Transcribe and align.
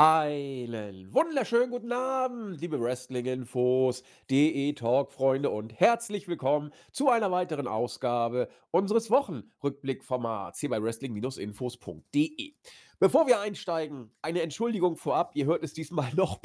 Einen 0.00 1.12
wunderschönen 1.12 1.72
guten 1.72 1.90
Abend, 1.90 2.60
liebe 2.60 2.80
Wrestling-Infos, 2.80 4.04
DE-Talk-Freunde 4.30 5.50
und 5.50 5.72
herzlich 5.80 6.28
willkommen 6.28 6.72
zu 6.92 7.08
einer 7.08 7.32
weiteren 7.32 7.66
Ausgabe 7.66 8.48
unseres 8.70 9.10
Wochenrückblickformats 9.10 10.60
hier 10.60 10.68
bei 10.68 10.80
Wrestling-Infos.de. 10.80 12.52
Bevor 13.00 13.26
wir 13.26 13.40
einsteigen, 13.40 14.12
eine 14.22 14.42
Entschuldigung 14.42 14.96
vorab. 14.96 15.32
Ihr 15.34 15.46
hört 15.46 15.64
es 15.64 15.72
diesmal 15.72 16.12
noch 16.14 16.38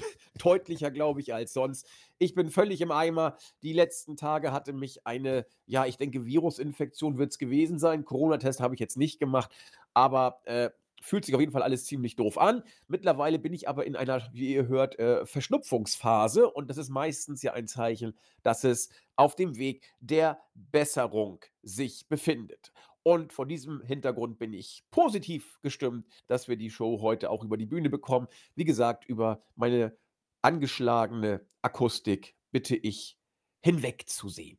deutlicher, 0.44 0.90
glaube 0.90 1.22
ich, 1.22 1.32
als 1.36 1.54
sonst. 1.54 1.88
Ich 2.18 2.34
bin 2.34 2.50
völlig 2.50 2.82
im 2.82 2.90
Eimer. 2.90 3.38
Die 3.62 3.74
letzten 3.74 4.18
Tage 4.18 4.52
hatte 4.52 4.74
mich 4.74 5.06
eine, 5.06 5.46
ja, 5.68 5.86
ich 5.86 5.98
denke, 5.98 6.26
Virusinfektion 6.26 7.20
wird 7.20 7.30
es 7.30 7.38
gewesen 7.38 7.78
sein. 7.78 8.04
Corona-Test 8.04 8.62
habe 8.62 8.74
ich 8.74 8.80
jetzt 8.80 8.98
nicht 8.98 9.20
gemacht, 9.20 9.52
aber 9.94 10.42
äh, 10.46 10.72
fühlt 11.04 11.26
sich 11.26 11.36
auf 11.36 11.42
jeden 11.42 11.52
Fall 11.52 11.64
alles 11.64 11.86
ziemlich 11.86 12.16
doof 12.16 12.38
an. 12.38 12.64
Mittlerweile 12.88 13.38
bin 13.38 13.54
ich 13.54 13.68
aber 13.68 13.86
in 13.86 13.96
einer, 13.96 14.30
wie 14.32 14.54
ihr 14.54 14.68
hört, 14.68 14.98
äh, 15.00 15.26
Verschnupfungsphase 15.26 16.50
und 16.50 16.70
das 16.70 16.78
ist 16.78 16.90
meistens 16.90 17.42
ja 17.42 17.54
ein 17.54 17.68
Zeichen, 17.68 18.18
dass 18.42 18.64
es 18.64 18.90
auf 19.18 19.36
dem 19.36 19.58
Weg 19.58 19.94
der 20.00 20.42
Besserung 20.54 21.44
sich 21.62 22.08
befindet. 22.08 22.72
Und 23.04 23.34
vor 23.34 23.46
diesem 23.46 23.82
Hintergrund 23.82 24.40
bin 24.40 24.54
ich 24.54 24.86
positiv 24.92 25.60
gestimmt, 25.62 26.08
dass 26.28 26.48
wir 26.48 26.56
die 26.56 26.72
Show 26.72 27.02
heute 27.02 27.30
auch 27.30 27.44
über 27.44 27.58
die 27.58 27.66
Bühne 27.66 27.90
bekommen. 27.90 28.28
Wie 28.56 28.64
gesagt, 28.64 29.04
über 29.06 29.44
meine 29.56 29.98
angeschlagene 30.42 31.46
Akustik 31.62 32.36
bitte 32.52 32.78
ich 32.78 33.18
hinwegzusehen. 33.60 34.58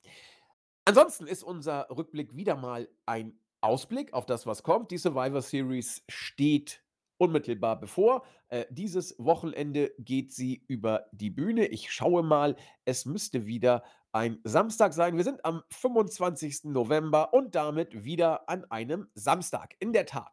Ansonsten 0.85 1.27
ist 1.27 1.43
unser 1.43 1.89
Rückblick 1.89 2.37
wieder 2.37 2.57
mal 2.57 2.91
ein 3.07 3.39
Ausblick 3.65 4.13
auf 4.13 4.27
das, 4.27 4.47
was 4.47 4.63
kommt. 4.63 4.91
Die 4.91 4.99
Survivor 4.99 5.41
Series 5.41 6.05
steht 6.09 6.85
unmittelbar 7.17 7.81
bevor. 7.81 8.25
Äh, 8.49 8.67
dieses 8.71 9.17
Wochenende 9.19 9.93
geht 9.99 10.33
sie 10.33 10.63
über 10.69 11.07
die 11.13 11.31
Bühne. 11.31 11.67
Ich 11.67 11.91
schaue 11.91 12.23
mal, 12.23 12.57
es 12.85 13.07
müsste 13.07 13.47
wieder 13.47 13.83
ein 14.13 14.39
Samstag 14.45 14.93
sein. 14.93 15.17
Wir 15.17 15.25
sind 15.25 15.45
am 15.45 15.63
25. 15.71 16.65
November 16.65 17.33
und 17.33 17.55
damit 17.55 18.05
wieder 18.05 18.49
an 18.49 18.65
einem 18.71 19.09
Samstag. 19.15 19.75
In 19.81 19.93
der 19.93 20.07
Tat. 20.07 20.31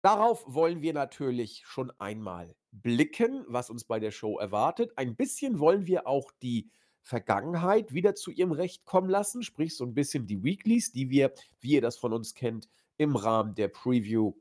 Darauf 0.00 0.44
wollen 0.46 0.82
wir 0.82 0.94
natürlich 0.94 1.62
schon 1.66 1.92
einmal 1.98 2.54
blicken, 2.70 3.44
was 3.48 3.70
uns 3.70 3.84
bei 3.84 4.00
der 4.00 4.12
Show 4.12 4.38
erwartet. 4.38 4.92
Ein 4.96 5.16
bisschen 5.16 5.58
wollen 5.58 5.86
wir 5.86 6.06
auch 6.06 6.30
die 6.42 6.70
Vergangenheit 7.02 7.92
wieder 7.92 8.14
zu 8.14 8.30
ihrem 8.30 8.52
Recht 8.52 8.84
kommen 8.84 9.10
lassen, 9.10 9.42
sprich 9.42 9.76
so 9.76 9.84
ein 9.84 9.94
bisschen 9.94 10.26
die 10.26 10.42
Weeklies, 10.42 10.92
die 10.92 11.10
wir, 11.10 11.32
wie 11.60 11.72
ihr 11.72 11.80
das 11.80 11.96
von 11.96 12.12
uns 12.12 12.34
kennt, 12.34 12.68
im 12.96 13.16
Rahmen 13.16 13.54
der 13.54 13.68
Preview 13.68 14.34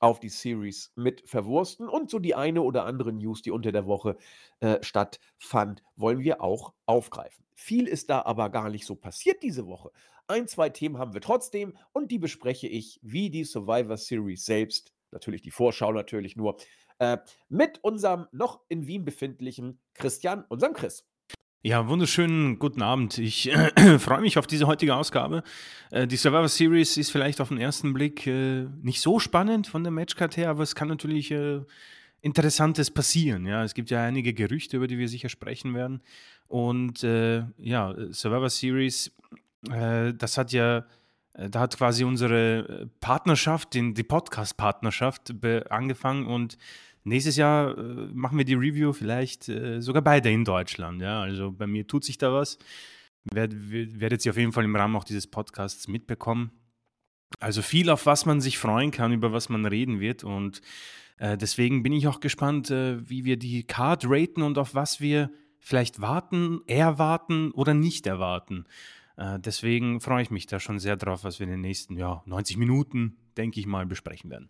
auf 0.00 0.20
die 0.20 0.28
Series 0.28 0.92
mit 0.94 1.28
verwursten 1.28 1.88
und 1.88 2.10
so 2.10 2.18
die 2.18 2.34
eine 2.34 2.62
oder 2.62 2.84
andere 2.84 3.12
News, 3.12 3.42
die 3.42 3.50
unter 3.50 3.72
der 3.72 3.86
Woche 3.86 4.16
äh, 4.60 4.82
stattfand, 4.82 5.82
wollen 5.96 6.20
wir 6.20 6.40
auch 6.40 6.72
aufgreifen. 6.86 7.44
Viel 7.54 7.88
ist 7.88 8.08
da 8.10 8.22
aber 8.22 8.50
gar 8.50 8.70
nicht 8.70 8.86
so 8.86 8.94
passiert 8.94 9.42
diese 9.42 9.66
Woche. 9.66 9.90
Ein, 10.28 10.46
zwei 10.46 10.68
Themen 10.68 10.98
haben 10.98 11.14
wir 11.14 11.20
trotzdem 11.20 11.76
und 11.92 12.10
die 12.10 12.18
bespreche 12.18 12.68
ich 12.68 13.00
wie 13.02 13.30
die 13.30 13.44
Survivor 13.44 13.96
Series 13.96 14.44
selbst, 14.44 14.92
natürlich 15.10 15.42
die 15.42 15.50
Vorschau 15.50 15.92
natürlich 15.92 16.36
nur, 16.36 16.56
äh, 16.98 17.18
mit 17.48 17.82
unserem 17.82 18.26
noch 18.30 18.60
in 18.68 18.86
Wien 18.86 19.04
befindlichen 19.04 19.80
Christian, 19.94 20.44
unserem 20.48 20.74
Chris. 20.74 21.07
Ja, 21.62 21.88
wunderschönen 21.88 22.60
guten 22.60 22.82
Abend. 22.82 23.18
Ich 23.18 23.50
äh, 23.52 23.98
freue 23.98 24.20
mich 24.20 24.38
auf 24.38 24.46
diese 24.46 24.68
heutige 24.68 24.94
Ausgabe. 24.94 25.42
Äh, 25.90 26.06
die 26.06 26.16
Survivor 26.16 26.46
Series 26.46 26.96
ist 26.96 27.10
vielleicht 27.10 27.40
auf 27.40 27.48
den 27.48 27.58
ersten 27.58 27.92
Blick 27.92 28.28
äh, 28.28 28.66
nicht 28.80 29.00
so 29.00 29.18
spannend 29.18 29.66
von 29.66 29.82
der 29.82 29.90
Matchcard 29.90 30.36
her, 30.36 30.50
aber 30.50 30.62
es 30.62 30.76
kann 30.76 30.86
natürlich 30.86 31.32
äh, 31.32 31.62
Interessantes 32.20 32.92
passieren. 32.92 33.44
Ja, 33.44 33.64
es 33.64 33.74
gibt 33.74 33.90
ja 33.90 34.04
einige 34.04 34.34
Gerüchte, 34.34 34.76
über 34.76 34.86
die 34.86 34.98
wir 34.98 35.08
sicher 35.08 35.28
sprechen 35.28 35.74
werden. 35.74 36.00
Und 36.46 37.02
äh, 37.02 37.42
ja, 37.58 37.92
Survivor 38.12 38.50
Series, 38.50 39.10
äh, 39.68 40.14
das 40.14 40.38
hat 40.38 40.52
ja, 40.52 40.84
da 41.32 41.60
hat 41.60 41.76
quasi 41.76 42.04
unsere 42.04 42.88
Partnerschaft, 43.00 43.74
die 43.74 44.02
Podcast-Partnerschaft 44.02 45.34
angefangen 45.70 46.26
und 46.26 46.56
Nächstes 47.08 47.36
Jahr 47.36 47.76
äh, 47.76 47.82
machen 48.12 48.38
wir 48.38 48.44
die 48.44 48.54
Review 48.54 48.92
vielleicht 48.92 49.48
äh, 49.48 49.80
sogar 49.80 50.02
beide 50.02 50.30
in 50.30 50.44
Deutschland. 50.44 51.02
Ja? 51.02 51.20
Also 51.22 51.52
bei 51.52 51.66
mir 51.66 51.86
tut 51.86 52.04
sich 52.04 52.18
da 52.18 52.32
was. 52.32 52.58
Werd, 53.32 53.52
werdet 53.54 54.24
ihr 54.24 54.30
auf 54.30 54.38
jeden 54.38 54.52
Fall 54.52 54.64
im 54.64 54.76
Rahmen 54.76 54.96
auch 54.96 55.04
dieses 55.04 55.26
Podcasts 55.26 55.88
mitbekommen. 55.88 56.50
Also 57.40 57.62
viel, 57.62 57.90
auf 57.90 58.06
was 58.06 58.26
man 58.26 58.40
sich 58.40 58.58
freuen 58.58 58.90
kann, 58.90 59.12
über 59.12 59.32
was 59.32 59.48
man 59.48 59.66
reden 59.66 60.00
wird. 60.00 60.24
Und 60.24 60.62
äh, 61.18 61.36
deswegen 61.36 61.82
bin 61.82 61.92
ich 61.92 62.06
auch 62.08 62.20
gespannt, 62.20 62.70
äh, 62.70 63.08
wie 63.08 63.24
wir 63.24 63.36
die 63.36 63.64
Card 63.64 64.04
raten 64.06 64.42
und 64.42 64.56
auf 64.56 64.74
was 64.74 65.00
wir 65.00 65.30
vielleicht 65.58 66.00
warten, 66.00 66.60
erwarten 66.66 67.50
oder 67.52 67.74
nicht 67.74 68.06
erwarten. 68.06 68.64
Äh, 69.16 69.38
deswegen 69.40 70.00
freue 70.00 70.22
ich 70.22 70.30
mich 70.30 70.46
da 70.46 70.60
schon 70.60 70.78
sehr 70.78 70.96
drauf, 70.96 71.24
was 71.24 71.38
wir 71.38 71.44
in 71.44 71.50
den 71.50 71.60
nächsten 71.60 71.96
ja, 71.96 72.22
90 72.26 72.56
Minuten, 72.56 73.18
denke 73.36 73.60
ich 73.60 73.66
mal, 73.66 73.84
besprechen 73.84 74.30
werden. 74.30 74.48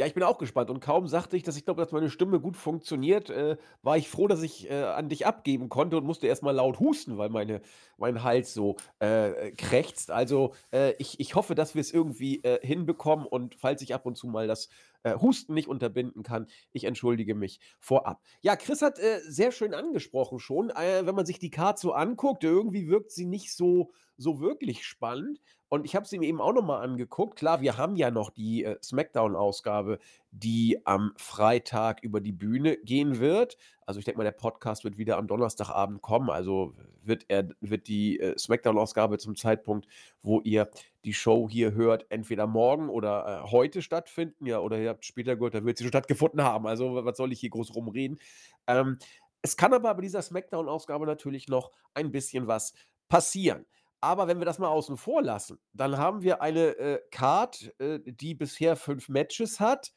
Ja, 0.00 0.06
ich 0.06 0.14
bin 0.14 0.22
auch 0.22 0.38
gespannt 0.38 0.70
und 0.70 0.80
kaum 0.80 1.08
sagte 1.08 1.36
ich, 1.36 1.42
dass 1.42 1.58
ich 1.58 1.66
glaube, 1.66 1.82
dass 1.82 1.92
meine 1.92 2.08
Stimme 2.08 2.40
gut 2.40 2.56
funktioniert, 2.56 3.28
äh, 3.28 3.58
war 3.82 3.98
ich 3.98 4.08
froh, 4.08 4.28
dass 4.28 4.40
ich, 4.40 4.70
äh, 4.70 4.82
an 4.82 5.10
dich 5.10 5.26
abgeben 5.26 5.68
konnte 5.68 5.98
und 5.98 6.06
musste 6.06 6.26
erst 6.26 6.42
mal 6.42 6.52
laut 6.52 6.80
husten, 6.80 7.18
weil 7.18 7.28
meine 7.28 7.60
mein 7.98 8.22
Hals 8.22 8.54
so, 8.54 8.76
äh, 8.98 9.50
krächzt. 9.52 10.10
Also, 10.10 10.54
äh, 10.72 10.94
ich 10.98 11.20
ich 11.20 11.34
hoffe, 11.34 11.54
dass 11.54 11.74
wir 11.74 11.82
es 11.82 11.92
irgendwie, 11.92 12.42
äh, 12.42 12.66
hinbekommen 12.66 13.26
und 13.26 13.56
falls 13.56 13.82
ich 13.82 13.92
ab 13.94 14.06
und 14.06 14.16
zu 14.16 14.26
mal 14.26 14.46
das, 14.48 14.70
äh, 15.02 15.14
Husten 15.18 15.52
nicht 15.52 15.68
unterbinden 15.68 16.22
kann, 16.22 16.46
ich 16.72 16.84
entschuldige 16.84 17.34
mich 17.34 17.60
vorab. 17.78 18.22
Ja, 18.40 18.56
Chris 18.56 18.80
hat, 18.80 18.98
äh, 18.98 19.20
sehr 19.20 19.52
schön 19.52 19.74
angesprochen 19.74 20.38
schon, 20.38 20.70
äh, 20.70 21.04
wenn 21.04 21.14
man 21.14 21.26
sich 21.26 21.38
die 21.38 21.50
Card 21.50 21.78
so 21.78 21.92
anguckt, 21.92 22.42
irgendwie 22.42 22.88
wirkt 22.88 23.10
sie 23.10 23.26
nicht 23.26 23.54
so 23.54 23.92
so 24.20 24.40
wirklich 24.40 24.84
spannend. 24.84 25.40
Und 25.68 25.84
ich 25.84 25.96
habe 25.96 26.06
sie 26.06 26.18
mir 26.18 26.28
eben 26.28 26.40
auch 26.40 26.52
noch 26.52 26.64
mal 26.64 26.80
angeguckt. 26.80 27.38
Klar, 27.38 27.60
wir 27.60 27.76
haben 27.76 27.96
ja 27.96 28.10
noch 28.10 28.30
die, 28.30 28.64
äh, 28.64 28.76
Smackdown-Ausgabe, 28.82 29.98
die 30.30 30.84
am 30.84 31.12
Freitag 31.16 32.02
über 32.02 32.20
die 32.20 32.32
Bühne 32.32 32.76
gehen 32.78 33.18
wird. 33.18 33.56
Also, 33.86 33.98
ich 33.98 34.04
denke 34.04 34.18
mal, 34.18 34.24
der 34.24 34.32
Podcast 34.32 34.84
wird 34.84 34.98
wieder 34.98 35.16
am 35.16 35.26
Donnerstagabend 35.26 36.02
kommen. 36.02 36.28
Also, 36.28 36.74
wird 37.02 37.24
er 37.28 37.48
wird 37.60 37.86
die, 37.88 38.20
äh, 38.20 38.36
Smackdown-Ausgabe 38.36 39.18
zum 39.18 39.36
Zeitpunkt, 39.36 39.86
wo 40.22 40.40
ihr 40.40 40.68
die 41.04 41.14
Show 41.14 41.48
hier 41.48 41.72
hört, 41.72 42.04
entweder 42.10 42.46
morgen 42.46 42.88
oder, 42.90 43.44
äh, 43.46 43.50
heute 43.50 43.80
stattfinden, 43.80 44.46
ja, 44.46 44.58
oder 44.58 44.78
ihr 44.78 44.90
habt 44.90 45.04
später 45.04 45.36
gehört, 45.36 45.54
da 45.54 45.64
wird 45.64 45.78
sie 45.78 45.84
schon 45.84 45.92
stattgefunden 45.92 46.42
haben. 46.42 46.66
Also, 46.66 47.04
was 47.04 47.16
soll 47.16 47.32
ich 47.32 47.40
hier 47.40 47.50
groß 47.50 47.74
rumreden? 47.74 48.18
Ähm, 48.66 48.98
es 49.40 49.56
kann 49.56 49.72
aber 49.72 49.94
bei 49.94 50.02
dieser 50.02 50.20
Smackdown-Ausgabe 50.20 51.06
natürlich 51.06 51.48
noch 51.48 51.70
ein 51.94 52.10
bisschen 52.10 52.46
was 52.48 52.74
passieren. 53.08 53.66
Aber 54.00 54.28
wenn 54.28 54.38
wir 54.38 54.46
das 54.46 54.58
mal 54.58 54.68
außen 54.68 54.96
vor 54.96 55.22
lassen, 55.22 55.58
dann 55.72 55.98
haben 55.98 56.22
wir 56.22 56.40
eine, 56.42 56.76
äh, 56.78 57.00
Card, 57.10 57.74
äh, 57.78 58.00
die 58.04 58.34
bisher 58.34 58.76
fünf 58.76 59.08
Matches 59.08 59.60
hat. 59.60 59.92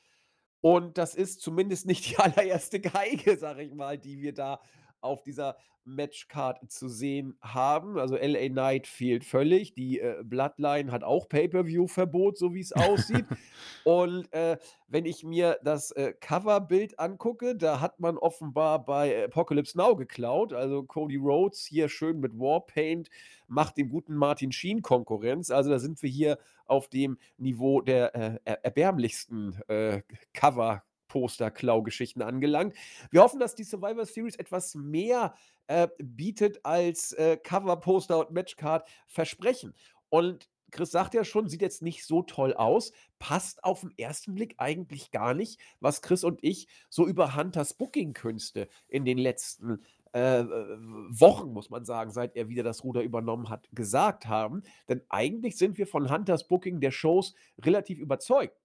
Und 0.62 0.97
das 0.97 1.16
ist 1.16 1.41
zumindest 1.41 1.86
nicht 1.86 2.09
die 2.09 2.18
allererste 2.18 2.80
Geige, 2.80 3.38
sage 3.38 3.64
ich 3.64 3.74
mal, 3.74 3.97
die 3.97 4.19
wir 4.22 4.34
da 4.34 4.62
auf 5.03 5.24
dieser 5.24 5.58
Matchcard 5.86 6.59
zu 6.72 6.88
sehen 6.88 7.38
haben. 7.41 7.97
Also 7.97 8.16
LA 8.16 8.50
Knight 8.50 8.88
fehlt 8.88 9.25
völlig. 9.25 9.74
Die 9.74 10.00
äh, 10.00 10.24
Bloodline 10.24 10.91
hat 10.91 11.03
auch 11.03 11.28
Pay-per-view-Verbot, 11.28 12.38
so 12.38 12.53
wie 12.53 12.62
es 12.62 12.72
aussieht. 12.74 13.25
Und 13.84 14.31
äh, 14.34 14.58
wenn 14.88 15.06
ich 15.06 15.24
mir 15.24 15.59
das 15.64 15.91
äh, 15.91 16.14
Coverbild 16.19 17.00
angucke, 17.00 17.56
da 17.56 17.81
hat 17.81 18.00
man 18.00 18.18
offenbar 18.18 18.86
bei 18.86 19.25
Apocalypse 19.25 19.78
Now 19.78 19.96
geklaut. 19.96 20.53
Also 20.53 20.84
Cody 20.84 21.18
Rhodes 21.18 21.66
hier 21.66 21.90
schön 21.90 22.20
mit 22.20 22.38
Warpaint 22.40 23.09
macht 23.47 23.78
dem 23.78 23.90
guten 23.90 24.16
Martin 24.16 24.52
Sheen 24.52 24.82
Konkurrenz. 24.82 25.52
Also 25.52 25.70
da 25.70 25.79
sind 25.79 26.02
wir 26.02 26.09
hier 26.09 26.40
auf 26.66 26.88
dem 26.88 27.17
Niveau 27.38 27.82
der 27.82 28.16
äh, 28.16 28.40
erbärmlichsten 28.64 29.59
äh, 29.67 30.02
Cover 30.34 30.84
Poster-Klau-Geschichten 31.14 32.24
angelangt. 32.24 32.76
Wir 33.12 33.22
hoffen, 33.22 33.40
dass 33.40 33.54
die 33.54 33.64
Survivor 33.64 34.06
Series 34.06 34.36
etwas 34.36 34.74
mehr 34.74 35.36
äh, 35.68 35.88
bietet, 36.00 36.66
als 36.66 37.14
äh, 37.14 37.38
Cover-Poster 37.38 38.18
und 38.18 38.32
Matchcard 38.32 38.88
versprechen. 39.06 39.76
Und 40.10 40.50
Chris 40.72 40.90
sagt 40.90 41.14
ja 41.14 41.24
schon, 41.24 41.48
sieht 41.48 41.62
jetzt 41.62 41.84
nicht 41.84 42.04
so 42.04 42.24
toll 42.24 42.56
aus, 42.56 42.94
passt 43.20 43.64
auf 43.64 43.82
den 43.82 43.94
ersten 43.96 44.34
Blick 44.34 44.56
eigentlich 44.58 45.12
gar 45.12 45.36
nicht, 45.36 45.60
was 45.80 46.02
Chris 46.02 46.24
und 46.24 46.44
ich 46.44 46.68
so 46.90 47.06
über 47.08 47.36
Hunters 47.36 47.76
Booking-Künste 47.76 48.68
in 48.88 49.06
den 49.06 49.20
letzten 49.20 49.84
äh, 50.14 50.44
Wochen, 50.44 51.54
muss 51.54 51.70
man 51.70 51.86
sagen, 51.86 52.10
seit 52.10 52.36
er 52.36 52.50
wieder 52.50 52.64
das 52.64 52.84
Ruder 52.84 53.04
übernommen 53.04 53.50
hat, 53.50 53.70
gesagt 53.72 54.26
haben. 54.26 54.64
Denn 54.90 55.04
eigentlich 55.10 55.58
sind 55.58 55.78
wir 55.78 55.86
von 55.86 56.12
Hunters 56.12 56.48
Booking 56.48 56.80
der 56.80 56.92
Shows 56.92 57.36
relativ 57.64 58.00
überzeugt. 58.00 58.60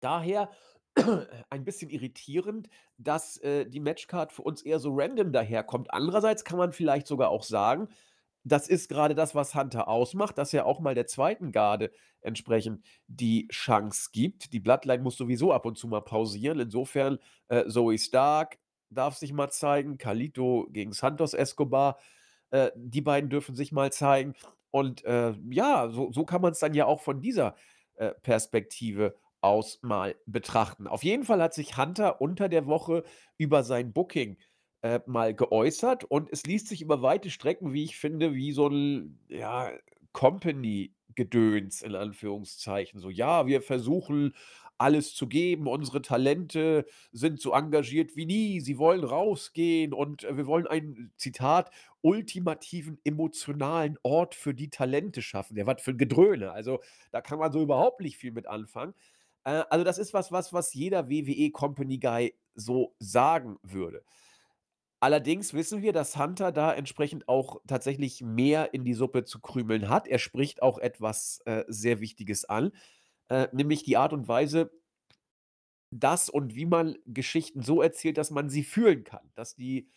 Daher 0.00 0.50
ein 1.50 1.64
bisschen 1.64 1.90
irritierend, 1.90 2.68
dass, 2.98 3.36
äh, 3.38 3.66
die 3.66 3.80
Matchcard 3.80 4.32
für 4.32 4.42
uns 4.42 4.62
eher 4.62 4.78
so 4.78 4.90
random 4.94 5.32
daherkommt. 5.32 5.92
Andererseits 5.92 6.44
kann 6.44 6.58
man 6.58 6.72
vielleicht 6.72 7.06
sogar 7.06 7.30
auch 7.30 7.42
sagen, 7.42 7.88
das 8.44 8.68
ist 8.68 8.88
gerade 8.88 9.14
das, 9.14 9.34
was 9.34 9.54
Hunter 9.54 9.88
ausmacht, 9.88 10.36
dass 10.38 10.52
er 10.52 10.66
auch 10.66 10.78
mal 10.80 10.94
der 10.94 11.06
zweiten 11.06 11.50
Garde 11.50 11.90
entsprechend 12.20 12.84
die 13.06 13.48
Chance 13.48 14.10
gibt. 14.12 14.52
Die 14.52 14.60
Bloodline 14.60 15.02
muss 15.02 15.16
sowieso 15.16 15.52
ab 15.52 15.64
und 15.66 15.78
zu 15.78 15.88
mal 15.88 16.02
pausieren. 16.02 16.60
Insofern, 16.60 17.18
äh, 17.48 17.66
Zoe 17.68 17.98
Stark 17.98 18.58
darf 18.90 19.16
sich 19.16 19.32
mal 19.32 19.50
zeigen, 19.50 19.98
Carlito 19.98 20.66
gegen 20.70 20.92
Santos 20.92 21.34
Escobar, 21.34 21.98
äh, 22.50 22.70
die 22.76 23.00
beiden 23.00 23.30
dürfen 23.30 23.54
sich 23.56 23.72
mal 23.72 23.90
zeigen. 23.92 24.34
Und 24.70 25.04
äh, 25.04 25.32
ja, 25.50 25.88
so, 25.90 26.12
so 26.12 26.24
kann 26.24 26.42
man 26.42 26.52
es 26.52 26.58
dann 26.58 26.74
ja 26.74 26.84
auch 26.86 27.00
von 27.00 27.20
dieser 27.22 27.56
äh, 27.96 28.10
Perspektive 28.22 29.16
aus 29.44 29.78
mal 29.82 30.16
betrachten. 30.26 30.86
Auf 30.86 31.04
jeden 31.04 31.24
Fall 31.24 31.42
hat 31.42 31.54
sich 31.54 31.76
Hunter 31.76 32.20
unter 32.20 32.48
der 32.48 32.66
Woche 32.66 33.04
über 33.36 33.62
sein 33.62 33.92
Booking 33.92 34.38
äh, 34.82 35.00
mal 35.06 35.34
geäußert 35.34 36.04
und 36.04 36.30
es 36.32 36.44
liest 36.44 36.68
sich 36.68 36.80
über 36.80 37.02
weite 37.02 37.30
Strecken, 37.30 37.72
wie 37.74 37.84
ich 37.84 37.96
finde, 37.96 38.34
wie 38.34 38.52
so 38.52 38.68
ein 38.68 39.18
ja, 39.28 39.70
Company-Gedöns 40.12 41.82
in 41.82 41.94
Anführungszeichen. 41.94 43.00
So, 43.00 43.10
ja, 43.10 43.46
wir 43.46 43.60
versuchen 43.60 44.34
alles 44.78 45.14
zu 45.14 45.28
geben, 45.28 45.68
unsere 45.68 46.02
Talente 46.02 46.84
sind 47.12 47.40
so 47.40 47.52
engagiert 47.52 48.16
wie 48.16 48.26
nie, 48.26 48.60
sie 48.60 48.76
wollen 48.78 49.04
rausgehen 49.04 49.92
und 49.92 50.24
äh, 50.24 50.36
wir 50.36 50.46
wollen 50.46 50.66
einen, 50.66 51.12
Zitat, 51.16 51.70
ultimativen 52.02 52.98
emotionalen 53.04 53.96
Ort 54.02 54.34
für 54.34 54.52
die 54.52 54.68
Talente 54.68 55.22
schaffen. 55.22 55.54
Der 55.54 55.66
was 55.66 55.80
für 55.80 55.92
ein 55.92 55.98
Gedröhne. 55.98 56.52
Also 56.52 56.80
da 57.12 57.22
kann 57.22 57.38
man 57.38 57.52
so 57.52 57.62
überhaupt 57.62 58.00
nicht 58.00 58.18
viel 58.18 58.32
mit 58.32 58.46
anfangen. 58.46 58.94
Äh, 59.44 59.64
also 59.70 59.84
das 59.84 59.98
ist 59.98 60.14
was, 60.14 60.32
was, 60.32 60.52
was 60.52 60.74
jeder 60.74 61.08
WWE 61.08 61.50
Company 61.50 61.98
Guy 61.98 62.34
so 62.54 62.94
sagen 62.98 63.58
würde. 63.62 64.04
Allerdings 65.00 65.52
wissen 65.52 65.82
wir, 65.82 65.92
dass 65.92 66.16
Hunter 66.16 66.50
da 66.50 66.72
entsprechend 66.72 67.28
auch 67.28 67.60
tatsächlich 67.66 68.22
mehr 68.22 68.72
in 68.72 68.84
die 68.84 68.94
Suppe 68.94 69.24
zu 69.24 69.38
krümeln 69.38 69.90
hat. 69.90 70.08
Er 70.08 70.18
spricht 70.18 70.62
auch 70.62 70.78
etwas 70.78 71.40
äh, 71.44 71.64
sehr 71.68 72.00
Wichtiges 72.00 72.46
an, 72.46 72.72
äh, 73.28 73.48
nämlich 73.52 73.82
die 73.82 73.98
Art 73.98 74.14
und 74.14 74.28
Weise, 74.28 74.70
das 75.90 76.28
und 76.28 76.54
wie 76.54 76.66
man 76.66 76.96
Geschichten 77.06 77.62
so 77.62 77.82
erzählt, 77.82 78.18
dass 78.18 78.30
man 78.30 78.48
sie 78.48 78.64
fühlen 78.64 79.04
kann, 79.04 79.30
dass 79.34 79.54
die 79.54 79.88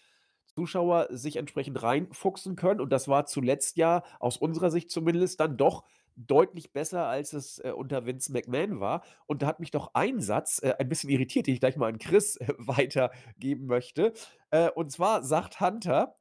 Zuschauer 0.46 1.08
sich 1.12 1.38
entsprechend 1.38 1.82
reinfuchsen 1.82 2.56
können. 2.56 2.82
Und 2.82 2.90
das 2.90 3.08
war 3.08 3.26
zuletzt 3.26 3.78
ja 3.78 4.04
aus 4.20 4.38
unserer 4.38 4.72
Sicht 4.72 4.92
zumindest 4.92 5.40
dann 5.40 5.56
doch 5.58 5.86
deutlich 6.18 6.74
besser, 6.74 7.06
als 7.06 7.34
es 7.34 7.60
äh, 7.60 7.72
unter 7.72 8.06
Vince 8.06 8.32
McMahon 8.32 8.80
war. 8.80 9.04
Und 9.28 9.42
da 9.42 9.48
hat 9.48 9.60
mich 9.60 9.72
doch 9.72 9.92
ein 9.94 10.20
Satz 10.20 10.60
äh, 10.64 10.74
ein 10.78 10.90
bisschen 10.90 11.10
irritiert, 11.10 11.48
den 11.48 11.54
ich 11.54 11.60
gleich 11.60 11.78
mal 11.78 11.88
an 11.88 12.00
Chris 12.00 12.38
äh, 12.38 12.48
weitergeben 12.58 13.68
möchte. 13.68 14.14
Äh, 14.50 14.70
und 14.72 14.92
zwar 14.92 15.24
sagt 15.24 15.62
Hunter, 15.62 16.16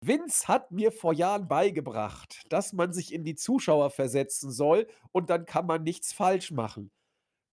Vince 0.00 0.46
hat 0.46 0.70
mir 0.70 0.92
vor 0.92 1.12
Jahren 1.12 1.48
beigebracht, 1.48 2.42
dass 2.50 2.72
man 2.72 2.92
sich 2.92 3.12
in 3.12 3.24
die 3.24 3.34
Zuschauer 3.34 3.90
versetzen 3.90 4.50
soll 4.50 4.86
und 5.12 5.30
dann 5.30 5.44
kann 5.44 5.66
man 5.66 5.82
nichts 5.82 6.12
falsch 6.12 6.50
machen. 6.50 6.90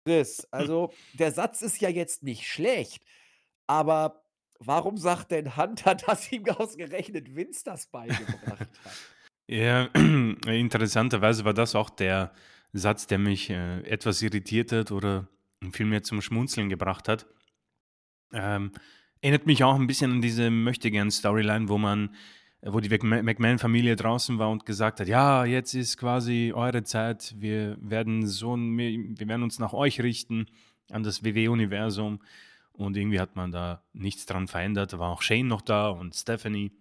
Chris, 0.06 0.40
hm. 0.40 0.48
also 0.52 0.94
der 1.14 1.32
Satz 1.32 1.62
ist 1.62 1.80
ja 1.82 1.90
jetzt 1.90 2.24
nicht 2.24 2.46
schlecht, 2.48 3.04
aber 3.68 4.24
warum 4.60 4.98
sagt 4.98 5.32
denn 5.32 5.56
Hunter, 5.56 5.96
dass 6.08 6.32
ihm 6.32 6.48
ausgerechnet 6.50 7.36
Vince 7.36 7.64
das 7.64 7.88
beigebracht 7.92 8.60
hat? 8.60 8.70
Ja, 9.48 9.86
interessanterweise 9.94 11.46
war 11.46 11.54
das 11.54 11.76
auch 11.76 11.90
der 11.90 12.32
Satz, 12.72 13.08
der 13.08 13.20
mich 13.20 13.50
äh, 13.50 13.82
etwas 13.82 14.22
irritiert 14.22 14.72
hat 14.72 14.92
oder 14.92 15.28
vielmehr 15.72 16.04
zum 16.04 16.22
Schmunzeln 16.22 16.70
gebracht 16.70 17.08
hat. 17.08 17.28
Ähm, 18.34 18.72
erinnert 19.22 19.46
mich 19.46 19.64
auch 19.64 19.76
ein 19.76 19.88
bisschen 19.88 20.12
an 20.12 20.22
diese 20.22 20.50
Möchtegern-Storyline, 20.50 21.70
wo 21.70 21.78
man, 21.78 22.16
wo 22.62 22.80
die 22.80 22.90
McMahon-Familie 22.90 23.96
draußen 23.96 24.40
war 24.40 24.50
und 24.50 24.66
gesagt 24.66 25.00
hat, 25.00 25.08
ja, 25.08 25.46
jetzt 25.46 25.74
ist 25.74 25.98
quasi 25.98 26.52
eure 26.54 26.84
Zeit, 26.84 27.36
wir 27.38 27.78
werden 27.80 28.26
so, 28.26 28.56
wir 28.56 29.28
werden 29.28 29.44
uns 29.44 29.60
nach 29.60 29.74
euch 29.74 30.02
richten, 30.02 30.48
an 30.92 31.04
das 31.04 31.24
WW-Universum. 31.24 32.20
Und 32.74 32.98
irgendwie 32.98 33.20
hat 33.20 33.36
man 33.36 33.52
da 33.52 33.84
nichts 33.94 34.26
dran 34.26 34.48
verändert. 34.48 34.94
Da 34.94 35.00
war 35.00 35.12
auch 35.12 35.22
Shane 35.22 35.48
noch 35.48 35.62
da 35.62 35.90
und 35.90 36.16
Stephanie. 36.16 36.72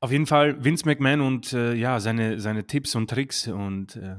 Auf 0.00 0.12
jeden 0.12 0.26
Fall 0.26 0.64
Vince 0.64 0.86
McMahon 0.86 1.20
und 1.20 1.52
äh, 1.52 1.74
ja, 1.74 2.00
seine, 2.00 2.40
seine 2.40 2.66
Tipps 2.66 2.94
und 2.94 3.10
Tricks 3.10 3.48
und 3.48 3.96
äh, 3.96 4.16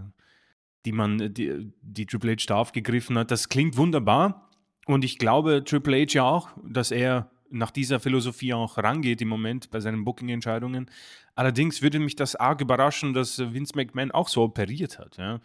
die 0.85 0.91
man, 0.91 1.33
die, 1.33 1.71
die 1.81 2.05
Triple 2.05 2.33
H 2.33 2.45
da 2.47 2.55
aufgegriffen 2.55 3.17
hat, 3.17 3.31
das 3.31 3.49
klingt 3.49 3.77
wunderbar. 3.77 4.49
Und 4.85 5.03
ich 5.03 5.17
glaube 5.17 5.63
Triple 5.63 6.01
H 6.01 6.13
ja 6.13 6.23
auch, 6.23 6.49
dass 6.63 6.91
er 6.91 7.31
nach 7.49 7.71
dieser 7.71 7.99
Philosophie 7.99 8.53
auch 8.53 8.77
rangeht 8.77 9.21
im 9.21 9.27
Moment 9.27 9.71
bei 9.71 9.79
seinen 9.79 10.05
Booking-Entscheidungen. 10.05 10.89
Allerdings 11.35 11.81
würde 11.81 11.99
mich 11.99 12.15
das 12.15 12.35
arg 12.35 12.61
überraschen, 12.61 13.13
dass 13.13 13.39
Vince 13.39 13.73
McMahon 13.75 14.11
auch 14.11 14.27
so 14.29 14.43
operiert 14.43 14.99
hat. 14.99 15.17
Ja. 15.17 15.39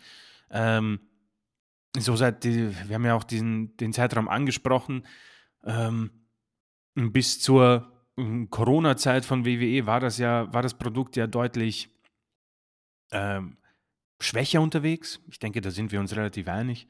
Ähm, 0.51 1.01
so 1.99 2.15
seit 2.15 2.45
die, 2.45 2.71
wir 2.87 2.95
haben 2.95 3.05
ja 3.05 3.15
auch 3.15 3.25
diesen, 3.25 3.77
den 3.79 3.93
Zeitraum 3.93 4.29
angesprochen, 4.29 5.05
ähm, 5.65 6.11
bis 6.95 7.41
zur 7.41 7.96
Corona-Zeit 8.51 9.25
von 9.25 9.45
WWE 9.45 9.87
war 9.87 10.01
das 10.01 10.19
ja, 10.19 10.53
war 10.53 10.63
das 10.63 10.75
Produkt 10.75 11.17
ja 11.17 11.27
deutlich 11.27 11.91
ähm, 13.13 13.59
schwächer 14.21 14.61
unterwegs. 14.63 15.21
Ich 15.29 15.39
denke, 15.39 15.61
da 15.61 15.71
sind 15.71 15.93
wir 15.93 16.01
uns 16.01 16.17
relativ 16.17 16.49
einig. 16.49 16.89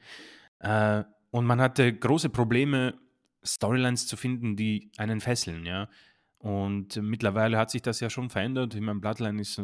Äh, 0.59 1.03
und 1.31 1.45
man 1.45 1.59
hatte 1.59 1.93
große 1.93 2.29
Probleme, 2.29 2.97
Storylines 3.43 4.07
zu 4.07 4.17
finden, 4.17 4.55
die 4.55 4.91
einen 4.97 5.19
fesseln, 5.19 5.65
ja. 5.65 5.89
Und 6.39 6.95
mittlerweile 6.97 7.57
hat 7.57 7.71
sich 7.71 7.81
das 7.81 7.99
ja 7.99 8.09
schon 8.09 8.29
verändert. 8.29 8.75
Ich 8.75 8.81
meine, 8.81 8.99
Bloodline 8.99 9.41
ist 9.41 9.57
äh, 9.57 9.63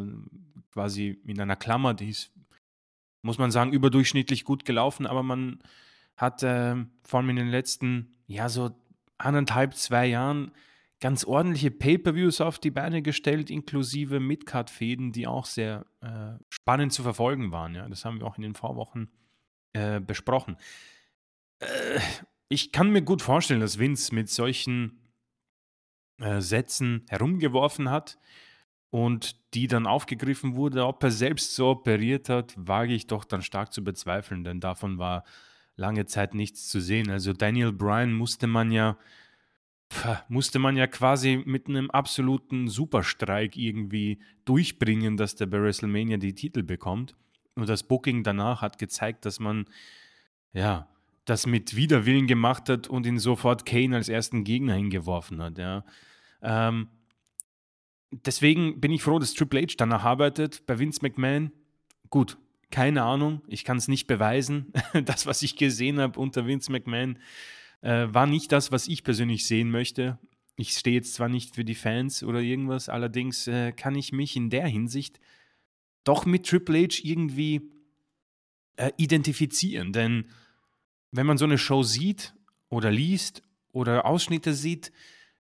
quasi 0.71 1.21
in 1.25 1.39
einer 1.39 1.56
Klammer, 1.56 1.94
die 1.94 2.09
ist, 2.09 2.31
muss 3.21 3.38
man 3.38 3.51
sagen, 3.51 3.71
überdurchschnittlich 3.71 4.44
gut 4.44 4.66
gelaufen, 4.66 5.06
aber 5.06 5.24
man 5.24 5.59
hat 6.18 6.44
äh, 6.44 6.75
vor 7.04 7.19
allem 7.19 7.30
in 7.30 7.36
den 7.38 7.50
letzten, 7.50 8.16
ja, 8.27 8.50
so 8.50 8.71
anderthalb, 9.18 9.75
zwei 9.75 10.07
Jahren 10.07 10.51
ganz 11.03 11.25
ordentliche 11.25 11.69
Pay-per-Views 11.69 12.39
auf 12.39 12.59
die 12.59 12.71
Beine 12.71 13.01
gestellt, 13.01 13.50
inklusive 13.50 14.21
Midcard-Fäden, 14.21 15.11
die 15.11 15.27
auch 15.27 15.45
sehr 15.45 15.85
äh, 16.00 16.41
spannend 16.47 16.94
zu 16.94 17.03
verfolgen 17.03 17.51
waren. 17.51 17.75
Ja, 17.75 17.89
das 17.89 18.05
haben 18.05 18.21
wir 18.21 18.25
auch 18.25 18.38
in 18.38 18.44
den 18.44 18.55
Vorwochen 18.55 19.11
äh, 19.73 20.00
besprochen. 20.00 20.55
Äh, 21.59 22.00
ich 22.47 22.71
kann 22.71 22.89
mir 22.89 23.01
gut 23.01 23.21
vorstellen, 23.21 23.59
dass 23.59 23.79
Vince 23.79 24.15
mit 24.15 24.29
solchen 24.29 25.01
äh, 26.21 26.39
Sätzen 26.39 27.06
herumgeworfen 27.09 27.89
hat 27.89 28.17
und 28.89 29.35
die 29.56 29.67
dann 29.67 29.87
aufgegriffen 29.87 30.56
wurde. 30.56 30.85
Ob 30.85 31.04
er 31.04 31.11
selbst 31.11 31.54
so 31.54 31.71
operiert 31.71 32.30
hat, 32.30 32.54
wage 32.56 32.94
ich 32.94 33.07
doch 33.07 33.25
dann 33.25 33.42
stark 33.42 33.73
zu 33.73 33.83
bezweifeln, 33.83 34.45
denn 34.45 34.61
davon 34.61 34.99
war 34.99 35.25
lange 35.75 36.06
Zeit 36.06 36.33
nichts 36.33 36.69
zu 36.69 36.80
sehen. 36.80 37.09
Also 37.11 37.33
Daniel 37.33 37.73
Bryan 37.73 38.13
musste 38.13 38.47
man 38.47 38.71
ja 38.71 38.97
musste 40.28 40.59
man 40.59 40.75
ja 40.75 40.87
quasi 40.87 41.42
mit 41.45 41.68
einem 41.68 41.92
absoluten 41.92 42.68
Superstreik 42.68 43.56
irgendwie 43.57 44.19
durchbringen, 44.45 45.18
dass 45.18 45.35
der 45.35 45.45
bei 45.45 45.61
WrestleMania 45.61 46.18
die 46.18 46.33
Titel 46.33 46.63
bekommt. 46.63 47.16
Und 47.56 47.69
das 47.69 47.83
Booking 47.83 48.23
danach 48.23 48.61
hat 48.61 48.80
gezeigt, 48.80 49.25
dass 49.25 49.40
man 49.40 49.66
ja 50.54 50.87
das 51.25 51.45
mit 51.45 51.75
Widerwillen 51.75 52.28
gemacht 52.28 52.69
hat 52.69 52.87
und 52.87 53.06
ihn 53.06 53.19
sofort 53.19 53.66
Kane 53.66 53.95
als 53.95 54.09
ersten 54.09 54.44
Gegner 54.44 54.73
hingeworfen 54.73 55.42
hat. 55.42 55.57
Ja. 55.57 55.85
Ähm, 56.42 56.90
deswegen 58.11 58.81
bin 58.81 58.92
ich 58.92 59.04
froh, 59.04 59.19
dass 59.19 59.33
Triple 59.33 59.61
H 59.61 59.75
danach 59.78 60.04
arbeitet. 60.04 60.66
Bei 60.66 60.80
Vince 60.80 60.99
McMahon, 61.02 61.52
gut, 62.09 62.37
keine 62.71 63.04
Ahnung, 63.04 63.42
ich 63.47 63.63
kann 63.63 63.78
es 63.78 63.87
nicht 63.87 64.07
beweisen. 64.07 64.73
das, 65.06 65.25
was 65.25 65.42
ich 65.44 65.56
gesehen 65.56 65.99
habe 65.99 66.19
unter 66.19 66.45
Vince 66.45 66.71
McMahon, 66.71 67.19
äh, 67.83 68.07
war 68.13 68.25
nicht 68.25 68.52
das, 68.52 68.71
was 68.71 68.87
ich 68.87 69.04
persönlich 69.04 69.45
sehen 69.45 69.69
möchte. 69.69 70.18
Ich 70.56 70.71
stehe 70.71 70.95
jetzt 70.95 71.13
zwar 71.13 71.30
nicht 71.30 71.54
für 71.54 71.66
die 71.66 71.75
Fans 71.75 72.23
oder 72.23 72.40
irgendwas, 72.40 72.90
allerdings 72.90 73.47
äh, 73.47 73.71
kann 73.73 73.95
ich 73.95 74.11
mich 74.11 74.35
in 74.35 74.49
der 74.49 74.68
Hinsicht 74.68 75.19
doch 76.04 76.25
mit 76.25 76.45
Triple 76.45 76.83
H 76.83 77.02
irgendwie 77.04 77.69
äh, 78.78 78.92
identifizieren. 78.97 79.94
Denn 79.94 80.25
wenn 81.11 81.25
man 81.25 81.37
so 81.37 81.45
eine 81.45 81.57
Show 81.57 81.83
sieht 81.83 82.33
oder 82.69 82.92
liest 82.92 83.42
oder 83.71 84.06
Ausschnitte 84.06 84.54
sieht, 84.54 84.92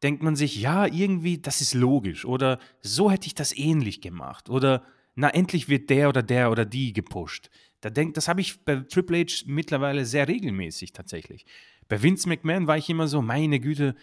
denkt 0.02 0.23
man 0.23 0.37
sich, 0.37 0.61
ja, 0.61 0.87
irgendwie, 0.87 1.38
das 1.38 1.61
ist 1.61 1.75
logisch. 1.75 2.25
Oder 2.25 2.59
so 2.83 3.11
hätte 3.11 3.26
ich 3.26 3.35
das 3.35 3.57
ähnlich 3.57 4.00
gemacht. 4.00 4.50
Oder 4.50 4.85
na, 5.14 5.31
endlich 5.31 5.69
wird 5.69 5.88
der 5.88 6.11
oder 6.11 6.23
der 6.23 6.50
oder 6.50 6.66
die 6.66 6.93
gepusht. 6.93 7.50
Da 7.81 7.90
denk, 7.90 8.14
das 8.14 8.28
habe 8.28 8.40
ich 8.40 8.64
bei 8.64 8.76
Triple 8.76 9.19
H 9.19 9.45
mittlerweile 9.47 10.05
sehr 10.05 10.28
regelmäßig 10.28 10.93
tatsächlich. 10.93 11.47
Bei 11.88 12.02
Vince 12.02 12.28
McMahon 12.28 12.66
war 12.66 12.76
ich 12.76 12.88
immer 12.90 13.09
so, 13.09 13.23
meine 13.23 13.61
Güte, 13.61 13.95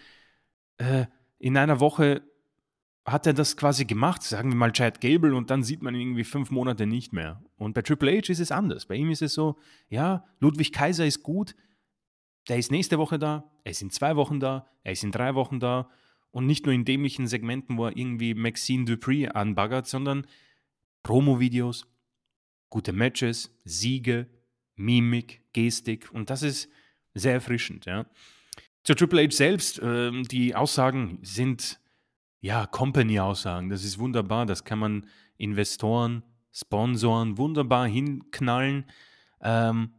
äh, 0.78 1.06
in 1.38 1.56
einer 1.56 1.80
Woche 1.80 2.22
hat 3.04 3.26
er 3.26 3.34
das 3.34 3.56
quasi 3.56 3.84
gemacht, 3.84 4.22
sagen 4.22 4.50
wir 4.50 4.56
mal 4.56 4.72
Chad 4.72 5.00
Gable, 5.00 5.34
und 5.34 5.50
dann 5.50 5.62
sieht 5.62 5.82
man 5.82 5.94
ihn 5.94 6.00
irgendwie 6.00 6.24
fünf 6.24 6.50
Monate 6.50 6.86
nicht 6.86 7.12
mehr. 7.12 7.42
Und 7.56 7.74
bei 7.74 7.82
Triple 7.82 8.16
H 8.16 8.32
ist 8.32 8.40
es 8.40 8.50
anders. 8.50 8.86
Bei 8.86 8.94
ihm 8.94 9.10
ist 9.10 9.20
es 9.20 9.34
so, 9.34 9.58
ja, 9.88 10.24
Ludwig 10.40 10.72
Kaiser 10.72 11.04
ist 11.04 11.22
gut, 11.22 11.54
der 12.48 12.58
ist 12.58 12.70
nächste 12.70 12.98
Woche 12.98 13.18
da, 13.18 13.50
er 13.62 13.72
ist 13.72 13.82
in 13.82 13.90
zwei 13.90 14.16
Wochen 14.16 14.40
da, 14.40 14.66
er 14.82 14.92
ist 14.92 15.04
in 15.04 15.12
drei 15.12 15.34
Wochen 15.34 15.60
da 15.60 15.90
Und 16.34 16.46
nicht 16.46 16.66
nur 16.66 16.74
in 16.74 16.84
dämlichen 16.84 17.28
Segmenten, 17.28 17.76
wo 17.78 17.86
er 17.86 17.96
irgendwie 17.96 18.34
Maxine 18.34 18.84
Dupree 18.86 19.28
anbaggert, 19.28 19.86
sondern 19.86 20.26
Promo-Videos, 21.04 21.86
gute 22.70 22.92
Matches, 22.92 23.56
Siege, 23.64 24.28
Mimik, 24.74 25.44
Gestik. 25.52 26.10
Und 26.12 26.30
das 26.30 26.42
ist 26.42 26.68
sehr 27.14 27.32
erfrischend, 27.32 27.86
ja. 27.86 28.06
Zur 28.82 28.96
Triple 28.96 29.24
H 29.24 29.30
selbst, 29.30 29.78
äh, 29.78 30.10
die 30.22 30.54
Aussagen 30.54 31.18
sind 31.22 31.80
ja 32.40 32.66
Company-Aussagen. 32.66 33.70
Das 33.70 33.84
ist 33.84 33.98
wunderbar. 33.98 34.44
Das 34.44 34.64
kann 34.64 34.78
man 34.78 35.06
Investoren, 35.38 36.22
Sponsoren 36.52 37.38
wunderbar 37.38 37.88
hinknallen. 37.88 38.84
Ähm, 39.40 39.94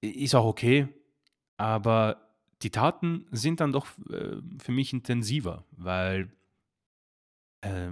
ist 0.00 0.34
auch 0.34 0.46
okay. 0.46 0.88
Aber 1.58 2.30
die 2.62 2.70
Taten 2.70 3.26
sind 3.30 3.60
dann 3.60 3.72
doch 3.72 3.86
äh, 4.10 4.36
für 4.58 4.72
mich 4.72 4.94
intensiver, 4.94 5.66
weil 5.72 6.32
äh, 7.60 7.90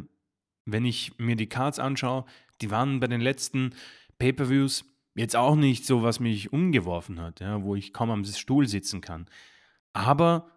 wenn 0.65 0.85
ich 0.87 1.19
mir 1.19 1.37
die 1.37 1.49
Cards 1.49 1.79
anschaue, 1.79 2.25
die 2.61 2.71
waren 2.71 3.01
bei 3.01 3.07
den 3.07 3.21
letzten 3.21 3.75
Pay-per-Views 4.19 4.85
jetzt 5.19 5.37
auch 5.37 5.57
nicht 5.57 5.85
so, 5.85 6.03
was 6.03 6.21
mich 6.21 6.53
umgeworfen 6.53 7.21
hat, 7.21 7.41
ja, 7.41 7.63
wo 7.63 7.75
ich 7.75 7.93
kaum 7.93 8.11
am 8.11 8.25
Stuhl 8.25 8.69
sitzen 8.69 9.01
kann. 9.01 9.27
Aber 9.93 10.51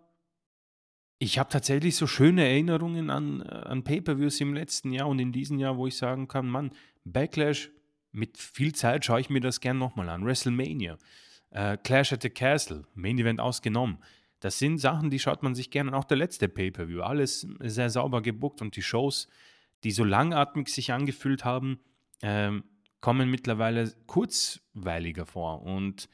ich 1.19 1.37
habe 1.37 1.49
tatsächlich 1.49 1.95
so 1.95 2.07
schöne 2.07 2.43
Erinnerungen 2.45 3.09
an, 3.09 3.41
an 3.41 3.83
Pay-per-Views 3.83 4.41
im 4.41 4.53
letzten 4.53 4.91
Jahr 4.91 5.07
und 5.07 5.19
in 5.19 5.31
diesem 5.31 5.59
Jahr, 5.59 5.77
wo 5.77 5.87
ich 5.87 5.97
sagen 5.97 6.27
kann, 6.27 6.49
Mann, 6.49 6.71
Backlash, 7.03 7.69
mit 8.11 8.37
viel 8.37 8.73
Zeit 8.73 9.05
schaue 9.05 9.21
ich 9.21 9.29
mir 9.29 9.39
das 9.39 9.61
gern 9.61 9.77
nochmal 9.77 10.09
an. 10.09 10.25
WrestleMania, 10.25 10.97
äh, 11.51 11.77
Clash 11.77 12.11
at 12.11 12.23
the 12.23 12.29
Castle, 12.29 12.83
Main 12.93 13.19
Event 13.19 13.39
ausgenommen. 13.39 13.99
Das 14.39 14.57
sind 14.57 14.79
Sachen, 14.79 15.09
die 15.09 15.19
schaut 15.19 15.43
man 15.43 15.55
sich 15.55 15.69
gerne. 15.69 15.91
Und 15.91 15.95
auch 15.95 16.05
der 16.05 16.17
letzte 16.17 16.49
Pay-per-View, 16.49 17.01
alles 17.01 17.47
sehr 17.59 17.89
sauber 17.89 18.21
gebuckt 18.21 18.61
und 18.61 18.75
die 18.75 18.81
Shows, 18.81 19.27
die 19.83 19.91
so 19.91 20.03
langatmig 20.03 20.69
sich 20.69 20.91
angefühlt 20.91 21.45
haben, 21.45 21.79
ähm, 22.23 22.63
kommen 23.01 23.29
mittlerweile 23.29 23.91
kurzweiliger 24.05 25.25
vor 25.25 25.63
und 25.63 26.07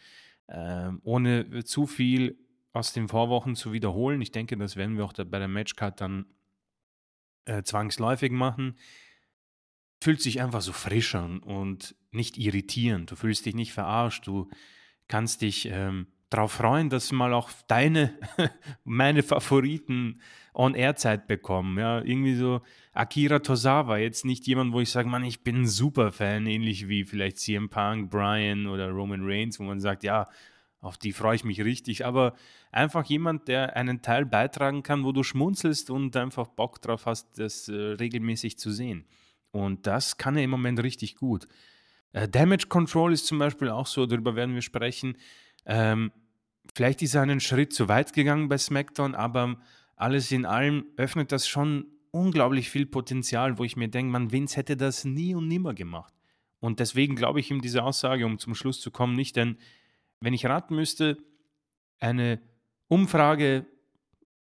äh, 0.48 0.90
ohne 1.04 1.64
zu 1.64 1.86
viel 1.86 2.38
aus 2.74 2.94
den 2.94 3.08
Vorwochen 3.08 3.56
zu 3.56 3.74
wiederholen. 3.74 4.22
Ich 4.22 4.32
denke, 4.32 4.58
das 4.58 4.76
werden 4.76 4.98
wir 4.98 5.06
auch 5.06 5.14
bei 5.14 5.40
der 5.40 5.48
Matchcard 5.48 6.00
dann 6.00 6.26
äh, 7.46 7.64
zwangsläufig 7.64 8.32
machen. 8.32 8.78
Fühlt 10.02 10.22
sich 10.22 10.42
einfach 10.42 10.62
so 10.62 10.72
frischer 10.72 11.26
und 11.44 11.96
nicht 12.12 12.38
irritierend. 12.38 13.12
Du 13.12 13.16
fühlst 13.16 13.46
dich 13.46 13.56
nicht 13.56 13.74
verarscht. 13.74 14.28
Du 14.28 14.50
kannst 15.08 15.42
dich 15.42 15.68
ähm, 15.72 16.08
darauf 16.30 16.54
freuen, 16.54 16.90
dass 16.90 17.12
mal 17.12 17.34
auch 17.34 17.50
deine, 17.68 18.14
meine 18.84 19.24
Favoriten 19.24 20.22
On-Air-Zeit 20.54 21.28
bekommen. 21.28 21.78
Ja, 21.78 22.02
irgendwie 22.02 22.36
so 22.36 22.62
Akira 22.94 23.40
Tozawa, 23.40 23.98
jetzt 23.98 24.26
nicht 24.26 24.48
jemand, 24.48 24.74
wo 24.74 24.80
ich 24.80 24.90
sage, 24.90 25.08
Mann, 25.08 25.24
ich 25.24 25.44
bin 25.44 25.62
ein 25.62 25.68
Superfan, 25.68 26.48
ähnlich 26.48 26.88
wie 26.88 27.04
vielleicht 27.04 27.38
CM 27.38 27.70
Punk, 27.70 28.10
Brian 28.10 28.68
oder 28.68 28.90
Roman 28.90 29.22
Reigns, 29.24 29.60
wo 29.60 29.64
man 29.64 29.80
sagt, 29.80 30.04
ja, 30.04 30.28
auf 30.80 30.98
die 30.98 31.14
freue 31.14 31.36
ich 31.36 31.44
mich 31.44 31.64
richtig, 31.64 32.06
aber 32.06 32.34
einfach 32.72 33.06
jemand, 33.06 33.48
der 33.48 33.76
einen 33.76 34.02
Teil 34.02 34.26
beitragen 34.26 34.84
kann, 34.84 35.04
wo 35.04 35.12
du 35.12 35.24
schmunzelst 35.24 35.90
und 35.90 36.16
einfach 36.16 36.48
Bock 36.48 36.82
drauf 36.82 37.06
hast, 37.06 37.40
das 37.40 37.68
äh, 37.68 37.74
regelmäßig 37.74 38.58
zu 38.58 38.72
sehen. 38.72 39.06
Und 39.52 39.88
das 39.88 40.18
kann 40.18 40.38
er 40.38 40.44
im 40.44 40.50
Moment 40.50 40.82
richtig 40.84 41.16
gut. 41.16 41.48
Äh, 42.14 42.28
Damage 42.28 42.68
Control 42.68 43.14
ist 43.14 43.28
zum 43.28 43.40
Beispiel 43.40 43.70
auch 43.70 43.88
so, 43.88 44.06
darüber 44.06 44.36
werden 44.36 44.56
wir 44.56 44.62
sprechen. 44.62 45.18
Ähm, 45.68 46.12
vielleicht 46.74 47.02
ist 47.02 47.14
er 47.14 47.22
einen 47.22 47.40
Schritt 47.40 47.74
zu 47.74 47.88
weit 47.88 48.14
gegangen 48.14 48.50
bei 48.50 48.58
SmackDown, 48.58 49.14
aber 49.14 49.60
alles 49.96 50.32
in 50.32 50.46
allem 50.46 50.86
öffnet 50.96 51.32
das 51.32 51.48
schon 51.48 51.86
unglaublich 52.12 52.70
viel 52.70 52.86
Potenzial, 52.86 53.58
wo 53.60 53.64
ich 53.64 53.76
mir 53.76 53.90
denke, 53.90 54.12
man, 54.12 54.32
Vince 54.32 54.58
hätte 54.58 54.78
das 54.78 55.06
nie 55.06 55.36
und 55.36 55.48
nimmer 55.48 55.74
gemacht. 55.74 56.14
Und 56.60 56.80
deswegen 56.80 57.16
glaube 57.16 57.40
ich 57.40 57.52
ihm 57.52 57.62
diese 57.62 57.84
Aussage, 57.84 58.26
um 58.26 58.40
zum 58.40 58.56
Schluss 58.56 58.82
zu 58.82 58.90
kommen, 58.90 59.16
nicht, 59.16 59.36
denn 59.36 59.58
wenn 60.22 60.34
ich 60.34 60.46
raten 60.46 60.76
müsste, 60.76 61.18
eine 62.00 62.42
Umfrage 62.88 63.66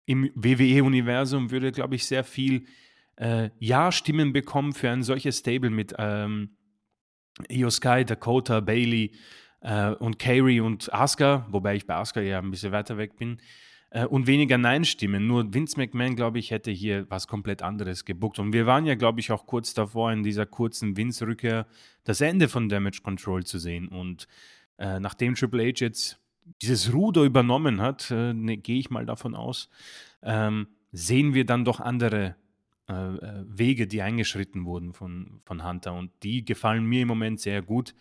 im 0.05 0.29
WWE-Universum 0.35 1.49
würde, 1.49 1.71
glaube 1.71 1.95
ich, 1.95 2.05
sehr 2.05 2.23
viel 2.23 2.65
äh, 3.15 3.49
Ja-Stimmen 3.59 4.33
bekommen 4.33 4.73
für 4.73 4.89
ein 4.89 5.01
solches 5.01 5.39
Stable 5.39 5.69
mit 5.69 5.95
ähm, 5.97 6.57
Io 7.49 7.69
Sky, 7.69 8.03
Dakota, 8.05 8.59
Bailey 8.59 9.13
und 9.99 10.19
Carey 10.19 10.59
und 10.59 10.93
Asuka, 10.93 11.47
wobei 11.49 11.75
ich 11.75 11.85
bei 11.85 11.95
Asuka 11.95 12.19
ja 12.19 12.39
ein 12.39 12.51
bisschen 12.51 12.73
weiter 12.73 12.97
weg 12.97 13.15
bin 13.15 13.37
äh, 13.93 14.05
und 14.05 14.27
weniger 14.27 14.57
Nein-Stimmen. 14.57 15.25
Nur 15.25 15.53
Vince 15.53 15.77
McMahon, 15.77 16.15
glaube 16.15 16.39
ich, 16.39 16.51
hätte 16.51 16.71
hier 16.71 17.09
was 17.09 17.27
komplett 17.27 17.61
anderes 17.61 18.05
gebuckt. 18.05 18.39
Und 18.39 18.51
wir 18.51 18.65
waren 18.65 18.85
ja, 18.85 18.95
glaube 18.95 19.19
ich, 19.19 19.31
auch 19.31 19.45
kurz 19.45 19.73
davor, 19.73 20.11
in 20.11 20.23
dieser 20.23 20.45
kurzen 20.45 20.97
Vince-Rückkehr 20.97 21.67
das 22.03 22.19
Ende 22.19 22.49
von 22.49 22.69
Damage 22.69 23.01
Control 23.03 23.45
zu 23.45 23.59
sehen. 23.59 23.87
Und 23.87 24.27
äh, 24.77 24.99
nachdem 24.99 25.35
Triple 25.35 25.63
H 25.63 25.79
jetzt 25.79 26.19
dieses 26.61 26.93
Ruder 26.93 27.23
übernommen 27.23 27.81
hat, 27.81 28.11
äh, 28.11 28.33
ne, 28.33 28.57
gehe 28.57 28.79
ich 28.79 28.89
mal 28.89 29.05
davon 29.05 29.35
aus, 29.35 29.69
ähm, 30.23 30.67
sehen 30.91 31.33
wir 31.33 31.45
dann 31.45 31.63
doch 31.63 31.79
andere 31.79 32.35
äh, 32.89 32.93
äh, 32.93 33.45
Wege, 33.47 33.87
die 33.87 34.01
eingeschritten 34.01 34.65
wurden 34.65 34.93
von, 34.93 35.39
von 35.45 35.63
Hunter. 35.63 35.93
Und 35.93 36.11
die 36.23 36.43
gefallen 36.43 36.85
mir 36.85 37.03
im 37.03 37.07
Moment 37.07 37.39
sehr 37.39 37.61
gut. 37.61 37.93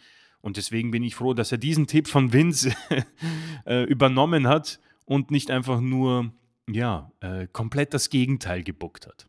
Und 0.43 0.57
deswegen 0.57 0.91
bin 0.91 1.03
ich 1.03 1.15
froh, 1.15 1.35
dass 1.35 1.53
er 1.53 1.59
diesen 1.59 1.87
Tipp 1.87 2.09
von 2.09 2.33
Vince 2.33 2.75
äh, 3.67 3.85
übernommen 3.85 4.49
hat 4.49 4.81
und 5.05 5.31
nicht 5.31 5.51
einfach 5.51 5.81
nur, 5.81 6.33
ja, 6.69 7.11
äh, 7.21 7.47
komplett 7.47 7.95
das 7.95 8.11
Gegenteil 8.11 8.63
gebuckt 8.63 9.07
hat. 9.07 9.29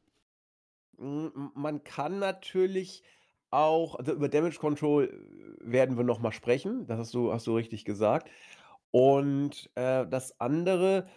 Man 0.98 1.84
kann 1.84 2.20
natürlich 2.20 3.04
auch, 3.52 3.96
also 3.96 4.14
über 4.14 4.30
Damage 4.30 4.58
Control 4.60 5.06
äh, 5.06 5.72
werden 5.72 5.96
wir 5.98 6.04
nochmal 6.04 6.34
sprechen. 6.34 6.88
Das 6.88 6.98
hast 6.98 7.14
du, 7.14 7.32
hast 7.32 7.48
du 7.48 7.56
richtig 7.56 7.86
gesagt. 7.86 8.30
Und 8.92 9.70
äh, 9.76 10.08
das 10.08 10.40
andere, 10.40 11.08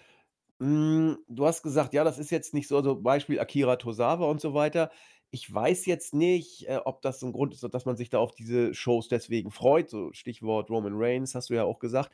mh, 0.59 1.17
du 1.29 1.47
hast 1.47 1.63
gesagt, 1.63 1.95
ja, 1.95 2.05
das 2.05 2.19
ist 2.19 2.31
jetzt 2.31 2.55
nicht 2.55 2.69
so, 2.69 2.77
also 2.77 2.97
Beispiel 3.01 3.41
Akira 3.41 3.77
Tosawa 3.77 4.27
und 4.27 4.41
so 4.41 4.55
weiter. 4.55 4.91
Ich 5.31 5.53
weiß 5.53 5.87
jetzt 5.87 6.15
nicht, 6.15 6.69
äh, 6.69 6.81
ob 6.85 7.03
das 7.03 7.21
so 7.21 7.27
ein 7.27 7.33
Grund 7.33 7.53
ist, 7.53 7.63
dass 7.63 7.85
man 7.85 7.97
sich 7.97 8.11
da 8.11 8.19
auf 8.19 8.33
diese 8.33 8.75
Shows 8.75 9.09
deswegen 9.09 9.51
freut. 9.51 9.91
So 9.91 10.13
Stichwort 10.13 10.71
Roman 10.71 10.95
Reigns, 10.95 11.35
hast 11.35 11.51
du 11.51 11.55
ja 11.55 11.65
auch 11.65 11.79
gesagt. 11.79 12.11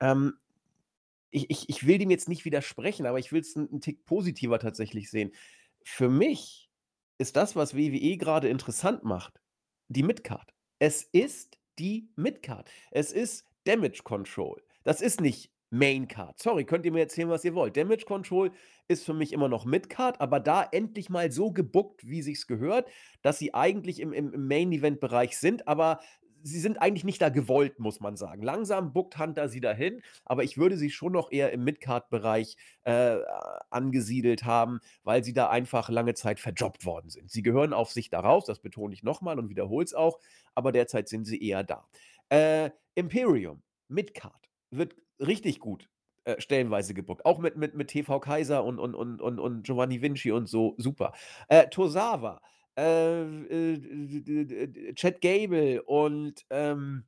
Ähm, 0.00 0.34
ich, 1.30 1.50
ich, 1.50 1.68
ich 1.68 1.86
will 1.86 1.98
dem 1.98 2.10
jetzt 2.10 2.28
nicht 2.28 2.44
widersprechen, 2.44 3.06
aber 3.06 3.18
ich 3.18 3.32
will 3.32 3.40
es 3.40 3.56
einen 3.56 3.80
Tick 3.80 4.04
positiver 4.04 4.58
tatsächlich 4.58 5.10
sehen. 5.10 5.32
Für 5.82 6.08
mich 6.08 6.70
ist 7.18 7.36
das, 7.36 7.56
was 7.56 7.76
WWE 7.76 8.16
gerade 8.16 8.48
interessant 8.48 9.04
macht, 9.04 9.40
die 9.88 10.02
Midcard. 10.02 10.52
Es 10.78 11.02
ist 11.02 11.58
die 11.78 12.08
Midcard. 12.16 12.70
Es 12.90 13.12
ist 13.12 13.44
Damage 13.64 14.02
Control. 14.02 14.62
Das 14.82 15.00
ist 15.00 15.20
nicht 15.20 15.52
Main 15.70 16.08
Card. 16.08 16.38
Sorry, 16.38 16.64
könnt 16.64 16.84
ihr 16.84 16.92
mir 16.92 17.00
erzählen, 17.00 17.28
was 17.28 17.44
ihr 17.44 17.54
wollt. 17.54 17.76
Damage 17.76 18.04
Control 18.04 18.50
ist 18.88 19.04
für 19.04 19.14
mich 19.14 19.32
immer 19.32 19.48
noch 19.48 19.64
Midcard, 19.64 20.20
aber 20.20 20.40
da 20.40 20.64
endlich 20.64 21.10
mal 21.10 21.30
so 21.30 21.52
gebuckt, 21.52 22.06
wie 22.06 22.22
sich's 22.22 22.48
gehört, 22.48 22.88
dass 23.22 23.38
sie 23.38 23.54
eigentlich 23.54 24.00
im, 24.00 24.12
im, 24.12 24.48
Main 24.48 24.72
Event 24.72 24.98
Bereich 24.98 25.38
sind, 25.38 25.68
aber 25.68 26.00
sie 26.42 26.58
sind 26.58 26.80
eigentlich 26.82 27.04
nicht 27.04 27.22
da 27.22 27.28
gewollt, 27.28 27.78
muss 27.78 28.00
man 28.00 28.16
sagen. 28.16 28.42
Langsam 28.42 28.92
buckt 28.92 29.18
Hunter 29.18 29.48
sie 29.48 29.60
dahin, 29.60 30.02
aber 30.24 30.42
ich 30.42 30.58
würde 30.58 30.76
sie 30.76 30.90
schon 30.90 31.12
noch 31.12 31.30
eher 31.30 31.52
im 31.52 31.64
Midcard-Bereich 31.64 32.56
äh, 32.82 33.18
angesiedelt 33.70 34.44
haben, 34.44 34.80
weil 35.04 35.22
sie 35.22 35.32
da 35.32 35.50
einfach 35.50 35.88
lange 35.88 36.14
Zeit 36.14 36.40
verjobbt 36.40 36.84
worden 36.84 37.10
sind. 37.10 37.30
Sie 37.30 37.42
gehören 37.42 37.72
auf 37.72 37.92
sich 37.92 38.10
daraus, 38.10 38.44
das 38.46 38.60
betone 38.60 38.94
ich 38.94 39.02
nochmal 39.02 39.38
und 39.38 39.48
wiederhole 39.50 39.84
es 39.84 39.94
auch, 39.94 40.18
aber 40.54 40.72
derzeit 40.72 41.08
sind 41.08 41.26
sie 41.26 41.40
eher 41.40 41.62
da. 41.62 41.86
Äh, 42.28 42.70
Imperium, 42.94 43.62
Midcard, 43.88 44.50
wird 44.70 44.94
richtig 45.20 45.60
gut 45.60 45.88
äh, 46.24 46.40
stellenweise 46.40 46.94
gebuckt. 46.94 47.24
Auch 47.24 47.38
mit, 47.38 47.56
mit, 47.56 47.74
mit 47.74 47.88
TV 47.88 48.20
Kaiser 48.20 48.64
und, 48.64 48.78
und, 48.78 48.94
und, 48.94 49.20
und, 49.20 49.38
und 49.38 49.62
Giovanni 49.62 50.02
Vinci 50.02 50.30
und 50.32 50.48
so, 50.48 50.74
super. 50.76 51.12
Äh, 51.48 51.68
Tosawa, 51.68 52.42
äh, 52.76 53.22
äh, 53.22 54.94
Chad 54.94 55.20
Gable 55.20 55.82
und, 55.82 56.44
ähm, 56.50 57.04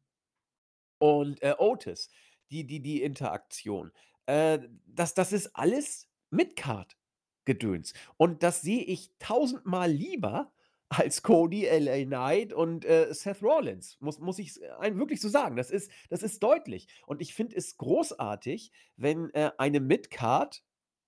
und 0.99 1.43
äh, 1.43 1.55
Otis, 1.59 2.11
die, 2.51 2.67
die, 2.67 2.81
die 2.81 3.03
Interaktion. 3.03 3.93
Äh, 4.27 4.61
das, 4.87 5.15
das 5.15 5.33
ist 5.33 5.55
alles 5.55 6.09
Midcard-Gedöns. 6.31 7.93
Und 8.17 8.43
das 8.43 8.63
sehe 8.63 8.83
ich 8.83 9.11
tausendmal 9.19 9.91
lieber 9.91 10.53
als 10.99 11.23
Cody, 11.23 11.67
LA 11.67 12.05
Knight 12.05 12.53
und 12.53 12.85
äh, 12.85 13.13
Seth 13.13 13.43
Rollins. 13.43 13.97
Muss, 14.01 14.19
muss 14.19 14.39
ich 14.39 14.61
einem 14.79 14.99
wirklich 14.99 15.21
so 15.21 15.29
sagen. 15.29 15.57
Das 15.57 15.71
ist, 15.71 15.91
das 16.11 16.23
ist 16.23 16.43
deutlich. 16.43 16.87
Und 17.07 17.21
ich 17.21 17.35
finde 17.35 17.57
es 17.57 17.77
großartig, 17.77 18.73
wenn 18.97 19.31
äh, 19.31 19.51
eine 19.59 19.81
Midcard 19.81 20.63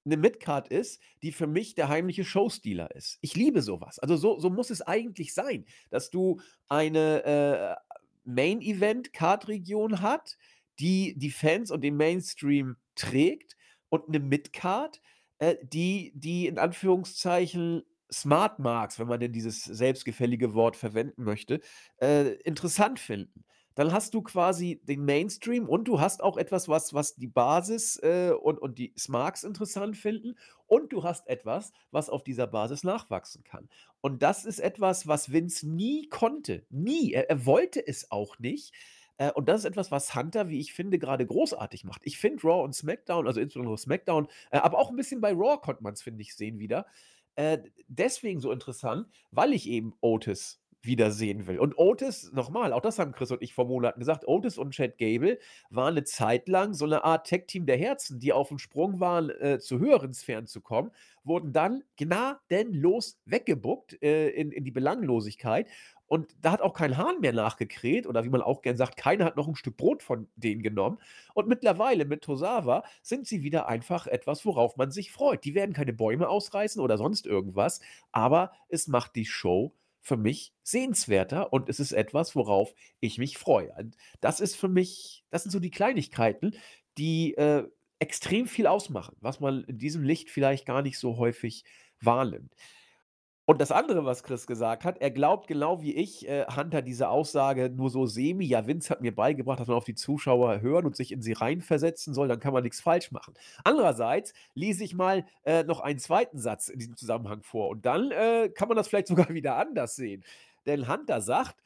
eine 0.07 0.17
Midcard 0.19 0.69
ist, 0.69 1.01
die 1.23 1.33
für 1.33 1.47
mich 1.47 1.75
der 1.75 1.89
heimliche 1.89 2.25
Showstealer 2.25 2.95
ist. 2.95 3.17
Ich 3.23 3.37
liebe 3.37 3.63
sowas. 3.63 3.99
Also 3.99 4.17
so, 4.17 4.39
so 4.39 4.51
muss 4.51 4.69
es 4.69 4.83
eigentlich 4.83 5.33
sein, 5.33 5.65
dass 5.89 6.11
du 6.11 6.41
eine 6.69 7.25
äh, 7.25 7.75
Main-Event-Card-Region 8.25 10.03
hat, 10.03 10.37
die 10.79 11.15
die 11.17 11.31
Fans 11.31 11.71
und 11.71 11.83
den 11.83 11.97
Mainstream 11.97 12.77
trägt 12.97 13.57
und 13.89 14.09
eine 14.09 14.21
Midcard, 14.21 15.01
äh, 15.39 15.57
die 15.63 16.13
die 16.15 16.49
in 16.49 16.59
Anführungszeichen 16.59 17.85
Smart 18.21 18.59
Marks, 18.59 18.99
wenn 18.99 19.09
man 19.09 19.21
denn 19.21 19.33
dieses 19.33 19.65
selbstgefällige 19.65 20.55
Wort 20.55 20.77
verwenden 20.77 21.25
möchte, 21.25 21.61
äh, 22.01 22.35
interessant 22.43 22.99
finden. 23.01 23.45
Dann 23.75 23.93
hast 23.93 24.15
du 24.15 24.23
quasi 24.23 24.81
den 24.85 25.05
Mainstream 25.05 25.69
und 25.69 25.89
du 25.89 26.01
hast 26.01 26.23
auch 26.23 26.37
etwas, 26.37 26.69
was 26.69 26.95
was 26.95 27.17
die 27.17 27.27
Basis, 27.27 27.97
äh, 28.03 28.33
und 28.41 28.59
und 28.61 28.79
die 28.79 28.93
Smarks 28.97 29.43
interessant 29.43 29.97
finden 29.97 30.37
und 30.67 30.93
du 30.93 31.03
hast 31.03 31.27
etwas, 31.27 31.73
was 31.91 32.09
auf 32.09 32.23
dieser 32.23 32.47
Basis 32.47 32.85
nachwachsen 32.85 33.43
kann. 33.43 33.69
Und 34.01 34.23
das 34.23 34.45
ist 34.45 34.61
etwas, 34.61 35.09
was 35.09 35.33
Vince 35.33 35.69
nie 35.69 36.09
konnte. 36.09 36.65
Nie. 36.71 37.13
Er 37.13 37.31
er 37.31 37.47
wollte 37.47 37.85
es 37.85 38.11
auch 38.13 38.39
nicht. 38.39 38.73
Äh, 39.17 39.31
und 39.33 39.49
das 39.49 39.61
ist 39.61 39.65
etwas, 39.67 39.91
was 39.91 40.15
Hunter, 40.15 40.49
wie 40.49 40.61
ich 40.61 40.73
finde, 40.73 40.99
gerade 40.99 41.27
großartig 41.27 41.85
macht. 41.85 42.03
Ich 42.05 42.19
finde 42.19 42.43
Raw 42.43 42.65
und 42.65 42.75
SmackDown, 42.75 43.27
also 43.27 43.41
insbesondere 43.41 43.79
SmackDown, 43.79 44.29
äh, 44.51 44.59
aber 44.59 44.79
auch 44.79 44.91
ein 44.91 44.97
bisschen 44.97 45.21
bei 45.21 45.33
Raw 45.33 45.59
konnte 45.61 45.83
man 45.83 45.95
es, 45.95 46.03
finde 46.03 46.23
ich, 46.23 46.35
sehen 46.35 46.59
wieder, 46.59 46.87
äh, 47.37 47.59
deswegen 47.89 48.41
so 48.41 48.53
interessant, 48.53 49.09
weil 49.31 49.53
ich 49.53 49.69
eben 49.69 49.95
Otis 50.01 50.61
wiedersehen 50.85 51.47
will. 51.47 51.59
Und 51.59 51.79
Otis, 51.79 52.33
nochmal, 52.33 52.73
auch 52.73 52.81
das 52.81 52.99
haben 52.99 53.13
Chris 53.13 53.31
und 53.31 53.43
ich 53.43 53.55
vor 53.55 53.67
Monaten 53.67 54.01
gesagt, 54.01 54.27
Otis 54.27 54.59
und 54.59 54.73
Chad 54.73 54.99
Gable 54.99 55.39
waren 55.71 55.95
eine 55.95 56.05
Zeit 56.05 56.49
lang 56.49 56.75
so 56.75 56.85
eine 56.85 57.05
Art 57.05 57.27
Tech-Team 57.27 57.67
der 57.67 57.77
Herzen, 57.77 58.19
die 58.21 58.33
auf 58.33 58.49
dem 58.49 58.59
Sprung 58.59 59.01
waren, 59.01 59.31
äh, 59.31 59.59
zu 59.59 59.79
höheren 59.79 60.13
Sphären 60.13 60.47
zu 60.47 60.61
kommen, 60.61 60.91
wurden 61.25 61.53
dann 61.53 61.83
gnadenlos 61.97 63.19
weggebuckt 63.25 64.03
äh, 64.03 64.29
in, 64.31 64.53
in 64.53 64.65
die 64.65 64.71
Belanglosigkeit. 64.71 65.69
Und 66.07 66.37
da 66.43 66.53
hat 66.53 66.61
auch 66.61 66.75
kein 66.75 66.99
Hahn 66.99 67.21
mehr 67.21 67.33
nachgekräht 67.33 68.07
oder 68.07 68.25
wie 68.25 68.29
man 68.29 68.43
auch 68.43 68.61
gern 68.61 68.77
sagt, 68.77 68.97
keiner 68.97 69.25
hat 69.25 69.37
noch 69.37 69.49
ein 69.49 69.57
Stück 69.57 69.77
Brot 69.77 70.03
von 70.03 70.29
denen 70.37 70.63
genommen. 70.63 70.99
Und 71.33 71.49
mittlerweile 71.49 72.05
mit 72.05 72.23
Tosawa 72.23 72.85
sind 73.03 73.27
sie 73.27 73.43
wieder 73.43 73.69
einfach 73.69 74.07
etwas, 74.07 74.45
worauf 74.45 74.77
man 74.77 74.91
sich 74.91 75.11
freut. 75.11 75.45
Die 75.45 75.55
werden 75.55 75.73
keine 75.73 75.95
Bäume 75.95 76.29
ausreißen 76.29 76.81
oder 76.81 76.99
sonst 76.99 77.27
irgendwas, 77.27 77.81
aber 78.13 78.53
es 78.69 78.87
macht 78.87 79.17
die 79.17 79.25
Show 79.25 79.73
für 80.05 80.19
mich 80.19 80.53
sehenswerter 80.63 81.53
und 81.53 81.71
es 81.71 81.81
ist 81.81 81.93
etwas, 81.93 82.37
worauf 82.37 82.75
ich 83.01 83.17
mich 83.17 83.39
freue. 83.39 83.73
Und 83.73 83.97
das 84.21 84.39
ist 84.39 84.55
für 84.55 84.69
mich, 84.69 85.25
das 85.31 85.43
sind 85.43 85.51
so 85.51 85.59
die 85.59 85.71
Kleinigkeiten, 85.71 86.55
die 86.99 87.35
äh, 87.35 87.67
extrem 87.99 88.47
viel 88.47 88.67
ausmachen, 88.67 89.17
was 89.21 89.41
man 89.41 89.65
in 89.65 89.79
diesem 89.79 90.05
Licht 90.05 90.31
vielleicht 90.31 90.67
gar 90.67 90.83
nicht 90.83 90.99
so 90.99 91.17
häufig 91.17 91.65
wahrnimmt. 92.01 92.55
Und 93.47 93.61
das 93.61 93.71
andere, 93.71 94.07
was 94.07 94.23
Chris 94.23 94.47
gesagt 94.47 94.85
hat, 94.85 94.99
er 95.03 95.11
glaubt 95.11 95.49
genau 95.49 95.83
wie 95.83 95.95
ich, 95.95 96.27
äh, 96.27 96.47
Hunter 96.47 96.81
diese 96.81 97.09
Aussage 97.11 97.69
nur 97.69 97.91
so 97.91 98.07
semi, 98.07 98.47
ja, 98.47 98.67
Vince 98.67 98.89
hat 98.89 99.03
mir 99.03 99.15
beigebracht, 99.15 99.61
dass 99.61 99.69
man 99.69 99.77
auf 99.77 99.85
die 99.85 99.95
Zuschauer 99.95 100.63
hören 100.63 100.87
und 100.87 100.97
sich 100.97 101.13
in 101.13 101.21
sie 101.21 101.33
reinversetzen 101.33 102.15
soll, 102.15 102.27
dann 102.27 102.41
kann 102.41 102.55
man 102.55 102.63
nichts 102.63 102.81
falsch 102.81 103.13
machen. 103.13 103.35
Andererseits 103.63 104.33
lese 104.55 104.83
ich 104.83 104.95
mal 104.95 105.27
äh, 105.45 105.63
noch 105.65 105.81
einen 105.81 105.99
zweiten 105.99 106.39
Satz 106.39 106.69
in 106.69 106.79
diesem 106.79 106.97
Zusammenhang 106.97 107.43
vor 107.43 107.69
und 107.69 107.85
dann 107.85 108.11
äh, 108.13 108.49
kann 108.49 108.69
man 108.69 108.79
das 108.79 108.89
vielleicht 108.89 109.09
sogar 109.09 109.29
wieder 109.29 109.57
anders 109.57 109.95
sehen. 109.95 110.25
Denn 110.65 110.89
Hunter 110.89 111.21
sagt, 111.21 111.57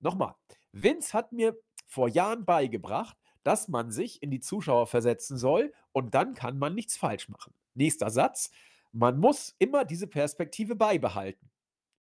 nochmal, 0.00 0.34
Vince 0.72 1.12
hat 1.12 1.32
mir 1.32 1.54
vor 1.86 2.08
Jahren 2.08 2.46
beigebracht, 2.46 3.16
dass 3.42 3.68
man 3.68 3.92
sich 3.92 4.22
in 4.22 4.30
die 4.30 4.40
Zuschauer 4.40 4.86
versetzen 4.86 5.36
soll 5.36 5.72
und 5.92 6.14
dann 6.14 6.34
kann 6.34 6.58
man 6.58 6.74
nichts 6.74 6.96
falsch 6.96 7.28
machen. 7.28 7.52
Nächster 7.74 8.10
Satz. 8.10 8.50
Man 8.98 9.18
muss 9.18 9.54
immer 9.58 9.84
diese 9.84 10.06
Perspektive 10.06 10.74
beibehalten. 10.74 11.50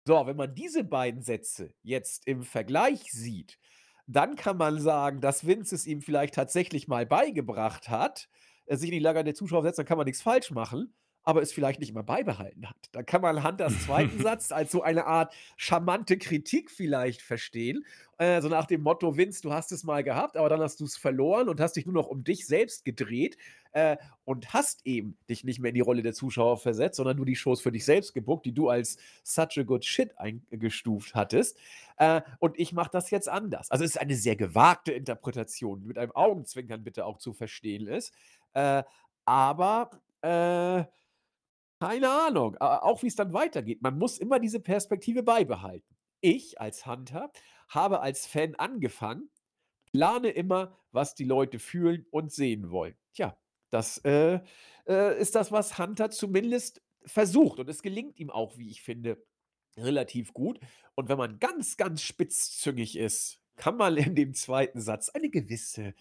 So, 0.07 0.27
wenn 0.27 0.37
man 0.37 0.55
diese 0.55 0.85
beiden 0.85 1.23
Sätze 1.23 1.75
jetzt 1.83 2.25
im 2.29 2.45
Vergleich 2.45 3.11
sieht, 3.11 3.59
dann 4.07 4.37
kann 4.37 4.57
man 4.57 4.81
sagen, 4.81 5.21
dass 5.21 5.45
Vince 5.45 5.75
es 5.75 5.87
ihm 5.87 6.03
vielleicht 6.03 6.35
tatsächlich 6.35 6.87
mal 6.87 7.05
beigebracht 7.05 7.89
hat, 7.89 8.29
äh, 8.67 8.77
sich 8.77 8.91
in 8.91 8.95
die 8.95 9.01
Lager 9.01 9.25
der 9.25 9.35
Zuschauer 9.35 9.63
setzt, 9.63 9.81
dann 9.81 9.87
kann 9.87 9.97
man 9.97 10.05
nichts 10.05 10.23
falsch 10.23 10.53
machen, 10.53 10.95
aber 11.25 11.43
es 11.43 11.53
vielleicht 11.53 11.81
nicht 11.81 11.89
immer 11.89 12.05
beibehalten 12.05 12.71
hat. 12.71 12.77
Da 12.93 13.03
kann 13.03 13.23
man 13.23 13.43
Hunters 13.43 13.87
zweiten 13.87 14.19
Satz 14.23 14.53
als 14.53 14.71
so 14.71 14.83
eine 14.83 15.05
Art 15.07 15.35
charmante 15.57 16.17
Kritik 16.17 16.71
vielleicht 16.71 17.23
verstehen. 17.23 17.85
Äh, 18.19 18.41
so 18.41 18.49
nach 18.49 18.67
dem 18.67 18.83
Motto, 18.83 19.17
Vince, 19.17 19.43
du 19.43 19.53
hast 19.53 19.73
es 19.73 19.83
mal 19.83 20.05
gehabt, 20.05 20.37
aber 20.37 20.49
dann 20.49 20.61
hast 20.61 20.79
du 20.79 20.85
es 20.85 20.97
verloren 20.97 21.49
und 21.49 21.59
hast 21.59 21.75
dich 21.75 21.87
nur 21.87 21.95
noch 21.95 22.07
um 22.07 22.23
dich 22.23 22.47
selbst 22.47 22.85
gedreht 22.85 23.37
äh, 23.75 23.97
und 24.25 24.55
hast 24.55 24.87
eben 24.87 25.19
dich 25.29 25.45
nicht 25.45 25.59
mehr 25.59 25.71
in 25.71 25.75
die 25.75 25.81
Rolle 25.81 26.03
der 26.03 26.15
Zuschauer 26.15 26.57
versetzt, 26.57 26.97
sondern 26.97 27.17
nur 27.17 27.27
die 27.27 27.37
Shows 27.37 27.61
für 27.61 27.73
dich 27.73 27.85
selbst 27.85 28.15
gebuckt, 28.15 28.47
die 28.47 28.55
du 28.55 28.69
als 28.69 28.97
such 29.23 29.59
a 29.59 29.63
good 29.63 29.85
shit 29.85 30.17
eingestuft 30.19 31.15
hattest. 31.15 31.59
Äh, 31.99 32.23
und 32.39 32.59
ich 32.59 32.73
mache 32.73 32.91
das 32.93 33.11
jetzt 33.11 33.29
anders. 33.29 33.71
Also 33.71 33.85
es 33.85 33.91
ist 33.91 34.01
eine 34.01 34.15
sehr 34.15 34.37
gewagte 34.37 34.93
Interpretation, 34.93 35.81
die 35.81 35.87
mit 35.87 35.99
einem 35.99 36.13
Augenzwinkern 36.13 36.85
bitte 36.85 37.05
auch 37.05 37.19
zu 37.19 37.33
verstehen 37.33 37.87
ist. 37.89 38.15
Äh, 38.55 38.85
aber 39.25 39.91
äh, 40.23 40.85
keine 41.81 42.09
Ahnung, 42.09 42.57
auch 42.59 43.03
wie 43.03 43.09
es 43.09 43.17
dann 43.17 43.35
weitergeht. 43.35 43.83
Man 43.83 43.99
muss 43.99 44.19
immer 44.19 44.39
diese 44.39 44.61
Perspektive 44.61 45.23
beibehalten. 45.23 45.95
Ich 46.21 46.59
als 46.61 46.87
Hunter 46.87 47.31
habe 47.69 48.01
als 48.01 48.27
Fan 48.27 48.55
angefangen, 48.55 49.29
plane 49.93 50.31
immer, 50.31 50.79
was 50.93 51.15
die 51.15 51.25
Leute 51.25 51.59
fühlen 51.59 52.07
und 52.11 52.33
sehen 52.33 52.71
wollen. 52.71 52.95
Tja, 53.13 53.37
das 53.75 53.99
äh, 54.05 54.41
äh, 54.87 55.21
ist 55.21 55.35
das, 55.35 55.53
was 55.53 55.79
Hunter 55.79 56.11
zumindest 56.11 56.83
versucht. 57.05 57.59
Und 57.59 57.69
es 57.69 57.83
gelingt 57.83 58.19
ihm 58.19 58.31
auch, 58.31 58.57
wie 58.57 58.71
ich 58.71 58.83
finde, 58.83 59.23
relativ 59.77 60.33
gut. 60.33 60.61
Und 60.95 61.09
wenn 61.09 61.19
man 61.19 61.39
ganz, 61.39 61.77
ganz 61.77 62.03
spitzzüngig 62.03 62.97
ist, 62.97 63.41
kann 63.57 63.77
man 63.77 63.97
in 63.97 64.15
dem 64.15 64.35
zweiten 64.35 64.81
Satz 64.81 65.09
eine 65.11 65.31
gewisse 65.31 65.95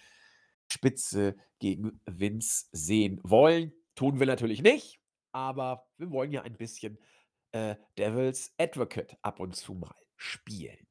Spitze 0.71 1.35
gegen 1.59 1.99
Vince 2.05 2.67
sehen 2.71 3.19
wollen. 3.23 3.73
Tun 3.95 4.19
wir 4.19 4.27
natürlich 4.27 4.61
nicht, 4.61 4.99
aber 5.31 5.87
wir 5.97 6.11
wollen 6.11 6.31
ja 6.31 6.41
ein 6.41 6.57
bisschen 6.57 6.97
äh, 7.51 7.75
Devil's 7.97 8.53
Advocate 8.57 9.17
ab 9.21 9.39
und 9.39 9.55
zu 9.55 9.73
mal 9.73 9.95
spielen. 10.15 10.87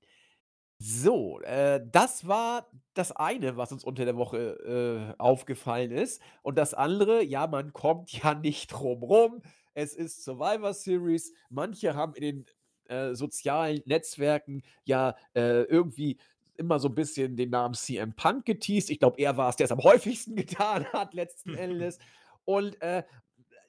So, 0.84 1.40
äh, 1.42 1.80
das 1.92 2.26
war 2.26 2.68
das 2.94 3.12
eine, 3.12 3.56
was 3.56 3.70
uns 3.70 3.84
unter 3.84 4.04
der 4.04 4.16
Woche, 4.16 5.14
äh, 5.16 5.20
aufgefallen 5.20 5.92
ist. 5.92 6.20
Und 6.42 6.58
das 6.58 6.74
andere, 6.74 7.22
ja, 7.22 7.46
man 7.46 7.72
kommt 7.72 8.10
ja 8.24 8.34
nicht 8.34 8.68
drum 8.68 9.02
rum. 9.02 9.42
Es 9.74 9.94
ist 9.94 10.24
Survivor 10.24 10.74
Series. 10.74 11.32
Manche 11.50 11.94
haben 11.94 12.14
in 12.14 12.22
den, 12.22 12.46
äh, 12.86 13.14
sozialen 13.14 13.80
Netzwerken 13.86 14.62
ja, 14.84 15.14
äh, 15.34 15.62
irgendwie 15.62 16.18
immer 16.56 16.80
so 16.80 16.88
ein 16.88 16.96
bisschen 16.96 17.36
den 17.36 17.50
Namen 17.50 17.74
CM 17.74 18.14
Punk 18.14 18.44
geteased. 18.44 18.90
Ich 18.90 18.98
glaube, 18.98 19.20
er 19.20 19.36
war 19.36 19.50
es, 19.50 19.56
der 19.56 19.66
es 19.66 19.72
am 19.72 19.78
häufigsten 19.84 20.34
getan 20.34 20.84
hat 20.92 21.14
letzten 21.14 21.54
Endes. 21.54 21.98
Und, 22.44 22.80
äh, 22.82 23.04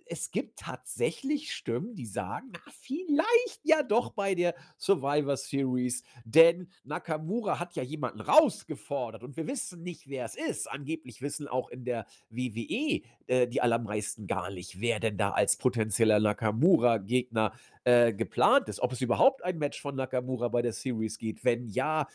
es 0.06 0.32
gibt 0.32 0.60
tatsächlich 0.60 1.54
Stimmen, 1.54 1.96
die 1.96 2.06
sagen, 2.06 2.50
na, 2.52 2.60
vielleicht 2.82 3.62
ja 3.64 3.84
doch 3.84 4.12
bei 4.12 4.36
der 4.36 4.56
Survivor 4.78 5.38
Series, 5.38 6.04
denn 6.26 6.70
Nakamura 6.84 7.60
hat 7.60 7.76
ja 7.76 7.84
jemanden 7.84 8.22
rausgefordert 8.22 9.24
und 9.24 9.38
wir 9.38 9.48
wissen 9.48 9.84
nicht, 9.84 10.08
wer 10.08 10.26
es 10.26 10.36
ist. 10.36 10.70
Angeblich 10.70 11.22
wissen 11.22 11.48
auch 11.48 11.70
in 11.70 11.86
der 11.86 12.06
WWE 12.30 13.02
äh, 13.28 13.48
die 13.48 13.62
allermeisten 13.62 14.28
gar 14.28 14.52
nicht, 14.52 14.80
wer 14.80 15.00
denn 15.00 15.18
da 15.18 15.32
als 15.32 15.58
potenzieller 15.58 16.20
Nakamura-Gegner 16.20 17.54
äh, 17.86 18.14
geplant 18.14 18.70
ist. 18.70 18.80
Ob 18.80 18.92
es 18.92 19.02
überhaupt 19.02 19.44
ein 19.44 19.58
Match 19.58 19.82
von 19.82 19.96
Nakamura 19.96 20.48
bei 20.48 20.62
der 20.62 20.74
Series 20.74 21.18
geht. 21.18 21.44
Wenn 21.44 21.68
ja, 21.68 22.08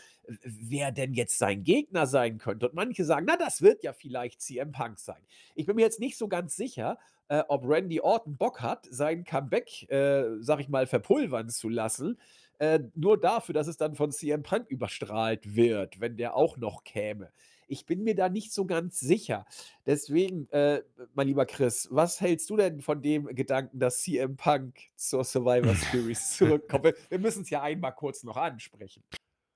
wer 0.43 0.93
denn 0.93 1.15
jetzt 1.15 1.39
sein 1.39 1.65
Gegner 1.65 2.07
sein 2.07 2.39
könnte. 2.39 2.69
Und 2.69 2.75
manche 2.75 3.05
sagen, 3.05 3.27
na, 3.29 3.37
das 3.37 3.63
wird 3.63 3.83
ja 3.83 3.93
vielleicht 3.93 4.41
CM 4.41 4.73
Punk 4.73 4.99
sein. 4.99 5.21
Ich 5.55 5.67
bin 5.67 5.77
mir 5.77 5.83
jetzt 5.83 6.01
nicht 6.01 6.17
so 6.17 6.29
ganz 6.29 6.57
sicher, 6.57 6.99
äh, 7.29 7.43
ob 7.49 7.65
Randy 7.65 8.01
Orton 8.01 8.37
Bock 8.37 8.61
hat, 8.61 8.87
sein 8.91 9.25
Comeback, 9.25 9.91
äh, 9.91 10.25
sag 10.41 10.61
ich 10.61 10.69
mal, 10.69 10.87
verpulvern 10.87 11.49
zu 11.51 11.69
lassen. 11.69 12.19
Äh, 12.59 12.81
nur 12.95 13.21
dafür, 13.21 13.53
dass 13.53 13.69
es 13.69 13.77
dann 13.77 13.95
von 13.95 14.11
CM 14.11 14.43
Punk 14.43 14.69
überstrahlt 14.69 15.55
wird, 15.55 16.01
wenn 16.01 16.17
der 16.17 16.35
auch 16.35 16.57
noch 16.57 16.83
käme. 16.85 17.31
Ich 17.69 17.87
bin 17.87 18.03
mir 18.03 18.15
da 18.15 18.29
nicht 18.29 18.53
so 18.53 18.65
ganz 18.65 18.99
sicher. 18.99 19.47
Deswegen, 19.87 20.49
äh, 20.51 20.83
mein 21.15 21.29
lieber 21.29 21.47
Chris, 21.47 21.89
was 21.91 22.21
hältst 22.21 22.49
du 22.51 22.57
denn 22.57 22.81
von 22.81 23.03
dem 23.03 23.27
Gedanken, 23.27 23.79
dass 23.79 24.03
CM 24.03 24.37
Punk 24.37 24.75
zur 24.97 25.23
Survivor 25.23 25.75
Series 25.75 26.31
zurückkommt? 26.37 26.85
Wir, 26.85 26.95
wir 27.11 27.19
müssen 27.19 27.43
es 27.43 27.51
ja 27.51 27.63
einmal 27.63 27.95
kurz 27.95 28.25
noch 28.25 28.37
ansprechen. 28.37 29.03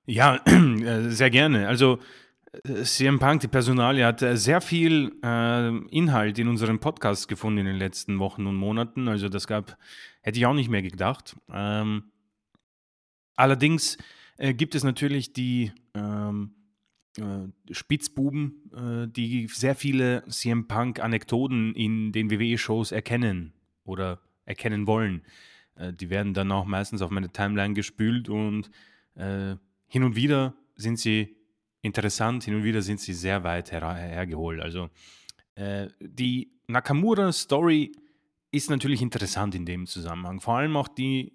Ja, 0.06 0.36
äh, 0.46 1.08
sehr 1.10 1.30
gerne. 1.30 1.68
Also 1.68 1.98
äh, 2.64 2.82
CM 2.82 3.18
Punk, 3.18 3.40
die 3.40 3.48
Personalie, 3.48 4.04
hat 4.04 4.20
äh, 4.22 4.36
sehr 4.36 4.60
viel 4.60 5.12
äh, 5.24 5.68
Inhalt 5.88 6.38
in 6.38 6.48
unserem 6.48 6.80
Podcast 6.80 7.28
gefunden 7.28 7.60
in 7.60 7.66
den 7.66 7.76
letzten 7.76 8.18
Wochen 8.18 8.46
und 8.46 8.56
Monaten. 8.56 9.08
Also 9.08 9.28
das 9.28 9.46
gab, 9.46 9.78
hätte 10.20 10.38
ich 10.38 10.46
auch 10.46 10.54
nicht 10.54 10.68
mehr 10.68 10.82
gedacht. 10.82 11.36
Ähm, 11.50 12.12
allerdings 13.36 13.96
äh, 14.36 14.54
gibt 14.54 14.74
es 14.74 14.84
natürlich 14.84 15.32
die 15.32 15.72
ähm, 15.94 16.54
äh, 16.56 16.61
Spitzbuben, 17.70 18.70
äh, 18.74 19.08
die 19.08 19.46
sehr 19.48 19.74
viele 19.74 20.24
CM 20.28 20.66
Punk-Anekdoten 20.66 21.74
in 21.74 22.12
den 22.12 22.30
WWE-Shows 22.30 22.92
erkennen 22.92 23.52
oder 23.84 24.20
erkennen 24.44 24.86
wollen. 24.86 25.22
die 25.78 26.10
werden 26.10 26.34
dann 26.34 26.52
auch 26.52 26.64
meistens 26.66 27.00
auf 27.00 27.10
meine 27.10 27.30
Timeline 27.30 27.74
gespült 27.74 28.28
und 28.28 28.70
hin 29.14 30.04
und 30.04 30.16
wieder 30.16 30.54
sind 30.74 30.98
sie 30.98 31.36
interessant. 31.82 32.44
Hin 32.44 32.54
und 32.54 32.64
wieder 32.64 32.82
sind 32.82 33.00
sie 33.00 33.12
sehr 33.12 33.44
weit 33.44 33.72
her 33.72 33.94
hergeholt. 33.94 34.60
Also 34.60 34.90
äh, 35.54 35.88
die 36.00 36.52
Nakamura-Story 36.68 37.92
ist 38.50 38.70
natürlich 38.70 39.02
interessant 39.02 39.54
in 39.54 39.66
dem 39.66 39.86
Zusammenhang. 39.86 40.40
Vor 40.40 40.56
allem 40.56 40.76
auch 40.76 40.88
die 40.88 41.34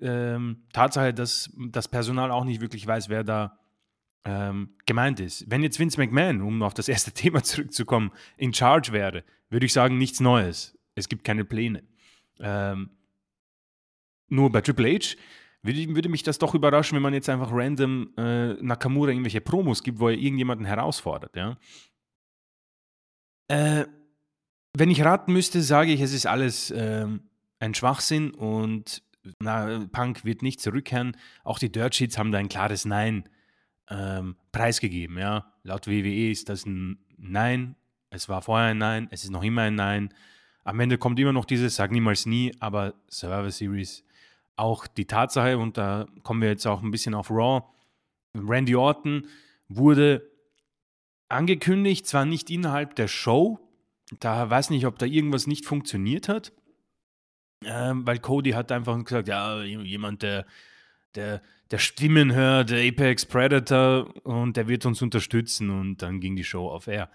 ähm, 0.00 0.64
Tatsache, 0.72 1.12
dass 1.12 1.50
das 1.70 1.88
Personal 1.88 2.30
auch 2.30 2.44
nicht 2.44 2.60
wirklich 2.60 2.86
weiß, 2.86 3.08
wer 3.08 3.24
da 3.24 3.58
ähm, 4.24 4.74
gemeint 4.86 5.20
ist. 5.20 5.50
Wenn 5.50 5.62
jetzt 5.62 5.78
Vince 5.78 5.98
McMahon, 6.00 6.40
um 6.40 6.62
auf 6.62 6.74
das 6.74 6.88
erste 6.88 7.12
Thema 7.14 7.42
zurückzukommen, 7.42 8.10
in 8.36 8.52
Charge 8.52 8.92
wäre, 8.92 9.24
würde 9.50 9.66
ich 9.66 9.72
sagen, 9.72 9.98
nichts 9.98 10.20
Neues. 10.20 10.76
Es 10.94 11.08
gibt 11.08 11.24
keine 11.24 11.44
Pläne. 11.44 11.82
Ähm, 12.40 12.90
nur 14.28 14.50
bei 14.50 14.60
Triple 14.60 14.94
H 14.94 15.16
würde, 15.62 15.94
würde, 15.94 16.08
mich 16.08 16.22
das 16.22 16.38
doch 16.38 16.54
überraschen, 16.54 16.96
wenn 16.96 17.02
man 17.02 17.14
jetzt 17.14 17.28
einfach 17.28 17.50
random 17.52 18.12
äh, 18.16 18.54
Nakamura 18.54 19.10
irgendwelche 19.10 19.40
Promos 19.40 19.82
gibt, 19.82 19.98
wo 19.98 20.08
er 20.08 20.16
irgendjemanden 20.16 20.66
herausfordert. 20.66 21.36
Ja? 21.36 21.56
Äh, 23.48 23.86
wenn 24.76 24.90
ich 24.90 25.04
raten 25.04 25.32
müsste, 25.32 25.62
sage 25.62 25.92
ich, 25.92 26.00
es 26.00 26.12
ist 26.12 26.26
alles 26.26 26.70
äh, 26.70 27.06
ein 27.60 27.74
Schwachsinn 27.74 28.32
und 28.32 29.02
na, 29.40 29.86
Punk 29.90 30.24
wird 30.24 30.42
nicht 30.42 30.60
zurückkehren. 30.60 31.16
Auch 31.44 31.58
die 31.58 31.72
Dirt 31.72 31.94
Sheets 31.94 32.18
haben 32.18 32.32
da 32.32 32.38
ein 32.38 32.48
klares 32.48 32.84
Nein 32.84 33.28
ähm, 33.90 34.36
preisgegeben. 34.52 35.18
Ja? 35.18 35.52
Laut 35.62 35.86
WWE 35.86 36.30
ist 36.30 36.48
das 36.48 36.66
ein 36.66 36.98
Nein. 37.16 37.76
Es 38.10 38.28
war 38.28 38.42
vorher 38.42 38.68
ein 38.68 38.78
Nein, 38.78 39.08
es 39.10 39.24
ist 39.24 39.30
noch 39.30 39.42
immer 39.42 39.62
ein 39.62 39.74
Nein. 39.74 40.14
Am 40.62 40.80
Ende 40.80 40.98
kommt 40.98 41.18
immer 41.18 41.32
noch 41.32 41.44
dieses, 41.44 41.76
sag 41.76 41.90
niemals 41.90 42.26
nie, 42.26 42.54
aber 42.60 42.94
Survivor 43.08 43.50
Series 43.50 44.04
auch 44.56 44.86
die 44.86 45.06
Tatsache, 45.06 45.58
und 45.58 45.76
da 45.76 46.06
kommen 46.22 46.40
wir 46.40 46.48
jetzt 46.48 46.66
auch 46.66 46.82
ein 46.82 46.90
bisschen 46.90 47.14
auf 47.14 47.30
Raw, 47.30 47.64
Randy 48.34 48.76
Orton 48.76 49.26
wurde 49.68 50.30
angekündigt, 51.28 52.06
zwar 52.06 52.24
nicht 52.24 52.50
innerhalb 52.50 52.94
der 52.94 53.08
Show, 53.08 53.58
da 54.20 54.48
weiß 54.48 54.70
nicht, 54.70 54.86
ob 54.86 54.98
da 54.98 55.06
irgendwas 55.06 55.46
nicht 55.46 55.66
funktioniert 55.66 56.28
hat, 56.28 56.52
ähm, 57.64 58.06
weil 58.06 58.18
Cody 58.18 58.50
hat 58.50 58.70
einfach 58.72 59.02
gesagt, 59.02 59.28
ja, 59.28 59.62
jemand, 59.62 60.22
der, 60.22 60.46
der, 61.14 61.42
der 61.70 61.78
Stimmen 61.78 62.34
hört, 62.34 62.70
der 62.70 62.86
Apex 62.86 63.26
Predator 63.26 64.14
und 64.24 64.56
der 64.56 64.68
wird 64.68 64.86
uns 64.86 65.02
unterstützen 65.02 65.70
und 65.70 66.02
dann 66.02 66.20
ging 66.20 66.36
die 66.36 66.44
Show 66.44 66.68
auf 66.68 66.86
Air. 66.86 67.08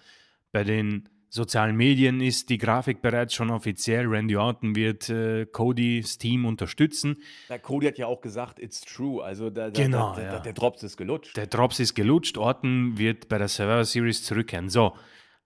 Bei 0.51 0.63
den 0.63 1.07
sozialen 1.29 1.75
Medien 1.75 2.21
ist 2.21 2.49
die 2.49 2.57
Grafik 2.57 3.01
bereits 3.01 3.35
schon 3.35 3.51
offiziell. 3.51 4.07
Randy 4.07 4.35
Orton 4.35 4.75
wird 4.75 5.09
äh, 5.09 5.45
Codys 5.45 6.17
Team 6.17 6.45
unterstützen. 6.45 7.17
Ja, 7.49 7.59
Cody 7.59 7.85
hat 7.85 7.97
ja 7.99 8.07
auch 8.07 8.21
gesagt, 8.21 8.59
it's 8.59 8.81
true. 8.81 9.23
Also 9.23 9.51
da, 9.51 9.69
da, 9.69 9.83
genau, 9.83 10.15
da, 10.15 10.21
ja. 10.23 10.39
der 10.39 10.53
Drops 10.53 10.81
ist 10.81 10.97
gelutscht. 10.97 11.37
Der 11.37 11.47
Drops 11.47 11.79
ist 11.79 11.93
gelutscht. 11.93 12.37
Orton 12.37 12.97
wird 12.97 13.29
bei 13.29 13.37
der 13.37 13.47
Survivor 13.47 13.85
Series 13.85 14.23
zurückkehren. 14.23 14.69
So, 14.69 14.95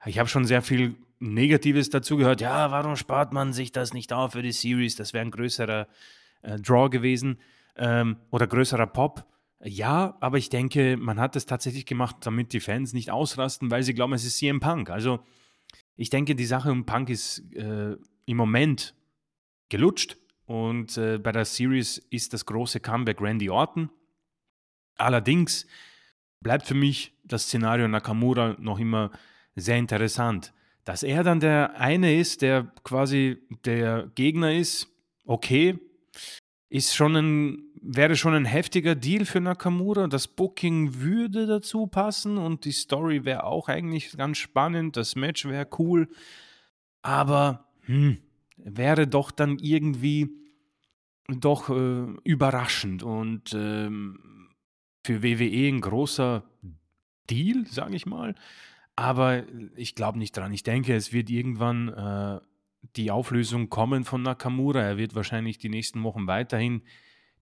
ich 0.06 0.20
habe 0.20 0.30
schon 0.30 0.46
sehr 0.46 0.62
viel 0.62 0.96
Negatives 1.20 1.90
dazu 1.90 2.16
gehört. 2.16 2.40
Ja, 2.40 2.72
warum 2.72 2.96
spart 2.96 3.34
man 3.34 3.52
sich 3.52 3.74
das 3.74 3.94
nicht 3.94 4.14
auf 4.14 4.32
für 4.32 4.42
die 4.42 4.54
Series? 4.54 4.96
Das 4.96 5.14
wäre 5.14 5.26
ein 5.26 5.32
größerer 5.32 5.88
äh, 6.44 6.60
Draw 6.60 6.90
gewesen 6.90 7.40
ähm, 7.76 8.18
oder 8.32 8.48
größerer 8.48 8.88
Pop. 8.88 9.26
Ja, 9.64 10.18
aber 10.20 10.38
ich 10.38 10.50
denke, 10.50 10.98
man 10.98 11.20
hat 11.20 11.36
es 11.36 11.46
tatsächlich 11.46 11.86
gemacht, 11.86 12.18
damit 12.22 12.52
die 12.54 12.60
Fans 12.60 12.94
nicht 12.94 13.12
ausrasten, 13.12 13.72
weil 13.72 13.84
sie 13.84 13.94
glauben, 13.94 14.14
es 14.14 14.26
ist 14.26 14.38
CM 14.38 14.60
Punk. 14.60 14.90
Also 14.90 15.20
ich 15.96 16.10
denke, 16.10 16.36
die 16.36 16.46
Sache 16.46 16.72
um 16.72 16.86
Punk 16.86 17.10
ist 17.10 17.40
äh, 17.54 17.96
im 18.26 18.38
Moment 18.38 18.96
gelutscht 19.70 20.18
und 20.46 20.98
äh, 20.98 21.18
bei 21.18 21.32
der 21.32 21.46
Series 21.46 21.98
ist 22.10 22.34
das 22.34 22.46
große 22.46 22.80
Comeback 22.80 23.22
Randy 23.22 23.50
Orton. 23.50 23.90
Allerdings 24.98 25.66
bleibt 26.42 26.68
für 26.68 26.76
mich 26.76 27.14
das 27.24 27.44
Szenario 27.44 27.88
Nakamura 27.88 28.56
noch 28.60 28.80
immer 28.80 29.12
sehr 29.56 29.78
interessant. 29.78 30.54
Dass 30.84 31.04
er 31.04 31.24
dann 31.24 31.40
der 31.40 31.80
eine 31.80 32.18
ist, 32.18 32.42
der 32.42 32.72
quasi 32.84 33.38
der 33.66 34.12
Gegner 34.16 34.54
ist, 34.54 34.90
okay, 35.26 35.80
ist 36.74 36.96
schon 36.96 37.16
ein, 37.16 37.64
wäre 37.84 38.16
schon 38.16 38.34
ein 38.34 38.46
heftiger 38.46 38.96
Deal 38.96 39.26
für 39.26 39.40
Nakamura. 39.40 40.08
Das 40.08 40.28
Booking 40.28 41.02
würde 41.02 41.46
dazu 41.46 41.86
passen 41.86 42.40
und 42.40 42.66
die 42.66 42.72
Story 42.72 43.26
wäre 43.26 43.44
auch 43.44 43.70
eigentlich 43.70 44.18
ganz 44.18 44.40
spannend. 44.40 44.98
Das 44.98 45.16
Match 45.16 45.46
wäre 45.46 45.68
cool. 45.78 46.10
Aber 47.04 47.68
hm, 47.82 48.18
wäre 48.58 49.06
doch 49.06 49.30
dann 49.30 49.60
irgendwie 49.60 50.32
doch 51.28 51.70
äh, 51.70 52.08
überraschend 52.24 53.04
und 53.04 53.54
ähm, 53.54 54.50
für 55.06 55.22
WWE 55.22 55.68
ein 55.68 55.80
großer 55.80 56.44
Deal, 57.30 57.68
sage 57.68 57.96
ich 57.96 58.08
mal. 58.08 58.34
Aber 58.96 59.44
ich 59.76 59.94
glaube 59.94 60.18
nicht 60.18 60.36
dran. 60.36 60.52
Ich 60.52 60.64
denke, 60.64 60.96
es 60.96 61.14
wird 61.14 61.30
irgendwann 61.30 61.90
äh, 61.90 62.40
die 62.96 63.12
Auflösung 63.12 63.70
kommen 63.70 64.04
von 64.04 64.22
Nakamura. 64.22 64.82
Er 64.82 64.98
wird 64.98 65.16
wahrscheinlich 65.16 65.58
die 65.58 65.70
nächsten 65.70 66.04
Wochen 66.04 66.28
weiterhin 66.28 66.84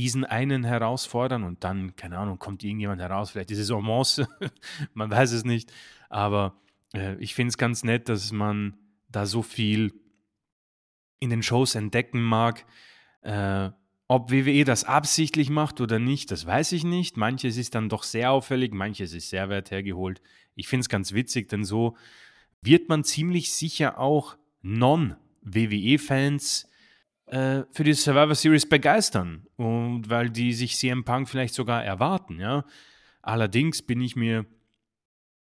diesen 0.00 0.24
einen 0.24 0.64
herausfordern 0.64 1.44
und 1.44 1.62
dann, 1.62 1.94
keine 1.94 2.18
Ahnung, 2.18 2.38
kommt 2.38 2.64
irgendjemand 2.64 3.00
heraus. 3.02 3.30
Vielleicht 3.30 3.50
ist 3.50 3.58
es 3.58 3.70
Omos, 3.70 4.22
man 4.94 5.10
weiß 5.10 5.32
es 5.32 5.44
nicht. 5.44 5.72
Aber 6.08 6.56
äh, 6.94 7.16
ich 7.16 7.34
finde 7.34 7.50
es 7.50 7.58
ganz 7.58 7.84
nett, 7.84 8.08
dass 8.08 8.32
man 8.32 8.78
da 9.08 9.26
so 9.26 9.42
viel 9.42 9.92
in 11.18 11.30
den 11.30 11.42
Shows 11.42 11.74
entdecken 11.74 12.22
mag. 12.22 12.64
Äh, 13.20 13.70
ob 14.08 14.32
WWE 14.32 14.64
das 14.64 14.84
absichtlich 14.84 15.50
macht 15.50 15.80
oder 15.80 15.98
nicht, 15.98 16.30
das 16.30 16.44
weiß 16.44 16.72
ich 16.72 16.82
nicht. 16.82 17.16
Manches 17.16 17.56
ist 17.56 17.74
dann 17.74 17.88
doch 17.88 18.02
sehr 18.02 18.32
auffällig, 18.32 18.72
manches 18.72 19.12
ist 19.12 19.28
sehr 19.28 19.50
weit 19.50 19.70
hergeholt. 19.70 20.20
Ich 20.56 20.66
finde 20.66 20.80
es 20.80 20.88
ganz 20.88 21.12
witzig, 21.12 21.48
denn 21.48 21.64
so 21.64 21.96
wird 22.62 22.88
man 22.88 23.04
ziemlich 23.04 23.52
sicher 23.52 23.98
auch 24.00 24.36
Non-WWE-Fans 24.62 26.68
äh, 27.26 27.62
für 27.72 27.84
die 27.84 27.94
Survivor 27.94 28.34
Series 28.34 28.68
begeistern. 28.68 29.46
Und 29.56 30.10
weil 30.10 30.30
die 30.30 30.52
sich 30.52 30.76
CM 30.76 31.04
Punk 31.04 31.28
vielleicht 31.28 31.54
sogar 31.54 31.84
erwarten, 31.84 32.40
ja. 32.40 32.64
Allerdings 33.22 33.82
bin 33.82 34.00
ich 34.00 34.16
mir 34.16 34.46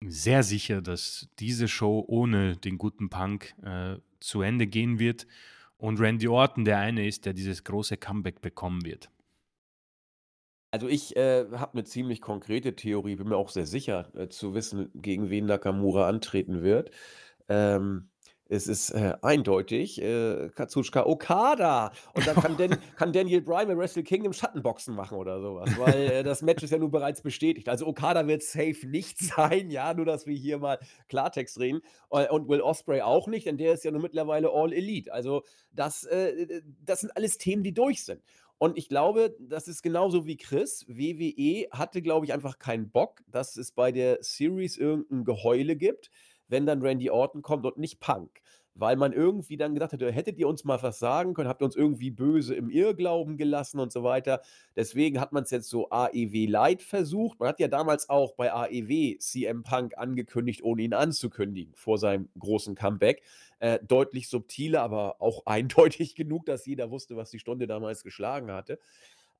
sehr 0.05 0.43
sicher, 0.43 0.83
dass 0.83 1.29
diese 1.39 1.69
Show 1.69 2.05
ohne 2.07 2.57
den 2.57 2.79
guten 2.79 3.09
Punk 3.09 3.55
äh, 3.63 3.97
zu 4.21 4.43
Ende 4.43 4.67
gehen 4.67 4.99
wird 4.99 5.27
und 5.77 6.01
Randy 6.01 6.29
Orton 6.29 6.65
der 6.65 6.79
eine 6.79 7.07
ist, 7.07 7.27
der 7.27 7.33
dieses 7.33 7.65
große 7.65 7.97
Comeback 7.97 8.41
bekommen 8.41 8.85
wird. 8.85 9.11
Also 10.71 10.89
ich 10.89 11.17
äh, 11.17 11.47
habe 11.53 11.75
eine 11.75 11.85
ziemlich 11.85 12.21
konkrete 12.21 12.75
Theorie, 12.75 13.17
bin 13.17 13.29
mir 13.29 13.37
auch 13.37 13.51
sehr 13.51 13.67
sicher 13.67 14.11
äh, 14.17 14.29
zu 14.29 14.55
wissen, 14.55 14.91
gegen 14.95 15.29
wen 15.29 15.47
Nakamura 15.47 16.09
antreten 16.09 16.63
wird. 16.63 16.91
Ähm, 17.49 18.09
es 18.53 18.67
ist 18.67 18.91
äh, 18.91 19.15
eindeutig 19.23 20.01
äh, 20.03 20.51
Katsushika 20.55 21.07
Okada. 21.07 21.91
Und 22.13 22.27
dann 22.27 22.37
kann, 22.37 22.57
Dan 22.59 22.77
kann 22.97 23.13
Daniel 23.13 23.41
Bryan 23.41 23.67
bei 23.67 23.77
Wrestle 23.77 24.03
Kingdom 24.03 24.35
Schattenboxen 24.35 24.95
machen 24.95 25.17
oder 25.17 25.41
sowas, 25.41 25.71
weil 25.79 25.95
äh, 25.95 26.23
das 26.23 26.43
Match 26.43 26.63
ist 26.63 26.71
ja 26.71 26.79
nun 26.79 26.91
bereits 26.91 27.23
bestätigt. 27.23 27.71
Also 27.71 27.87
Okada 27.87 28.27
wird 28.27 28.43
safe 28.43 28.87
nicht 28.87 29.19
sein, 29.21 29.71
ja, 29.71 29.95
nur 29.95 30.05
dass 30.05 30.27
wir 30.27 30.37
hier 30.37 30.59
mal 30.59 30.79
Klartext 31.09 31.59
reden. 31.59 31.81
Äh, 32.11 32.29
und 32.29 32.47
Will 32.49 32.61
Osprey 32.61 33.01
auch 33.01 33.27
nicht, 33.27 33.47
denn 33.47 33.57
der 33.57 33.73
ist 33.73 33.85
ja 33.85 33.91
nun 33.91 34.03
mittlerweile 34.03 34.51
All 34.51 34.73
Elite. 34.73 35.13
Also 35.13 35.45
das, 35.73 36.05
äh, 36.05 36.63
das 36.85 37.01
sind 37.01 37.17
alles 37.17 37.39
Themen, 37.39 37.63
die 37.63 37.73
durch 37.73 38.05
sind. 38.05 38.21
Und 38.59 38.79
ich 38.79 38.89
glaube, 38.89 39.35
das 39.41 39.67
ist 39.67 39.83
genauso 39.83 40.27
wie 40.27 40.37
Chris. 40.37 40.85
WWE 40.87 41.69
hatte, 41.73 42.01
glaube 42.01 42.27
ich, 42.27 42.33
einfach 42.33 42.59
keinen 42.61 42.91
Bock, 42.91 43.23
dass 43.27 43.57
es 43.57 43.73
bei 43.73 43.91
der 43.91 44.19
Series 44.21 44.77
irgendein 44.77 45.25
Geheule 45.25 45.75
gibt 45.75 46.11
wenn 46.53 46.67
dann 46.67 46.83
Randy 46.83 47.11
Orton 47.11 47.43
kommt 47.43 47.67
und 47.67 47.79
nicht 47.79 47.99
Punk. 47.99 48.41
Weil 48.75 48.97
man 48.97 49.13
irgendwie 49.13 49.59
dann 49.59 49.75
gedacht 49.75 49.93
hätte, 49.93 50.11
hättet 50.11 50.39
ihr 50.39 50.49
uns 50.49 50.65
mal 50.65 50.83
was 50.83 50.99
sagen 50.99 51.35
können, 51.35 51.49
habt 51.49 51.61
ihr 51.61 51.67
uns 51.67 51.77
irgendwie 51.77 52.11
böse 52.11 52.55
im 52.55 52.71
Irrglauben 52.71 53.37
gelassen 53.37 53.81
und 53.81 53.93
so 53.93 54.03
weiter. 54.03 54.41
Deswegen 54.77 55.21
hat 55.21 55.33
man 55.33 55.43
es 55.43 55.51
jetzt 55.51 55.69
so 55.69 55.91
AEW 55.91 56.47
Light 56.47 56.83
versucht. 56.83 57.39
Man 57.39 57.51
hat 57.51 57.61
ja 57.61 57.69
damals 57.69 58.09
auch 58.09 58.33
bei 58.35 58.51
AEW 58.51 59.19
CM 59.19 59.63
Punk 59.63 59.99
angekündigt, 59.99 60.63
ohne 60.63 60.83
ihn 60.83 60.95
anzukündigen, 60.95 61.75
vor 61.75 61.99
seinem 61.99 62.31
großen 62.39 62.75
Comeback. 62.75 63.23
Äh, 63.59 63.79
deutlich 63.87 64.29
subtiler, 64.29 64.83
aber 64.83 65.21
auch 65.21 65.43
eindeutig 65.47 66.15
genug, 66.15 66.47
dass 66.47 66.65
jeder 66.65 66.91
wusste, 66.91 67.17
was 67.17 67.31
die 67.31 67.39
Stunde 67.41 67.67
damals 67.67 68.03
geschlagen 68.05 68.51
hatte. 68.53 68.79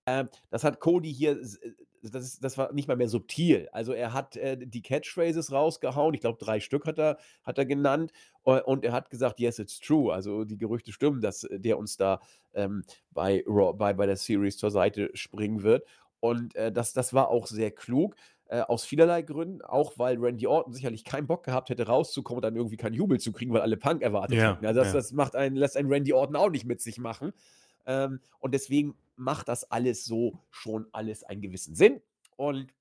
Ähm, 0.05 0.29
das 0.51 0.65
hat 0.65 0.81
Cody 0.81 1.13
hier, 1.13 1.41
äh, 1.41 1.73
das, 2.03 2.25
ist, 2.25 2.45
das 2.45 2.59
war 2.59 2.73
nicht 2.73 2.89
mal 2.89 2.97
mehr 2.97 3.09
subtil. 3.09 3.69
Also 3.73 3.93
er 3.93 4.13
hat 4.13 4.37
äh, 4.37 4.57
die 4.59 4.83
Catchphrases 4.83 5.53
rausgehauen, 5.53 6.15
ich 6.15 6.21
glaube 6.21 6.39
drei 6.45 6.61
Stück 6.61 6.87
hat 6.87 6.99
er, 6.99 7.19
hat 7.43 7.59
er 7.59 7.67
genannt 7.67 8.13
äh, 8.45 8.61
und 8.61 8.85
er 8.85 8.93
hat 8.93 9.11
gesagt, 9.11 9.41
yes, 9.41 9.59
it's 9.59 9.79
true. 9.79 10.13
Also 10.13 10.45
die 10.45 10.59
Gerüchte 10.59 10.93
stimmen, 10.93 11.21
dass 11.21 11.45
äh, 11.45 11.61
der 11.61 11.79
uns 11.79 11.97
da 11.97 12.21
ähm, 12.55 12.85
bei, 13.13 13.45
bei, 13.47 13.93
bei 13.93 14.07
der 14.07 14.17
Series 14.17 14.57
zur 14.57 14.71
Seite 14.71 15.11
springen 15.15 15.63
wird. 15.63 15.87
Und 16.21 16.55
äh, 16.55 16.73
das, 16.73 16.93
das 16.93 17.15
war 17.15 17.29
auch 17.29 17.47
sehr 17.47 17.71
klug. 17.71 18.17
Äh, 18.47 18.61
aus 18.61 18.85
vielerlei 18.85 19.23
Gründen, 19.23 19.63
auch 19.63 19.95
weil 19.97 20.19
Randy 20.19 20.47
Orton 20.47 20.75
sicherlich 20.75 21.05
keinen 21.05 21.27
Bock 21.27 21.45
gehabt 21.45 21.71
hätte, 21.71 21.87
rauszukommen 21.87 22.39
und 22.39 22.43
dann 22.45 22.57
irgendwie 22.57 22.77
keinen 22.77 22.95
Jubel 22.95 23.19
zu 23.19 23.33
kriegen, 23.33 23.53
weil 23.53 23.63
alle 23.63 23.79
Punk 23.79 24.03
erwartet 24.03 24.37
ja, 24.37 24.53
hätten. 24.53 24.67
Also 24.67 24.81
das, 24.81 24.89
ja. 24.89 24.95
das 24.95 25.13
macht 25.13 25.35
einen, 25.35 25.57
lässt 25.57 25.77
einen 25.77 25.91
Randy 25.91 26.13
Orton 26.13 26.37
auch 26.37 26.51
nicht 26.51 26.67
mit 26.67 26.83
sich 26.83 26.99
machen. 26.99 27.33
Ähm, 27.87 28.21
und 28.41 28.53
deswegen 28.53 28.95
macht 29.17 29.49
das 29.49 29.71
alles 29.71 30.05
so 30.05 30.39
schon 30.51 30.87
alles 30.93 31.23
einen 31.25 31.43
gewissen 31.43 31.75
Sinn. 31.75 32.03
Und 32.37 32.75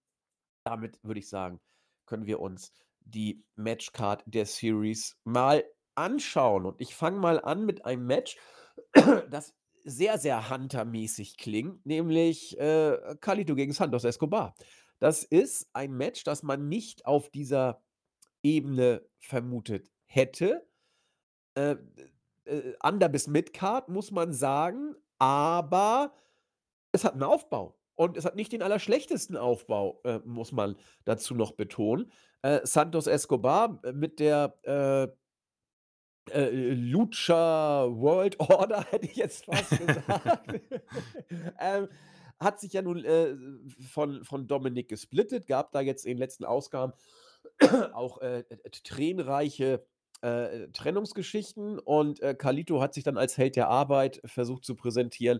damit 0.64 1.00
würde 1.04 1.20
ich 1.20 1.30
sagen, 1.30 1.60
können 2.06 2.26
wir 2.26 2.40
uns 2.40 2.74
die 3.00 3.44
Matchcard 3.56 4.24
der 4.26 4.46
Series 4.46 5.18
mal 5.24 5.64
anschauen. 5.96 6.66
Und 6.66 6.80
ich 6.80 6.96
fange 6.96 7.20
mal 7.20 7.40
an 7.40 7.66
mit 7.66 7.86
einem 7.86 8.06
Match, 8.06 8.38
das 9.30 9.54
sehr, 9.84 10.18
sehr 10.20 10.50
Hunter-mäßig 10.50 11.38
klingt, 11.38 11.86
nämlich 11.86 12.58
äh, 12.60 13.16
Carlito 13.20 13.56
gegen 13.56 13.74
Santos 13.74 14.04
Escobar. 14.04 14.56
Das 15.00 15.24
ist 15.24 15.68
ein 15.74 15.94
Match, 15.94 16.24
das 16.24 16.44
man 16.44 16.70
nicht 16.70 17.06
auf 17.06 17.30
dieser 17.30 17.82
Ebene 18.44 19.04
vermutet 19.20 19.92
hätte. 20.06 20.68
Äh, 21.56 21.78
äh, 22.46 22.74
Under 22.84 23.10
bis 23.10 23.28
Midcard, 23.28 23.90
muss 23.90 24.12
man 24.12 24.34
sagen, 24.34 24.96
aber 25.22 26.16
es 26.92 27.04
hat 27.04 27.14
einen 27.14 27.24
Aufbau. 27.24 27.78
Und 27.94 28.18
es 28.18 28.26
hat 28.26 28.36
nicht 28.36 28.52
den 28.52 28.64
allerschlechtesten 28.64 29.38
Aufbau, 29.38 30.02
äh, 30.04 30.20
muss 30.26 30.52
man 30.52 30.76
dazu 31.06 31.36
noch 31.36 31.52
betonen. 31.52 32.12
Äh, 32.42 32.62
Santos 32.64 33.06
Escobar 33.06 33.80
äh, 33.84 33.92
mit 33.92 34.20
der 34.20 34.58
äh, 34.64 35.04
äh, 36.32 36.74
Lucha 36.74 37.86
World 37.92 38.40
Order, 38.40 38.84
hätte 38.90 39.06
ich 39.06 39.16
jetzt 39.16 39.46
fast 39.46 39.70
gesagt. 39.70 40.62
ähm, 41.60 41.88
hat 42.40 42.60
sich 42.60 42.74
ja 42.74 42.82
nun 42.82 43.06
äh, 43.06 43.36
von, 43.88 44.24
von 44.24 44.48
Dominik 44.48 44.90
gesplittet, 44.90 45.46
gab 45.46 45.72
da 45.72 45.82
jetzt 45.82 46.08
in 46.08 46.14
den 46.14 46.18
letzten 46.18 46.46
Ausgaben 46.46 46.94
auch 47.94 48.20
äh, 48.22 48.44
tränenreiche 48.84 49.86
äh, 50.22 50.68
Trennungsgeschichten 50.70 51.80
und 51.80 52.22
äh, 52.22 52.34
Carlito 52.34 52.82
hat 52.82 52.94
sich 52.94 53.04
dann 53.04 53.18
als 53.18 53.38
Held 53.38 53.56
der 53.56 53.70
Arbeit 53.70 54.22
versucht 54.26 54.66
zu 54.66 54.76
präsentieren 54.76 55.40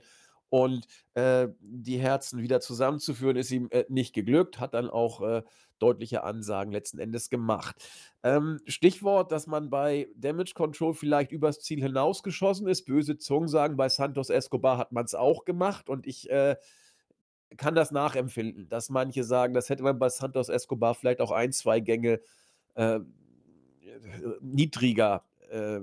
und 0.50 0.86
äh, 1.14 1.48
die 1.62 1.98
Herzen 1.98 2.42
wieder 2.42 2.60
zusammenzuführen, 2.60 3.38
ist 3.38 3.52
ihm 3.52 3.70
äh, 3.72 3.86
nicht 3.88 4.14
geglückt, 4.14 4.60
hat 4.60 4.74
dann 4.74 4.90
auch 4.90 5.22
äh, 5.22 5.44
deutliche 5.80 6.24
Ansagen 6.24 6.74
letzten 6.74 7.00
Endes 7.00 7.30
gemacht. 7.30 7.76
Ähm, 8.22 8.60
Stichwort, 8.68 9.32
dass 9.32 9.48
man 9.48 9.70
bei 9.70 10.10
Damage 10.16 10.54
Control 10.54 10.94
vielleicht 10.94 11.32
übers 11.32 11.62
Ziel 11.62 11.82
hinausgeschossen 11.82 12.68
ist. 12.68 12.86
Böse 12.86 13.18
Zungen 13.18 13.48
sagen, 13.48 13.78
bei 13.78 13.88
Santos 13.88 14.30
Escobar 14.30 14.78
hat 14.78 14.92
man 14.92 15.06
es 15.06 15.16
auch 15.16 15.46
gemacht 15.46 15.90
und 15.90 16.06
ich 16.06 16.30
äh, 16.30 16.58
kann 17.58 17.74
das 17.74 17.92
nachempfinden, 17.92 18.68
dass 18.68 18.90
manche 18.90 19.24
sagen, 19.24 19.54
das 19.54 19.70
hätte 19.70 19.84
man 19.84 20.00
bei 20.00 20.10
Santos 20.10 20.50
Escobar 20.50 20.96
vielleicht 20.96 21.22
auch 21.22 21.32
ein, 21.32 21.54
zwei 21.54 21.80
Gänge 21.80 22.20
äh, 22.76 23.00
niedriger 24.42 25.26
äh, 25.50 25.82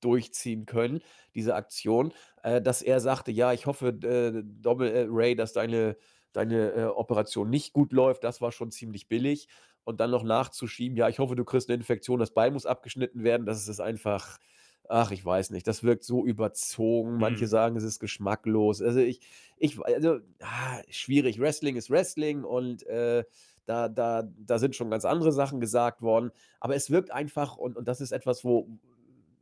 durchziehen 0.00 0.66
können, 0.66 1.00
diese 1.34 1.54
Aktion, 1.54 2.12
äh, 2.42 2.60
dass 2.60 2.82
er 2.82 3.00
sagte, 3.00 3.32
ja, 3.32 3.52
ich 3.52 3.66
hoffe, 3.66 3.88
äh, 3.88 4.42
Double 4.44 4.88
äh, 4.90 5.06
Ray, 5.08 5.34
dass 5.36 5.52
deine, 5.52 5.96
deine 6.32 6.72
äh, 6.72 6.84
Operation 6.84 7.50
nicht 7.50 7.72
gut 7.72 7.92
läuft, 7.92 8.24
das 8.24 8.40
war 8.40 8.52
schon 8.52 8.70
ziemlich 8.70 9.08
billig. 9.08 9.48
Und 9.84 10.00
dann 10.00 10.10
noch 10.10 10.24
nachzuschieben, 10.24 10.96
ja, 10.98 11.08
ich 11.08 11.20
hoffe, 11.20 11.36
du 11.36 11.44
kriegst 11.44 11.68
eine 11.68 11.76
Infektion, 11.76 12.18
das 12.18 12.32
Bein 12.34 12.52
muss 12.52 12.66
abgeschnitten 12.66 13.22
werden, 13.22 13.46
das 13.46 13.68
ist 13.68 13.78
einfach, 13.80 14.38
ach, 14.88 15.12
ich 15.12 15.24
weiß 15.24 15.50
nicht, 15.50 15.66
das 15.66 15.82
wirkt 15.84 16.04
so 16.04 16.24
überzogen. 16.26 17.18
Manche 17.18 17.46
Mhm. 17.46 17.48
sagen, 17.48 17.76
es 17.76 17.84
ist 17.84 18.00
geschmacklos. 18.00 18.82
Also 18.82 18.98
ich, 19.00 19.20
ich, 19.56 19.78
also, 19.84 20.18
ah, 20.40 20.80
schwierig. 20.88 21.40
Wrestling 21.40 21.76
ist 21.76 21.90
Wrestling 21.90 22.44
und 22.44 22.84
äh, 22.86 23.24
da, 23.66 23.88
da, 23.88 24.28
da 24.38 24.58
sind 24.58 24.74
schon 24.74 24.90
ganz 24.90 25.04
andere 25.04 25.32
Sachen 25.32 25.60
gesagt 25.60 26.02
worden. 26.02 26.30
Aber 26.60 26.74
es 26.74 26.90
wirkt 26.90 27.10
einfach, 27.10 27.56
und, 27.56 27.76
und 27.76 27.86
das 27.86 28.00
ist 28.00 28.12
etwas, 28.12 28.44
wo 28.44 28.68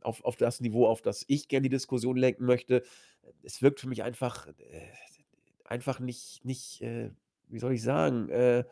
auf, 0.01 0.23
auf 0.23 0.35
das 0.35 0.61
Niveau, 0.61 0.87
auf 0.87 1.01
das 1.01 1.25
ich 1.27 1.47
gerne 1.47 1.63
die 1.63 1.75
Diskussion 1.75 2.17
lenken 2.17 2.45
möchte, 2.45 2.83
es 3.43 3.61
wirkt 3.61 3.79
für 3.79 3.87
mich 3.87 4.03
einfach, 4.03 4.47
äh, 4.47 4.53
einfach 5.63 5.99
nicht, 5.99 6.43
nicht 6.43 6.81
äh, 6.81 7.11
wie 7.47 7.59
soll 7.59 7.73
ich 7.73 7.81
sagen, 7.81 8.29
äh, 8.29 8.63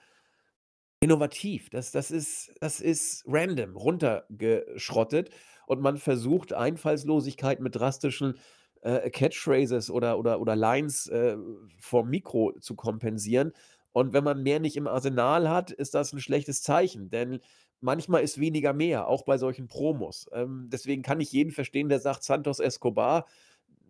innovativ. 0.99 1.69
Das, 1.69 1.91
das, 1.91 2.11
ist, 2.11 2.53
das 2.59 2.79
ist 2.79 3.23
random, 3.27 3.75
runtergeschrottet 3.75 5.29
und 5.67 5.81
man 5.81 5.97
versucht 5.97 6.53
Einfallslosigkeit 6.53 7.59
mit 7.59 7.75
drastischen 7.75 8.35
äh, 8.81 9.09
Catchphrases 9.09 9.89
oder, 9.89 10.17
oder, 10.17 10.39
oder 10.39 10.55
Lines 10.55 11.07
äh, 11.07 11.37
vom 11.79 12.09
Mikro 12.09 12.53
zu 12.59 12.75
kompensieren. 12.75 13.53
Und 13.93 14.13
wenn 14.13 14.23
man 14.23 14.43
mehr 14.43 14.59
nicht 14.59 14.75
im 14.75 14.87
Arsenal 14.87 15.49
hat, 15.49 15.71
ist 15.71 15.93
das 15.93 16.13
ein 16.13 16.19
schlechtes 16.19 16.61
Zeichen, 16.63 17.09
denn 17.09 17.39
manchmal 17.79 18.23
ist 18.23 18.39
weniger 18.39 18.73
mehr, 18.73 19.07
auch 19.07 19.23
bei 19.23 19.37
solchen 19.37 19.67
Promos. 19.67 20.27
Ähm, 20.33 20.67
deswegen 20.71 21.03
kann 21.03 21.19
ich 21.21 21.31
jeden 21.31 21.51
verstehen, 21.51 21.89
der 21.89 21.99
sagt, 21.99 22.23
Santos 22.23 22.59
Escobar, 22.59 23.27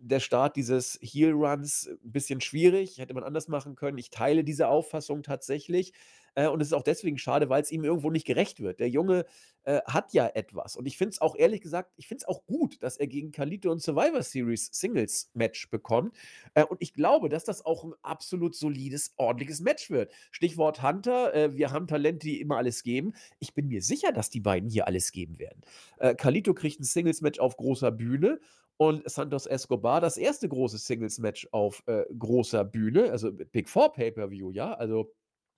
der 0.04 0.20
Start 0.20 0.56
dieses 0.56 0.98
Heel 1.00 1.32
Runs 1.32 1.88
ein 1.88 2.12
bisschen 2.12 2.40
schwierig, 2.40 2.98
hätte 2.98 3.14
man 3.14 3.24
anders 3.24 3.48
machen 3.48 3.74
können. 3.74 3.98
Ich 3.98 4.10
teile 4.10 4.44
diese 4.44 4.68
Auffassung 4.68 5.22
tatsächlich. 5.22 5.92
Äh, 6.34 6.48
und 6.48 6.60
es 6.60 6.68
ist 6.68 6.72
auch 6.72 6.82
deswegen 6.82 7.18
schade, 7.18 7.48
weil 7.48 7.62
es 7.62 7.70
ihm 7.70 7.84
irgendwo 7.84 8.10
nicht 8.10 8.26
gerecht 8.26 8.60
wird. 8.60 8.80
Der 8.80 8.88
Junge 8.88 9.24
äh, 9.64 9.80
hat 9.86 10.12
ja 10.12 10.26
etwas. 10.26 10.76
Und 10.76 10.86
ich 10.86 10.98
finde 10.98 11.12
es 11.12 11.20
auch 11.20 11.36
ehrlich 11.36 11.60
gesagt, 11.60 11.92
ich 11.96 12.06
finde 12.06 12.22
es 12.22 12.28
auch 12.28 12.44
gut, 12.44 12.82
dass 12.82 12.96
er 12.96 13.06
gegen 13.06 13.32
Kalito 13.32 13.72
ein 13.72 13.78
Survivor 13.78 14.22
Series 14.22 14.68
Singles 14.72 15.30
Match 15.34 15.70
bekommt. 15.70 16.14
Äh, 16.54 16.64
und 16.64 16.82
ich 16.82 16.92
glaube, 16.92 17.28
dass 17.28 17.44
das 17.44 17.64
auch 17.64 17.84
ein 17.84 17.94
absolut 18.02 18.54
solides, 18.54 19.14
ordentliches 19.16 19.60
Match 19.60 19.90
wird. 19.90 20.12
Stichwort 20.30 20.82
Hunter. 20.82 21.32
Äh, 21.34 21.56
wir 21.56 21.70
haben 21.70 21.86
Talente, 21.86 22.26
die 22.26 22.40
immer 22.40 22.56
alles 22.56 22.82
geben. 22.82 23.14
Ich 23.38 23.54
bin 23.54 23.68
mir 23.68 23.80
sicher, 23.80 24.12
dass 24.12 24.28
die 24.28 24.40
beiden 24.40 24.68
hier 24.68 24.86
alles 24.86 25.12
geben 25.12 25.38
werden. 25.38 25.62
Äh, 25.98 26.14
Kalito 26.14 26.52
kriegt 26.52 26.80
ein 26.80 26.84
Singles 26.84 27.20
Match 27.20 27.38
auf 27.38 27.56
großer 27.56 27.90
Bühne 27.90 28.40
und 28.76 29.08
Santos 29.08 29.46
Escobar 29.46 30.00
das 30.00 30.16
erste 30.16 30.48
große 30.48 30.78
Singles-Match 30.78 31.48
auf 31.52 31.82
äh, 31.86 32.04
großer 32.18 32.64
Bühne, 32.64 33.10
also 33.10 33.32
Big 33.32 33.68
Four 33.68 33.92
Pay-Per-View, 33.92 34.50
ja, 34.52 34.74
also 34.74 35.14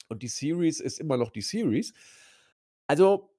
und 0.09 0.23
die 0.23 0.29
Series 0.29 0.81
ist 0.81 1.01
immer 1.01 1.17
noch 1.17 1.31
die 1.31 1.43
Series. 1.43 1.93
Also, 2.87 3.31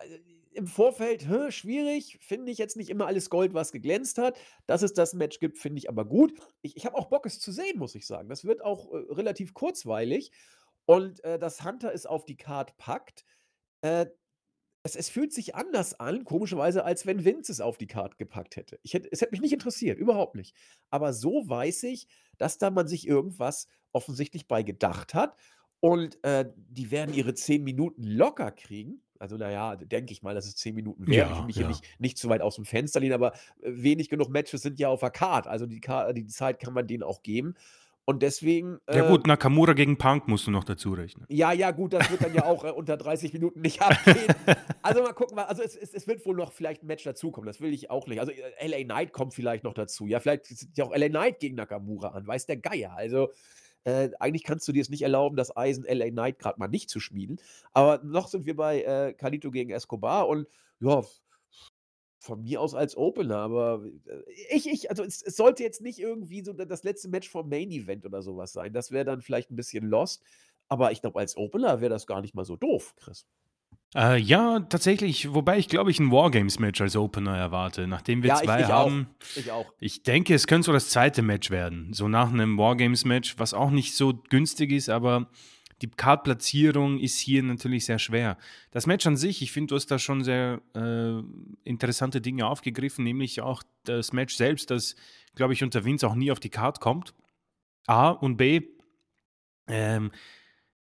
äh, 0.00 0.18
im 0.52 0.66
Vorfeld, 0.66 1.28
hä, 1.28 1.52
schwierig, 1.52 2.18
finde 2.20 2.50
ich 2.50 2.58
jetzt 2.58 2.76
nicht 2.76 2.90
immer 2.90 3.06
alles 3.06 3.30
Gold, 3.30 3.54
was 3.54 3.70
geglänzt 3.70 4.18
hat. 4.18 4.36
Dass 4.66 4.82
es 4.82 4.92
das 4.92 5.14
Match 5.14 5.38
gibt, 5.38 5.58
finde 5.58 5.78
ich 5.78 5.88
aber 5.88 6.04
gut. 6.04 6.32
Ich 6.62 6.76
ich 6.76 6.84
habe 6.86 6.96
auch 6.96 7.06
Bock, 7.10 7.26
es 7.26 7.38
zu 7.38 7.52
sehen, 7.52 7.78
muss 7.78 7.94
ich 7.94 8.06
sagen. 8.06 8.28
Das 8.28 8.44
wird 8.44 8.64
auch, 8.64 8.92
äh, 8.92 8.96
relativ 9.12 9.54
kurzweilig 9.54 10.32
und, 10.86 11.22
äh, 11.24 11.38
dass 11.38 11.64
Hunter 11.64 11.92
es 11.94 12.06
auf 12.06 12.24
die 12.24 12.36
Card 12.36 12.76
packt, 12.76 13.24
äh, 13.82 14.06
es 14.88 14.96
es 14.96 15.08
fühlt 15.10 15.32
sich 15.32 15.54
anders 15.54 15.98
an, 16.00 16.24
komischerweise, 16.24 16.84
als 16.84 17.06
wenn 17.06 17.24
Vince 17.24 17.52
es 17.52 17.60
auf 17.60 17.78
die 17.78 17.86
Card 17.86 18.18
gepackt 18.18 18.56
hätte. 18.56 18.78
Ich 18.82 18.94
hätte 18.94 19.08
es 19.12 19.20
hätte 19.20 19.32
mich 19.32 19.40
nicht 19.40 19.52
interessiert, 19.52 19.98
überhaupt 19.98 20.34
nicht. 20.34 20.54
Aber 20.90 21.12
so 21.12 21.48
weiß 21.48 21.84
ich, 21.84 22.08
dass 22.38 22.58
da 22.58 22.70
man 22.70 22.88
sich 22.88 23.06
irgendwas 23.06 23.68
offensichtlich 23.92 24.48
bei 24.48 24.62
gedacht 24.62 25.14
hat 25.14 25.36
und, 25.80 26.22
äh, 26.24 26.50
die 26.56 26.90
werden 26.90 27.14
ihre 27.14 27.34
10 27.34 27.62
Minuten 27.64 28.02
locker 28.02 28.50
kriegen. 28.50 29.02
Also, 29.20 29.36
na 29.36 29.50
ja, 29.50 29.76
denke 29.76 30.12
ich 30.12 30.22
mal, 30.22 30.34
dass 30.34 30.46
es 30.46 30.56
10 30.56 30.74
Minuten 30.74 31.08
werden. 31.08 31.30
Ich 31.30 31.38
will 31.38 31.44
Ja, 31.44 31.46
mich 31.46 31.56
hier 31.56 31.64
ja. 31.64 31.66
nicht 31.66 31.84
nicht 31.98 32.18
zu 32.18 32.28
weit 32.28 32.40
aus'm 32.42 32.64
Fenster 32.64 33.00
lehnen, 33.00 33.14
aber, 33.14 33.32
äh, 33.60 33.72
wenig 33.74 34.08
genug 34.10 34.28
Matches 34.30 34.62
sind 34.62 34.78
ja 34.78 34.88
auf 34.88 35.00
der 35.00 35.10
Card. 35.10 35.46
Also, 35.48 35.66
die 35.66 35.80
Ka 35.80 36.12
die 36.12 36.26
Zeit 36.26 36.60
kann 36.60 36.74
man 36.74 36.86
denen 36.86 37.02
auch 37.02 37.22
geben. 37.22 37.54
Und 38.08 38.22
deswegen, 38.22 38.78
Ja 38.90 39.04
äh 39.04 39.08
gut, 39.10 39.26
Nakamura 39.26 39.74
gegen 39.74 39.98
Punk 39.98 40.28
musst 40.28 40.46
du 40.46 40.50
noch 40.50 40.64
dazu 40.64 40.94
rechnen. 40.94 41.26
ja, 41.28 41.52
ja, 41.52 41.72
gut, 41.72 41.92
das 41.92 42.10
wird 42.10 42.22
dann 42.22 42.32
ja 42.32 42.46
auch, 42.46 42.64
äh, 42.64 42.70
unter 42.70 42.96
30 42.96 43.34
Minuten 43.34 43.60
nicht 43.60 43.82
abgehen. 43.82 44.34
Also, 44.82 45.02
mal 45.02 45.12
gucken, 45.12 45.38
also, 45.38 45.62
es 45.62 45.76
es 45.76 45.92
es 45.92 46.06
wird 46.06 46.24
wohl 46.24 46.34
noch 46.34 46.52
vielleicht 46.52 46.82
'n 46.82 46.86
Match 46.86 47.04
dazukommen, 47.04 47.46
das 47.46 47.60
will 47.60 47.74
ich 47.74 47.90
auch 47.90 48.06
nicht. 48.06 48.18
Also, 48.20 48.32
äh, 48.32 48.66
LA 48.66 48.84
Knight 48.84 49.12
kommt 49.12 49.34
vielleicht 49.34 49.62
noch 49.62 49.74
dazu. 49.74 50.06
Ja, 50.06 50.20
vielleicht 50.20 50.46
zieht 50.46 50.78
ja 50.78 50.84
auch 50.86 50.94
LA 50.96 51.10
Knight 51.10 51.38
gegen 51.40 51.56
Nakamura 51.56 52.08
an, 52.12 52.26
weiß 52.26 52.46
der 52.46 52.56
Geier. 52.56 52.94
Also, 52.96 53.28
äh, 53.84 54.08
eigentlich 54.20 54.44
kannst 54.44 54.66
du 54.68 54.72
dir 54.72 54.80
es 54.80 54.88
nicht 54.88 55.02
erlauben, 55.02 55.36
das 55.36 55.54
Eisen 55.54 55.84
LA 55.84 56.08
Knight 56.08 56.38
grad 56.38 56.56
mal 56.58 56.68
nicht 56.68 56.88
zu 56.88 57.00
schmieden. 57.00 57.38
Aber 57.74 58.00
noch 58.02 58.28
sind 58.28 58.46
wir 58.46 58.56
bei, 58.56 58.82
äh, 58.84 59.12
Carlito 59.12 59.50
gegen 59.50 59.70
Escobar 59.70 60.28
und 60.28 60.46
ja, 60.80 61.02
von 62.28 62.42
mir 62.44 62.60
aus 62.60 62.74
als 62.74 62.96
Opener, 62.96 63.38
aber, 63.38 63.84
äh, 64.06 64.22
ich 64.54 64.68
ich 64.68 64.90
also, 64.90 65.02
es 65.04 65.22
es 65.22 65.36
sollte 65.36 65.62
jetzt 65.64 65.80
nicht 65.82 65.98
irgendwie 65.98 66.44
so 66.44 66.52
da 66.54 66.64
das 66.66 66.84
letzte 66.84 67.08
Match 67.08 67.28
vom 67.30 67.48
Main 67.48 67.70
Event 67.72 68.06
oder 68.06 68.22
so 68.22 68.36
was 68.36 68.52
sein. 68.52 68.72
Das 68.72 68.92
wäre 68.92 69.04
dann 69.06 69.22
vielleicht 69.22 69.50
'n 69.50 69.56
bisschen 69.56 69.86
lost, 69.88 70.22
aber 70.68 70.92
ich 70.92 71.00
glaube, 71.02 71.18
als 71.20 71.36
Opener 71.36 71.80
wäre 71.80 71.90
das 71.90 72.06
gar 72.06 72.20
nicht 72.22 72.34
mal 72.34 72.44
so 72.44 72.56
doof, 72.56 72.94
Chris. 72.96 73.24
Äh, 73.94 74.18
ja, 74.18 74.60
tatsächlich, 74.60 75.32
wobei 75.32 75.56
ich 75.58 75.68
glaube 75.68 75.90
ich 75.90 75.98
ein 75.98 76.10
Wargames-Match 76.12 76.80
als 76.82 76.94
Opener 76.96 77.36
erwarte. 77.36 77.86
Nachdem 77.86 78.22
wir 78.22 78.32
Ja, 78.32 78.42
ich 78.42 78.50
2 78.50 78.58
ich 78.58 78.72
auch. 78.72 78.98
haben 78.98 79.08
Ich 79.34 79.50
auch. 79.52 79.74
ich 79.80 80.02
denke, 80.02 80.34
es 80.34 80.46
könnte 80.46 80.66
so 80.66 80.72
das 80.72 80.90
zweite 80.90 81.22
Match 81.22 81.50
werden. 81.50 81.92
So 81.94 82.08
nach 82.08 82.32
einem 82.32 82.58
Wargames-Match, 82.58 83.38
was 83.38 83.54
auch 83.54 83.70
nicht 83.70 83.94
so 83.96 84.14
günstig 84.30 84.72
ist, 84.72 84.88
aber 84.90 85.30
die 85.82 85.88
Card-Platzierung 85.88 86.98
ist 86.98 87.18
hier 87.18 87.42
natürlich 87.42 87.84
sehr 87.84 87.98
schwer. 87.98 88.36
Das 88.70 88.86
Match 88.86 89.06
an 89.06 89.16
sich, 89.16 89.42
ich 89.42 89.52
finde, 89.52 89.68
du 89.68 89.76
hast 89.76 89.86
da 89.86 89.98
schon 89.98 90.24
sehr, 90.24 90.60
äh, 90.74 91.22
interessante 91.64 92.20
Dinge 92.20 92.46
aufgegriffen, 92.46 93.04
nämlich 93.04 93.40
auch 93.40 93.62
das 93.84 94.12
Match 94.12 94.34
selbst, 94.34 94.70
das, 94.70 94.96
glaube 95.34 95.52
ich, 95.52 95.62
unter 95.62 95.84
Vince 95.84 96.06
auch 96.06 96.14
nie 96.14 96.32
auf 96.32 96.40
die 96.40 96.50
Card 96.50 96.80
kommt. 96.80 97.14
A 97.86 98.10
und 98.10 98.36
B, 98.36 98.62
ähm, 99.68 100.10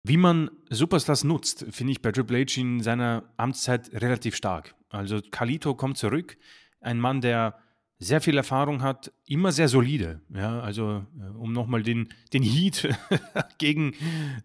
wie 0.04 0.18
man 0.18 0.52
Superstars 0.70 1.24
nutzt, 1.24 1.66
finde 1.72 1.92
ich 1.92 2.02
bei 2.02 2.12
Triple 2.12 2.46
H 2.46 2.62
in 2.62 2.82
seiner 2.82 3.24
Amtszeit 3.38 3.92
relativ 3.92 4.36
stark. 4.36 4.76
Also 4.90 5.20
Carlito 5.32 5.74
kommt 5.74 5.98
zurück, 5.98 6.38
ein 6.80 7.00
Mann, 7.00 7.22
der 7.22 7.60
sehr 8.00 8.22
viel 8.22 8.36
Erfahrung 8.38 8.82
hat, 8.82 9.12
immer 9.26 9.52
sehr 9.52 9.68
solide. 9.68 10.22
Ja, 10.34 10.60
also 10.60 11.06
äh, 11.20 11.38
um 11.38 11.54
nochmal 11.54 11.84
den, 11.84 12.10
den 12.34 12.44
Heat 12.44 12.90
gegen 13.58 13.94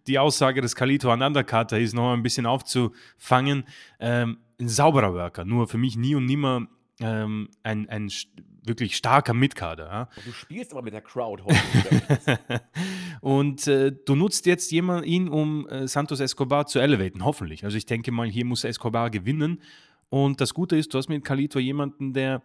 die 0.07 0.19
Aussage, 0.19 0.61
dass 0.61 0.77
Carlito 0.77 1.11
ein 1.11 1.23
Undercutter 1.23 1.79
ist, 1.79 1.95
noch 1.95 2.13
ein 2.13 2.23
bisschen 2.23 2.47
aufzufangen. 2.47 3.65
Ähm, 3.99 4.39
ein 4.61 4.69
sauberer 4.69 5.15
Worker, 5.15 5.45
nur 5.45 5.67
für 5.67 5.79
mich 5.79 5.97
nie 5.97 6.15
und 6.15 6.27
nimmer 6.27 6.69
ähm, 7.01 7.49
ein, 7.63 7.89
ein 7.89 8.11
wirklich 8.65 8.97
starker 8.97 9.35
Mitkader. 9.35 9.87
Ja. 9.87 10.09
Du 10.25 10.33
spielst 10.33 10.73
aber 10.73 10.83
mit 10.83 10.93
der 10.93 11.01
Crowd 11.01 11.43
heute. 11.43 12.41
und 13.21 13.67
äh, 13.67 13.93
du 14.05 14.15
nutzt 14.15 14.47
jetzt 14.47 14.71
jemand, 14.71 15.07
ihn, 15.07 15.29
um 15.29 15.67
äh, 15.69 15.89
Santos 15.89 16.21
Escobar 16.21 16.67
zu 16.67 16.79
elevaten, 16.79 17.25
hoffentlich. 17.25 17.65
Also 17.65 17.77
ich 17.77 17.87
denke 17.87 18.13
mal, 18.13 18.29
hier 18.29 18.45
muss 18.45 18.65
Escobar 18.65 19.11
gewinnen. 19.11 19.63
Und 20.09 20.41
das 20.41 20.55
Gute 20.55 20.77
ist, 20.77 20.93
du 20.93 20.99
hast 20.99 21.09
mit 21.09 21.25
Kalito 21.25 21.59
jemanden, 21.59 22.13
der 22.13 22.43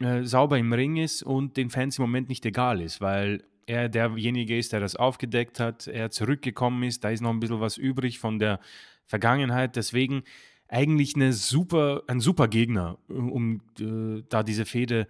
äh, 0.00 0.24
sauber 0.24 0.58
im 0.58 0.72
Ring 0.72 0.96
ist 0.96 1.22
und 1.22 1.56
den 1.56 1.70
Fans 1.70 1.98
im 1.98 2.02
Moment 2.02 2.28
nicht 2.28 2.44
egal 2.46 2.80
ist, 2.80 3.00
weil 3.00 3.44
er 3.66 3.88
derjenige 3.88 4.58
ist, 4.58 4.72
der 4.72 4.80
das 4.80 4.96
aufgedeckt 4.96 5.60
hat, 5.60 5.86
er 5.86 6.10
zurückgekommen 6.10 6.82
ist, 6.82 7.04
da 7.04 7.10
ist 7.10 7.20
noch 7.20 7.30
ein 7.30 7.40
bisschen 7.40 7.60
was 7.60 7.76
übrig 7.76 8.18
von 8.18 8.38
der 8.38 8.60
Vergangenheit. 9.06 9.76
Deswegen 9.76 10.22
eigentlich 10.68 11.14
eine 11.14 11.32
super, 11.32 12.02
ein 12.06 12.20
super 12.20 12.48
Gegner, 12.48 12.98
um 13.08 13.60
äh, 13.80 14.22
da 14.28 14.42
diese 14.42 14.66
Fehde 14.66 15.06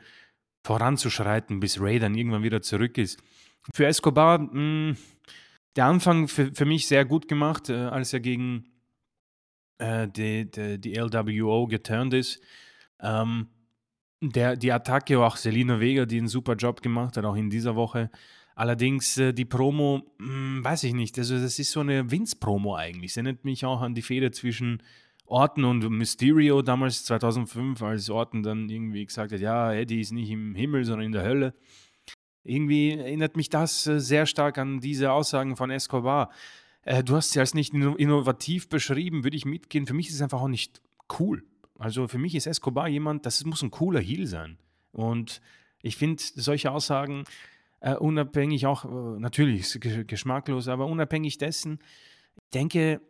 voranzuschreiten, 0.62 1.60
bis 1.60 1.80
Ray 1.80 1.98
dann 1.98 2.14
irgendwann 2.14 2.42
wieder 2.42 2.62
zurück 2.62 2.98
ist. 2.98 3.22
Für 3.72 3.86
Escobar, 3.86 4.38
mh, 4.38 4.50
hm, 4.52 4.96
der 5.76 5.86
Anfang 5.86 6.28
für, 6.28 6.54
für 6.54 6.64
mich 6.64 6.86
sehr 6.86 7.04
gut 7.04 7.28
gemacht, 7.28 7.68
äh, 7.68 7.74
als 7.74 8.12
er 8.12 8.20
gegen 8.20 8.66
äh, 9.78 10.08
die, 10.08 10.50
die, 10.50 10.80
die, 10.80 10.94
LWO 10.94 11.66
geturnt 11.66 12.14
ist. 12.14 12.40
Ähm, 13.00 13.48
der, 14.30 14.56
die 14.56 14.72
Attacke, 14.72 15.18
auch 15.18 15.36
Selina 15.36 15.80
Vega, 15.80 16.06
die 16.06 16.18
einen 16.18 16.28
super 16.28 16.54
Job 16.54 16.82
gemacht 16.82 17.16
hat, 17.16 17.24
auch 17.24 17.36
in 17.36 17.50
dieser 17.50 17.76
Woche. 17.76 18.10
Allerdings 18.54 19.18
äh, 19.18 19.32
die 19.32 19.44
Promo, 19.44 20.02
mh, 20.18 20.26
hm, 20.26 20.64
weiß 20.64 20.84
ich 20.84 20.94
nicht, 20.94 21.18
also 21.18 21.38
das 21.38 21.58
ist 21.58 21.72
so 21.72 21.80
eine 21.80 22.10
Vince-Promo 22.10 22.76
eigentlich. 22.76 23.12
Es 23.12 23.16
erinnert 23.16 23.44
mich 23.44 23.64
auch 23.64 23.80
an 23.80 23.94
die 23.94 24.02
Fehde 24.02 24.30
zwischen 24.30 24.82
Orton 25.26 25.64
und 25.64 25.88
Mysterio 25.88 26.62
damals 26.62 27.04
2005, 27.04 27.82
als 27.82 28.10
Orton 28.10 28.42
dann 28.42 28.68
irgendwie 28.68 29.04
gesagt 29.04 29.32
hat, 29.32 29.40
ja, 29.40 29.72
Eddie 29.72 30.00
ist 30.00 30.12
nicht 30.12 30.30
im 30.30 30.54
Himmel, 30.54 30.84
sondern 30.84 31.06
in 31.06 31.12
der 31.12 31.24
Hölle. 31.24 31.54
Irgendwie 32.44 32.90
erinnert 32.92 33.36
mich 33.36 33.48
das 33.48 33.86
äh, 33.86 33.98
sehr 33.98 34.26
stark 34.26 34.58
an 34.58 34.80
diese 34.80 35.10
Aussagen 35.12 35.56
von 35.56 35.70
Escobar. 35.70 36.30
Äh, 36.82 37.02
du 37.02 37.16
hast 37.16 37.32
sie 37.32 37.40
als 37.40 37.54
nicht 37.54 37.72
innovativ 37.74 38.68
beschrieben, 38.68 39.24
würde 39.24 39.36
ich 39.36 39.46
mitgehen. 39.46 39.86
Für 39.86 39.94
mich 39.94 40.08
ist 40.08 40.16
es 40.16 40.22
einfach 40.22 40.42
auch 40.42 40.48
nicht 40.48 40.82
cool. 41.18 41.42
Also 41.78 42.08
für 42.08 42.18
mich 42.18 42.34
ist 42.34 42.46
Escobar 42.46 42.88
jemand, 42.88 43.26
das 43.26 43.44
muss 43.44 43.62
ein 43.62 43.70
cooler 43.70 44.00
Heel 44.00 44.26
sein. 44.26 44.58
Und 44.92 45.40
ich 45.82 45.96
finde 45.96 46.22
solche 46.22 46.70
Aussagen 46.70 47.24
äh, 47.80 47.94
unabhängig 47.94 48.66
auch, 48.66 48.84
äh, 48.84 49.20
natürlich 49.20 49.78
geschmacklos, 50.06 50.68
aber 50.68 50.86
unabhängig 50.86 51.38
dessen, 51.38 51.80
ich 52.36 52.50
denke, 52.54 53.00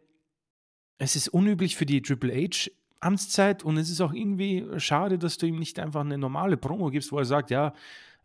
es 0.98 1.16
ist 1.16 1.28
unüblich 1.28 1.76
für 1.76 1.86
die 1.86 2.02
Triple 2.02 2.34
H 2.34 2.70
Amtszeit 3.00 3.62
und 3.62 3.76
es 3.76 3.90
ist 3.90 4.00
auch 4.00 4.14
irgendwie 4.14 4.66
schade, 4.78 5.18
dass 5.18 5.36
du 5.36 5.46
ihm 5.46 5.58
nicht 5.58 5.78
einfach 5.78 6.00
eine 6.00 6.16
normale 6.16 6.56
Promo 6.56 6.90
gibst, 6.90 7.12
wo 7.12 7.18
er 7.18 7.26
sagt, 7.26 7.50
ja, 7.50 7.74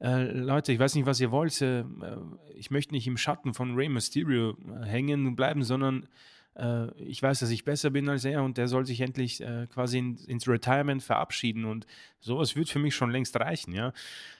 äh, 0.01 0.31
Leute, 0.31 0.71
ich 0.71 0.79
weiß 0.79 0.95
nicht, 0.95 1.05
was 1.05 1.19
ihr 1.19 1.31
wollt, 1.31 1.61
äh, 1.61 1.83
ich 2.55 2.71
möchte 2.71 2.93
nicht 2.93 3.05
im 3.05 3.17
Schatten 3.17 3.53
von 3.53 3.75
Rey 3.75 3.89
Mysterio 3.89 4.51
äh, 4.51 4.85
hängen 4.85 5.27
und 5.27 5.35
bleiben, 5.35 5.63
sondern 5.63 6.07
äh, 6.59 6.91
ich 6.97 7.21
weiß, 7.21 7.39
dass 7.39 7.49
ich 7.49 7.63
besser 7.63 7.89
bin 7.89 8.09
als 8.09 8.25
er 8.25 8.43
und 8.43 8.57
der 8.57 8.67
soll 8.67 8.85
sich 8.85 9.01
endlich 9.01 9.41
äh, 9.41 9.67
quasi 9.67 9.99
in, 9.99 10.17
ins 10.27 10.47
Retirement 10.47 11.01
verabschieden 11.01 11.65
und 11.65 11.87
sowas 12.19 12.55
wird 12.55 12.69
für 12.69 12.79
mich 12.79 12.95
schon 12.95 13.11
längst 13.11 13.39
reichen, 13.39 13.73
ja. 13.73 13.93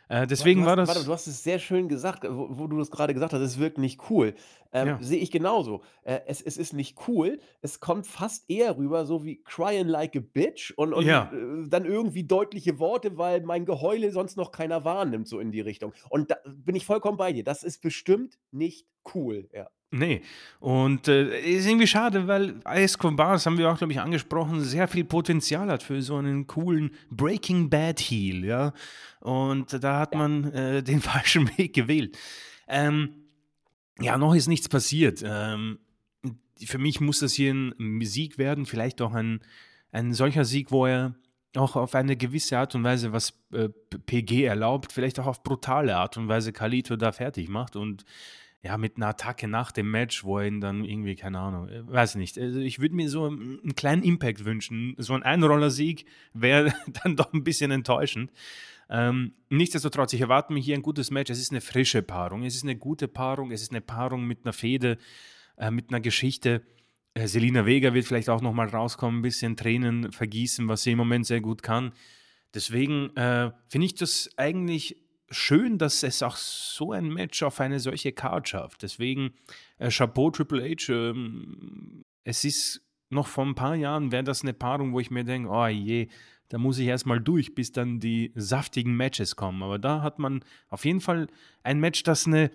Äh, 0.09 0.25
deswegen 0.25 0.61
hast, 0.61 0.67
war 0.67 0.75
das. 0.75 0.89
Warte, 0.89 1.05
du 1.05 1.13
hast 1.13 1.27
es 1.27 1.43
sehr 1.43 1.59
schön 1.59 1.87
gesagt, 1.87 2.23
wo, 2.27 2.47
wo 2.51 2.67
du 2.67 2.79
das 2.79 2.89
gerade 2.89 3.13
gesagt 3.13 3.31
hast, 3.31 3.41
es 3.41 3.59
wirkt 3.59 3.77
nicht 3.77 4.09
cool. 4.09 4.33
Ähm, 4.71 4.87
ja. 4.87 4.97
Sehe 5.01 5.19
ich 5.19 5.31
genauso. 5.31 5.81
Äh, 6.03 6.19
es, 6.27 6.41
es 6.41 6.57
ist 6.57 6.73
nicht 6.73 6.97
cool, 7.07 7.39
es 7.61 7.79
kommt 7.79 8.05
fast 8.05 8.49
eher 8.49 8.77
rüber, 8.77 9.05
so 9.05 9.25
wie 9.25 9.41
crying 9.43 9.87
like 9.87 10.15
a 10.15 10.19
bitch 10.19 10.71
und, 10.75 10.93
und 10.93 11.05
ja. 11.05 11.31
äh, 11.33 11.67
dann 11.67 11.85
irgendwie 11.85 12.23
deutliche 12.23 12.79
Worte, 12.79 13.17
weil 13.17 13.41
mein 13.41 13.65
Geheule 13.65 14.11
sonst 14.11 14.37
noch 14.37 14.51
keiner 14.51 14.85
wahrnimmt, 14.85 15.27
so 15.27 15.39
in 15.39 15.51
die 15.51 15.61
Richtung. 15.61 15.93
Und 16.09 16.31
da 16.31 16.37
bin 16.45 16.75
ich 16.75 16.85
vollkommen 16.85 17.17
bei 17.17 17.33
dir. 17.33 17.43
Das 17.43 17.63
ist 17.63 17.81
bestimmt 17.81 18.37
nicht 18.51 18.87
cool, 19.13 19.49
ja. 19.53 19.69
Nee. 19.91 20.21
Und 20.59 21.07
äh, 21.07 21.39
ist 21.39 21.67
irgendwie 21.67 21.87
schade, 21.87 22.27
weil 22.27 22.59
Escobar, 22.65 23.33
das 23.33 23.45
haben 23.45 23.57
wir 23.57 23.71
auch, 23.71 23.77
glaube 23.77 23.91
ich, 23.91 23.99
angesprochen, 23.99 24.61
sehr 24.61 24.87
viel 24.87 25.03
Potenzial 25.03 25.67
hat 25.69 25.81
für 25.81 26.01
so 26.03 26.17
einen 26.17 26.45
coolen 26.45 26.91
Breaking 27.09 27.69
Bad 27.69 27.99
Heal, 27.99 28.45
ja. 28.45 28.73
Und 29.19 29.83
da 29.83 29.99
hat 29.99 30.13
man 30.13 30.53
äh, 30.53 30.83
den 30.83 31.01
falschen 31.01 31.49
Weg 31.57 31.73
gewählt. 31.73 32.17
Ähm, 32.67 33.18
ja, 34.01 34.17
noch 34.17 34.35
ist 34.35 34.47
nichts 34.47 34.69
passiert. 34.69 35.23
Ähm, 35.25 35.79
für 36.65 36.77
mich 36.77 36.99
muss 36.99 37.19
das 37.19 37.33
hier 37.33 37.53
ein 37.53 38.01
Sieg 38.01 38.37
werden, 38.37 38.65
vielleicht 38.65 39.01
auch 39.01 39.13
ein, 39.13 39.41
ein 39.91 40.13
solcher 40.13 40.45
Sieg, 40.45 40.71
wo 40.71 40.85
er 40.85 41.15
auch 41.55 41.75
auf 41.75 41.95
eine 41.95 42.15
gewisse 42.15 42.57
Art 42.57 42.75
und 42.75 42.83
Weise, 42.83 43.11
was 43.11 43.33
äh, 43.53 43.69
PG 43.69 44.43
erlaubt, 44.43 44.91
vielleicht 44.91 45.19
auch 45.19 45.25
auf 45.25 45.43
brutale 45.43 45.95
Art 45.95 46.17
und 46.17 46.27
Weise 46.27 46.53
Kalito 46.53 46.95
da 46.95 47.11
fertig 47.11 47.49
macht 47.49 47.75
und 47.75 48.05
ja, 48.61 48.77
mit 48.77 48.97
einer 48.97 49.07
Attacke 49.07 49.47
nach 49.47 49.71
dem 49.71 49.89
Match, 49.89 50.25
wo 50.25 50.39
er 50.39 50.47
ihn 50.47 50.59
dann 50.59 50.83
irgendwie, 50.83 51.15
keine 51.15 51.39
Ahnung, 51.39 51.69
äh, 51.69 51.87
weiß 51.87 52.15
nicht. 52.15 52.37
Also 52.37 52.59
ich 52.59 52.79
würde 52.79 52.95
mir 52.95 53.09
so 53.09 53.25
einen 53.25 53.73
kleinen 53.75 54.03
Impact 54.03 54.43
wünschen. 54.43 54.95
So 54.97 55.13
ein 55.13 55.23
Einroller-Sieg 55.23 56.05
wäre 56.33 56.73
dann 57.03 57.15
doch 57.15 57.31
ein 57.31 57.43
bisschen 57.43 57.71
enttäuschend. 57.71 58.31
Ähm, 58.89 59.33
nichtsdestotrotz, 59.49 60.13
ich 60.13 60.21
erwarte 60.21 60.51
mir 60.53 60.59
hier 60.59 60.75
ein 60.75 60.81
gutes 60.81 61.11
Match. 61.11 61.29
Es 61.29 61.39
ist 61.39 61.51
eine 61.51 61.61
frische 61.61 62.01
Paarung, 62.01 62.43
es 62.43 62.55
ist 62.55 62.63
eine 62.63 62.75
gute 62.75 63.07
Paarung, 63.07 63.51
es 63.51 63.61
ist 63.61 63.71
eine 63.71 63.81
Paarung 63.81 64.25
mit 64.25 64.45
einer 64.45 64.53
Fehde, 64.53 64.97
äh, 65.57 65.71
mit 65.71 65.89
einer 65.89 65.99
Geschichte. 65.99 66.63
Äh, 67.13 67.27
Selina 67.27 67.65
Vega 67.65 67.93
wird 67.93 68.05
vielleicht 68.05 68.29
auch 68.29 68.41
nochmal 68.41 68.69
rauskommen, 68.69 69.19
ein 69.19 69.23
bisschen 69.23 69.55
Tränen 69.55 70.11
vergießen, 70.11 70.67
was 70.67 70.83
sie 70.83 70.91
im 70.91 70.97
Moment 70.97 71.25
sehr 71.25 71.41
gut 71.41 71.61
kann. 71.61 71.93
Deswegen 72.53 73.15
äh, 73.15 73.51
finde 73.67 73.85
ich 73.85 73.95
das 73.95 74.29
eigentlich 74.37 74.97
schön, 75.29 75.77
dass 75.77 76.01
es 76.01 76.23
auch 76.23 76.35
so 76.35 76.91
ein 76.91 77.09
Match 77.09 77.43
auf 77.43 77.59
eine 77.59 77.79
solche 77.79 78.11
Card 78.11 78.49
schafft. 78.49 78.81
Deswegen 78.81 79.33
äh, 79.77 79.89
Chapeau 79.89 80.31
Triple 80.31 80.63
H. 80.63 80.91
Ähm, 80.91 82.03
es 82.23 82.43
ist 82.43 82.81
noch 83.09 83.27
vor 83.27 83.45
ein 83.45 83.55
paar 83.55 83.75
Jahren 83.75 84.11
wäre 84.11 84.23
das 84.23 84.43
eine 84.43 84.53
Paarung, 84.53 84.93
wo 84.93 84.99
ich 84.99 85.11
mir 85.11 85.23
denke, 85.23 85.49
oh 85.49 85.67
je, 85.67 86.07
da 86.49 86.57
muss 86.57 86.79
ich 86.79 86.87
erstmal 86.87 87.19
durch, 87.19 87.55
bis 87.55 87.71
dann 87.71 87.99
die 87.99 88.31
saftigen 88.35 88.95
Matches 88.95 89.35
kommen. 89.35 89.63
Aber 89.63 89.79
da 89.79 90.01
hat 90.01 90.19
man 90.19 90.43
auf 90.69 90.85
jeden 90.85 91.01
Fall 91.01 91.27
ein 91.63 91.79
Match, 91.79 92.03
das 92.03 92.27
eine 92.27 92.51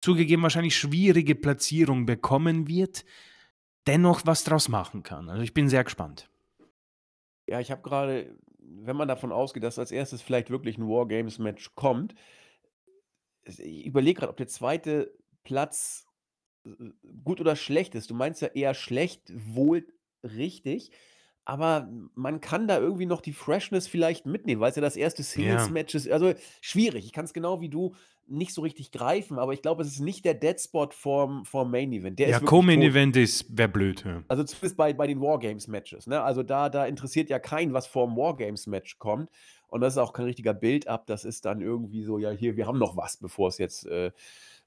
zugegeben 0.00 0.42
wahrscheinlich 0.42 0.76
schwierige 0.76 1.34
Platzierung 1.34 2.06
bekommen 2.06 2.68
wird, 2.68 3.04
dennoch 3.86 4.22
was 4.24 4.44
draus 4.44 4.68
machen 4.68 5.02
kann. 5.02 5.28
Also 5.28 5.42
ich 5.42 5.54
bin 5.54 5.68
sehr 5.68 5.84
gespannt. 5.84 6.30
Ja, 7.46 7.60
ich 7.60 7.70
habe 7.70 7.82
gerade 7.82 8.36
wenn 8.70 8.96
man 8.96 9.08
davon 9.08 9.32
ausgeht, 9.32 9.62
dass 9.62 9.78
als 9.78 9.92
erstes 9.92 10.22
vielleicht 10.22 10.50
wirklich 10.50 10.78
ein 10.78 10.88
Wargames-Match 10.88 11.74
kommt, 11.74 12.14
ich 13.44 13.86
überlege 13.86 14.20
gerade, 14.20 14.30
ob 14.30 14.36
der 14.36 14.48
zweite 14.48 15.14
Platz 15.42 16.06
äh, 16.64 16.70
gut 17.24 17.40
oder 17.40 17.56
schlecht 17.56 17.94
ist. 17.94 18.10
Du 18.10 18.14
meinst 18.14 18.42
ja 18.42 18.48
eher 18.48 18.74
schlecht, 18.74 19.32
wohl 19.34 19.86
richtig. 20.22 20.90
Aber 21.48 21.88
man 22.14 22.42
kann 22.42 22.68
da 22.68 22.78
irgendwie 22.78 23.06
noch 23.06 23.22
die 23.22 23.32
Freshness 23.32 23.88
vielleicht 23.88 24.26
mitnehmen, 24.26 24.60
weil 24.60 24.68
es 24.68 24.76
ja 24.76 24.82
das 24.82 24.96
erste 24.96 25.22
Singles-Match 25.22 25.94
ist. 25.94 26.10
Also 26.10 26.34
schwierig. 26.60 27.06
Ich 27.06 27.12
kann 27.14 27.24
es 27.24 27.32
genau 27.32 27.62
wie 27.62 27.70
du 27.70 27.94
nicht 28.26 28.52
so 28.52 28.60
richtig 28.60 28.92
greifen, 28.92 29.38
aber 29.38 29.54
ich 29.54 29.62
glaube, 29.62 29.80
es 29.80 29.88
ist 29.88 30.00
nicht 30.00 30.26
der 30.26 30.34
Deadspot 30.34 30.92
vorm, 30.92 31.46
vorm 31.46 31.70
Main 31.70 31.90
Event. 31.94 32.18
Der 32.18 32.28
ja, 32.28 32.40
Co-Main 32.40 32.82
Event 32.82 33.16
ist, 33.16 33.46
wäre 33.56 33.70
blöd. 33.70 34.04
Ja. 34.04 34.22
Also 34.28 34.44
zumindest 34.44 34.76
bei, 34.76 34.92
bei 34.92 35.06
den 35.06 35.22
Wargames-Matches. 35.22 36.06
Ne? 36.06 36.20
Also 36.22 36.42
da, 36.42 36.68
da 36.68 36.84
interessiert 36.84 37.30
ja 37.30 37.38
keinen, 37.38 37.72
was 37.72 37.86
vorm 37.86 38.14
Wargames-Match 38.14 38.98
kommt. 38.98 39.30
Und 39.68 39.80
das 39.80 39.94
ist 39.94 39.98
auch 39.98 40.12
kein 40.12 40.26
richtiger 40.26 40.52
Build-up. 40.52 41.06
Das 41.06 41.24
ist 41.24 41.46
dann 41.46 41.62
irgendwie 41.62 42.02
so, 42.02 42.18
ja, 42.18 42.30
hier, 42.30 42.58
wir 42.58 42.66
haben 42.66 42.78
noch 42.78 42.98
was, 42.98 43.16
bevor 43.16 43.48
es 43.48 43.56
jetzt 43.56 43.86
äh, 43.86 44.10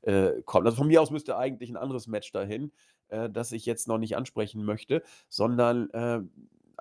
äh, 0.01 0.41
kommt. 0.45 0.65
Also 0.65 0.77
von 0.77 0.87
mir 0.87 0.99
aus 0.99 1.11
müsste 1.11 1.37
eigentlich 1.37 1.69
ein 1.69 1.77
anderes 1.77 2.07
Match 2.07 2.31
dahin, 2.31 2.71
äh, 3.09 3.29
das 3.29 3.51
ich 3.51 3.67
jetzt 3.67 3.87
noch 3.87 3.99
nicht 3.99 4.17
ansprechen 4.17 4.65
möchte, 4.65 5.03
sondern 5.29 5.91
äh, 5.91 6.21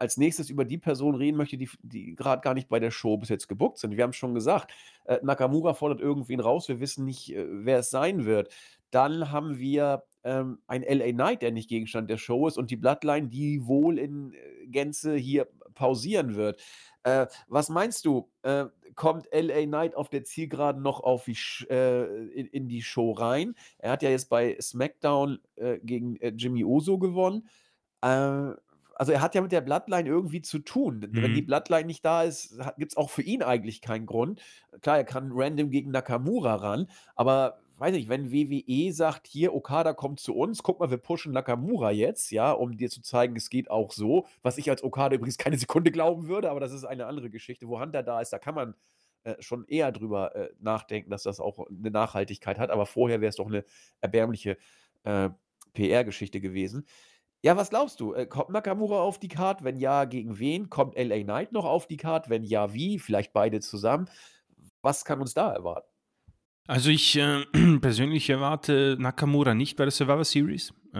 als 0.00 0.16
nächstes 0.16 0.48
über 0.50 0.64
die 0.64 0.78
Person 0.78 1.14
reden 1.14 1.36
möchte, 1.36 1.58
die, 1.58 1.68
die 1.82 2.16
gerade 2.16 2.40
gar 2.40 2.54
nicht 2.54 2.68
bei 2.68 2.80
der 2.80 2.90
Show 2.90 3.18
bis 3.18 3.28
jetzt 3.28 3.48
gebuckt 3.48 3.78
sind. 3.78 3.96
Wir 3.96 4.02
haben 4.02 4.14
schon 4.14 4.34
gesagt, 4.34 4.72
äh, 5.04 5.18
Nakamura 5.22 5.74
fordert 5.74 6.00
irgendwen 6.00 6.40
raus, 6.40 6.68
wir 6.68 6.80
wissen 6.80 7.04
nicht, 7.04 7.34
äh, 7.34 7.46
wer 7.48 7.80
es 7.80 7.90
sein 7.90 8.24
wird. 8.24 8.52
Dann 8.90 9.30
haben 9.30 9.58
wir 9.58 10.04
ähm, 10.24 10.58
ein 10.66 10.82
LA 10.82 11.12
Knight, 11.12 11.42
der 11.42 11.52
nicht 11.52 11.68
Gegenstand 11.68 12.10
der 12.10 12.16
Show 12.16 12.48
ist, 12.48 12.56
und 12.56 12.70
die 12.70 12.76
Bloodline, 12.76 13.28
die 13.28 13.66
wohl 13.66 13.98
in 13.98 14.32
äh, 14.32 14.66
Gänze 14.68 15.16
hier 15.16 15.48
pausieren 15.74 16.34
wird. 16.34 16.60
Äh, 17.02 17.26
was 17.48 17.68
meinst 17.68 18.06
du? 18.06 18.30
Äh, 18.42 18.66
kommt 18.94 19.28
LA 19.32 19.66
Knight 19.66 19.94
auf 19.94 20.08
der 20.08 20.24
Zielgeraden 20.24 20.82
noch 20.82 21.00
auf 21.00 21.26
die 21.26 21.36
äh, 21.68 22.28
in, 22.32 22.46
in, 22.46 22.68
die 22.68 22.82
Show 22.82 23.12
rein? 23.12 23.54
Er 23.78 23.92
hat 23.92 24.02
ja 24.02 24.10
jetzt 24.10 24.30
bei 24.30 24.56
SmackDown 24.60 25.40
äh, 25.56 25.78
gegen 25.78 26.16
äh, 26.16 26.32
Jimmy 26.36 26.64
Oso 26.64 26.98
gewonnen. 26.98 27.48
Also 29.00 29.12
er 29.12 29.22
hat 29.22 29.34
ja 29.34 29.40
mit 29.40 29.50
der 29.52 29.62
Bloodline 29.62 30.06
irgendwie 30.06 30.42
zu 30.42 30.58
tun. 30.58 31.00
Mhm. 31.12 31.20
Wenn 31.22 31.32
die 31.32 31.40
mhm. 31.40 31.42
Bloodline 31.42 31.86
nicht 31.86 32.04
da 32.04 32.22
ist, 32.22 32.58
gibt 32.76 32.92
es 32.92 32.98
auch 32.98 33.08
für 33.08 33.22
ihn 33.22 33.42
eigentlich 33.42 33.80
keinen 33.80 34.04
Grund. 34.04 34.42
Klar, 34.82 34.98
er 34.98 35.04
kann 35.04 35.30
random 35.32 35.70
gegen 35.70 35.90
Nakamura 35.90 36.56
ran, 36.56 36.86
aber 37.16 37.62
weiß 37.78 37.94
nicht, 37.94 38.10
wenn 38.10 38.30
WWE 38.30 38.92
sagt: 38.92 39.26
„Hier, 39.26 39.54
Okada 39.54 39.94
kommt 39.94 40.20
zu 40.20 40.34
uns. 40.36 40.62
Guck 40.62 40.80
mal, 40.80 40.90
wir 40.90 40.98
pushen 40.98 41.32
Nakamura 41.32 41.90
jetzt, 41.92 42.30
ja, 42.30 42.52
um 42.52 42.76
dir 42.76 42.90
zu 42.90 43.00
zeigen, 43.00 43.36
es 43.36 43.48
geht 43.48 43.70
auch 43.70 43.92
so.“ 43.92 44.26
Was 44.42 44.58
ich 44.58 44.68
als 44.68 44.82
Okada 44.84 45.16
übrigens 45.16 45.38
keine 45.38 45.56
Sekunde 45.56 45.90
glauben 45.92 46.28
würde, 46.28 46.50
aber 46.50 46.60
das 46.60 46.72
ist 46.72 46.84
eine 46.84 47.06
andere 47.06 47.30
Geschichte. 47.30 47.68
Wo 47.68 47.80
Hunter 47.80 48.02
da 48.02 48.20
ist, 48.20 48.34
da 48.34 48.38
kann 48.38 48.54
man, 48.54 48.74
äh, 49.24 49.36
schon 49.40 49.64
eher 49.66 49.92
drüber, 49.92 50.34
äh, 50.36 50.50
nachdenken, 50.60 51.10
dass 51.10 51.22
das 51.22 51.40
auch 51.40 51.66
'ne 51.70 51.90
Nachhaltigkeit 51.90 52.58
hat, 52.58 52.70
aber 52.70 52.84
vorher 52.86 53.20
wäre 53.22 53.30
es 53.30 53.36
doch 53.36 53.48
'ne 53.48 53.64
erbärmliche, 54.02 54.58
äh, 55.04 55.30
PR-Geschichte 55.72 56.40
gewesen. 56.40 56.86
Ja, 57.42 57.56
was 57.56 57.70
glaubst 57.70 58.00
du? 58.00 58.12
Äh, 58.14 58.26
kommt 58.26 58.50
Nakamura 58.50 59.00
auf 59.00 59.18
die 59.18 59.28
Card? 59.28 59.64
Wenn 59.64 59.76
ja, 59.76 60.04
gegen 60.04 60.38
wen? 60.38 60.68
Kommt 60.68 60.96
LA 60.96 61.22
Knight 61.22 61.52
noch 61.52 61.64
auf 61.64 61.86
die 61.86 61.96
Card? 61.96 62.28
Wenn 62.28 62.44
ja, 62.44 62.74
wie? 62.74 62.98
Vielleicht 62.98 63.32
beide 63.32 63.60
zusammen? 63.60 64.08
Was 64.82 65.04
kann 65.04 65.20
uns 65.20 65.34
da 65.34 65.50
erwarten? 65.52 65.88
Also 66.66 66.90
ich 66.90 67.16
äh, 67.16 67.44
persönlich 67.80 68.28
erwarte 68.28 68.96
Nakamura 68.98 69.54
nicht 69.54 69.76
bei 69.76 69.84
der 69.84 69.90
Survivor 69.90 70.24
Series. 70.24 70.74
Äh, 70.94 70.98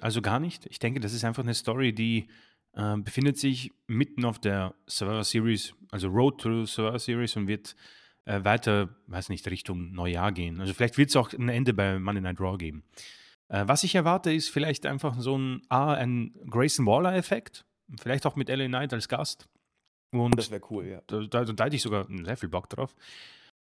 also 0.00 0.22
gar 0.22 0.40
nicht. 0.40 0.66
Ich 0.66 0.78
denke, 0.78 1.00
das 1.00 1.12
ist 1.12 1.24
einfach 1.24 1.42
eine 1.42 1.54
Story, 1.54 1.92
die 1.92 2.28
äh, 2.72 2.96
befindet 2.96 3.38
sich 3.38 3.70
mitten 3.86 4.24
auf 4.24 4.38
der 4.38 4.74
Survivor 4.88 5.24
Series, 5.24 5.74
also 5.90 6.08
Road 6.08 6.40
to 6.40 6.64
Survivor 6.64 6.98
Series 6.98 7.36
und 7.36 7.46
wird 7.46 7.76
äh, 8.24 8.42
weiter, 8.44 8.96
weiß 9.08 9.28
nicht, 9.28 9.46
Richtung 9.48 9.92
Neujahr 9.92 10.32
gehen. 10.32 10.60
Also 10.60 10.72
vielleicht 10.72 10.96
wird 10.96 11.10
es 11.10 11.16
auch 11.16 11.32
ein 11.32 11.48
Ende 11.48 11.74
bei 11.74 11.98
Monday 11.98 12.22
Night 12.22 12.40
Raw 12.40 12.56
geben. 12.56 12.82
Äh, 13.52 13.68
was 13.68 13.84
ich 13.84 13.94
erwarte, 13.94 14.32
ist 14.32 14.48
vielleicht 14.48 14.86
einfach 14.86 15.20
so 15.20 15.36
ein, 15.36 15.62
A, 15.68 15.92
ein 15.92 16.34
Grayson 16.48 16.86
Waller-Effekt. 16.86 17.64
Vielleicht 18.00 18.24
auch 18.26 18.34
mit 18.34 18.48
LA 18.48 18.66
Knight 18.66 18.94
als 18.94 19.08
Gast. 19.08 19.46
Und 20.10 20.36
das 20.38 20.50
wäre 20.50 20.62
cool, 20.70 20.86
ja. 20.86 21.02
Da, 21.06 21.20
da, 21.20 21.44
da 21.44 21.64
hätte 21.64 21.76
ich 21.76 21.82
sogar 21.82 22.06
sehr 22.08 22.36
viel 22.36 22.48
Bock 22.48 22.70
drauf. 22.70 22.96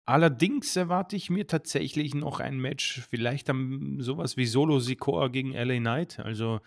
Allerdings 0.05 0.75
erwarte 0.75 1.15
ich 1.15 1.29
mir 1.29 1.47
tatsächlich 1.47 2.13
noch 2.13 2.39
ein 2.39 2.59
Match, 2.59 3.01
vielleicht 3.09 3.49
am, 3.49 4.01
sowas 4.01 4.35
wie 4.35 4.45
Solo 4.45 4.79
Sikoa 4.79 5.27
gegen 5.27 5.53
LA 5.53 5.77
Knight. 5.77 6.19
Also 6.19 6.59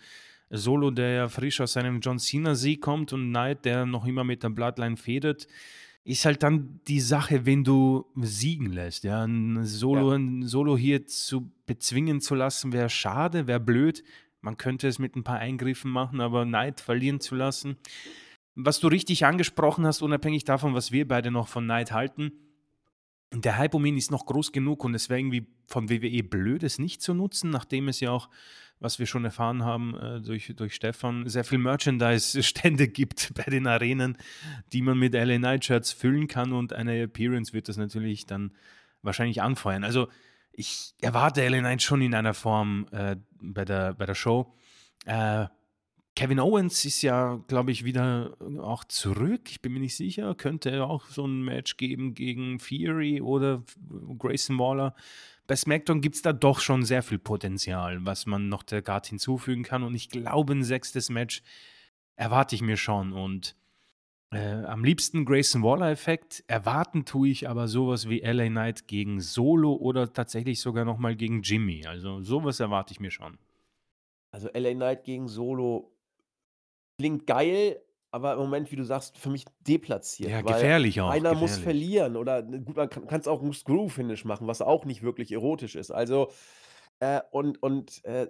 Solo, 0.49 0.91
der 0.91 1.11
ja 1.11 1.27
frisch 1.27 1.59
aus 1.59 1.73
seinem 1.73 1.99
John 1.99 2.19
Cena-Sieg 2.19 2.81
kommt 2.81 3.13
und 3.13 3.29
Knight, 3.29 3.65
der 3.65 3.85
noch 3.85 4.05
immer 4.05 4.23
mit 4.23 4.43
der 4.43 4.49
Bloodline 4.49 4.97
fädet 4.97 5.47
ist 6.07 6.23
halt 6.23 6.41
dann 6.41 6.79
die 6.87 7.01
Sache, 7.01 7.45
wenn 7.45 7.65
du 7.65 8.05
siegen 8.15 8.71
lässt. 8.71 9.03
Ja, 9.03 9.25
ein 9.25 9.65
Solo, 9.65 10.11
ja. 10.11 10.17
ein 10.17 10.43
Solo 10.43 10.77
hier 10.77 11.05
zu 11.05 11.51
bezwingen 11.65 12.21
zu 12.21 12.33
lassen, 12.33 12.71
wäre 12.71 12.89
schade, 12.89 13.45
wäre 13.45 13.59
blöd. 13.59 14.05
Man 14.39 14.55
könnte 14.55 14.87
es 14.87 14.99
mit 14.99 15.17
ein 15.17 15.25
paar 15.25 15.39
Eingriffen 15.39 15.91
machen, 15.91 16.21
aber 16.21 16.45
Neid 16.45 16.79
verlieren 16.79 17.19
zu 17.19 17.35
lassen. 17.35 17.75
Was 18.55 18.79
du 18.79 18.87
richtig 18.87 19.25
angesprochen 19.25 19.85
hast, 19.85 20.01
unabhängig 20.01 20.45
davon, 20.45 20.73
was 20.73 20.93
wir 20.93 21.05
beide 21.05 21.29
noch 21.29 21.49
von 21.49 21.65
Neid 21.65 21.91
halten, 21.91 22.31
der 23.33 23.57
Hype 23.57 23.73
um 23.73 23.85
ihn 23.85 23.97
ist 23.97 24.09
noch 24.09 24.25
groß 24.25 24.53
genug 24.53 24.85
und 24.85 24.95
es 24.95 25.09
wäre 25.09 25.19
irgendwie 25.19 25.45
von 25.65 25.89
WWE 25.89 26.23
blöd, 26.23 26.63
es 26.63 26.79
nicht 26.79 27.01
zu 27.01 27.13
nutzen, 27.13 27.49
nachdem 27.49 27.89
es 27.89 27.99
ja 27.99 28.11
auch 28.11 28.29
was 28.79 28.99
wir 28.99 29.05
schon 29.05 29.25
erfahren 29.25 29.63
haben 29.63 29.95
äh, 29.97 30.21
durch, 30.21 30.53
durch 30.55 30.75
Stefan, 30.75 31.27
sehr 31.27 31.43
viel 31.43 31.57
Merchandise-Stände 31.57 32.87
gibt 32.87 33.33
bei 33.35 33.43
den 33.43 33.67
Arenen, 33.67 34.17
die 34.73 34.81
man 34.81 34.97
mit 34.97 35.13
LA 35.13 35.39
Night 35.39 35.65
Shirts 35.65 35.91
füllen 35.91 36.27
kann 36.27 36.53
und 36.53 36.73
eine 36.73 37.01
Appearance 37.01 37.53
wird 37.53 37.69
das 37.69 37.77
natürlich 37.77 38.25
dann 38.25 38.51
wahrscheinlich 39.01 39.41
anfeuern. 39.41 39.83
Also 39.83 40.07
ich 40.51 40.95
erwarte 41.01 41.47
LA 41.47 41.59
Knight 41.59 41.81
schon 41.81 42.01
in 42.01 42.15
einer 42.15 42.33
Form 42.33 42.87
äh, 42.91 43.15
bei, 43.39 43.65
der, 43.65 43.93
bei 43.93 44.05
der 44.05 44.15
Show. 44.15 44.53
Äh, 45.05 45.45
Kevin 46.17 46.39
Owens 46.39 46.83
ist 46.83 47.03
ja, 47.03 47.39
glaube 47.47 47.71
ich, 47.71 47.85
wieder 47.85 48.35
auch 48.59 48.83
zurück. 48.85 49.51
Ich 49.51 49.61
bin 49.61 49.73
mir 49.73 49.79
nicht 49.79 49.95
sicher. 49.95 50.33
Könnte 50.35 50.83
auch 50.85 51.05
so 51.05 51.25
ein 51.25 51.43
Match 51.43 51.77
geben 51.77 52.15
gegen 52.15 52.59
Fury 52.59 53.21
oder 53.21 53.63
Grayson 54.17 54.57
Waller 54.57 54.95
bei 55.47 55.55
SmackDown 55.55 56.01
gibt 56.01 56.17
es 56.17 56.21
da 56.21 56.33
doch 56.33 56.59
schon 56.59 56.83
sehr 56.83 57.01
viel 57.01 57.19
Potenzial, 57.19 58.05
was 58.05 58.25
man 58.25 58.49
noch 58.49 58.63
der 58.63 58.81
Guard 58.81 59.07
hinzufügen 59.07 59.63
kann. 59.63 59.83
Und 59.83 59.95
ich 59.95 60.09
glaube, 60.09 60.53
ein 60.53 60.63
sechstes 60.63 61.09
Match 61.09 61.41
erwarte 62.17 62.53
ich 62.53 62.61
mir 62.61 62.75
schon. 62.75 63.13
Und 63.13 63.55
äh, 64.31 64.65
am 64.65 64.83
liebsten 64.83 65.23
Grayson 65.23 65.63
Waller-Effekt. 65.63 66.43
Erwarten 66.47 67.05
tue 67.05 67.29
ich 67.29 67.47
aber 67.49 67.69
sowas 67.69 68.09
wie 68.09 68.19
LA 68.19 68.49
Knight 68.49 68.87
gegen 68.87 69.21
Solo 69.21 69.73
oder 69.73 70.11
tatsächlich 70.11 70.59
sogar 70.59 70.83
nochmal 70.83 71.15
gegen 71.15 71.41
Jimmy. 71.41 71.85
Also 71.87 72.21
sowas 72.21 72.59
erwarte 72.59 72.91
ich 72.91 72.99
mir 72.99 73.11
schon. 73.11 73.37
Also 74.31 74.49
LA 74.53 74.73
Knight 74.73 75.05
gegen 75.05 75.29
Solo 75.29 75.93
klingt 76.97 77.27
geil, 77.27 77.81
aber 78.11 78.33
im 78.33 78.39
Moment, 78.39 78.71
wie 78.71 78.75
du 78.75 78.83
sagst, 78.83 79.17
für 79.17 79.29
mich 79.29 79.45
deplatziert. 79.67 80.31
Ja, 80.31 80.41
gefährlich 80.41 81.01
auch. 81.01 81.09
Einer 81.09 81.31
gefährlich. 81.31 81.41
muss 81.41 81.57
verlieren 81.57 82.15
oder 82.15 82.41
ne, 82.41 82.61
gut, 82.61 82.75
man 82.75 82.89
kann 82.89 83.19
es 83.19 83.27
auch 83.27 83.41
ein 83.41 83.53
Screw-Finish 83.53 84.25
machen, 84.25 84.47
was 84.47 84.61
auch 84.61 84.85
nicht 84.85 85.03
wirklich 85.03 85.31
erotisch 85.31 85.75
ist. 85.75 85.91
Also, 85.91 86.31
äh, 86.99 87.21
und, 87.31 87.61
und 87.61 88.03
äh, 88.05 88.27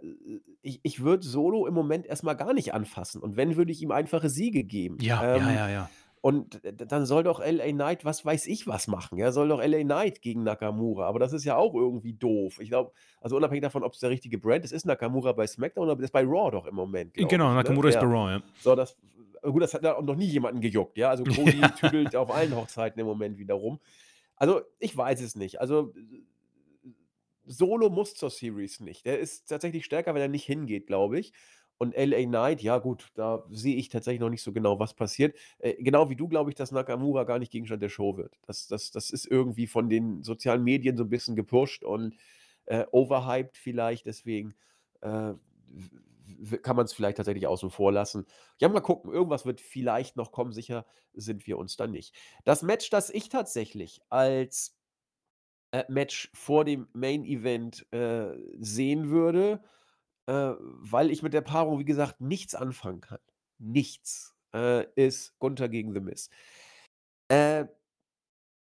ich, 0.61 0.81
ich 0.83 1.01
würde 1.01 1.25
Solo 1.25 1.67
im 1.67 1.73
Moment 1.73 2.05
erstmal 2.05 2.35
gar 2.35 2.53
nicht 2.53 2.73
anfassen. 2.73 3.21
Und 3.21 3.37
wenn, 3.37 3.55
würde 3.55 3.71
ich 3.71 3.81
ihm 3.81 3.91
einfache 3.91 4.29
Siege 4.29 4.63
geben. 4.63 4.97
Ja, 4.99 5.35
ähm, 5.35 5.43
ja, 5.43 5.53
ja, 5.53 5.69
ja. 5.69 5.89
Und 6.27 6.59
dann 6.75 7.05
soll 7.05 7.23
doch 7.23 7.39
LA 7.39 7.71
Knight, 7.71 8.03
was 8.03 8.25
weiß 8.25 8.47
ich, 8.47 8.67
was 8.67 8.89
machen. 8.89 9.17
Ja, 9.17 9.31
soll 9.31 9.47
doch 9.47 9.63
LA 9.63 9.83
Knight 9.83 10.21
gegen 10.21 10.43
Nakamura. 10.43 11.07
Aber 11.07 11.19
das 11.19 11.31
ist 11.31 11.45
ja 11.45 11.55
auch 11.55 11.73
irgendwie 11.73 12.15
doof. 12.15 12.59
Ich 12.59 12.67
glaube, 12.67 12.91
also 13.21 13.37
unabhängig 13.37 13.61
davon, 13.61 13.81
ob 13.81 13.93
es 13.93 14.01
der 14.01 14.09
richtige 14.09 14.37
Brand 14.37 14.65
ist, 14.65 14.73
ist 14.73 14.85
Nakamura 14.85 15.31
bei 15.31 15.47
SmackDown 15.47 15.89
oder 15.89 16.03
ist 16.03 16.11
bei 16.11 16.25
Raw 16.25 16.51
doch 16.51 16.65
im 16.65 16.75
Moment. 16.75 17.13
Genau, 17.13 17.29
ich, 17.29 17.37
ne? 17.37 17.55
Nakamura 17.55 17.83
ne? 17.83 17.89
ist 17.89 17.95
ja. 17.95 18.01
bei 18.01 18.07
Raw, 18.07 18.29
ja. 18.29 18.43
So, 18.59 18.75
das 18.75 18.97
Gut, 19.41 19.61
das 19.61 19.73
hat 19.73 19.83
ja 19.83 19.95
auch 19.95 20.01
noch 20.01 20.17
nie 20.17 20.25
jemanden 20.25 20.59
gejuckt, 20.59 20.97
ja. 20.97 21.11
Also 21.11 21.23
Cody 21.23 21.61
tüdelt 21.79 22.13
auf 22.17 22.29
allen 22.29 22.53
Hochzeiten 22.53 22.99
im 22.99 23.07
Moment 23.07 23.37
wieder 23.37 23.53
rum. 23.53 23.79
Also, 24.35 24.63
ich 24.79 24.97
weiß 24.97 25.21
es 25.21 25.37
nicht. 25.37 25.61
Also, 25.61 25.93
Solo 27.45 27.89
muss 27.89 28.15
zur 28.15 28.31
Series 28.31 28.81
nicht. 28.81 29.05
Der 29.05 29.17
ist 29.17 29.47
tatsächlich 29.47 29.85
stärker, 29.85 30.13
wenn 30.13 30.21
er 30.21 30.27
nicht 30.27 30.43
hingeht, 30.43 30.87
glaube 30.87 31.19
ich. 31.19 31.31
Und 31.77 31.93
LA 31.95 32.23
Knight, 32.25 32.61
ja 32.61 32.79
gut, 32.79 33.11
da 33.13 33.43
sehe 33.51 33.75
ich 33.75 33.89
tatsächlich 33.89 34.19
noch 34.19 34.29
nicht 34.29 34.41
so 34.41 34.51
genau, 34.51 34.79
was 34.79 34.93
passiert. 34.93 35.35
Äh, 35.59 35.75
genau 35.81 36.09
wie 36.09 36.15
du, 36.15 36.27
glaube 36.27 36.49
ich, 36.49 36.55
dass 36.55 36.71
Nakamura 36.71 37.23
gar 37.23 37.39
nicht 37.39 37.51
Gegenstand 37.51 37.81
der 37.83 37.89
Show 37.89 38.17
wird. 38.17 38.39
Das, 38.47 38.67
das, 38.67 38.91
das 38.91 39.11
ist 39.11 39.25
irgendwie 39.25 39.67
von 39.67 39.89
den 39.89 40.23
sozialen 40.23 40.63
Medien 40.63 40.97
so 40.97 41.03
ein 41.03 41.09
bisschen 41.09 41.35
gepusht 41.35 41.83
und 41.83 42.15
äh, 42.65 42.85
overhyped 42.91 43.57
vielleicht. 43.57 44.05
Deswegen 44.07 44.55
äh, 45.01 45.33
kann 46.61 46.75
man 46.75 46.85
es 46.85 46.93
vielleicht 46.93 47.17
tatsächlich 47.17 47.47
außen 47.47 47.69
vor 47.69 47.91
lassen. 47.91 48.25
Ja, 48.59 48.69
mal 48.69 48.81
gucken, 48.81 49.11
irgendwas 49.11 49.45
wird 49.45 49.61
vielleicht 49.61 50.17
noch 50.17 50.31
kommen, 50.31 50.51
sicher 50.51 50.85
sind 51.13 51.47
wir 51.47 51.57
uns 51.57 51.77
dann 51.77 51.91
nicht. 51.91 52.15
Das 52.43 52.61
Match, 52.61 52.89
das 52.89 53.09
ich 53.09 53.29
tatsächlich 53.29 54.01
als 54.09 54.75
äh, 55.71 55.83
Match 55.89 56.29
vor 56.33 56.65
dem 56.65 56.87
Main 56.93 57.25
Event 57.25 57.91
äh, 57.93 58.35
sehen 58.59 59.09
würde, 59.09 59.61
äh, 60.27 60.53
weil 60.59 61.11
ich 61.11 61.23
mit 61.23 61.33
der 61.33 61.41
Paarung, 61.41 61.79
wie 61.79 61.85
gesagt, 61.85 62.21
nichts 62.21 62.55
anfangen 62.55 63.01
kann. 63.01 63.19
Nichts 63.59 64.35
äh, 64.53 64.85
ist 64.95 65.37
Gunther 65.39 65.69
gegen 65.69 65.93
The 65.93 66.01
Miz. 66.01 66.29
Äh, 67.29 67.67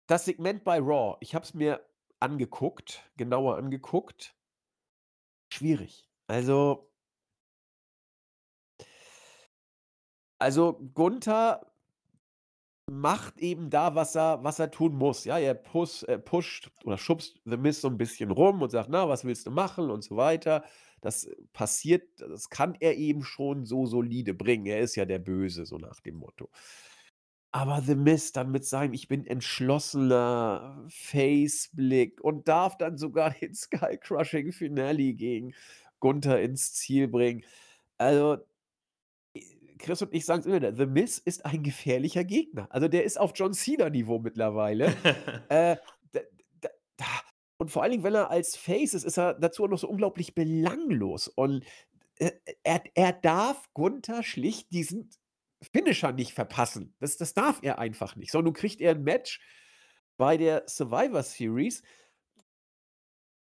das 0.08 0.26
Segment 0.26 0.66
bei 0.66 0.80
Raw, 0.80 1.16
ich 1.22 1.36
habe 1.36 1.46
es 1.46 1.54
mir 1.54 1.86
angeguckt, 2.20 3.10
genauer 3.16 3.58
angeguckt. 3.58 4.36
Schwierig. 5.54 6.10
Also, 6.28 6.90
Also 10.38 10.74
Gunther 10.94 11.62
macht 12.92 13.38
eben 13.38 13.70
da, 13.70 13.94
was 13.96 14.16
er 14.16 14.44
was 14.44 14.60
er 14.60 14.72
tun 14.72 14.96
muss. 14.96 15.24
Ja, 15.26 15.38
er 15.38 15.54
push 15.54 16.04
er 16.04 16.18
pusht 16.18 16.72
oder 16.84 16.98
schubst 16.98 17.40
The 17.46 17.58
Miz 17.58 17.82
so 17.82 17.88
ein 17.88 17.98
bisschen 17.98 18.32
rum 18.32 18.62
und 18.62 18.72
sagt: 18.72 18.90
„Na, 18.90 19.08
was 19.08 19.26
willst 19.26 19.46
du 19.48 19.52
machen?“ 19.52 19.90
und 19.92 20.04
so 20.04 20.18
weiter. 20.18 20.64
Das 21.02 21.30
passiert 21.54 22.04
das 22.20 22.50
kann 22.50 22.76
er 22.80 22.98
eben 22.98 23.24
schon 23.24 23.66
so 23.66 23.86
solide 23.86 24.34
bringen. 24.34 24.66
Er 24.66 24.80
ist 24.80 24.96
ja 24.96 25.06
der 25.06 25.20
Böse, 25.20 25.66
so 25.66 25.78
nach 25.78 26.00
dem 26.02 26.16
Motto. 26.16 26.50
Aber 27.52 27.82
The 27.82 27.96
Miz 27.96 28.32
dann 28.32 28.52
mit 28.52 28.66
seinem 28.66 28.94
„Ich 28.94 29.08
bin 29.08 29.26
entschlossener“ 29.26 30.86
Face-Blick 30.90 32.22
und 32.22 32.48
darf 32.48 32.78
dann 32.78 32.98
sogar 32.98 33.32
den 33.42 33.56
Sky-Crushing 33.56 34.52
Finale 34.52 35.14
gegen 35.14 35.54
Gunther 36.00 36.42
ins 36.42 36.74
Ziel 36.74 37.08
bringen. 37.08 37.44
Also 37.98 38.38
Chris 39.80 40.02
und 40.02 40.14
ich 40.14 40.26
sagen 40.26 40.42
es 40.42 40.46
immer 40.46 40.58
wieder, 40.58 40.76
The 40.76 40.86
Miz 40.86 41.18
ist 41.20 41.46
ein 41.46 41.64
gefährlicher 41.64 42.24
Gegner. 42.24 42.68
Also, 42.70 42.88
der 42.88 43.04
ist 43.06 43.20
auf 43.20 43.32
John 43.36 43.54
Cena-Niveau 43.54 44.20
mittlerweile. 44.20 44.88
äh, 45.50 45.78
da, 46.12 46.20
da, 46.62 46.70
da. 46.98 47.06
Und 47.60 47.72
vor 47.72 47.84
allen 47.84 47.92
Dingen, 47.92 48.04
wenn 48.04 48.16
er 48.16 48.32
als 48.32 48.56
Face 48.56 48.94
ist, 48.94 49.04
ist 49.04 49.18
er 49.18 49.34
dazu 49.34 49.66
auch 49.66 49.68
noch 49.68 49.80
so 49.80 49.90
unglaublich 49.90 50.34
belanglos. 50.34 51.28
Und 51.28 51.66
äh, 52.18 52.32
er, 52.64 52.84
er 52.96 53.14
darf 53.14 53.70
Gunther 53.74 54.24
schlicht 54.24 54.72
diesen 54.72 55.10
Finisher 55.74 56.14
nicht 56.14 56.34
verpassen. 56.34 56.96
Das, 57.00 57.18
das 57.18 57.34
darf 57.34 57.60
er 57.62 57.78
einfach 57.78 58.16
nicht. 58.16 58.32
Sondern 58.32 58.46
nun 58.46 58.54
kriegt 58.54 58.80
er 58.80 58.92
ein 58.92 59.04
Match 59.04 59.42
bei 60.18 60.38
der 60.38 60.64
Survivor 60.68 61.22
Series. 61.22 61.84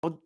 Und 0.01 0.19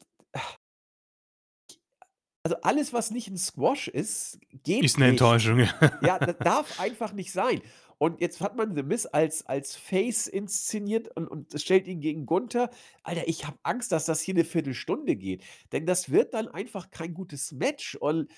also 2.44 2.58
alles, 2.62 2.94
was 2.94 3.10
nicht 3.10 3.28
ein 3.28 3.38
Squash 3.38 3.88
ist, 3.88 4.40
geht 4.64 4.84
Ist 4.84 4.98
eine 4.98 5.06
nicht. 5.06 5.22
Enttäuschung, 5.22 5.60
ja. 5.60 6.00
Ja, 6.02 6.20
das 6.20 6.38
darf 6.38 6.80
einfach 6.80 7.12
nicht 7.12 7.32
sein. 7.32 7.62
Und 7.98 8.20
jetzt 8.22 8.42
hat 8.42 8.58
man 8.58 8.76
The 8.76 8.84
Miz 8.84 9.06
als 9.12 9.46
als 9.46 9.76
Face 9.76 10.28
inszeniert 10.28 11.10
und 11.16 11.28
und 11.28 11.60
stellt 11.62 11.88
ihn 11.88 12.02
gegen 12.02 12.26
Gunther. 12.26 12.70
Alter, 13.04 13.28
ich 13.28 13.46
habe 13.46 13.58
Angst, 13.64 13.92
dass 13.92 14.06
das 14.06 14.22
hier 14.22 14.34
'ne 14.34 14.44
Viertelstunde 14.44 15.16
geht, 15.16 15.44
denn 15.72 15.86
das 15.86 16.12
wird 16.12 16.34
dann 16.34 16.48
einfach 16.50 16.90
kein 16.92 17.14
gutes 17.14 17.52
Match 17.54 17.96
und, 17.96 18.30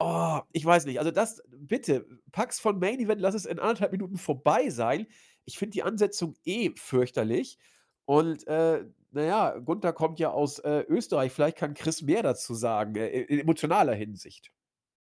oh, 0.00 0.40
ich 0.52 0.64
weiß 0.64 0.86
nicht. 0.86 0.98
Also, 1.00 1.10
das 1.12 1.42
bitte, 1.50 2.06
pack's 2.32 2.60
von 2.60 2.78
Main 2.80 3.00
Event, 3.00 3.20
lass 3.20 3.34
es 3.34 3.46
in 3.46 3.58
1,5 3.58 3.92
Minuten 3.92 4.18
vorbei 4.18 4.70
sein. 4.70 5.06
Ich 5.46 5.58
finde 5.58 5.72
die 5.74 5.82
Ansetzung 5.84 6.34
eh 6.44 6.70
fürchterlich 6.76 7.58
und, 8.06 8.46
äh, 8.48 8.84
na 9.12 9.22
ja, 9.24 9.58
Gunther 9.58 9.92
kommt 9.94 10.20
ja 10.20 10.30
aus, 10.30 10.58
äh, 10.60 10.84
Österreich. 10.88 11.32
Vielleicht 11.32 11.56
kann 11.58 11.74
Chris 11.74 12.02
mehr 12.02 12.22
dazu 12.22 12.54
sagen, 12.54 12.96
äh, 12.96 13.08
in 13.22 13.40
emotionaler 13.40 13.94
Hinsicht. 13.94 14.50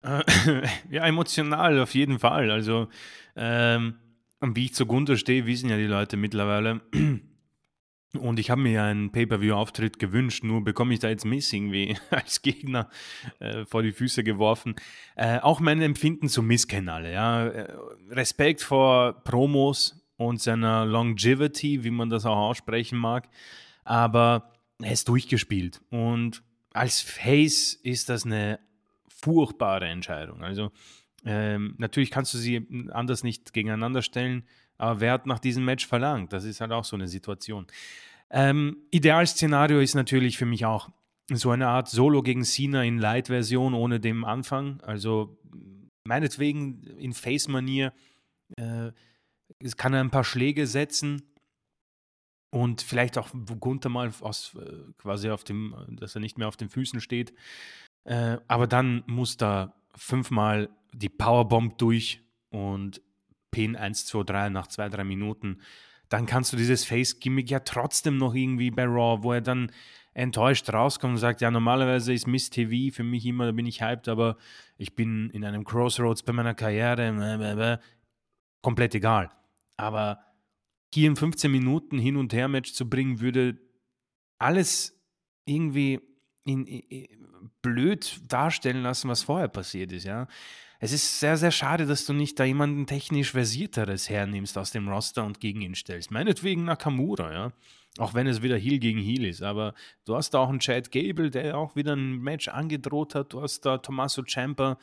Äh, 0.02 0.24
ja, 0.90 1.06
emotional 1.06 1.80
auf 1.80 1.94
jeden 1.94 2.20
Fall. 2.20 2.52
Also, 2.52 2.88
ähm, 3.36 3.96
wie 4.42 4.66
ich 4.66 4.74
zu 4.74 4.86
Gunther 4.86 5.18
stehe, 5.18 5.46
wissen 5.46 5.70
ja 5.70 5.78
die 5.78 5.84
Leute 5.84 6.18
mittlerweile. 6.18 6.82
Und 8.18 8.40
ich 8.40 8.50
habe 8.50 8.62
mir 8.62 8.72
ja 8.72 8.86
einen 8.86 9.12
Pay-Per-View-Auftritt 9.12 10.00
gewünscht, 10.00 10.44
nur 10.44 10.64
bekomme 10.64 10.96
ich 10.96 11.00
da 11.00 11.10
jetzt 11.10 11.26
Miss 11.26 11.54
irgendwie 11.54 11.96
als 12.10 12.42
Gegner 12.42 12.90
äh, 13.40 13.66
vor 13.66 13.84
die 13.84 13.92
Füße 13.92 14.24
geworfen. 14.24 14.76
Äh, 15.16 15.40
auch 15.40 15.60
mein 15.60 15.82
Empfinden 15.82 16.28
zu 16.28 16.42
Miss 16.42 16.68
kennen 16.68 16.90
alle. 16.90 17.12
Ja? 17.12 17.48
Äh, 17.48 17.78
Respekt 18.10 18.62
vor 18.62 19.24
Promos 19.24 20.04
und 20.18 20.42
seiner 20.42 20.86
Longevity, 20.86 21.84
wie 21.84 21.92
man 21.92 22.10
das 22.10 22.26
auch 22.26 22.36
aussprechen 22.36 22.98
mag. 22.98 23.30
Aber 23.84 24.54
er 24.82 24.92
ist 24.92 25.08
durchgespielt. 25.08 25.82
Und 25.92 26.42
als 26.74 27.02
Face 27.02 27.74
ist 27.74 28.10
das 28.10 28.26
eine 28.26 28.60
furchtbare 29.22 29.88
Entscheidung. 29.88 30.44
Also 30.44 30.72
ähm, 31.26 31.76
natürlich 31.78 32.12
kannst 32.12 32.34
du 32.34 32.38
sie 32.38 32.68
anders 32.92 33.24
nicht 33.24 33.54
gegeneinander 33.54 34.02
stellen, 34.02 34.44
aber 34.78 35.02
wer 35.02 35.14
hat 35.14 35.26
nach 35.26 35.40
diesem 35.40 35.66
Match 35.66 35.86
verlangt? 35.86 36.32
Das 36.32 36.46
ist 36.46 36.62
halt 36.62 36.72
auch 36.72 36.86
so 36.86 36.96
eine 36.96 37.08
Situation. 37.08 37.68
Ähm, 38.30 38.78
Idealszenario 38.92 39.80
ist 39.80 39.96
natürlich 39.96 40.38
für 40.38 40.46
mich 40.46 40.66
auch 40.66 40.90
so 41.32 41.52
eine 41.52 41.68
Art 41.68 41.90
Solo 41.90 42.22
gegen 42.22 42.44
Cena 42.44 42.84
in 42.84 42.98
Light-Version 42.98 43.74
ohne 43.74 44.00
dem 44.00 44.24
Anfang. 44.24 44.82
Also 44.82 45.38
meinetwegen 46.08 46.84
in 46.98 47.14
Face-Manier. 47.14 47.94
Äh, 48.56 48.92
es 49.60 49.78
kann 49.78 49.94
er 49.94 50.02
ein 50.02 50.12
paar 50.12 50.24
Schläge 50.24 50.68
setzen 50.68 51.24
und 52.52 52.82
vielleicht 52.82 53.18
auch 53.18 53.30
Gunther 53.60 53.90
mal 53.90 54.12
aus, 54.22 54.56
äh, 54.56 54.92
quasi 54.98 55.30
auf 55.30 55.44
dem, 55.44 55.76
dass 55.90 56.16
er 56.16 56.22
nicht 56.22 56.38
mehr 56.38 56.48
auf 56.48 56.58
den 56.58 56.70
Füßen 56.70 57.02
steht. 57.02 57.34
Äh, 58.10 58.40
aber 58.48 58.66
dann 58.66 59.04
muss 59.06 59.38
da 59.38 59.76
fünfmal 59.96 60.70
die 60.94 61.10
Powerbomb 61.10 61.78
durch 61.78 62.24
und 62.50 63.02
Pin 63.52 63.76
1, 63.76 64.08
2, 64.08 64.24
3 64.24 64.50
nach 64.50 64.66
zwei, 64.66 64.90
drei 64.90 65.04
Minuten. 65.04 65.62
Dann 66.10 66.26
kannst 66.26 66.52
du 66.52 66.58
dieses 66.58 66.86
Face-Gimmick 66.86 67.52
ja 67.52 67.60
trotzdem 67.60 68.18
noch 68.18 68.34
irgendwie 68.34 68.72
bei 68.72 68.86
Raw, 68.86 69.22
wo 69.22 69.34
er 69.34 69.42
dann 69.42 69.72
enttäuscht 70.16 70.74
rauskommt 70.74 71.14
und 71.14 71.18
sagt, 71.20 71.42
ja, 71.42 71.52
normalerweise 71.52 72.12
ist 72.12 72.26
Miss 72.26 72.50
TV 72.50 72.92
für 72.92 73.04
mich 73.04 73.28
immer, 73.28 73.46
da 73.46 73.52
bin 73.52 73.68
ich 73.68 73.84
hyped, 73.84 74.08
aber 74.08 74.38
ich 74.78 74.96
bin 74.96 75.30
in 75.30 75.46
einem 75.46 75.64
Crossroads 75.64 76.24
bei 76.24 76.34
meiner 76.34 76.56
Karriere, 76.56 77.80
komplett 78.64 78.96
egal. 78.96 79.30
Aber 79.78 80.20
hier 80.92 81.08
in 81.08 81.16
15 81.16 81.52
Minuten 81.52 82.00
Hin- 82.00 82.18
und 82.18 82.34
Her-Match 82.34 82.74
zu 82.74 82.90
bringen, 82.90 83.20
würde 83.20 83.60
alles 84.40 85.00
irgendwie 85.46 86.09
in, 86.50 86.66
in, 86.66 87.08
blöd 87.62 88.22
darstellen 88.28 88.84
lassen, 88.84 89.10
was 89.10 89.24
vorher 89.24 89.48
passiert 89.48 89.92
ist, 89.92 90.06
ja. 90.06 90.28
Es 90.82 90.94
ist 90.94 91.20
sehr, 91.20 91.36
sehr 91.36 91.52
schade, 91.52 91.86
dass 91.86 92.06
du 92.06 92.14
nicht 92.14 92.40
da 92.40 92.46
jemanden 92.46 92.88
technisch 92.88 93.32
versierteres 93.32 94.10
hernimmst 94.10 94.58
aus 94.58 94.72
dem 94.72 94.88
Roster 94.88 95.26
und 95.26 95.42
gegen 95.42 95.62
ihn 95.62 95.76
stellst. 95.76 96.10
Meinetwegen 96.10 96.64
Nakamura, 96.64 97.34
ja. 97.34 97.52
Auch 97.98 98.14
wenn 98.14 98.28
es 98.28 98.42
wieder 98.42 98.56
Heel 98.56 98.80
gegen 98.80 99.00
Heel 99.00 99.26
ist. 99.26 99.42
Aber 99.42 99.74
du 100.06 100.16
hast 100.16 100.30
da 100.30 100.40
auch 100.40 100.48
einen 100.48 100.60
Chad 100.60 100.90
Gable, 100.92 101.32
der 101.32 101.58
auch 101.58 101.76
wieder 101.76 101.96
ein 101.98 102.20
Match 102.20 102.48
angedroht 102.48 103.14
hat. 103.14 103.34
Du 103.34 103.42
hast 103.42 103.66
da 103.66 103.80
Tommaso 103.80 104.24
Ciampa, 104.24 104.78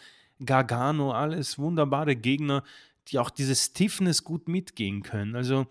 Gargano, 0.44 1.12
alles 1.12 1.58
wunderbare 1.58 2.14
Gegner, 2.14 2.62
die 3.08 3.18
auch 3.18 3.30
diese 3.30 3.54
Stiffness 3.54 4.22
gut 4.22 4.48
mitgehen 4.48 5.02
können. 5.02 5.34
Also, 5.34 5.66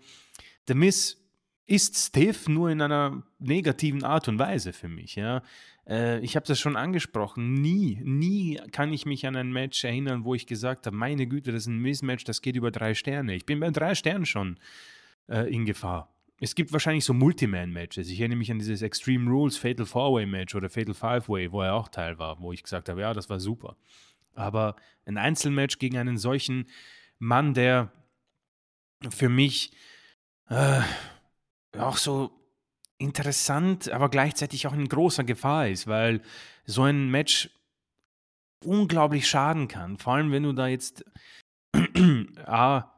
The 0.66 0.74
Miss 0.74 1.22
ist 1.66 1.96
stiff, 1.96 2.48
nur 2.48 2.70
in 2.70 2.80
einer 2.80 3.22
negativen 3.38 4.02
Art 4.02 4.26
und 4.26 4.38
Weise 4.40 4.72
für 4.72 4.88
mich, 4.88 5.14
ja. 5.14 5.42
Äh, 5.88 6.20
ich 6.20 6.36
habe 6.36 6.46
das 6.46 6.58
schon 6.58 6.76
angesprochen. 6.76 7.54
Nie, 7.54 8.00
nie 8.02 8.60
kann 8.72 8.92
ich 8.92 9.06
mich 9.06 9.26
an 9.26 9.36
ein 9.36 9.52
Match 9.52 9.84
erinnern, 9.84 10.24
wo 10.24 10.34
ich 10.34 10.46
gesagt 10.46 10.86
habe, 10.86 10.96
meine 10.96 11.26
Güte, 11.26 11.52
das 11.52 11.62
ist 11.62 11.68
ein 11.68 11.78
Missmatch, 11.78 12.24
das 12.24 12.42
geht 12.42 12.56
über 12.56 12.70
drei 12.70 12.94
Sterne. 12.94 13.34
Ich 13.34 13.46
bin 13.46 13.60
bei 13.60 13.70
drei 13.70 13.94
Sternen 13.94 14.26
schon 14.26 14.58
äh, 15.28 15.52
in 15.52 15.64
Gefahr. 15.64 16.12
Es 16.38 16.54
gibt 16.54 16.72
wahrscheinlich 16.72 17.04
so 17.04 17.14
Multiman-Matches. 17.14 18.10
Ich 18.10 18.20
erinnere 18.20 18.38
mich 18.38 18.50
an 18.50 18.58
dieses 18.58 18.82
Extreme 18.82 19.30
Rules 19.30 19.56
Fatal 19.56 19.86
Four-Way-Match 19.86 20.54
oder 20.54 20.68
Fatal 20.68 20.94
Five-Way, 20.94 21.50
wo 21.50 21.62
er 21.62 21.74
auch 21.74 21.88
Teil 21.88 22.18
war, 22.18 22.40
wo 22.40 22.52
ich 22.52 22.62
gesagt 22.62 22.90
habe, 22.90 23.00
ja, 23.00 23.14
das 23.14 23.30
war 23.30 23.40
super. 23.40 23.76
Aber 24.34 24.76
ein 25.06 25.16
Einzelmatch 25.16 25.78
gegen 25.78 25.96
einen 25.96 26.18
solchen 26.18 26.66
Mann, 27.18 27.54
der 27.54 27.90
für 29.08 29.30
mich 29.30 29.72
äh, 30.50 30.82
auch 31.78 31.96
so 31.96 32.35
interessant, 32.98 33.90
aber 33.90 34.08
gleichzeitig 34.08 34.66
auch 34.66 34.72
in 34.72 34.88
großer 34.88 35.24
Gefahr 35.24 35.68
ist, 35.68 35.86
weil 35.86 36.20
so 36.64 36.82
ein 36.82 37.10
Match 37.10 37.50
unglaublich 38.64 39.28
schaden 39.28 39.68
kann. 39.68 39.98
Vor 39.98 40.14
allem, 40.14 40.32
wenn 40.32 40.42
du 40.42 40.52
da 40.52 40.66
jetzt 40.66 41.04
A, 42.46 42.92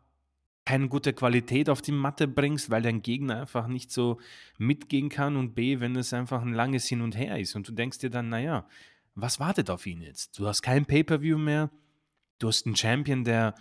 keine 0.64 0.88
gute 0.88 1.12
Qualität 1.12 1.70
auf 1.70 1.80
die 1.80 1.92
Matte 1.92 2.28
bringst, 2.28 2.70
weil 2.70 2.82
dein 2.82 3.02
Gegner 3.02 3.40
einfach 3.40 3.66
nicht 3.66 3.90
so 3.90 4.20
mitgehen 4.58 5.08
kann 5.08 5.36
und 5.36 5.54
B, 5.54 5.80
wenn 5.80 5.96
es 5.96 6.12
einfach 6.12 6.42
ein 6.42 6.52
langes 6.52 6.86
Hin 6.86 7.00
und 7.00 7.16
Her 7.16 7.38
ist 7.38 7.56
und 7.56 7.66
du 7.66 7.72
denkst 7.72 7.98
dir 7.98 8.10
dann, 8.10 8.28
naja, 8.28 8.66
was 9.14 9.40
wartet 9.40 9.70
auf 9.70 9.86
ihn 9.86 10.02
jetzt? 10.02 10.38
Du 10.38 10.46
hast 10.46 10.62
kein 10.62 10.84
Pay-per-view 10.84 11.38
mehr, 11.38 11.70
du 12.38 12.48
hast 12.48 12.66
einen 12.66 12.76
Champion, 12.76 13.24
der 13.24 13.54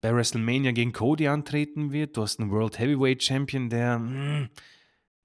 bei 0.00 0.14
WrestleMania 0.14 0.72
gegen 0.72 0.92
Cody 0.92 1.28
antreten 1.28 1.92
wird, 1.92 2.16
du 2.16 2.22
hast 2.22 2.40
einen 2.40 2.50
World 2.50 2.78
Heavyweight 2.78 3.22
Champion, 3.22 3.68
der 3.68 3.98
mh, 3.98 4.10
hm, 4.38 4.48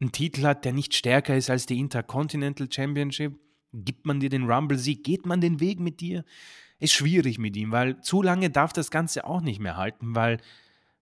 einen 0.04 0.12
Titel 0.12 0.44
hat, 0.44 0.66
der 0.66 0.74
nicht 0.74 0.94
stärker 0.94 1.36
ist 1.36 1.50
als 1.50 1.66
die 1.66 1.80
Intercontinental 1.80 2.72
Championship? 2.72 3.40
Gibt 3.74 4.06
man 4.06 4.20
dir 4.20 4.30
den 4.30 4.50
Rumble-Sieg? 4.50 5.04
Geht 5.04 5.26
man 5.26 5.42
den 5.42 5.60
Weg 5.60 5.80
mit 5.80 6.00
dir? 6.00 6.24
Ist 6.80 6.94
schwierig 6.94 7.40
mit 7.40 7.56
ihm, 7.56 7.72
weil 7.72 8.00
zu 8.02 8.22
lange 8.22 8.50
darf 8.50 8.74
das 8.74 8.92
Ganze 8.92 9.26
auch 9.26 9.42
nicht 9.42 9.60
mehr 9.60 9.78
halten, 9.78 10.14
weil 10.16 10.38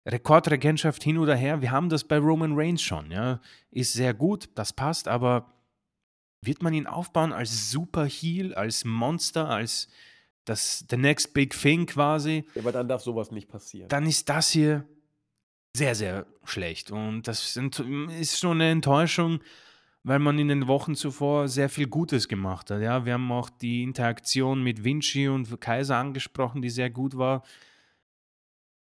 Rekordregentschaft 0.05 1.03
hin 1.03 1.17
oder 1.17 1.35
her, 1.35 1.61
wir 1.61 1.71
haben 1.71 1.89
das 1.89 2.05
bei 2.05 2.17
Roman 2.17 2.53
Reigns 2.55 2.81
schon, 2.81 3.11
ja. 3.11 3.39
Ist 3.71 3.93
sehr 3.93 4.13
gut, 4.13 4.49
das 4.55 4.73
passt, 4.73 5.07
aber 5.07 5.53
wird 6.41 6.61
man 6.63 6.73
ihn 6.73 6.87
aufbauen 6.87 7.33
als 7.33 7.71
Super 7.71 8.05
Heel, 8.05 8.53
als 8.55 8.85
Monster, 8.85 9.49
als 9.49 9.89
das 10.45 10.85
the 10.89 10.97
next 10.97 11.33
big 11.33 11.51
thing 11.51 11.85
quasi? 11.85 12.45
Ja, 12.55 12.61
aber 12.61 12.71
dann 12.71 12.87
darf 12.87 13.01
sowas 13.01 13.31
nicht 13.31 13.49
passieren. 13.49 13.89
Dann 13.89 14.05
ist 14.05 14.29
das 14.29 14.49
hier 14.49 14.87
sehr, 15.77 15.95
sehr 15.95 16.25
schlecht. 16.43 16.91
Und 16.91 17.27
das 17.27 17.55
ist 17.55 18.39
schon 18.39 18.61
eine 18.61 18.71
Enttäuschung, 18.71 19.39
weil 20.03 20.19
man 20.19 20.39
in 20.39 20.47
den 20.47 20.67
Wochen 20.67 20.95
zuvor 20.95 21.47
sehr 21.47 21.69
viel 21.69 21.87
Gutes 21.87 22.27
gemacht 22.27 22.71
hat. 22.71 22.81
Ja, 22.81 23.05
wir 23.05 23.13
haben 23.13 23.31
auch 23.31 23.49
die 23.49 23.83
Interaktion 23.83 24.63
mit 24.63 24.83
Vinci 24.83 25.27
und 25.27 25.59
Kaiser 25.61 25.97
angesprochen, 25.97 26.61
die 26.61 26.69
sehr 26.69 26.89
gut 26.89 27.17
war. 27.17 27.43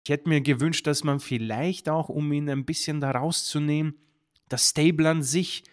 Ich 0.04 0.10
hätte 0.10 0.28
mir 0.28 0.40
gewünscht, 0.40 0.86
dass 0.86 1.02
man 1.02 1.18
vielleicht 1.18 1.88
auch, 1.88 2.08
um 2.08 2.32
ihn 2.32 2.48
ein 2.48 2.64
bisschen 2.64 3.00
da 3.00 3.10
rauszunehmen, 3.10 3.96
das 4.48 4.70
Stable 4.70 5.08
an 5.08 5.22
sich 5.22 5.64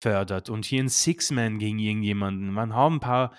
fördert 0.00 0.48
und 0.48 0.64
hier 0.64 0.82
ein 0.82 0.88
Six-Man 0.88 1.58
gegen 1.58 1.78
irgendjemanden. 1.78 2.52
Man 2.52 2.74
hat 2.74 2.92
ein 2.92 3.00
paar 3.00 3.32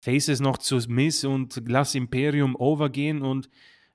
Faces 0.00 0.40
noch 0.40 0.58
zu 0.58 0.80
Smith 0.80 1.24
und 1.24 1.62
lass 1.66 1.94
Imperium 1.94 2.56
overgehen 2.56 3.22
und 3.22 3.48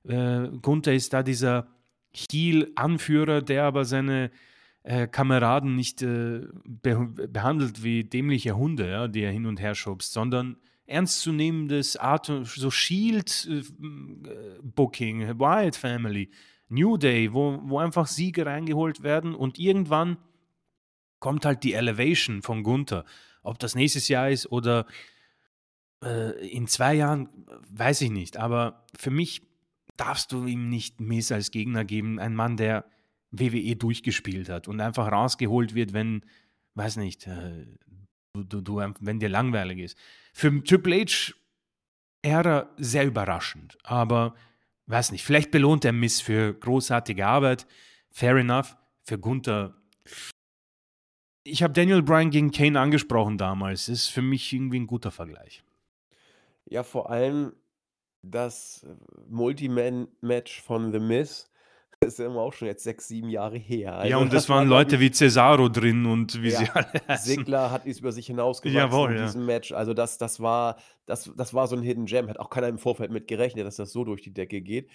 äh, 0.05 0.47
Gunther 0.61 0.93
ist 0.93 1.13
da 1.13 1.21
dieser 1.21 1.67
Heel-Anführer, 2.11 3.41
der 3.41 3.63
aber 3.65 3.85
seine 3.85 4.31
äh, 4.83 5.07
Kameraden 5.07 5.75
nicht 5.75 6.01
äh, 6.01 6.41
be 6.65 7.07
behandelt 7.27 7.83
wie 7.83 8.03
dämliche 8.03 8.57
Hunde, 8.57 8.89
ja, 8.89 9.07
die 9.07 9.21
er 9.21 9.31
hin 9.31 9.45
und 9.45 9.59
her 9.59 9.75
schubst, 9.75 10.13
sondern 10.13 10.57
ernstzunehmendes 10.85 11.97
Art, 11.97 12.31
so 12.43 12.71
Shield-Booking, 12.71 15.21
äh, 15.21 15.37
Wild 15.37 15.75
Family, 15.75 16.31
New 16.69 16.97
Day, 16.97 17.31
wo, 17.33 17.59
wo 17.63 17.79
einfach 17.79 18.07
Siege 18.07 18.45
reingeholt 18.45 19.03
werden 19.03 19.35
und 19.35 19.59
irgendwann 19.59 20.17
kommt 21.19 21.45
halt 21.45 21.63
die 21.63 21.73
Elevation 21.73 22.41
von 22.41 22.63
Gunther. 22.63 23.03
Ob 23.43 23.59
das 23.59 23.75
nächstes 23.75 24.07
Jahr 24.07 24.29
ist 24.29 24.51
oder 24.51 24.85
äh, 26.03 26.47
in 26.47 26.67
zwei 26.67 26.95
Jahren, 26.95 27.29
weiß 27.69 28.01
ich 28.01 28.11
nicht. 28.11 28.37
Aber 28.37 28.85
für 28.95 29.11
mich 29.11 29.41
darfst 29.99 30.31
du 30.31 30.45
ihm 30.45 30.69
nicht 30.69 30.99
Miss 31.01 31.31
als 31.31 31.51
Gegner 31.51 31.83
geben. 31.83 32.19
Ein 32.19 32.35
Mann, 32.35 32.57
der 32.57 32.85
WWE 33.31 33.75
durchgespielt 33.75 34.49
hat 34.49 34.67
und 34.67 34.79
einfach 34.79 35.11
rausgeholt 35.11 35.75
wird, 35.75 35.93
wenn, 35.93 36.25
weiß 36.75 36.97
nicht, 36.97 37.27
äh, 37.27 37.65
du, 38.33 38.43
du, 38.43 38.61
du, 38.61 38.93
wenn 38.99 39.19
dir 39.19 39.29
langweilig 39.29 39.79
ist. 39.79 39.97
Für 40.33 40.63
Triple 40.63 41.01
H 41.05 41.33
Ära 42.21 42.69
sehr 42.77 43.05
überraschend, 43.05 43.77
aber 43.83 44.35
weiß 44.87 45.11
nicht, 45.11 45.23
vielleicht 45.23 45.51
belohnt 45.51 45.85
der 45.85 45.93
Miss 45.93 46.19
für 46.19 46.53
großartige 46.53 47.25
Arbeit. 47.25 47.65
Fair 48.11 48.35
enough. 48.35 48.75
Für 49.05 49.17
Gunther. 49.17 49.75
Ich 51.43 51.63
habe 51.63 51.73
Daniel 51.73 52.03
Bryan 52.03 52.29
gegen 52.29 52.51
Kane 52.51 52.79
angesprochen 52.79 53.37
damals. 53.37 53.87
Ist 53.87 54.09
für 54.09 54.21
mich 54.21 54.51
irgendwie 54.51 54.79
ein 54.79 54.87
guter 54.87 55.11
Vergleich. 55.11 55.63
Ja, 56.65 56.83
vor 56.83 57.09
allem 57.09 57.53
das 58.21 58.85
Multiman-Match 59.29 60.61
von 60.61 60.91
The 60.91 60.99
Miz 60.99 61.49
das 61.99 62.13
ist 62.13 62.19
immer 62.19 62.39
auch 62.41 62.53
schon 62.53 62.67
jetzt 62.67 62.83
sechs, 62.83 63.07
sieben 63.07 63.29
Jahre 63.29 63.57
her. 63.57 63.95
Also 63.95 64.09
ja, 64.09 64.17
und 64.17 64.33
das, 64.33 64.43
das 64.43 64.49
waren 64.49 64.69
war, 64.69 64.77
Leute 64.77 64.99
wie 64.99 65.11
Cesaro 65.11 65.69
drin 65.69 66.05
und 66.05 66.41
wie 66.41 66.49
ja, 66.49 66.59
sie 66.59 66.69
alle 66.69 66.87
heißen. 67.07 67.25
Sigler 67.25 67.71
hat 67.71 67.85
es 67.85 67.99
über 67.99 68.11
sich 68.11 68.27
hinausgewachsen 68.27 68.77
Jawohl, 68.77 69.15
in 69.15 69.25
diesem 69.25 69.41
ja. 69.41 69.47
Match. 69.47 69.71
Also 69.71 69.93
das, 69.93 70.17
das, 70.17 70.39
war, 70.39 70.77
das, 71.05 71.31
das 71.35 71.53
war 71.53 71.67
so 71.67 71.75
ein 71.75 71.81
Hidden 71.81 72.05
Gem. 72.05 72.29
Hat 72.29 72.39
auch 72.39 72.49
keiner 72.49 72.67
im 72.67 72.77
Vorfeld 72.77 73.11
mit 73.11 73.27
gerechnet, 73.27 73.65
dass 73.65 73.75
das 73.75 73.91
so 73.91 74.03
durch 74.03 74.21
die 74.21 74.33
Decke 74.33 74.61
geht. 74.61 74.89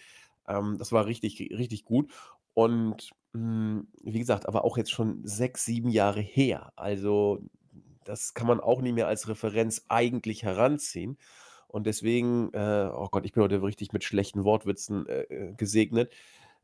Ähm, 0.48 0.76
das 0.78 0.92
war 0.92 1.06
richtig, 1.06 1.38
richtig 1.56 1.84
gut. 1.84 2.10
Und 2.54 3.10
mh, 3.32 3.40
hm, 3.40 3.88
wie 4.02 4.18
gesagt, 4.18 4.48
aber 4.48 4.64
auch 4.64 4.78
jetzt 4.78 4.92
schon 4.92 5.20
sechs, 5.24 5.64
sieben 5.64 5.90
Jahre 5.90 6.20
her. 6.20 6.72
Also 6.76 7.42
das 8.04 8.34
kann 8.34 8.46
man 8.46 8.60
auch 8.60 8.80
nicht 8.80 8.94
mehr 8.94 9.08
als 9.08 9.28
Referenz 9.28 9.84
eigentlich 9.88 10.42
heranziehen. 10.42 11.18
Und 11.74 11.88
deswegen, 11.88 12.52
äh, 12.52 12.88
oh 12.94 13.08
Gott, 13.10 13.24
ich 13.24 13.32
bin 13.32 13.42
heute 13.42 13.60
richtig 13.60 13.92
mit 13.92 14.04
schlechten 14.04 14.44
Wortwitzen 14.44 15.08
äh, 15.08 15.22
äh 15.22 15.54
gesegnet. 15.54 16.12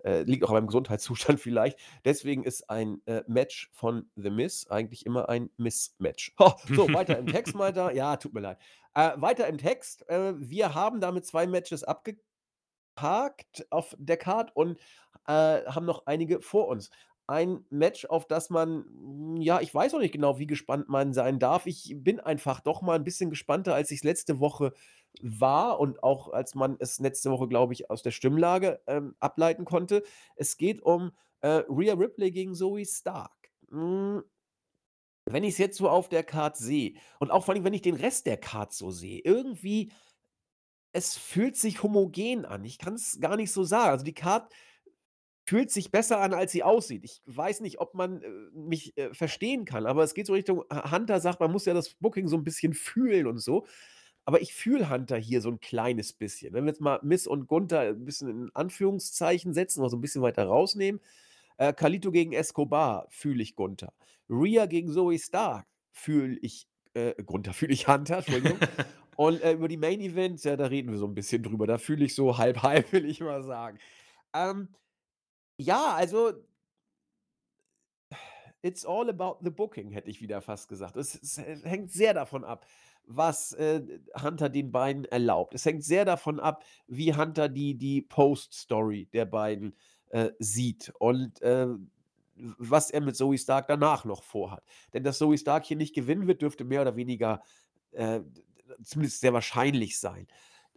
Äh, 0.04 0.22
liegt 0.22 0.44
auch 0.44 0.50
an 0.50 0.54
meinem 0.54 0.68
Gesundheitszustand 0.68 1.40
vielleicht. 1.40 1.80
Deswegen 2.04 2.44
ist 2.44 2.70
ein 2.70 3.02
äh, 3.06 3.24
Match 3.26 3.70
von 3.72 4.08
The 4.14 4.30
Miss 4.30 4.70
eigentlich 4.70 5.04
immer 5.06 5.28
ein 5.28 5.50
Miss-Match. 5.56 6.36
Oh, 6.38 6.52
so, 6.68 6.86
weiter 6.94 7.18
im 7.18 7.26
Text, 7.26 7.58
weiter. 7.58 7.92
Ja, 7.92 8.18
tut 8.18 8.34
mir 8.34 8.40
leid. 8.40 8.58
Äh, 8.94 9.10
weiter 9.16 9.48
im 9.48 9.58
Text. 9.58 10.04
Wir 10.08 10.74
haben 10.76 11.00
damit 11.00 11.26
zwei 11.26 11.48
Matches 11.48 11.82
abgeparkt 11.82 13.66
auf 13.70 13.96
der 13.98 14.16
Card 14.16 14.54
und 14.54 14.78
haben 15.26 15.86
noch 15.86 16.06
einige 16.06 16.40
vor 16.40 16.66
uns 16.66 16.90
ein 17.30 17.64
Match, 17.70 18.06
auf 18.06 18.26
das 18.26 18.50
man, 18.50 18.84
hm, 18.86 19.36
ja, 19.40 19.60
ich 19.60 19.72
weiß 19.72 19.94
auch 19.94 20.00
nicht 20.00 20.12
genau, 20.12 20.40
wie 20.40 20.48
gespannt 20.48 20.88
man 20.88 21.12
sein 21.12 21.38
darf. 21.38 21.66
Ich 21.66 21.94
bin 21.96 22.18
einfach 22.18 22.58
doch 22.58 22.82
mal 22.82 22.96
ein 22.96 23.04
bisschen 23.04 23.30
gespannter, 23.30 23.72
als 23.72 23.92
ich 23.92 23.98
es 23.98 24.04
letzte 24.04 24.40
Woche 24.40 24.72
war 25.22 25.80
und 25.80 26.02
auch 26.02 26.32
als 26.32 26.54
man 26.54 26.76
es 26.78 26.98
letzte 26.98 27.30
Woche, 27.30 27.48
glaube 27.48 27.72
ich, 27.72 27.90
aus 27.90 28.02
der 28.02 28.10
Stimmlage 28.10 28.80
ähm, 28.86 29.14
ableiten 29.20 29.64
konnte. 29.64 30.02
Es 30.36 30.56
geht 30.56 30.82
um 30.82 31.12
äh, 31.40 31.62
Rhea 31.68 31.94
Ripley 31.94 32.30
gegen 32.30 32.54
Zoe 32.54 32.84
Stark. 32.84 33.50
Hm, 33.70 34.22
wenn 35.26 35.44
ich 35.44 35.52
es 35.52 35.58
jetzt 35.58 35.78
so 35.78 35.88
auf 35.88 36.08
der 36.08 36.24
Card 36.24 36.56
sehe 36.56 36.94
und 37.18 37.30
auch 37.30 37.44
vor 37.44 37.54
allem, 37.54 37.64
wenn 37.64 37.74
ich 37.74 37.82
den 37.82 37.94
Rest 37.94 38.26
der 38.26 38.36
Card 38.36 38.72
so 38.72 38.90
sehe, 38.90 39.20
irgendwie, 39.24 39.92
es 40.92 41.16
fühlt 41.16 41.56
sich 41.56 41.82
homogen 41.82 42.44
an. 42.44 42.64
Ich 42.64 42.78
kann 42.78 42.94
es 42.94 43.20
gar 43.20 43.36
nicht 43.36 43.52
so 43.52 43.62
sagen. 43.62 43.90
Also 43.90 44.04
die 44.04 44.14
Card 44.14 44.52
fühlt 45.46 45.70
sich 45.70 45.90
besser 45.90 46.20
an, 46.20 46.34
als 46.34 46.52
sie 46.52 46.62
aussieht. 46.62 47.04
Ich 47.04 47.22
weiß 47.26 47.60
nicht, 47.60 47.80
ob 47.80 47.94
man 47.94 48.22
äh, 48.22 48.28
mich 48.52 48.96
äh, 48.96 49.12
verstehen 49.14 49.64
kann, 49.64 49.86
aber 49.86 50.02
es 50.04 50.14
geht 50.14 50.26
so 50.26 50.32
Richtung 50.32 50.64
Hunter 50.70 51.20
sagt, 51.20 51.40
man 51.40 51.52
muss 51.52 51.64
ja 51.64 51.74
das 51.74 51.94
Booking 51.94 52.28
so 52.28 52.36
ein 52.36 52.44
bisschen 52.44 52.72
fühlen 52.72 53.26
und 53.26 53.38
so. 53.38 53.66
Aber 54.24 54.40
ich 54.40 54.54
fühle 54.54 54.90
Hunter 54.90 55.16
hier 55.16 55.40
so 55.40 55.50
ein 55.50 55.60
kleines 55.60 56.12
bisschen. 56.12 56.52
Wenn 56.52 56.64
wir 56.64 56.70
jetzt 56.70 56.80
mal 56.80 57.00
Miss 57.02 57.26
und 57.26 57.46
Gunther 57.46 57.80
ein 57.80 58.04
bisschen 58.04 58.28
in 58.28 58.50
Anführungszeichen 58.54 59.54
setzen 59.54 59.80
oder 59.80 59.90
so 59.90 59.96
ein 59.96 60.00
bisschen 60.00 60.22
weiter 60.22 60.44
rausnehmen. 60.44 61.00
Äh, 61.56 61.72
Kalito 61.72 62.10
gegen 62.10 62.32
Escobar 62.32 63.06
fühle 63.10 63.42
ich 63.42 63.54
Gunther. 63.54 63.92
Rhea 64.28 64.66
gegen 64.66 64.92
Zoe 64.92 65.18
Stark 65.18 65.66
fühle 65.90 66.38
ich 66.40 66.68
äh, 66.94 67.14
Gunther, 67.22 67.52
fühle 67.52 67.72
ich 67.72 67.88
Hunter, 67.88 68.18
Entschuldigung. 68.18 68.58
und 69.16 69.42
äh, 69.42 69.52
über 69.52 69.68
die 69.68 69.76
Main 69.76 70.00
Events, 70.00 70.44
ja, 70.44 70.56
da 70.56 70.66
reden 70.66 70.90
wir 70.90 70.98
so 70.98 71.06
ein 71.06 71.14
bisschen 71.14 71.42
drüber. 71.42 71.66
Da 71.66 71.78
fühle 71.78 72.04
ich 72.04 72.14
so 72.14 72.38
halb 72.38 72.62
halb, 72.62 72.92
will 72.92 73.04
ich 73.04 73.20
mal 73.20 73.42
sagen. 73.42 73.78
Ähm, 74.32 74.68
ja, 75.56 75.94
also 75.94 76.32
it's 78.62 78.84
all 78.84 79.08
about 79.08 79.38
the 79.42 79.50
booking, 79.50 79.90
hätte 79.90 80.10
ich 80.10 80.20
wieder 80.20 80.40
fast 80.40 80.68
gesagt. 80.68 80.96
Es, 80.96 81.14
es 81.14 81.38
hängt 81.64 81.92
sehr 81.92 82.14
davon 82.14 82.44
ab, 82.44 82.66
was 83.06 83.52
äh, 83.52 83.82
Hunter 84.22 84.48
den 84.48 84.70
beiden 84.70 85.04
erlaubt. 85.04 85.54
Es 85.54 85.64
hängt 85.64 85.84
sehr 85.84 86.04
davon 86.04 86.40
ab, 86.40 86.64
wie 86.86 87.14
Hunter 87.14 87.48
die, 87.48 87.76
die 87.76 88.02
Post-Story 88.02 89.08
der 89.12 89.24
beiden 89.24 89.74
äh, 90.10 90.30
sieht 90.38 90.92
und 90.98 91.40
äh, 91.42 91.66
was 92.34 92.90
er 92.90 93.00
mit 93.00 93.16
Zoe 93.16 93.36
Stark 93.36 93.68
danach 93.68 94.04
noch 94.04 94.22
vorhat. 94.22 94.64
Denn 94.92 95.04
dass 95.04 95.18
Zoe 95.18 95.36
Stark 95.36 95.64
hier 95.66 95.76
nicht 95.76 95.94
gewinnen 95.94 96.26
wird, 96.26 96.42
dürfte 96.42 96.64
mehr 96.64 96.82
oder 96.82 96.96
weniger 96.96 97.42
äh, 97.92 98.20
zumindest 98.82 99.20
sehr 99.20 99.32
wahrscheinlich 99.32 99.98
sein 99.98 100.26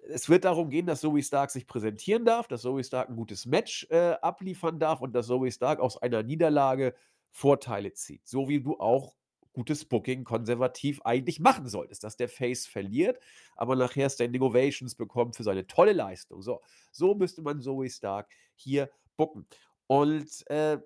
es 0.10 0.30
wird 0.30 0.46
darum 0.46 0.70
gehen, 0.70 0.86
dass 0.86 1.02
Zoe 1.02 1.24
Stark 1.24 1.52
sich 1.52 1.68
präsentieren 1.68 2.26
darf, 2.26 2.48
dass 2.48 2.62
Zoe 2.62 2.84
Stark 2.84 3.10
ein 3.10 3.16
gutes 3.16 3.46
Match 3.46 3.88
äh, 3.90 4.16
abliefern 4.22 4.80
darf 4.80 5.02
und 5.02 5.14
dass 5.14 5.28
Zoe 5.28 5.52
Stark 5.52 5.80
aus 5.80 6.02
einer 6.02 6.24
Niederlage 6.24 6.94
Vorteile 7.32 7.94
zieht. 7.94 8.28
So 8.28 8.48
wie 8.48 8.62
du 8.62 8.80
auch 8.80 9.16
gutes 9.54 9.86
Booking 9.86 10.24
konservativ 10.24 11.02
eigentlich 11.04 11.40
machen 11.40 11.68
solltest, 11.68 12.04
dass 12.04 12.18
der 12.18 12.30
Face 12.30 12.66
verliert, 12.68 13.20
aber 13.56 13.76
nachher 13.76 14.10
Standing 14.10 14.42
Ovations 14.42 14.96
bekommt 14.96 15.36
für 15.36 15.44
seine 15.44 15.68
tolle 15.68 15.94
Leistung. 15.94 16.42
So, 16.42 16.62
so 16.92 17.16
müsste 17.16 17.42
man 17.42 17.62
Zoe 17.62 17.90
Stark 17.90 18.32
hier 18.56 18.90
booken. 19.16 19.48
Und 19.88 20.50
äh, 20.50 20.80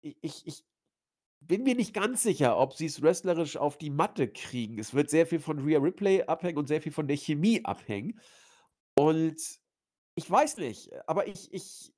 ich, 0.00 0.46
ich 0.46 0.64
bin 1.40 1.62
mir 1.62 1.74
nicht 1.74 1.94
ganz 1.94 2.22
sicher, 2.22 2.58
ob 2.58 2.74
sie 2.74 2.86
es 2.86 3.02
wrestlerisch 3.02 3.56
auf 3.56 3.78
die 3.78 3.90
Matte 3.90 4.28
kriegen. 4.28 4.78
Es 4.78 4.94
wird 4.94 5.10
sehr 5.10 5.26
viel 5.26 5.40
von 5.40 5.58
Rhea 5.60 5.78
Ripley 5.78 6.22
abhängen 6.22 6.58
und 6.58 6.68
sehr 6.68 6.82
viel 6.82 6.92
von 6.92 7.08
der 7.08 7.16
Chemie 7.16 7.64
abhängen. 7.64 8.20
Und 8.94 9.40
ich 10.14 10.30
weiß 10.30 10.58
nicht, 10.58 10.90
aber 11.06 11.26
ich 11.26 11.52
ich 11.52 11.92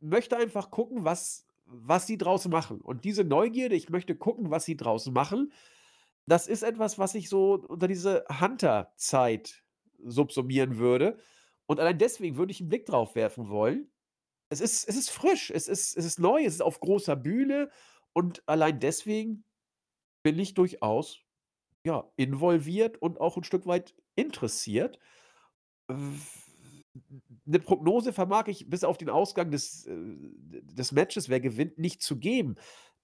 möchte 0.00 0.36
einfach 0.36 0.70
gucken, 0.70 1.04
was 1.04 1.46
was 1.66 2.06
sie 2.06 2.18
draus 2.18 2.46
machen. 2.48 2.80
Und 2.80 3.04
diese 3.04 3.24
Neugierde, 3.24 3.74
ich 3.74 3.90
möchte 3.90 4.16
gucken, 4.16 4.50
was 4.50 4.64
sie 4.64 4.76
draus 4.76 5.06
machen, 5.06 5.52
das 6.26 6.48
ist 6.48 6.62
etwas, 6.62 6.98
was 6.98 7.14
ich 7.14 7.28
so 7.28 7.54
unter 7.54 7.88
diese 7.88 8.24
Hunter-Zeit 8.40 9.64
subsumieren 10.04 10.78
würde. 10.78 11.18
Und 11.66 11.80
allein 11.80 11.98
deswegen 11.98 12.36
würde 12.36 12.52
ich 12.52 12.60
einen 12.60 12.68
Blick 12.68 12.86
drauf 12.86 13.14
werfen 13.14 13.48
wollen. 13.48 13.90
Es 14.48 14.60
ist 14.60 14.88
es 14.88 14.96
ist 14.96 15.10
frisch, 15.10 15.50
es 15.50 15.66
ist 15.66 15.96
es 15.96 16.04
ist 16.04 16.20
neu, 16.20 16.44
es 16.44 16.54
ist 16.54 16.62
auf 16.62 16.78
großer 16.80 17.16
Bühne 17.16 17.70
und 18.12 18.42
allein 18.48 18.78
deswegen 18.78 19.44
bin 20.22 20.38
ich 20.38 20.54
durchaus, 20.54 21.20
ja, 21.84 22.10
involviert 22.16 23.00
und 23.02 23.20
auch 23.20 23.36
ein 23.36 23.44
Stück 23.44 23.66
weit 23.66 23.94
interessiert. 24.14 24.98
'Ne 27.46 27.58
Prognose 27.60 28.12
vermag 28.12 28.48
ich 28.48 28.68
bis 28.68 28.84
auf 28.84 28.98
den 28.98 29.08
Ausgang 29.10 29.50
des, 29.50 29.86
äh 29.86 29.94
des 30.62 30.92
Matches, 30.92 31.28
wer 31.28 31.40
gewinnt, 31.40 31.78
nicht 31.78 32.02
zu 32.02 32.18
geben. 32.18 32.56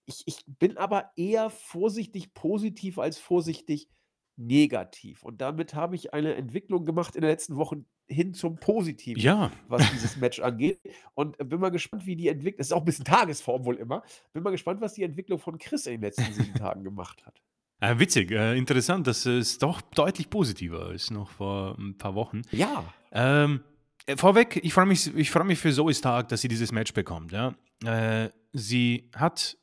Ich 0.06 0.22
ich 0.26 0.44
bin 0.46 0.76
aber 0.78 1.10
eher 1.16 1.48
vorsichtig 1.50 2.34
positiv 2.34 2.98
als 2.98 3.18
vorsichtig 3.18 3.88
negativ. 4.36 5.22
Und 5.22 5.40
damit 5.40 5.74
habe 5.74 5.94
ich 5.94 6.12
eine 6.14 6.34
Entwicklung 6.34 6.84
gemacht 6.84 7.14
in 7.14 7.22
den 7.22 7.30
letzten 7.30 7.56
Wochen 7.56 7.86
hin 8.08 8.34
zum 8.34 8.56
Positiven, 8.56 9.20
Ja. 9.22 9.52
was 9.68 9.88
dieses 9.92 10.16
Match 10.16 10.40
angeht. 10.40 10.80
Und 11.14 11.36
bin 11.38 11.60
mal 11.60 11.70
gespannt, 11.70 12.04
wie 12.06 12.16
die 12.16 12.28
Entwicklung. 12.28 12.58
das 12.58 12.68
ist 12.68 12.72
auch 12.72 12.80
ein 12.80 12.84
bisschen 12.84 13.04
Tagesform 13.04 13.64
wohl 13.64 13.76
immer. 13.76 14.02
Bin 14.32 14.42
mal 14.42 14.50
gespannt, 14.50 14.80
was 14.80 14.94
die 14.94 15.02
Entwicklung 15.04 15.38
von 15.38 15.58
Chris 15.58 15.86
in 15.86 15.92
den 15.94 16.00
letzten 16.02 16.32
sieben 16.32 16.54
Tagen 16.54 16.82
gemacht 16.82 17.24
hat. 17.26 17.40
Äh, 17.80 17.98
witzig, 17.98 18.30
äh, 18.30 18.56
interessant, 18.56 19.06
dass 19.06 19.26
es 19.26 19.58
doch 19.58 19.80
deutlich 19.82 20.30
positiver 20.30 20.92
ist 20.92 21.10
noch 21.10 21.30
vor 21.30 21.76
ein 21.78 21.96
paar 21.98 22.14
Wochen. 22.14 22.42
Ja. 22.50 22.84
Ähm, 23.12 23.62
äh, 23.64 23.71
vorweg, 24.16 24.60
ich 24.62 24.72
freue 24.72 24.86
mich, 24.86 25.14
ich 25.14 25.30
freu 25.30 25.44
mich 25.44 25.58
für 25.58 25.72
Zoe 25.72 25.94
Stark, 25.94 26.28
dass 26.28 26.40
sie 26.40 26.48
dieses 26.48 26.72
Match 26.72 26.92
bekommt. 26.92 27.32
Ja? 27.32 27.54
Äh, 27.84 28.30
sie 28.52 29.10
hat 29.14 29.56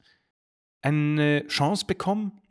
eine 0.81 1.45
Chance 1.47 1.85
bekommen, 1.85 2.41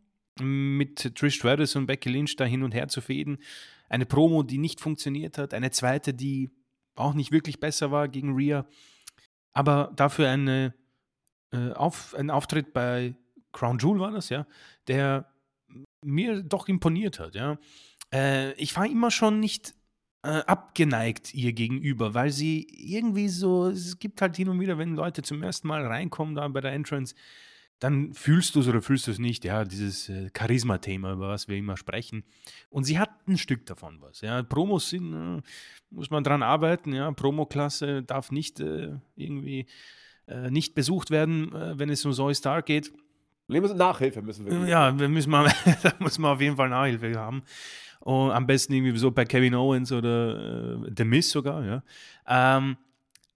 mit 0.41 1.17
Trish 1.17 1.37
Stratus 1.37 1.77
und 1.77 1.87
Becky 1.87 2.11
Lynch 2.11 2.37
da 2.37 2.45
hin 2.45 2.63
und 2.63 2.75
her 2.75 2.89
zu 2.89 3.01
fäden. 3.01 3.39
Eine 3.89 4.07
Promo, 4.07 4.43
die 4.43 4.59
nicht 4.59 4.81
funktioniert 4.81 5.39
hat. 5.39 5.55
Eine 5.55 5.71
zweite, 5.71 6.15
die 6.15 6.51
auch 6.95 7.15
nicht 7.15 7.33
wirklich 7.33 7.61
besser 7.61 7.91
war 7.91 8.09
gegen 8.09 8.35
Rhea. 8.35 8.67
Aber 9.53 9.93
dafür 9.97 10.29
eine, 10.29 10.75
äh, 11.53 11.73
auf, 11.73 12.15
ein 12.15 12.31
Auftritt 12.31 12.73
bei 12.73 13.15
Crown 13.53 13.79
Jewel 13.79 14.01
war 14.01 14.11
das, 14.13 14.29
ja, 14.29 14.47
der 14.87 15.33
mir 16.05 16.43
doch 16.43 16.69
imponiert 16.69 17.19
hat, 17.19 17.35
ja. 17.35 17.59
Äh, 18.13 18.53
ich 18.55 18.77
war 18.77 18.87
immer 18.87 19.11
schon 19.11 19.41
nicht 19.41 19.75
äh, 20.23 20.41
abgeneigt 20.47 21.35
ihr 21.35 21.53
gegenüber, 21.53 22.15
weil 22.15 22.31
sie 22.31 22.67
irgendwie 22.71 23.29
so, 23.29 23.69
es 23.69 23.99
gibt 23.99 24.21
halt 24.21 24.37
hin 24.37 24.49
und 24.49 24.61
wieder, 24.61 24.79
wenn 24.79 24.95
Leute 24.95 25.23
zum 25.23 25.43
ersten 25.43 25.69
Mal 25.69 25.87
reinkommen 25.87 26.35
da 26.35 26.47
bei 26.49 26.61
der 26.61 26.73
Entrance, 26.73 27.15
dann 27.79 28.13
fühlst 28.13 28.57
du 28.57 28.61
es 28.61 28.69
oder 28.69 28.83
fühlst 28.83 29.07
du 29.07 29.13
es 29.13 29.21
nicht, 29.21 29.45
ja, 29.45 29.65
dieses 29.65 30.09
äh, 30.09 30.31
Charisma-Thema, 30.37 31.13
über 31.13 31.29
was 31.29 31.47
wir 31.47 31.57
immer 31.57 31.77
sprechen. 31.77 32.25
Und 32.71 32.85
sie 32.85 32.99
hat 32.99 33.11
ein 33.29 33.39
Stück 33.39 33.67
davon 33.67 34.01
was, 34.01 34.21
ja. 34.21 34.43
Promos 34.43 34.91
sind, 34.91 35.13
äh, 35.13 35.43
muss 35.91 36.11
man 36.11 36.25
dran 36.25 36.43
arbeiten, 36.43 36.93
ja. 36.93 37.13
Promoklasse 37.13 38.03
darf 38.03 38.33
nicht 38.33 38.59
äh, 38.59 38.97
irgendwie 39.15 39.67
äh, 40.27 40.51
nicht 40.51 40.75
besucht 40.75 41.11
werden, 41.11 41.55
äh, 41.55 41.79
wenn 41.79 41.91
es 41.91 42.05
um 42.05 42.13
Zoe 42.13 42.35
Star 42.35 42.63
geht. 42.63 42.93
Nachhilfe 43.47 44.21
müssen 44.21 44.45
wir. 44.45 44.69
Ja, 44.69 44.99
wir 44.99 45.09
müssen 45.09 45.31
mal, 45.31 45.51
da 45.83 45.93
muss 46.01 46.19
man 46.19 46.33
auf 46.33 46.41
jeden 46.41 46.57
Fall 46.57 46.69
Nachhilfe 46.69 47.19
haben. 47.19 47.43
Und 48.01 48.31
am 48.31 48.47
besten 48.47 48.73
irgendwie 48.73 48.97
so 48.97 49.11
bei 49.11 49.25
Kevin 49.25 49.55
Owens 49.55 49.93
oder 49.93 50.77
äh, 50.87 50.91
The 50.97 51.05
Miz 51.05 51.31
sogar, 51.31 51.65
ja. 51.65 51.83
Ähm, 52.27 52.77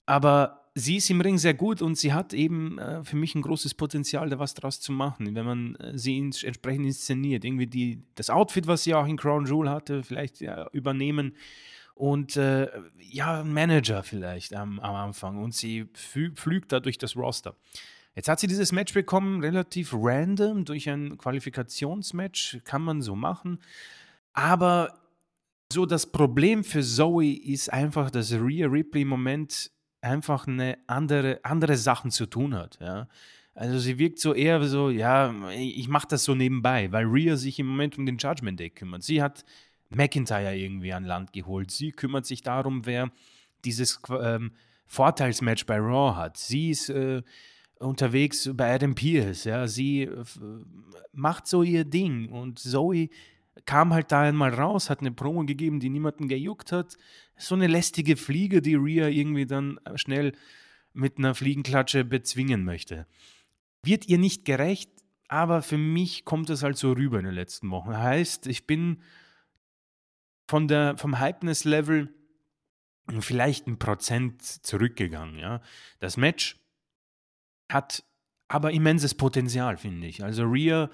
Aber 0.06 0.62
sie 0.74 0.96
ist 0.96 1.10
im 1.10 1.20
Ring 1.20 1.38
sehr 1.38 1.54
gut 1.54 1.82
und 1.82 1.96
sie 1.98 2.12
hat 2.12 2.32
eben 2.32 2.78
äh, 2.78 3.04
für 3.04 3.16
mich 3.16 3.34
ein 3.34 3.42
großes 3.42 3.74
Potenzial, 3.74 4.30
da 4.30 4.38
was 4.38 4.54
draus 4.54 4.80
zu 4.80 4.92
machen, 4.92 5.34
wenn 5.34 5.44
man 5.44 5.76
äh, 5.76 5.98
sie 5.98 6.18
ins, 6.18 6.42
entsprechend 6.42 6.86
inszeniert. 6.86 7.44
Irgendwie 7.44 7.66
die, 7.66 8.02
das 8.14 8.30
Outfit, 8.30 8.66
was 8.66 8.84
sie 8.84 8.94
auch 8.94 9.06
in 9.06 9.16
Crown 9.16 9.46
Jewel 9.46 9.68
hatte, 9.68 10.02
vielleicht 10.02 10.40
ja, 10.40 10.68
übernehmen 10.72 11.36
und 11.94 12.36
äh, 12.36 12.68
ja, 12.98 13.44
Manager 13.44 14.02
vielleicht 14.02 14.54
am, 14.54 14.80
am 14.80 14.94
Anfang 14.94 15.42
und 15.42 15.54
sie 15.54 15.84
pflügt 15.84 16.72
da 16.72 16.80
durch 16.80 16.98
das 16.98 17.16
Roster. 17.16 17.54
Jetzt 18.14 18.28
hat 18.28 18.40
sie 18.40 18.46
dieses 18.46 18.72
Match 18.72 18.92
bekommen, 18.92 19.40
relativ 19.40 19.94
random, 19.94 20.64
durch 20.64 20.88
ein 20.88 21.16
Qualifikationsmatch, 21.16 22.58
kann 22.64 22.82
man 22.82 23.00
so 23.00 23.14
machen. 23.14 23.58
Aber 24.32 24.98
so 25.72 25.86
das 25.86 26.10
Problem 26.10 26.64
für 26.64 26.82
Zoe 26.82 27.32
ist 27.32 27.72
einfach, 27.72 28.10
dass 28.10 28.32
Rhea 28.32 28.66
Ripley 28.66 29.02
im 29.02 29.08
Moment 29.08 29.70
einfach 30.00 30.46
eine 30.46 30.78
andere, 30.86 31.40
andere 31.44 31.76
Sachen 31.76 32.10
zu 32.10 32.26
tun 32.26 32.54
hat. 32.54 32.78
Ja. 32.80 33.08
Also 33.54 33.78
sie 33.78 33.98
wirkt 33.98 34.18
so 34.18 34.34
eher 34.34 34.62
so, 34.64 34.90
ja, 34.90 35.50
ich 35.50 35.88
mache 35.88 36.08
das 36.08 36.24
so 36.24 36.34
nebenbei, 36.34 36.90
weil 36.90 37.04
Rhea 37.04 37.36
sich 37.36 37.58
im 37.58 37.66
Moment 37.66 37.98
um 37.98 38.06
den 38.06 38.16
Judgment 38.16 38.58
Day 38.58 38.70
kümmert. 38.70 39.02
Sie 39.02 39.22
hat 39.22 39.44
McIntyre 39.90 40.56
irgendwie 40.56 40.92
an 40.92 41.04
Land 41.04 41.32
geholt. 41.32 41.70
Sie 41.70 41.92
kümmert 41.92 42.26
sich 42.26 42.42
darum, 42.42 42.86
wer 42.86 43.10
dieses 43.64 44.00
ähm, 44.08 44.52
Vorteilsmatch 44.86 45.66
bei 45.66 45.78
Raw 45.78 46.16
hat. 46.16 46.36
Sie 46.36 46.70
ist 46.70 46.88
äh, 46.88 47.22
unterwegs 47.78 48.50
bei 48.54 48.74
Adam 48.74 48.94
Pierce. 48.94 49.44
Ja. 49.44 49.66
Sie 49.68 50.02
äh, 50.02 50.24
macht 51.12 51.46
so 51.46 51.62
ihr 51.62 51.84
Ding 51.84 52.30
und 52.30 52.58
Zoe 52.58 53.08
kam 53.66 53.92
halt 53.92 54.12
da 54.12 54.22
einmal 54.22 54.54
raus, 54.54 54.90
hat 54.90 55.00
eine 55.00 55.12
Promo 55.12 55.44
gegeben, 55.44 55.80
die 55.80 55.90
niemanden 55.90 56.28
gejuckt 56.28 56.72
hat. 56.72 56.96
So 57.36 57.54
eine 57.54 57.66
lästige 57.66 58.16
Fliege, 58.16 58.62
die 58.62 58.74
Rhea 58.74 59.08
irgendwie 59.08 59.46
dann 59.46 59.78
schnell 59.94 60.32
mit 60.92 61.18
einer 61.18 61.34
Fliegenklatsche 61.34 62.04
bezwingen 62.04 62.64
möchte. 62.64 63.06
Wird 63.82 64.08
ihr 64.08 64.18
nicht 64.18 64.44
gerecht, 64.44 64.90
aber 65.28 65.62
für 65.62 65.78
mich 65.78 66.24
kommt 66.24 66.50
es 66.50 66.62
halt 66.62 66.76
so 66.76 66.92
rüber 66.92 67.18
in 67.18 67.24
den 67.24 67.34
letzten 67.34 67.70
Wochen. 67.70 67.96
Heißt, 67.96 68.46
ich 68.46 68.66
bin 68.66 69.02
von 70.48 70.68
der, 70.68 70.96
vom 70.98 71.18
Hypeness-Level 71.18 72.12
vielleicht 73.20 73.66
ein 73.66 73.78
Prozent 73.78 74.42
zurückgegangen. 74.42 75.38
Ja. 75.38 75.60
Das 75.98 76.16
Match 76.16 76.60
hat 77.70 78.04
aber 78.48 78.72
immenses 78.72 79.14
Potenzial, 79.14 79.78
finde 79.78 80.06
ich. 80.06 80.22
Also 80.22 80.44
Rhea 80.44 80.90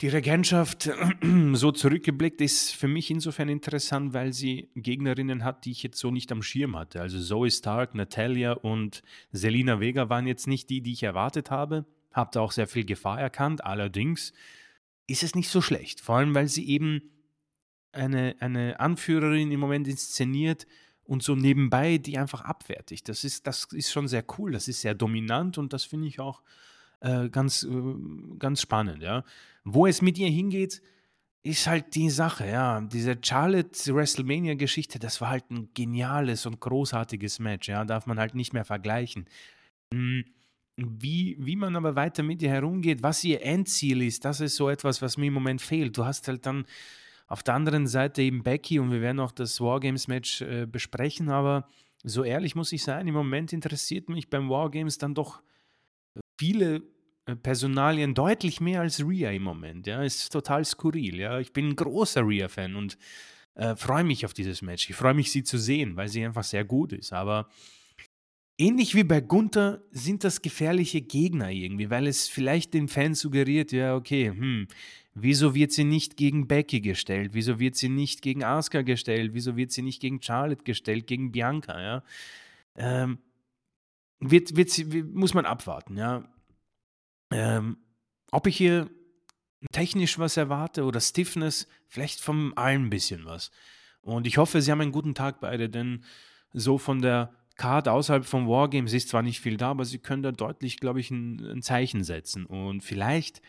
die 0.00 0.08
Regentschaft, 0.08 0.90
so 1.52 1.70
zurückgeblickt, 1.70 2.40
ist 2.40 2.74
für 2.74 2.88
mich 2.88 3.10
insofern 3.10 3.48
interessant, 3.48 4.12
weil 4.12 4.32
sie 4.32 4.70
Gegnerinnen 4.74 5.44
hat, 5.44 5.64
die 5.64 5.70
ich 5.70 5.82
jetzt 5.82 5.98
so 5.98 6.10
nicht 6.10 6.32
am 6.32 6.42
Schirm 6.42 6.76
hatte. 6.76 7.00
Also 7.00 7.20
Zoe 7.20 7.50
Stark, 7.50 7.94
Natalia 7.94 8.52
und 8.52 9.02
Selina 9.30 9.78
Vega 9.80 10.08
waren 10.08 10.26
jetzt 10.26 10.48
nicht 10.48 10.70
die, 10.70 10.80
die 10.80 10.92
ich 10.92 11.02
erwartet 11.02 11.50
habe. 11.50 11.86
Da 12.14 12.40
auch 12.40 12.52
sehr 12.52 12.66
viel 12.66 12.84
Gefahr 12.84 13.20
erkannt. 13.20 13.64
Allerdings 13.64 14.32
ist 15.06 15.22
es 15.22 15.34
nicht 15.34 15.48
so 15.48 15.60
schlecht. 15.60 16.00
Vor 16.00 16.16
allem, 16.16 16.34
weil 16.34 16.48
sie 16.48 16.68
eben 16.68 17.02
eine, 17.92 18.36
eine 18.40 18.80
Anführerin 18.80 19.52
im 19.52 19.60
Moment 19.60 19.86
inszeniert 19.86 20.66
und 21.04 21.22
so 21.22 21.34
nebenbei 21.34 21.98
die 21.98 22.18
einfach 22.18 22.42
abwertigt. 22.42 23.08
Das 23.08 23.24
ist, 23.24 23.46
das 23.46 23.64
ist 23.72 23.92
schon 23.92 24.08
sehr 24.08 24.24
cool. 24.38 24.52
Das 24.52 24.68
ist 24.68 24.80
sehr 24.80 24.94
dominant 24.94 25.58
und 25.58 25.72
das 25.72 25.84
finde 25.84 26.08
ich 26.08 26.20
auch 26.20 26.42
äh, 27.02 27.28
ganz, 27.28 27.64
äh, 27.64 27.94
ganz 28.38 28.62
spannend, 28.62 29.02
ja. 29.02 29.24
Wo 29.64 29.86
es 29.86 30.02
mit 30.02 30.18
ihr 30.18 30.28
hingeht, 30.28 30.82
ist 31.42 31.66
halt 31.66 31.94
die 31.94 32.10
Sache, 32.10 32.46
ja. 32.46 32.80
Diese 32.80 33.16
Charlotte 33.20 33.94
WrestleMania-Geschichte, 33.94 34.98
das 34.98 35.20
war 35.20 35.30
halt 35.30 35.50
ein 35.50 35.68
geniales 35.74 36.46
und 36.46 36.60
großartiges 36.60 37.40
Match, 37.40 37.68
ja. 37.68 37.84
Darf 37.84 38.06
man 38.06 38.18
halt 38.18 38.34
nicht 38.34 38.52
mehr 38.52 38.64
vergleichen. 38.64 39.26
Hm, 39.92 40.24
wie, 40.76 41.36
wie 41.38 41.56
man 41.56 41.76
aber 41.76 41.96
weiter 41.96 42.22
mit 42.22 42.40
ihr 42.40 42.50
herumgeht, 42.50 43.02
was 43.02 43.22
ihr 43.24 43.42
Endziel 43.42 44.02
ist, 44.02 44.24
das 44.24 44.40
ist 44.40 44.56
so 44.56 44.68
etwas, 44.70 45.02
was 45.02 45.16
mir 45.16 45.26
im 45.26 45.34
Moment 45.34 45.60
fehlt. 45.60 45.96
Du 45.98 46.04
hast 46.04 46.28
halt 46.28 46.46
dann 46.46 46.64
auf 47.26 47.42
der 47.42 47.54
anderen 47.54 47.86
Seite 47.86 48.22
eben 48.22 48.42
Becky 48.42 48.78
und 48.78 48.90
wir 48.90 49.00
werden 49.00 49.20
auch 49.20 49.32
das 49.32 49.60
Wargames-Match 49.60 50.42
äh, 50.42 50.66
besprechen, 50.66 51.30
aber 51.30 51.68
so 52.04 52.24
ehrlich 52.24 52.54
muss 52.54 52.72
ich 52.72 52.82
sein, 52.82 53.06
im 53.06 53.14
Moment 53.14 53.52
interessiert 53.52 54.08
mich 54.08 54.28
beim 54.30 54.48
Wargames 54.48 54.98
dann 54.98 55.14
doch 55.14 55.42
viele 56.42 56.82
äh, 57.26 57.36
Personalien 57.36 58.14
deutlich 58.14 58.60
mehr 58.60 58.80
als 58.80 58.98
Rhea 59.06 59.30
im 59.30 59.44
Moment. 59.44 59.86
Ja, 59.86 60.02
ist 60.02 60.32
total 60.32 60.64
skurril. 60.64 61.20
Ja, 61.20 61.38
ich 61.38 61.52
bin 61.52 61.68
ein 61.68 61.76
großer 61.76 62.26
Rhea-Fan 62.26 62.74
und 62.74 62.98
äh, 63.54 63.76
freue 63.76 64.02
mich 64.02 64.24
auf 64.26 64.34
dieses 64.34 64.60
Match. 64.60 64.90
Ich 64.90 64.96
freue 64.96 65.14
mich, 65.14 65.30
sie 65.30 65.44
zu 65.44 65.56
sehen, 65.56 65.94
weil 65.94 66.08
sie 66.08 66.24
einfach 66.24 66.42
sehr 66.42 66.64
gut 66.64 66.92
ist. 66.92 67.12
Aber 67.12 67.48
ähnlich 68.58 68.96
wie 68.96 69.04
bei 69.04 69.20
Gunther 69.20 69.84
sind 69.92 70.24
das 70.24 70.42
gefährliche 70.42 71.00
Gegner 71.00 71.50
irgendwie, 71.50 71.90
weil 71.90 72.08
es 72.08 72.26
vielleicht 72.26 72.74
den 72.74 72.88
Fans 72.88 73.20
suggeriert, 73.20 73.70
ja, 73.70 73.94
okay, 73.94 74.30
hm, 74.30 74.66
wieso 75.14 75.54
wird 75.54 75.70
sie 75.70 75.84
nicht 75.84 76.16
gegen 76.16 76.48
Becky 76.48 76.80
gestellt? 76.80 77.34
Wieso 77.34 77.60
wird 77.60 77.76
sie 77.76 77.88
nicht 77.88 78.20
gegen 78.20 78.42
Asuka 78.42 78.82
gestellt? 78.82 79.30
Wieso 79.32 79.56
wird 79.56 79.70
sie 79.70 79.82
nicht 79.82 80.00
gegen 80.00 80.20
Charlotte 80.20 80.64
gestellt, 80.64 81.06
gegen 81.06 81.30
Bianca? 81.30 81.80
Ja, 81.80 82.02
ähm, 82.74 83.18
wird, 84.18 84.56
wird 84.56 84.70
sie, 84.70 85.02
muss 85.02 85.34
man 85.34 85.46
abwarten, 85.46 85.96
ja. 85.96 86.31
Ähm, 87.34 87.78
ob 88.30 88.46
ich 88.46 88.56
hier 88.56 88.90
technisch 89.70 90.18
was 90.18 90.36
erwarte 90.36 90.84
oder 90.84 91.00
Stiffness, 91.00 91.68
vielleicht 91.86 92.20
von 92.20 92.56
allem 92.56 92.86
ein 92.86 92.90
bisschen 92.90 93.24
was. 93.24 93.50
Und 94.00 94.26
ich 94.26 94.38
hoffe, 94.38 94.60
sie 94.60 94.70
haben 94.70 94.80
einen 94.80 94.92
guten 94.92 95.14
Tag 95.14 95.40
beide, 95.40 95.68
denn 95.68 96.04
so 96.52 96.78
von 96.78 97.00
der 97.00 97.32
Card 97.56 97.86
außerhalb 97.88 98.24
von 98.24 98.48
Wargames 98.48 98.92
ist 98.92 99.10
zwar 99.10 99.22
nicht 99.22 99.40
viel 99.40 99.56
da, 99.56 99.70
aber 99.70 99.84
sie 99.84 99.98
können 99.98 100.22
da 100.22 100.32
deutlich, 100.32 100.78
glaube 100.78 101.00
ich, 101.00 101.10
ein, 101.10 101.38
ein, 101.44 101.62
Zeichen 101.62 102.02
setzen. 102.02 102.46
Und 102.46 102.82
vielleicht 102.82 103.42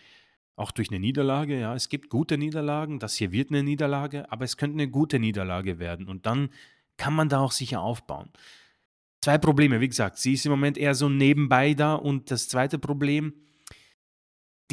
auch 0.56 0.72
durch 0.72 0.90
eine 0.92 1.00
Niederlage, 1.00 1.60
ja, 1.60 1.74
es 1.74 1.90
gibt 1.90 2.10
gute 2.10 2.38
Niederlagen, 2.38 3.00
das 3.00 3.16
hier 3.16 3.32
wird 3.32 3.50
eine 3.50 3.64
Niederlage, 3.64 4.32
aber 4.32 4.46
es 4.46 4.58
könnte 4.58 4.76
eine 4.76 4.90
gute 4.90 5.18
Niederlage 5.20 5.80
werden. 5.80 6.08
Und 6.08 6.26
dann 6.26 6.50
kann 6.98 7.16
man 7.16 7.30
da 7.30 7.40
auch 7.40 7.52
sicher 7.52 7.82
aufbauen. 7.82 8.30
Zwei 9.22 9.38
Probleme, 9.38 9.80
wie 9.80 9.88
gesagt, 9.88 10.18
sie 10.18 10.34
ist 10.34 10.46
im 10.46 10.52
Moment 10.52 10.78
eher 10.78 10.96
so 10.96 11.10
nebenbei 11.10 11.74
da. 11.74 11.96
Und 11.96 12.30
das 12.30 12.50
zweite 12.50 12.78
Problem, 12.78 13.34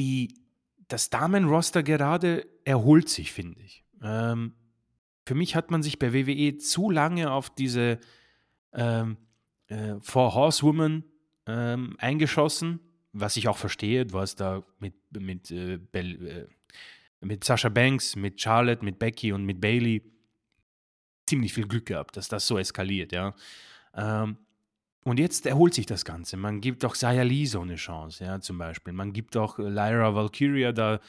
die, 0.00 0.34
das 0.88 1.10
Damenroster 1.10 1.82
gerade 1.82 2.46
erholt 2.64 3.08
sich, 3.08 3.32
finde 3.32 3.60
ich. 3.60 3.84
Ähm, 4.02 4.54
für 5.26 5.34
mich 5.34 5.54
hat 5.54 5.70
man 5.70 5.82
sich 5.82 5.98
bei 5.98 6.14
WWE 6.14 6.56
zu 6.56 6.90
lange 6.90 7.30
auf 7.30 7.50
diese 7.50 8.00
ähm, 8.72 9.18
äh, 9.68 9.96
Four 10.00 10.34
Horsewomen 10.34 11.04
ähm, 11.46 11.96
eingeschossen, 11.98 12.80
was 13.12 13.36
ich 13.36 13.46
auch 13.46 13.58
verstehe. 13.58 14.06
Du 14.06 14.18
hast 14.18 14.36
da 14.36 14.62
mit, 14.78 14.94
mit, 15.12 15.50
äh, 15.50 15.74
äh, 15.74 16.46
mit 17.20 17.44
Sasha 17.44 17.68
Banks, 17.68 18.16
mit 18.16 18.40
Charlotte, 18.40 18.84
mit 18.84 18.98
Becky 18.98 19.32
und 19.32 19.44
mit 19.44 19.60
Bailey 19.60 20.02
ziemlich 21.26 21.52
viel 21.52 21.68
Glück 21.68 21.86
gehabt, 21.86 22.16
dass 22.16 22.28
das 22.28 22.46
so 22.46 22.58
eskaliert, 22.58 23.12
ja. 23.12 23.34
Ähm, 23.94 24.38
und 25.04 25.18
jetzt 25.18 25.46
erholt 25.46 25.74
sich 25.74 25.86
das 25.86 26.04
Ganze. 26.04 26.36
Man 26.36 26.60
gibt 26.60 26.84
auch 26.84 26.94
Saya 26.94 27.22
Lee 27.22 27.46
so 27.46 27.60
eine 27.60 27.76
Chance, 27.76 28.24
ja, 28.24 28.40
zum 28.40 28.58
Beispiel. 28.58 28.92
Man 28.92 29.12
gibt 29.12 29.36
auch 29.36 29.58
Lyra 29.58 30.14
Valkyria 30.14 30.72
da 30.72 31.00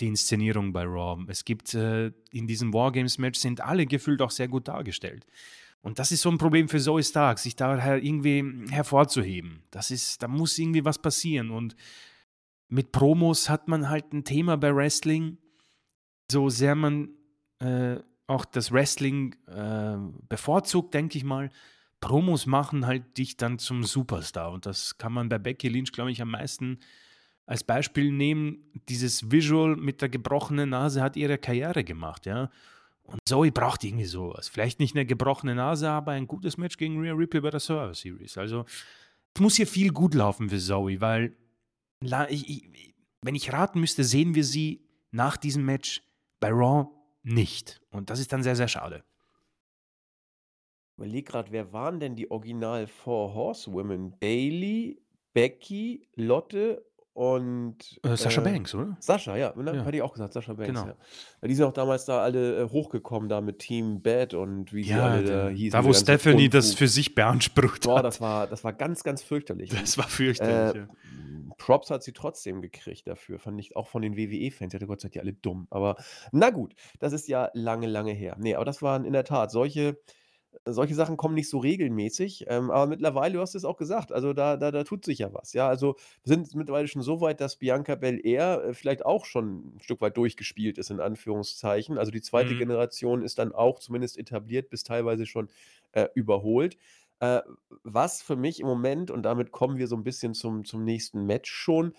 die 0.00 0.06
Inszenierung 0.06 0.72
bei 0.72 0.84
Raw. 0.84 1.24
Es 1.28 1.44
gibt 1.44 1.74
äh, 1.74 2.12
in 2.30 2.46
diesem 2.46 2.72
Wargames-Match 2.72 3.38
sind 3.38 3.60
alle 3.60 3.86
gefühlt 3.86 4.22
auch 4.22 4.30
sehr 4.30 4.48
gut 4.48 4.68
dargestellt. 4.68 5.26
Und 5.80 5.98
das 5.98 6.12
ist 6.12 6.22
so 6.22 6.30
ein 6.30 6.38
Problem 6.38 6.68
für 6.68 6.80
Zoe 6.80 7.02
Stark, 7.02 7.38
sich 7.38 7.54
da 7.56 7.96
irgendwie 7.96 8.44
hervorzuheben. 8.70 9.62
Das 9.70 9.90
ist, 9.90 10.22
da 10.22 10.28
muss 10.28 10.58
irgendwie 10.58 10.84
was 10.84 10.98
passieren. 10.98 11.50
Und 11.50 11.76
mit 12.68 12.92
Promos 12.92 13.48
hat 13.48 13.68
man 13.68 13.88
halt 13.88 14.12
ein 14.12 14.24
Thema 14.24 14.56
bei 14.56 14.74
Wrestling, 14.74 15.38
so 16.30 16.48
sehr 16.48 16.74
man 16.74 17.10
äh, 17.60 17.96
auch 18.26 18.44
das 18.44 18.72
Wrestling 18.72 19.34
äh, 19.46 19.96
bevorzugt, 20.28 20.94
denke 20.94 21.16
ich 21.16 21.24
mal, 21.24 21.50
Promos 22.00 22.46
machen 22.46 22.86
halt 22.86 23.18
dich 23.18 23.36
dann 23.36 23.58
zum 23.58 23.84
Superstar. 23.84 24.52
Und 24.52 24.66
das 24.66 24.98
kann 24.98 25.12
man 25.12 25.28
bei 25.28 25.38
Becky 25.38 25.68
Lynch, 25.68 25.92
glaube 25.92 26.10
ich, 26.10 26.22
am 26.22 26.30
meisten 26.30 26.78
als 27.46 27.64
Beispiel 27.64 28.12
nehmen. 28.12 28.58
Dieses 28.88 29.30
Visual 29.30 29.76
mit 29.76 30.00
der 30.02 30.08
gebrochenen 30.08 30.70
Nase 30.70 31.02
hat 31.02 31.16
ihre 31.16 31.38
Karriere 31.38 31.84
gemacht, 31.84 32.26
ja. 32.26 32.50
Und 33.02 33.20
Zoe 33.26 33.50
braucht 33.50 33.84
irgendwie 33.84 34.04
sowas. 34.04 34.48
Vielleicht 34.48 34.80
nicht 34.80 34.94
eine 34.94 35.06
gebrochene 35.06 35.54
Nase, 35.54 35.88
aber 35.88 36.12
ein 36.12 36.26
gutes 36.26 36.58
Match 36.58 36.76
gegen 36.76 37.00
Rhea 37.00 37.14
Ripley 37.14 37.40
bei 37.40 37.50
der 37.50 37.60
Survivor 37.60 37.94
Series. 37.94 38.36
Also, 38.36 38.66
es 39.34 39.40
muss 39.40 39.56
hier 39.56 39.66
viel 39.66 39.92
gut 39.92 40.14
laufen 40.14 40.50
für 40.50 40.58
Zoe, 40.58 41.00
weil, 41.00 41.34
wenn 42.00 43.34
ich 43.34 43.52
raten 43.52 43.80
müsste, 43.80 44.04
sehen 44.04 44.34
wir 44.34 44.44
sie 44.44 44.84
nach 45.10 45.38
diesem 45.38 45.64
Match 45.64 46.02
bei 46.38 46.50
Raw 46.50 46.88
nicht. 47.22 47.80
Und 47.90 48.10
das 48.10 48.20
ist 48.20 48.32
dann 48.32 48.42
sehr, 48.42 48.56
sehr 48.56 48.68
schade 48.68 49.02
überlege 50.98 51.30
gerade, 51.30 51.50
wer 51.52 51.72
waren 51.72 52.00
denn 52.00 52.16
die 52.16 52.30
Original 52.30 52.86
Four 52.86 53.34
Horsewomen? 53.34 54.14
Bailey, 54.20 55.00
Becky, 55.32 56.06
Lotte 56.16 56.84
und, 57.14 57.98
Äh, 58.04 58.16
Sascha 58.16 58.40
äh 58.40 58.44
Banks, 58.44 58.74
oder? 58.74 58.96
Sascha, 59.00 59.36
ja, 59.36 59.52
ne? 59.56 59.74
Ja. 59.76 59.84
Hätte 59.84 59.96
ich 59.96 60.02
auch 60.02 60.12
gesagt, 60.12 60.32
Sascha 60.34 60.52
Banks, 60.52 60.68
Genau. 60.68 60.86
ja. 60.86 60.96
Weil 61.40 61.48
die 61.48 61.54
sind 61.56 61.64
auch 61.66 61.72
damals 61.72 62.04
da 62.04 62.20
alle, 62.22 62.62
äh, 62.62 62.68
hochgekommen 62.70 63.28
da 63.28 63.40
mit 63.40 63.58
Team 63.58 64.02
Bad 64.02 64.34
und 64.34 64.72
wie 64.72 64.84
sie 64.84 64.90
Ja, 64.90 65.06
alle 65.06 65.24
da 65.24 65.44
der 65.46 65.50
hießen, 65.50 65.72
da, 65.72 65.84
wo 65.84 65.88
ganze 65.88 66.00
Stephanie 66.00 66.48
das 66.48 66.66
Unfug. 66.66 66.78
für 66.78 66.88
sich 66.88 67.14
beansprucht 67.16 67.82
Boah, 67.82 67.98
hat. 67.98 68.04
das 68.04 68.20
war 68.20 68.46
das 68.46 68.62
war 68.62 68.72
ganz, 68.72 69.02
ganz 69.02 69.22
fürchterlich. 69.22 69.72
Und, 69.72 69.80
Das 69.82 69.98
war 69.98 70.06
fürchterlich, 70.08 70.76
äh, 70.76 70.78
ja. 70.86 70.88
Props 71.58 71.90
hat 71.90 72.04
sie 72.04 72.12
trotzdem 72.12 72.62
gekriegt 72.62 73.08
dafür, 73.08 73.40
fand 73.40 73.58
ich 73.58 73.74
auch 73.74 73.88
von 73.88 74.00
den 74.02 74.16
WWE-Fans. 74.16 74.72
Ich 74.72 74.76
hatte 74.76 74.86
Gott, 74.86 75.00
seid 75.00 75.16
ihr 75.16 75.22
alle 75.22 75.32
dumm. 75.32 75.66
Aber 75.70 75.96
na 76.30 76.50
gut, 76.50 76.74
das 77.00 77.12
ist 77.12 77.26
ja 77.26 77.50
lange, 77.52 77.88
lange 77.88 78.12
her. 78.12 78.36
Ne, 78.38 78.54
aber 78.54 78.64
das 78.64 78.80
waren 78.80 79.04
in 79.04 79.12
der 79.12 79.24
Tat 79.24 79.50
solche 79.50 79.98
solche 80.72 80.94
Sachen 80.94 81.16
kommen 81.16 81.34
nicht 81.34 81.48
so 81.50 81.58
regelmäßig, 81.58 82.46
ähm, 82.48 82.70
aber 82.70 82.86
mittlerweile, 82.86 83.34
du 83.34 83.40
hast 83.40 83.54
es 83.54 83.64
auch 83.64 83.76
gesagt, 83.76 84.12
also 84.12 84.32
da 84.32 84.56
da 84.56 84.70
da 84.70 84.84
tut 84.84 85.04
sich 85.04 85.18
ja 85.20 85.32
was, 85.34 85.52
ja. 85.52 85.68
Also, 85.68 85.96
wir 86.24 86.34
sind 86.34 86.54
mittlerweile 86.54 86.88
schon 86.88 87.02
so 87.02 87.20
weit, 87.20 87.40
dass 87.40 87.56
Bianca 87.56 87.94
Belair, 87.96 88.62
äh, 88.64 88.74
vielleicht 88.74 89.04
auch 89.06 89.24
schon 89.24 89.74
'n 89.76 89.80
Stück 89.80 90.00
weit 90.00 90.16
durchgespielt 90.16 90.78
ist 90.78 90.90
in 90.90 91.00
Anführungszeichen. 91.00 91.98
Also, 91.98 92.10
die 92.12 92.22
zweite 92.22 92.54
Mhm. 92.54 92.56
Generation 92.56 93.22
ist 93.22 93.38
dann 93.38 93.52
auch 93.52 93.78
zumindest 93.80 94.18
etabliert 94.18 94.70
bis 94.70 94.82
teilweise 94.84 95.26
schon, 95.26 95.48
äh, 95.92 96.08
überholt. 96.14 96.76
Äh, 97.20 97.40
was 97.82 98.22
für 98.22 98.36
mich 98.36 98.60
im 98.60 98.66
Moment 98.66 99.10
und 99.10 99.22
damit 99.24 99.50
kommen 99.52 99.78
wir 99.78 99.88
so 99.88 99.96
'n 99.96 100.04
bisschen 100.04 100.34
zum 100.34 100.64
zum 100.64 100.84
nächsten 100.84 101.26
Match 101.26 101.50
schon, 101.50 101.94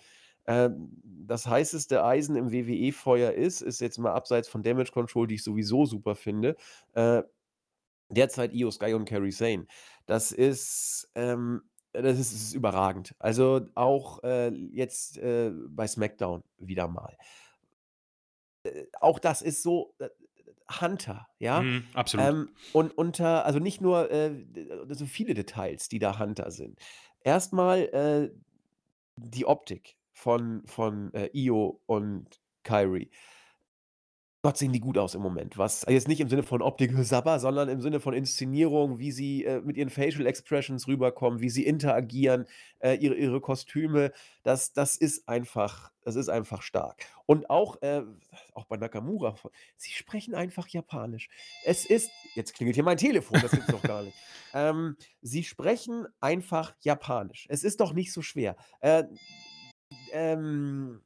ähm, 0.46 0.90
das 1.04 1.46
heißeste 1.46 2.02
Eisen 2.04 2.36
im 2.36 2.50
WWE-Feuer 2.52 3.32
ist, 3.32 3.60
ist 3.60 3.80
jetzt 3.80 3.98
mal 3.98 4.12
abseits 4.12 4.48
von 4.48 4.62
Damage 4.62 4.92
Control, 4.92 5.26
die 5.26 5.34
ich 5.36 5.42
sowieso 5.44 5.84
super 5.86 6.14
finde, 6.16 6.56
äh, 6.94 7.22
derzeit 8.10 8.52
Io 8.54 8.70
Sky 8.70 8.94
und 8.94 9.04
Kairi 9.06 9.32
Sane. 9.32 9.66
Das 10.06 10.32
ist, 10.32 11.10
ähm 11.14 11.62
das 11.92 12.20
ist 12.20 12.32
ist 12.32 12.54
überragend. 12.54 13.14
Also, 13.18 13.62
auch, 13.74 14.22
äh, 14.22 14.50
jetzt, 14.72 15.18
äh, 15.18 15.50
bei 15.68 15.88
SmackDown 15.88 16.44
wieder 16.58 16.86
mal. 16.86 17.16
Äh, 18.64 18.86
auch 19.00 19.18
das 19.18 19.42
ist 19.42 19.62
so, 19.62 19.94
äh, 19.98 20.08
Hunter, 20.80 21.28
ja? 21.38 21.60
Mhm, 21.60 21.88
absolut. 21.94 22.30
Ähm, 22.30 22.56
und 22.72 22.96
unter 22.96 23.44
also 23.44 23.58
nicht 23.58 23.80
nur, 23.80 24.10
äh, 24.10 24.44
so 24.90 25.06
viele 25.06 25.34
Details, 25.34 25.88
die 25.88 25.98
da 25.98 26.18
Hunter 26.18 26.50
sind. 26.50 26.78
Erst 27.22 27.52
mal, 27.52 27.80
äh, 27.92 28.30
die 29.16 29.46
Optik 29.46 29.96
von 30.12 30.64
von, 30.66 31.12
äh, 31.14 31.30
Io 31.34 31.82
und 31.86 32.40
Kairi. 32.64 33.10
Gott, 34.42 34.56
sehen 34.56 34.72
die 34.72 34.80
gut 34.80 34.96
aus 34.96 35.14
im 35.14 35.20
Moment. 35.20 35.58
Was 35.58 35.84
jetzt 35.86 36.08
nicht 36.08 36.20
im 36.20 36.30
Sinne 36.30 36.42
von 36.42 36.62
Optik, 36.62 36.92
Sabber, 37.04 37.38
sondern 37.38 37.68
im 37.68 37.82
Sinne 37.82 38.00
von 38.00 38.14
Inszenierung, 38.14 38.98
wie 38.98 39.12
sie, 39.12 39.44
äh, 39.44 39.60
mit 39.60 39.76
ihren 39.76 39.90
Facial 39.90 40.26
Expressions 40.26 40.88
rüberkommen, 40.88 41.40
wie 41.42 41.50
sie 41.50 41.66
interagieren, 41.66 42.46
äh, 42.78 42.94
ihre 42.94 43.16
ihre 43.16 43.42
Kostüme. 43.42 44.12
Das 44.42 44.72
das 44.72 44.96
ist 44.96 45.28
einfach 45.28 45.92
das 46.04 46.16
ist 46.16 46.30
einfach 46.30 46.62
stark. 46.62 47.04
Und 47.26 47.50
auch, 47.50 47.82
äh 47.82 48.02
auch 48.54 48.64
bei 48.64 48.78
Nakamura, 48.78 49.34
sie 49.76 49.92
sprechen 49.92 50.34
einfach 50.34 50.66
Japanisch. 50.68 51.28
Es 51.66 51.84
ist 51.84 52.10
jetzt 52.34 52.54
klingelt 52.54 52.76
hier 52.76 52.84
mein 52.84 52.96
Telefon, 52.96 53.40
das 53.42 53.50
gibt's 53.50 53.70
doch 53.70 53.82
gar 53.82 54.02
nicht. 54.02 54.16
Ähm, 54.52 54.96
sie 55.22 55.44
sprechen 55.44 56.08
einfach 56.20 56.74
Japanisch. 56.80 57.46
Es 57.50 57.62
ist 57.62 57.78
doch 57.78 57.92
nicht 57.92 58.12
so 58.12 58.20
schwer. 58.20 58.56
Äh, 58.80 59.04
ähm, 60.12 61.02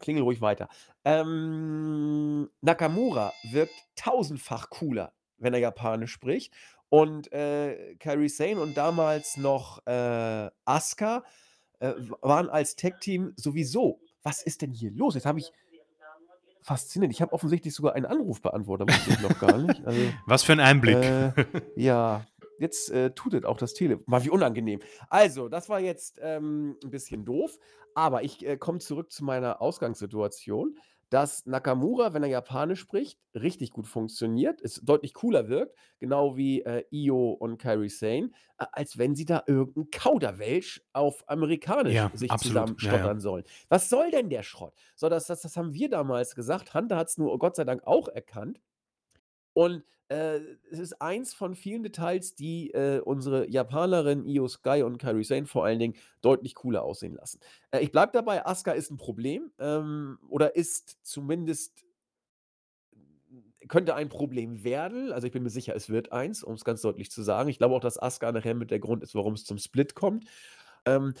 klingel 0.00 0.22
ruhig 0.22 0.40
weiter. 0.40 0.68
Ähm, 1.04 2.50
Nakamura 2.60 3.32
wirkt 3.50 3.74
tausendfach 3.96 4.70
cooler, 4.70 5.12
wenn 5.38 5.54
er 5.54 5.60
Japanisch 5.60 6.12
spricht. 6.12 6.52
Und, 6.88 7.32
äh, 7.32 7.94
Kairi 7.96 8.28
Sane 8.28 8.60
und 8.60 8.76
damals 8.76 9.36
noch, 9.36 9.84
äh, 9.86 10.50
Asuka, 10.64 11.24
äh, 11.78 11.92
waren 12.20 12.48
als 12.50 12.76
Tag-Team 12.76 13.32
sowieso 13.36 14.00
was 14.22 14.42
ist 14.42 14.62
denn 14.62 14.72
hier 14.72 14.90
los? 14.90 15.14
Jetzt 15.14 15.26
habe 15.26 15.38
ich 15.38 15.50
faszinierend, 16.62 17.14
ich 17.14 17.22
habe 17.22 17.32
offensichtlich 17.32 17.74
sogar 17.74 17.94
einen 17.94 18.06
Anrufbeantworter, 18.06 18.86
wusste 18.86 19.10
ich 19.10 19.20
noch 19.20 19.38
gar 19.38 19.58
nicht. 19.58 19.84
Also, 19.86 20.12
Was 20.26 20.42
für 20.42 20.52
'n 20.52 20.60
Einblick. 20.60 20.96
äh, 20.98 21.32
ja, 21.76 22.26
jetzt, 22.60 22.90
äh, 22.92 23.10
tutet 23.12 23.44
auch 23.46 23.56
das 23.58 23.74
Tele 23.74 24.00
Mann, 24.06 24.24
wie 24.24 24.30
unangenehm. 24.30 24.80
Also, 25.08 25.48
das 25.48 25.68
war 25.68 25.80
jetzt, 25.80 26.18
ähm, 26.22 26.76
'n 26.84 26.90
bisschen 26.90 27.24
doof, 27.24 27.58
aber 27.94 28.22
ich, 28.22 28.46
äh, 28.46 28.56
komme 28.58 28.78
zurück 28.78 29.12
zu 29.12 29.24
meiner 29.24 29.60
Ausgangssituation, 29.62 30.78
dass 31.10 31.44
Nakamura, 31.46 32.14
wenn 32.14 32.22
er 32.22 32.28
Japanisch 32.28 32.78
spricht, 32.80 33.20
richtig 33.34 33.72
gut 33.72 33.88
funktioniert, 33.88 34.60
es 34.62 34.76
deutlich 34.76 35.14
cooler 35.14 35.48
wirkt, 35.48 35.76
genau 35.98 36.36
wie, 36.36 36.62
äh, 36.62 36.84
Io 36.92 37.32
und 37.32 37.58
Kairi 37.58 37.88
Sane, 37.88 38.30
als 38.58 38.96
wenn 38.98 39.16
sie 39.16 39.24
da 39.24 39.42
irgend 39.48 39.76
'n 39.76 39.90
Kauderwelsch 39.90 40.82
auf 40.92 41.24
Amerikanisch 41.28 41.98
Ja, 41.98 42.12
sich 42.12 42.36
absolut. 42.36 42.74
Ja, 42.80 42.94
ja. 42.94 43.10
zusammenstottern 43.10 43.20
sollen. 43.20 43.44
Was 43.68 43.88
soll 43.88 44.12
denn 44.12 44.30
der 44.30 44.44
Schrott? 44.44 44.74
So, 44.94 45.08
das 45.08 45.26
das 45.26 45.42
das 45.42 45.56
haben 45.56 45.74
wir 45.74 45.88
damals 45.90 46.36
gesagt. 46.36 46.74
Hunter 46.74 46.96
hat's 46.96 47.18
nur 47.18 47.38
Gott 47.40 47.56
sei 47.56 47.64
Dank 47.64 47.82
auch 47.86 48.08
erkannt. 48.08 48.60
Und, 49.54 49.84
äh, 50.10 50.40
es 50.70 50.78
ist 50.80 51.00
eins 51.02 51.34
von 51.34 51.54
vielen 51.54 51.82
Details, 51.82 52.34
die, 52.34 52.70
äh, 52.72 53.00
unsere 53.00 53.48
Japanerin 53.50 54.26
Io 54.26 54.48
Sky 54.48 54.82
und 54.84 54.98
Kairi 54.98 55.24
Sane 55.24 55.46
vor 55.46 55.64
allen 55.64 55.78
Dingen 55.78 55.94
deutlich 56.22 56.54
cooler 56.56 56.82
aussehen 56.82 57.14
lassen. 57.14 57.40
Äh, 57.70 57.80
ich 57.80 57.92
bleibe 57.92 58.12
dabei, 58.12 58.44
Asuka 58.46 58.72
ist 58.72 58.90
'n 58.90 58.96
Problem, 58.98 59.52
ähm, 59.58 60.18
oder 60.28 60.56
ist 60.56 60.98
zumindest 61.02 61.84
könnte 63.68 63.94
ein 63.94 64.08
Problem 64.08 64.64
werden. 64.64 65.12
Also, 65.12 65.26
ich 65.26 65.32
bin 65.32 65.42
mir 65.42 65.50
sicher, 65.50 65.74
es 65.76 65.90
wird 65.90 66.12
eins, 66.12 66.42
um's 66.42 66.64
ganz 66.64 66.80
deutlich 66.82 67.10
zu 67.10 67.22
sagen. 67.22 67.48
Ich 67.48 67.58
glaube 67.58 67.74
auch, 67.74 67.80
dass 67.80 68.00
Asuka 68.00 68.32
nachher 68.32 68.54
mit 68.54 68.70
der 68.70 68.80
Grund 68.80 69.02
ist, 69.02 69.14
warum's 69.14 69.44
zum 69.44 69.58
Split 69.58 69.94
kommt. 69.94 70.24
Ähm, 70.86 71.14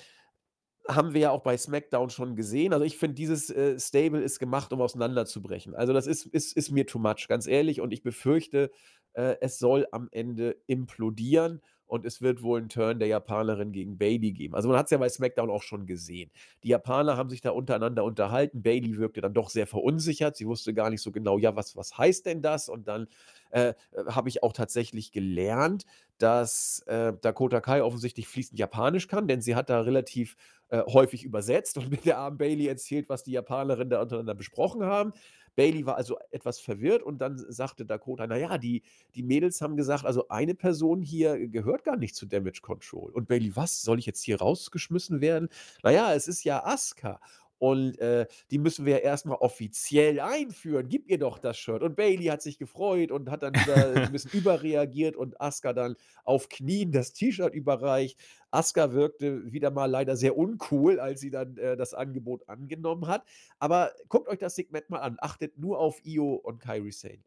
haben 0.94 1.14
wir 1.14 1.20
ja 1.20 1.30
auch 1.30 1.42
bei 1.42 1.56
SmackDown 1.56 2.10
schon 2.10 2.36
gesehen. 2.36 2.72
Also, 2.72 2.84
ich 2.84 2.98
finde, 2.98 3.14
dieses, 3.14 3.50
äh, 3.50 3.78
Stable 3.78 4.20
ist 4.22 4.38
gemacht, 4.38 4.72
um 4.72 4.80
auseinanderzubrechen. 4.80 5.74
Also, 5.74 5.92
das 5.92 6.06
ist 6.06 6.26
ist 6.26 6.56
ist 6.56 6.70
mir 6.70 6.86
too 6.86 6.98
much, 6.98 7.26
ganz 7.28 7.46
ehrlich. 7.46 7.80
Und 7.80 7.92
ich 7.92 8.02
befürchte, 8.02 8.70
äh, 9.14 9.36
es 9.40 9.58
soll 9.58 9.86
am 9.92 10.08
Ende 10.12 10.56
implodieren 10.66 11.60
und 11.90 12.06
es 12.06 12.22
wird 12.22 12.42
wohl 12.42 12.60
'n 12.60 12.68
Turn 12.68 12.98
der 12.98 13.08
Japanerin 13.08 13.72
gegen 13.72 13.98
Bayley 13.98 14.32
geben. 14.32 14.54
Also, 14.54 14.68
man 14.68 14.78
hat's 14.78 14.90
ja 14.90 14.98
bei 14.98 15.08
SmackDown 15.08 15.50
auch 15.50 15.62
schon 15.62 15.86
gesehen. 15.86 16.30
Die 16.64 16.68
Japaner 16.68 17.16
haben 17.16 17.30
sich 17.30 17.40
da 17.40 17.50
untereinander 17.50 18.04
unterhalten. 18.04 18.62
Bayley 18.62 18.96
wirkte 18.98 19.20
dann 19.20 19.34
doch 19.34 19.50
sehr 19.50 19.66
verunsichert. 19.66 20.36
Sie 20.36 20.46
wusste 20.46 20.74
gar 20.74 20.90
nicht 20.90 21.02
so 21.02 21.12
genau: 21.12 21.38
„Ja, 21.38 21.56
was 21.56 21.76
was 21.76 21.98
heißt 21.98 22.26
denn 22.26 22.42
das?“ 22.42 22.68
Und 22.68 22.88
dann, 22.88 23.06
äh, 23.50 23.70
äh, 23.70 23.74
habe 24.08 24.28
ich 24.28 24.42
auch 24.42 24.52
tatsächlich 24.52 25.12
gelernt, 25.12 25.84
dass, 26.18 26.80
äh, 26.86 27.12
Dakota 27.20 27.60
Kai 27.60 27.82
offensichtlich 27.82 28.28
fließend 28.28 28.58
Japanisch 28.58 29.08
kann, 29.08 29.26
denn 29.28 29.40
sie 29.40 29.54
hat 29.54 29.70
da 29.70 29.80
relativ, 29.80 30.36
äh, 30.68 30.82
häufig 30.86 31.24
übersetzt 31.24 31.78
und 31.78 31.90
mit 31.90 32.04
der 32.04 32.18
armen 32.18 32.36
Bayley 32.38 32.66
erzählt, 32.66 33.08
was 33.08 33.24
die 33.24 33.32
Japanerinnen 33.32 33.90
da 33.90 34.02
untereinander 34.02 34.34
besprochen 34.34 34.82
haben. 34.84 35.12
Bayley 35.56 35.86
war 35.86 35.96
also 35.96 36.18
etwas 36.30 36.60
verwirrt 36.60 37.02
und 37.02 37.18
dann 37.18 37.38
sagte 37.48 37.84
Dakota: 37.86 38.26
„Na 38.26 38.36
ja, 38.36 38.58
die 38.58 38.82
die 39.14 39.22
Mädels 39.22 39.60
haben 39.60 39.76
gesagt, 39.76 40.04
also 40.04 40.28
eine 40.28 40.54
Person 40.54 41.02
hier 41.02 41.48
gehört 41.48 41.84
gar 41.84 41.96
nicht 41.96 42.14
zu 42.14 42.26
Damage 42.26 42.60
Control.“ 42.62 43.12
Und 43.12 43.28
Bayley: 43.28 43.54
„Was? 43.56 43.82
Soll 43.82 43.98
ich 43.98 44.06
jetzt 44.06 44.22
hier 44.22 44.38
rausgeschmissen 44.40 45.20
werden?“ 45.20 45.48
„Na 45.82 45.90
ja, 45.90 46.14
es 46.14 46.28
ist 46.28 46.44
ja 46.44 46.64
Asuka 46.64 47.20
und, 47.60 47.98
äh, 48.00 48.26
die 48.50 48.58
müssen 48.58 48.86
wir 48.86 48.94
ja 48.94 48.98
erst 49.00 49.26
mal 49.26 49.34
offiziell 49.36 50.18
einführen. 50.20 50.88
Gib 50.88 51.08
ihr 51.08 51.18
doch 51.18 51.38
das 51.38 51.58
Shirt.“ 51.58 51.82
Und 51.82 51.94
Bayley 51.96 52.24
hat 52.26 52.42
sich 52.42 52.58
gefreut 52.58 53.12
und 53.12 53.30
hat 53.30 53.42
dann 53.44 53.54
über 53.54 53.76
'n 54.08 54.12
bisschen 54.12 54.32
überreagiert 54.34 55.16
und 55.16 55.40
Asuka 55.40 55.72
dann 55.74 55.96
auf 56.24 56.48
Knien 56.48 56.90
das 56.92 57.12
T-Shirt 57.12 57.54
überreicht. 57.54 58.18
Asuka 58.50 58.92
wirkte 58.92 59.52
wieder 59.52 59.70
mal 59.70 59.86
leider 59.86 60.16
sehr 60.16 60.36
uncool, 60.36 60.98
als 61.00 61.20
sie 61.20 61.30
dann, 61.30 61.56
äh, 61.58 61.76
das 61.76 61.94
Angebot 61.94 62.48
angenommen 62.48 63.06
hat. 63.06 63.24
Aber 63.58 63.92
guckt 64.08 64.28
euch 64.28 64.38
das 64.38 64.56
Segment 64.56 64.90
mal 64.90 65.00
an. 65.00 65.16
Achtet 65.20 65.58
nur 65.58 65.78
auf 65.78 66.00
Io 66.04 66.34
und 66.34 66.58
Kairi 66.60 66.92
Sane. 66.92 67.22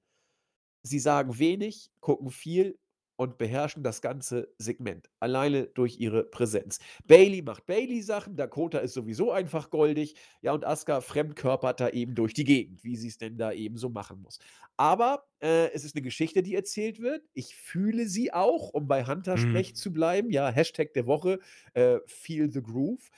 Sie 0.83 0.99
sagen 0.99 1.39
wenig, 1.39 1.91
gucken 2.01 2.29
viel 2.31 2.77
und 3.15 3.37
beherrschen 3.37 3.83
das 3.83 4.01
ganze 4.01 4.53
Segment, 4.57 5.09
alleine 5.19 5.67
durch 5.67 5.99
ihre 5.99 6.23
Präsenz. 6.25 6.79
Bayley 7.05 7.41
macht 7.41 7.65
Bayley-Sachen, 7.67 8.35
Dakota 8.35 8.79
ist 8.79 8.93
sowieso 8.93 9.31
einfach 9.31 9.69
goldig, 9.69 10.15
ja, 10.41 10.53
und 10.53 10.65
Asuka 10.65 11.01
fremdkörpert 11.01 11.79
da 11.79 11.89
eben 11.89 12.15
durch 12.15 12.33
die 12.33 12.43
Gegend, 12.43 12.83
wie 12.83 12.95
sie's 12.97 13.17
denn 13.17 13.37
da 13.37 13.51
eben 13.51 13.77
so 13.77 13.89
machen 13.89 14.21
muss. 14.21 14.39
Aber, 14.77 15.25
äh, 15.41 15.71
es 15.73 15.83
ist 15.85 15.95
'ne 15.95 16.01
Geschichte, 16.01 16.43
die 16.43 16.55
erzählt 16.55 16.99
wird. 16.99 17.23
Ich 17.33 17.55
fühle 17.55 18.07
sie 18.07 18.33
auch, 18.33 18.69
um 18.73 18.87
bei 18.87 19.05
Mhm. 19.35 19.63
Hunter-Sprech 19.63 19.75
zu 19.75 19.93
bleiben. 19.93 20.31
Ja, 20.31 20.49
Hashtag 20.49 20.93
der 20.93 21.05
Woche, 21.07 21.39
äh, 21.73 21.99
„Feel 22.07 22.51
the 22.51 22.61
Groove“. 22.63 23.09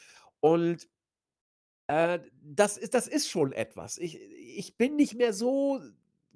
Und 0.42 0.88
äh, 1.90 2.20
das 2.42 2.78
ist 2.78 2.94
das 2.94 3.08
ist 3.08 3.30
schon 3.30 3.52
etwas. 3.54 3.98
Ich 3.98 4.20
ich 4.22 4.78
bin 4.78 4.96
nicht 4.96 5.16
mehr 5.16 5.34
so 5.34 5.80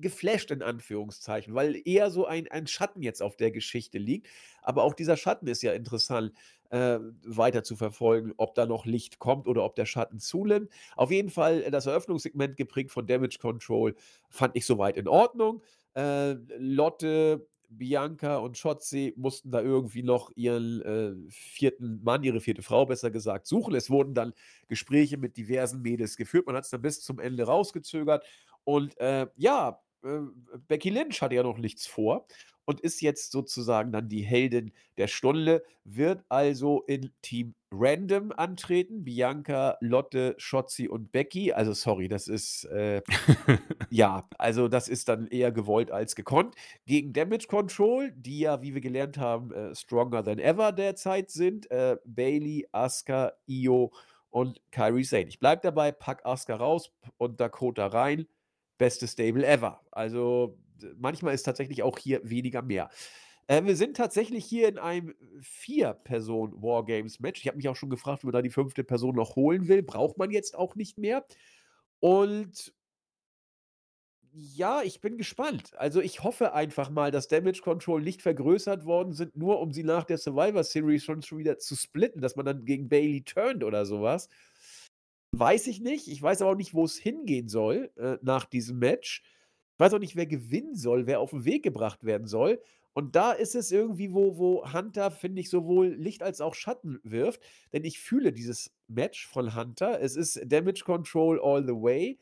geflasht 0.02 0.52
in 0.52 0.62
Anführungszeichen, 0.62 1.54
weil 1.56 1.82
eher 1.86 2.12
so 2.12 2.26
ein 2.26 2.48
ein 2.50 2.68
Schatten 2.68 3.02
jetzt 3.02 3.22
auf 3.22 3.36
der 3.36 3.52
Geschichte 3.52 3.98
liegt. 3.98 4.28
Aber 4.62 4.84
auch 4.84 4.94
dieser 4.94 5.18
Schatten 5.18 5.48
ist 5.48 5.62
ja 5.62 5.74
interessant, 5.74 6.34
äh, 6.70 7.00
weiter 7.26 7.64
zu 7.64 7.76
verfolgen, 7.76 8.34
ob 8.38 8.56
da 8.56 8.66
noch 8.66 8.86
Licht 8.86 9.20
kommt 9.20 9.48
oder 9.48 9.64
ob 9.64 9.76
der 9.76 9.86
Schatten 9.86 10.20
zunimmt. 10.20 10.70
Auf 10.96 11.12
jeden 11.12 11.30
Fall, 11.30 11.64
äh, 11.64 11.72
das 11.72 11.86
Eröffnungssegment 11.86 12.58
geprägt 12.58 12.92
von 12.92 13.08
Damage 13.08 13.38
Control 13.40 13.96
fand 14.30 14.56
ich 14.56 14.66
so 14.66 14.78
weit 14.78 14.98
in 14.98 15.08
Ordnung. 15.08 15.64
Äh, 15.96 16.34
Lotte 16.58 17.48
Bianca 17.70 18.38
und 18.38 18.58
Shotzi 18.58 19.14
mussten 19.16 19.52
da 19.52 19.62
irgendwie 19.62 20.04
noch 20.04 20.32
ihren 20.36 20.82
äh, 20.82 21.14
vierten 21.30 22.04
Mann, 22.04 22.24
ihre 22.24 22.42
vierte 22.42 22.64
Frau 22.64 22.86
besser 22.86 23.12
gesagt, 23.12 23.48
suchen. 23.48 23.76
Es 23.76 23.90
wurden 23.90 24.14
dann 24.14 24.34
Gespräche 24.68 25.18
mit 25.18 25.38
diversen 25.38 25.82
Mädels 25.82 26.18
geführt. 26.18 26.48
Man 26.48 26.56
hat 26.56 26.64
es 26.64 26.72
dann 26.72 26.82
bis 26.82 27.02
zum 27.02 27.20
Ende 27.20 27.44
rausgezögert. 27.44 28.26
Und 28.64 29.00
äh, 29.00 29.28
ja, 29.36 29.82
äh, 30.04 30.20
Becky 30.68 30.90
Lynch 30.90 31.22
hatte 31.22 31.36
ja 31.36 31.44
noch 31.44 31.58
nichts 31.58 31.88
vor 31.88 32.28
und 32.70 32.82
ist 32.82 33.02
jetzt 33.02 33.32
sozusagen 33.32 33.92
dann 33.92 34.10
die 34.10 34.22
Heldin 34.22 34.72
der 34.98 35.08
Stunde, 35.08 35.64
wird 35.84 36.24
also 36.30 36.84
in 36.84 37.12
Team 37.24 37.56
Random 37.72 38.32
antreten. 38.32 39.04
Bianca, 39.04 39.76
Lotte, 39.82 40.36
Schotzi 40.38 40.88
und 40.88 41.12
Becky. 41.12 41.52
Also 41.52 41.74
sorry, 41.74 42.08
das 42.08 42.28
ist 42.28 42.66
äh, 42.66 43.02
ja, 43.90 44.28
also 44.38 44.68
das 44.68 44.88
ist 44.88 45.10
dann 45.10 45.26
eher 45.28 45.52
gewollt 45.52 45.90
als 45.90 46.16
gekonnt. 46.16 46.54
Gegen 46.86 47.12
Damage 47.12 47.48
Control, 47.48 48.12
die 48.16 48.42
ja, 48.42 48.62
wie 48.62 48.76
wir 48.76 48.82
gelernt 48.82 49.18
haben, 49.18 49.52
äh, 49.52 49.74
stronger 49.74 50.24
than 50.24 50.38
ever 50.38 50.72
derzeit 50.72 51.32
sind. 51.32 51.72
Äh, 51.72 51.98
Bailey, 52.06 52.68
Asuka, 52.72 53.34
Io 53.48 53.92
und 54.30 54.62
Kyrie 54.72 55.04
Sane. 55.04 55.28
Ich 55.28 55.40
bleibe 55.40 55.64
dabei, 55.64 55.92
pack 55.92 56.24
Asuka 56.24 56.56
raus 56.56 56.92
und 57.18 57.40
Dakota 57.40 57.88
rein. 57.88 58.28
Beste 58.80 59.08
Stable 59.08 59.46
ever. 59.46 59.82
Also 59.92 60.58
manchmal 60.98 61.36
ist 61.36 61.44
tatsächlich 61.44 61.84
auch 61.84 62.00
hier 62.00 62.28
weniger 62.28 62.64
mehr. 62.64 62.90
Äh, 63.46 63.64
wir 63.66 63.76
sind 63.76 63.98
tatsächlich 63.98 64.46
hier 64.46 64.70
in 64.70 64.80
einem 64.80 65.14
Vier-Personen-Wargames-Match. 65.42 67.42
Ich 67.42 67.48
habe 67.48 67.58
mich 67.58 67.70
auch 67.70 67.76
schon 67.76 67.92
gefragt, 67.92 68.20
ob 68.20 68.26
man 68.26 68.34
da 68.34 68.42
die 68.42 68.50
fünfte 68.50 68.84
Person 68.84 69.16
noch 69.16 69.36
holen 69.36 69.68
will. 69.68 69.84
Braucht 69.84 70.18
man 70.18 70.32
jetzt 70.32 70.58
auch 70.58 70.76
nicht 70.76 70.98
mehr. 70.98 71.26
Und 72.00 72.74
ja, 74.32 74.84
ich 74.84 75.02
bin 75.02 75.18
gespannt. 75.18 75.72
Also 75.78 76.02
ich 76.02 76.24
hoffe 76.24 76.54
einfach 76.54 76.90
mal, 76.92 77.12
dass 77.12 77.28
Damage 77.28 77.62
Control 77.62 78.02
nicht 78.02 78.22
vergrößert 78.22 78.86
worden 78.86 79.14
sind, 79.14 79.36
nur 79.36 79.60
um 79.60 79.74
sie 79.74 79.84
nach 79.84 80.04
der 80.04 80.20
Survivor 80.20 80.64
Series 80.64 81.04
schon, 81.04 81.24
schon 81.24 81.40
wieder 81.40 81.58
zu 81.58 81.76
splitten, 81.76 82.22
dass 82.22 82.36
man 82.36 82.46
dann 82.46 82.66
gegen 82.66 82.90
Bailey 82.90 83.24
turnt 83.24 83.64
oder 83.64 83.86
sowas. 83.86 84.30
Weiß 85.32 85.68
ich 85.68 85.80
nicht. 85.80 86.08
Ich 86.08 86.22
weiß 86.22 86.42
aber 86.42 86.52
auch 86.52 86.56
nicht, 86.56 86.74
wo 86.74 86.86
es 86.86 86.98
hingehen 86.98 87.50
soll 87.50 87.92
äh, 87.98 88.18
nach 88.22 88.46
diesem 88.46 88.80
Match. 88.80 89.24
Ich 89.74 89.80
weiß 89.80 89.94
auch 89.94 90.00
nicht, 90.00 90.16
wer 90.16 90.26
gewinnen 90.26 90.76
soll, 90.76 91.08
wer 91.08 91.20
auf 91.20 91.30
den 91.30 91.46
Weg 91.46 91.64
gebracht 91.64 92.04
werden 92.04 92.28
soll. 92.28 92.62
Und 92.94 93.16
da 93.16 93.32
ist 93.32 93.56
es 93.56 93.72
irgendwie, 93.72 94.14
wo, 94.14 94.38
wo 94.38 94.74
Hunter, 94.74 95.12
finde 95.12 95.42
ich, 95.42 95.50
sowohl 95.50 95.88
Licht 95.90 96.24
als 96.24 96.42
auch 96.42 96.56
Schatten 96.56 97.00
wirft. 97.04 97.42
Denn 97.72 97.86
ich 97.86 98.00
fühle 98.00 98.34
dieses 98.34 98.72
Match 98.88 99.28
von 99.28 99.56
Hunter. 99.56 100.02
Es 100.02 100.16
ist 100.16 100.42
Damage 100.46 100.84
Control 100.84 101.40
all 101.40 101.64
the 101.64 101.74
way. 101.74 102.18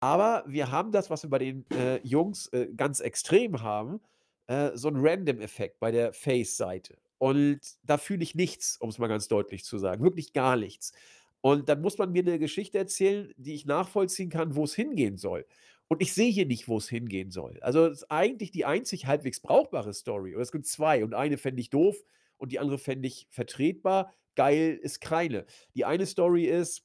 Aber 0.00 0.44
wir 0.46 0.70
haben 0.70 0.92
das, 0.92 1.10
was 1.10 1.22
wir 1.22 1.30
bei 1.30 1.38
den 1.38 1.70
äh, 1.70 2.00
Jungs 2.02 2.46
äh, 2.48 2.68
ganz 2.74 3.00
extrem 3.00 3.62
haben, 3.62 4.00
äh, 4.46 4.70
so 4.74 4.88
einen 4.88 4.98
Random-Effekt 5.00 5.78
bei 5.80 5.90
der 5.90 6.12
Face-Seite. 6.12 6.96
Und 7.18 7.60
da 7.82 7.98
fühle 7.98 8.22
ich 8.22 8.34
nichts, 8.34 8.76
um 8.76 8.88
es 8.90 8.98
mal 8.98 9.08
ganz 9.08 9.28
deutlich 9.28 9.64
zu 9.64 9.78
sagen. 9.78 10.02
Wirklich 10.02 10.32
gar 10.32 10.56
nichts. 10.56 10.92
Und 11.40 11.68
dann 11.68 11.80
muss 11.80 11.98
man 11.98 12.12
mir 12.12 12.22
eine 12.22 12.38
Geschichte 12.38 12.78
erzählen, 12.78 13.32
die 13.36 13.54
ich 13.54 13.64
nachvollziehen 13.64 14.30
kann, 14.30 14.56
wo 14.56 14.64
es 14.64 14.74
hingehen 14.74 15.16
soll. 15.16 15.46
Und 15.88 16.02
ich 16.02 16.12
sehe 16.12 16.30
hier 16.30 16.46
nicht, 16.46 16.68
wo 16.68 16.76
es 16.76 16.88
hingehen 16.88 17.30
soll. 17.30 17.58
Also, 17.60 17.86
es 17.86 18.02
ist 18.02 18.10
eigentlich 18.10 18.50
die 18.50 18.64
einzig 18.66 19.06
halbwegs 19.06 19.40
brauchbare 19.40 19.94
Story. 19.94 20.34
Und 20.34 20.42
es 20.42 20.52
gibt 20.52 20.66
zwei. 20.66 21.02
Und 21.02 21.14
eine 21.14 21.38
fände 21.38 21.60
ich 21.60 21.70
doof 21.70 21.96
und 22.36 22.52
die 22.52 22.58
andere 22.58 22.78
fände 22.78 23.08
ich 23.08 23.26
vertretbar. 23.30 24.12
Geil 24.34 24.78
ist 24.82 25.00
keine. 25.00 25.46
Die 25.74 25.84
eine 25.84 26.06
Story 26.06 26.44
ist, 26.44 26.84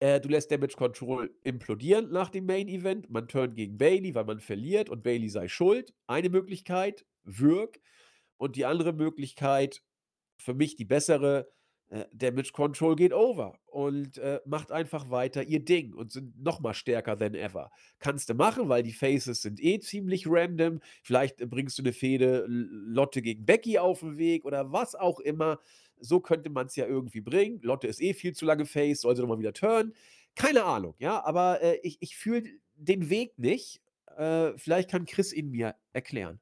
äh, 0.00 0.20
du 0.20 0.28
lässt 0.28 0.50
Damage 0.50 0.76
Control 0.76 1.34
implodieren 1.42 2.10
nach 2.10 2.30
dem 2.30 2.46
Main 2.46 2.68
Event. 2.68 3.10
Man 3.10 3.26
turnt 3.26 3.56
gegen 3.56 3.78
Bailey, 3.78 4.14
weil 4.14 4.24
man 4.24 4.40
verliert 4.40 4.88
und 4.88 5.02
Bailey 5.02 5.28
sei 5.28 5.48
schuld. 5.48 5.92
Eine 6.06 6.30
Möglichkeit, 6.30 7.04
Würg. 7.24 7.80
Und 8.36 8.56
die 8.56 8.64
andere 8.64 8.92
Möglichkeit, 8.92 9.82
für 10.36 10.54
mich 10.54 10.76
die 10.76 10.84
bessere, 10.84 11.48
äh, 11.94 12.06
Damage 12.12 12.50
Control 12.52 12.96
geht 12.96 13.12
over 13.12 13.56
und 13.66 14.18
äh, 14.18 14.40
macht 14.44 14.72
einfach 14.72 15.10
weiter 15.10 15.44
ihr 15.44 15.64
Ding 15.64 15.94
und 15.94 16.10
sind 16.10 16.42
noch 16.42 16.58
mal 16.60 16.74
stärker 16.74 17.16
than 17.16 17.34
ever. 17.34 17.70
Kannst 18.00 18.28
du 18.28 18.34
machen, 18.34 18.68
weil 18.68 18.82
die 18.82 18.92
Faces 18.92 19.42
sind 19.42 19.62
eh 19.62 19.78
ziemlich 19.78 20.26
random. 20.26 20.80
Vielleicht 21.02 21.40
äh, 21.40 21.46
bringst 21.46 21.78
du 21.78 21.82
eine 21.82 21.92
Fehde 21.92 22.46
Lotte 22.48 23.22
gegen 23.22 23.46
Becky 23.46 23.78
auf 23.78 24.00
den 24.00 24.18
Weg 24.18 24.44
oder 24.44 24.72
was 24.72 24.96
auch 24.96 25.20
immer. 25.20 25.60
So 26.00 26.18
könnte 26.18 26.50
man 26.50 26.66
es 26.66 26.74
ja 26.74 26.86
irgendwie 26.86 27.20
bringen. 27.20 27.60
Lotte 27.62 27.86
ist 27.86 28.02
eh 28.02 28.12
viel 28.12 28.34
zu 28.34 28.44
lange 28.44 28.66
Face, 28.66 29.02
soll 29.02 29.14
sie 29.14 29.22
nochmal 29.22 29.38
wieder 29.38 29.52
turnen. 29.52 29.94
Keine 30.34 30.64
Ahnung, 30.64 30.96
ja, 30.98 31.24
aber 31.24 31.62
äh, 31.62 31.78
ich, 31.84 31.98
ich 32.00 32.16
fühle 32.16 32.50
den 32.74 33.08
Weg 33.08 33.38
nicht. 33.38 33.80
Äh, 34.16 34.58
vielleicht 34.58 34.90
kann 34.90 35.06
Chris 35.06 35.32
ihn 35.32 35.50
mir 35.50 35.76
erklären. 35.92 36.40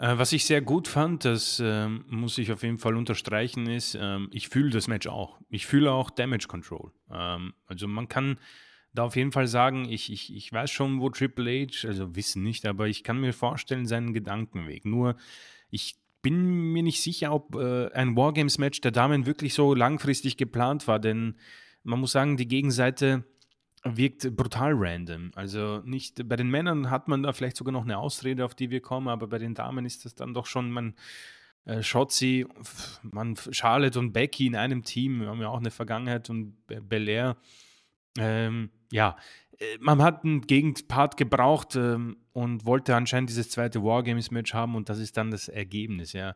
Äh, 0.00 0.16
was 0.16 0.32
ich 0.32 0.46
sehr 0.46 0.62
gut 0.62 0.88
fand, 0.88 1.26
das 1.26 1.60
ähm, 1.62 2.06
muss 2.08 2.38
ich 2.38 2.50
auf 2.52 2.62
jeden 2.62 2.78
Fall 2.78 2.96
unterstreichen, 2.96 3.66
ist, 3.66 3.98
ähm, 4.00 4.30
ich 4.32 4.48
fühle 4.48 4.70
das 4.70 4.88
Match 4.88 5.06
auch. 5.06 5.38
Ich 5.50 5.66
fühle 5.66 5.92
auch 5.92 6.08
Damage 6.08 6.48
Control. 6.48 6.90
Ähm, 7.12 7.52
also 7.66 7.86
man 7.86 8.08
kann 8.08 8.38
da 8.94 9.04
auf 9.04 9.14
jeden 9.14 9.30
Fall 9.30 9.46
sagen, 9.46 9.86
ich, 9.86 10.10
ich, 10.10 10.34
ich 10.34 10.50
weiß 10.50 10.70
schon, 10.70 11.02
wo 11.02 11.10
Triple 11.10 11.66
H, 11.66 11.86
also 11.86 12.16
wissen 12.16 12.42
nicht, 12.42 12.64
aber 12.64 12.88
ich 12.88 13.04
kann 13.04 13.20
mir 13.20 13.34
vorstellen, 13.34 13.84
seinen 13.84 14.14
Gedankenweg. 14.14 14.86
Nur 14.86 15.16
ich 15.68 15.96
bin 16.22 16.72
mir 16.72 16.82
nicht 16.82 17.02
sicher, 17.02 17.34
ob 17.34 17.54
äh, 17.56 17.92
ein 17.92 18.16
Wargames-Match 18.16 18.80
der 18.80 18.92
Damen 18.92 19.26
wirklich 19.26 19.52
so 19.52 19.74
langfristig 19.74 20.38
geplant 20.38 20.88
war, 20.88 20.98
denn 20.98 21.36
man 21.82 22.00
muss 22.00 22.12
sagen, 22.12 22.38
die 22.38 22.48
Gegenseite 22.48 23.24
wirkt 23.82 24.36
brutal 24.36 24.72
random. 24.74 25.30
Also 25.34 25.80
nicht 25.84 26.28
bei 26.28 26.36
den 26.36 26.50
Männern 26.50 26.90
hat 26.90 27.08
man 27.08 27.22
da 27.22 27.32
vielleicht 27.32 27.56
sogar 27.56 27.72
noch 27.72 27.84
eine 27.84 27.98
Ausrede, 27.98 28.44
auf 28.44 28.54
die 28.54 28.70
wir 28.70 28.80
kommen, 28.80 29.08
aber 29.08 29.26
bei 29.26 29.38
den 29.38 29.54
Damen 29.54 29.86
ist 29.86 30.04
das 30.04 30.14
dann 30.14 30.34
doch 30.34 30.46
schon 30.46 30.70
man 30.70 30.94
äh, 31.64 31.82
Shotzi, 31.82 32.46
man 33.02 33.36
Charlotte 33.36 33.98
und 33.98 34.12
Becky 34.12 34.46
in 34.46 34.56
einem 34.56 34.82
Team, 34.84 35.20
wir 35.20 35.28
haben 35.28 35.40
ja 35.40 35.48
auch 35.48 35.58
eine 35.58 35.70
Vergangenheit 35.70 36.28
und 36.30 36.56
Belair. 36.66 37.36
Ähm, 38.18 38.70
ja, 38.90 39.16
äh, 39.58 39.64
man 39.78 40.02
hat 40.02 40.24
einen 40.24 40.42
Gegenpart 40.42 41.16
gebraucht 41.16 41.76
ähm, 41.76 42.16
und 42.32 42.66
wollte 42.66 42.96
anscheinend 42.96 43.30
dieses 43.30 43.50
zweite 43.50 43.82
Wargames-Match 43.82 44.52
haben 44.52 44.74
und 44.74 44.88
das 44.88 44.98
ist 44.98 45.16
dann 45.16 45.30
das 45.30 45.48
Ergebnis, 45.48 46.12
ja. 46.12 46.34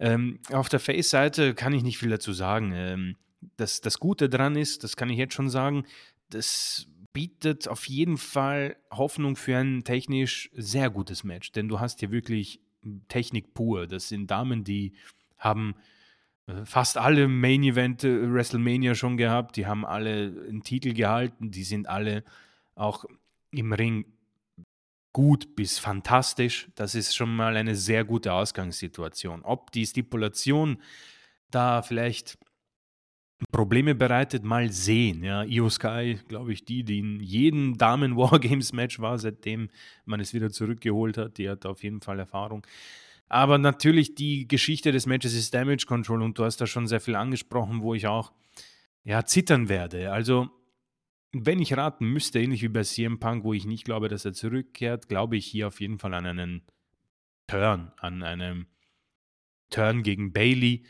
Ähm, 0.00 0.38
auf 0.52 0.68
der 0.68 0.78
Face-Seite 0.78 1.54
kann 1.54 1.72
ich 1.72 1.82
nicht 1.82 1.98
viel 1.98 2.10
dazu 2.10 2.32
sagen. 2.32 2.72
Ähm, 2.72 3.16
das, 3.56 3.80
das 3.80 3.98
Gute 3.98 4.28
daran 4.28 4.56
ist, 4.56 4.84
das 4.84 4.96
kann 4.96 5.10
ich 5.10 5.18
jetzt 5.18 5.34
schon 5.34 5.50
sagen, 5.50 5.84
das 6.30 6.86
bietet 7.12 7.68
auf 7.68 7.86
jeden 7.86 8.18
Fall 8.18 8.76
Hoffnung 8.90 9.36
für 9.36 9.56
ein 9.56 9.84
technisch 9.84 10.50
sehr 10.54 10.90
gutes 10.90 11.24
Match, 11.24 11.52
denn 11.52 11.68
du 11.68 11.80
hast 11.80 12.00
hier 12.00 12.10
wirklich 12.10 12.60
Technik 13.08 13.54
pur. 13.54 13.86
Das 13.86 14.08
sind 14.08 14.30
Damen, 14.30 14.64
die 14.64 14.92
haben 15.36 15.74
äh, 16.46 16.64
fast 16.64 16.96
alle 16.96 17.28
Main 17.28 17.62
Event 17.62 18.04
äh, 18.04 18.32
WrestleMania 18.32 18.94
schon 18.94 19.16
gehabt, 19.16 19.56
die 19.56 19.66
haben 19.66 19.84
alle 19.84 20.46
einen 20.48 20.62
Titel 20.62 20.92
gehalten, 20.92 21.50
die 21.50 21.64
sind 21.64 21.88
alle 21.88 22.24
auch 22.74 23.04
im 23.50 23.72
Ring 23.72 24.04
gut 25.12 25.56
bis 25.56 25.78
fantastisch. 25.78 26.68
Das 26.74 26.94
ist 26.94 27.16
schon 27.16 27.34
mal 27.34 27.56
eine 27.56 27.74
sehr 27.74 28.04
gute 28.04 28.32
Ausgangssituation. 28.32 29.42
Ob 29.42 29.72
die 29.72 29.86
Stipulation 29.86 30.80
da 31.50 31.82
vielleicht 31.82 32.38
Probleme 33.52 33.94
bereitet, 33.94 34.44
mal 34.44 34.70
sehen. 34.70 35.22
Ja, 35.22 35.44
Io 35.44 35.68
Sky, 35.70 36.18
glaube 36.26 36.52
ich, 36.52 36.64
die, 36.64 36.82
die 36.82 36.98
in 36.98 37.20
jedem 37.20 37.78
Damen-Wargames-Match 37.78 38.98
war, 39.00 39.18
seitdem 39.18 39.70
man 40.04 40.20
es 40.20 40.34
wieder 40.34 40.50
zurückgeholt 40.50 41.16
hat, 41.16 41.38
die 41.38 41.48
hat 41.48 41.64
auf 41.64 41.82
jeden 41.82 42.00
Fall 42.00 42.18
Erfahrung. 42.18 42.66
Aber 43.28 43.58
natürlich 43.58 44.14
die 44.14 44.48
Geschichte 44.48 44.90
des 44.90 45.06
Matches 45.06 45.34
ist 45.34 45.54
Damage 45.54 45.86
Control 45.86 46.22
und 46.22 46.38
du 46.38 46.44
hast 46.44 46.60
da 46.60 46.66
schon 46.66 46.86
sehr 46.86 47.00
viel 47.00 47.14
angesprochen, 47.14 47.82
wo 47.82 47.94
ich 47.94 48.06
auch 48.06 48.32
ja, 49.04 49.24
zittern 49.24 49.68
werde. 49.68 50.12
Also, 50.12 50.50
wenn 51.32 51.60
ich 51.60 51.76
raten 51.76 52.06
müsste, 52.06 52.40
ähnlich 52.40 52.62
wie 52.62 52.68
bei 52.68 52.82
CM 52.82 53.20
Punk, 53.20 53.44
wo 53.44 53.52
ich 53.52 53.66
nicht 53.66 53.84
glaube, 53.84 54.08
dass 54.08 54.24
er 54.24 54.32
zurückkehrt, 54.32 55.08
glaube 55.08 55.36
ich 55.36 55.46
hier 55.46 55.68
auf 55.68 55.80
jeden 55.80 55.98
Fall 55.98 56.14
an 56.14 56.26
einen 56.26 56.62
Turn, 57.46 57.92
an 57.98 58.22
einem 58.22 58.66
Turn 59.70 60.02
gegen 60.02 60.32
Bailey 60.32 60.84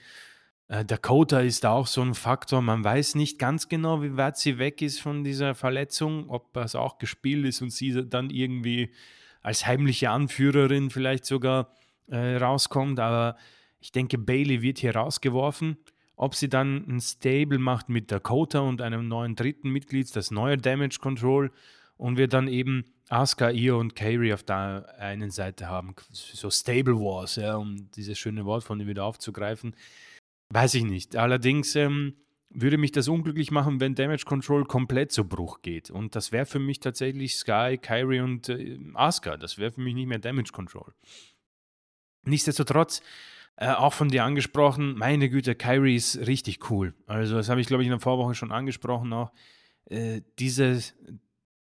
Dakota 0.68 1.40
ist 1.40 1.64
auch 1.64 1.86
so 1.86 2.02
ein 2.02 2.14
Faktor. 2.14 2.60
Man 2.60 2.84
weiß 2.84 3.14
nicht 3.14 3.38
ganz 3.38 3.68
genau, 3.68 4.02
wie 4.02 4.18
weit 4.18 4.36
sie 4.36 4.58
weg 4.58 4.82
ist 4.82 5.00
von 5.00 5.24
dieser 5.24 5.54
Verletzung, 5.54 6.28
ob 6.28 6.52
das 6.52 6.74
auch 6.74 6.98
gespielt 6.98 7.46
ist 7.46 7.62
und 7.62 7.70
sie 7.70 8.06
dann 8.06 8.28
irgendwie 8.28 8.92
als 9.40 9.66
heimliche 9.66 10.10
Anführerin 10.10 10.90
vielleicht 10.90 11.24
sogar 11.24 11.72
äh, 12.08 12.36
rauskommt. 12.36 13.00
Aber 13.00 13.36
ich 13.80 13.92
denke, 13.92 14.18
Bailey 14.18 14.60
wird 14.60 14.78
hier 14.78 14.94
rausgeworfen. 14.94 15.78
Ob 16.16 16.34
sie 16.34 16.50
dann 16.50 16.84
ein 16.88 17.00
Stable 17.00 17.58
macht 17.58 17.88
mit 17.88 18.12
Dakota 18.12 18.58
und 18.58 18.82
einem 18.82 19.08
neuen 19.08 19.36
dritten 19.36 19.70
Mitglied, 19.70 20.14
das 20.14 20.30
neue 20.30 20.58
Damage 20.58 20.98
Control, 21.00 21.50
und 21.96 22.16
wir 22.16 22.28
dann 22.28 22.46
eben 22.48 22.84
Asuka, 23.08 23.50
Io 23.50 23.78
und 23.78 23.96
Kairi 23.96 24.32
auf 24.32 24.42
der 24.42 24.86
einen 24.98 25.30
Seite 25.30 25.68
haben, 25.68 25.94
so 26.10 26.50
Stable 26.50 26.94
Wars, 26.94 27.36
ja, 27.36 27.56
um 27.56 27.90
dieses 27.92 28.18
schöne 28.18 28.44
Wort 28.44 28.64
von 28.64 28.78
dir 28.78 28.86
wieder 28.86 29.04
aufzugreifen. 29.04 29.74
Weiß 30.50 30.74
ich 30.74 30.84
nicht. 30.84 31.16
Allerdings 31.16 31.76
ähm, 31.76 32.14
würde 32.50 32.78
mich 32.78 32.92
das 32.92 33.08
unglücklich 33.08 33.50
machen, 33.50 33.80
wenn 33.80 33.94
Damage 33.94 34.24
Control 34.24 34.64
komplett 34.64 35.12
zu 35.12 35.24
Bruch 35.24 35.60
geht. 35.62 35.90
Und 35.90 36.16
das 36.16 36.32
wäre 36.32 36.46
für 36.46 36.58
mich 36.58 36.80
tatsächlich 36.80 37.36
Sky, 37.36 37.78
Kyrie 37.80 38.20
und 38.20 38.48
äh, 38.48 38.78
Asuka. 38.94 39.36
Das 39.36 39.58
wäre 39.58 39.72
für 39.72 39.80
mich 39.80 39.94
nicht 39.94 40.06
mehr 40.06 40.18
Damage 40.18 40.52
Control. 40.52 40.94
Nichtsdestotrotz, 42.24 43.02
äh, 43.56 43.68
auch 43.68 43.92
von 43.92 44.08
dir 44.08 44.24
angesprochen, 44.24 44.96
meine 44.96 45.28
Güte, 45.28 45.54
Kyrie 45.54 45.96
ist 45.96 46.18
richtig 46.26 46.70
cool. 46.70 46.94
Also, 47.06 47.36
das 47.36 47.48
habe 47.48 47.60
ich, 47.60 47.66
glaube 47.66 47.82
ich, 47.82 47.86
in 47.86 47.92
der 47.92 48.00
Vorwoche 48.00 48.34
schon 48.34 48.52
angesprochen 48.52 49.12
auch. 49.12 49.32
Äh, 49.86 50.22
dieses, 50.38 50.94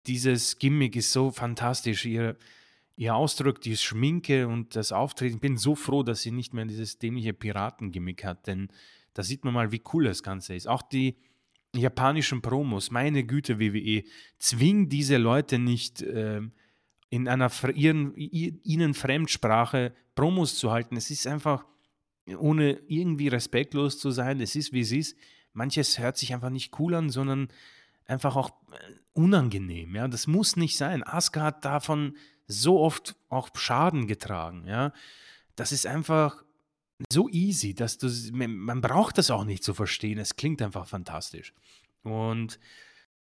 dieses 0.08 0.60
Gimmick 0.60 0.96
ist 0.96 1.12
so 1.12 1.32
fantastisch. 1.32 2.06
Ihr, 2.06 2.38
ihr 2.96 3.16
Ausdruck, 3.16 3.62
die 3.62 3.78
Schminke 3.78 4.48
und 4.48 4.76
das 4.76 4.92
Auftreten. 4.92 5.36
Ich 5.36 5.42
bin 5.42 5.58
so 5.58 5.76
froh, 5.76 6.04
dass 6.04 6.22
sie 6.22 6.32
nicht 6.32 6.54
mehr 6.54 6.66
dieses 6.66 7.00
dämliche 7.00 7.34
Piratengimmick 7.34 8.24
hat, 8.24 8.48
denn 8.48 8.70
da 9.14 9.24
sieht 9.24 9.44
man 9.44 9.54
mal, 9.54 9.72
wie 9.72 9.82
cool 9.94 10.06
das 10.06 10.24
Ganze 10.24 10.56
ist. 10.56 10.68
Auch 10.68 10.82
die 10.82 11.18
japanischen 11.76 12.42
Promos, 12.42 12.92
meine 12.92 13.24
Güte, 13.24 13.60
WWE, 13.60 14.04
zwingen 14.38 14.90
diese 14.90 15.18
Leute 15.18 15.58
nicht 15.60 16.02
äh, 16.02 16.42
in 17.10 17.28
einer 17.28 17.52
ihren, 17.74 18.16
ihnen 18.16 18.94
Fremdsprache 18.94 19.94
Promos 20.16 20.58
zu 20.58 20.72
halten. 20.72 20.96
Es 20.96 21.12
ist 21.12 21.28
einfach, 21.28 21.66
ohne 22.38 22.80
irgendwie 22.88 23.28
respektlos 23.28 24.00
zu 24.00 24.12
sein, 24.12 24.40
es 24.40 24.56
ist, 24.56 24.74
wie 24.74 24.82
es 24.82 24.92
ist. 24.92 25.18
Manches 25.54 26.00
hört 26.00 26.18
sich 26.18 26.34
einfach 26.34 26.50
nicht 26.50 26.80
cool 26.80 26.96
an, 26.96 27.10
sondern 27.10 27.50
einfach 28.06 28.36
auch 28.36 28.52
äh, 28.72 28.94
unangenehm. 29.14 29.96
Ja? 29.96 30.08
Das 30.08 30.28
muss 30.28 30.56
nicht 30.56 30.78
sein. 30.78 31.04
Asuka 31.04 31.42
hat 31.42 31.66
davon 31.66 32.16
so 32.48 32.80
oft 32.80 33.16
auch 33.30 33.50
Schaden 33.56 34.08
getragen. 34.08 34.66
Ja? 34.68 34.94
Das 35.56 35.72
ist 35.72 35.86
einfach 35.86 36.44
so 37.12 37.30
easy, 37.30 37.74
dass 37.74 37.98
du, 37.98 38.08
man 38.34 38.82
braucht 38.82 39.18
das 39.18 39.32
auch 39.32 39.44
nicht 39.44 39.64
zu 39.64 39.74
verstehen. 39.74 40.20
Es 40.20 40.36
klingt 40.36 40.62
einfach 40.62 40.88
fantastisch. 40.88 41.54
Und 42.04 42.60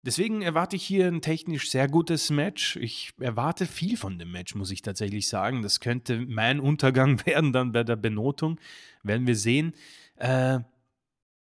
deswegen 0.03 0.43
erwarte 0.43 0.77
ich 0.77 0.85
hier 0.85 1.07
ein 1.07 1.23
technisch 1.23 1.71
sehr 1.71 1.89
gutes 1.89 2.31
Match. 2.31 2.77
Ich 2.77 3.13
erwarte 3.19 3.67
viel 3.67 3.97
von 3.97 4.19
dem 4.19 4.33
Match, 4.33 4.55
muss 4.55 4.71
ich 4.71 4.83
tatsächlich 4.83 5.29
sagen. 5.29 5.63
Das 5.63 5.81
könnte 5.81 6.21
mein 6.27 6.61
Untergang 6.61 7.25
werden 7.27 7.53
dann 7.53 7.73
bei 7.73 7.85
der 7.85 7.97
Benotung. 7.97 8.59
Werden 9.03 9.27
wir 9.27 9.37
sehen. 9.37 9.75
Äh, 10.17 10.61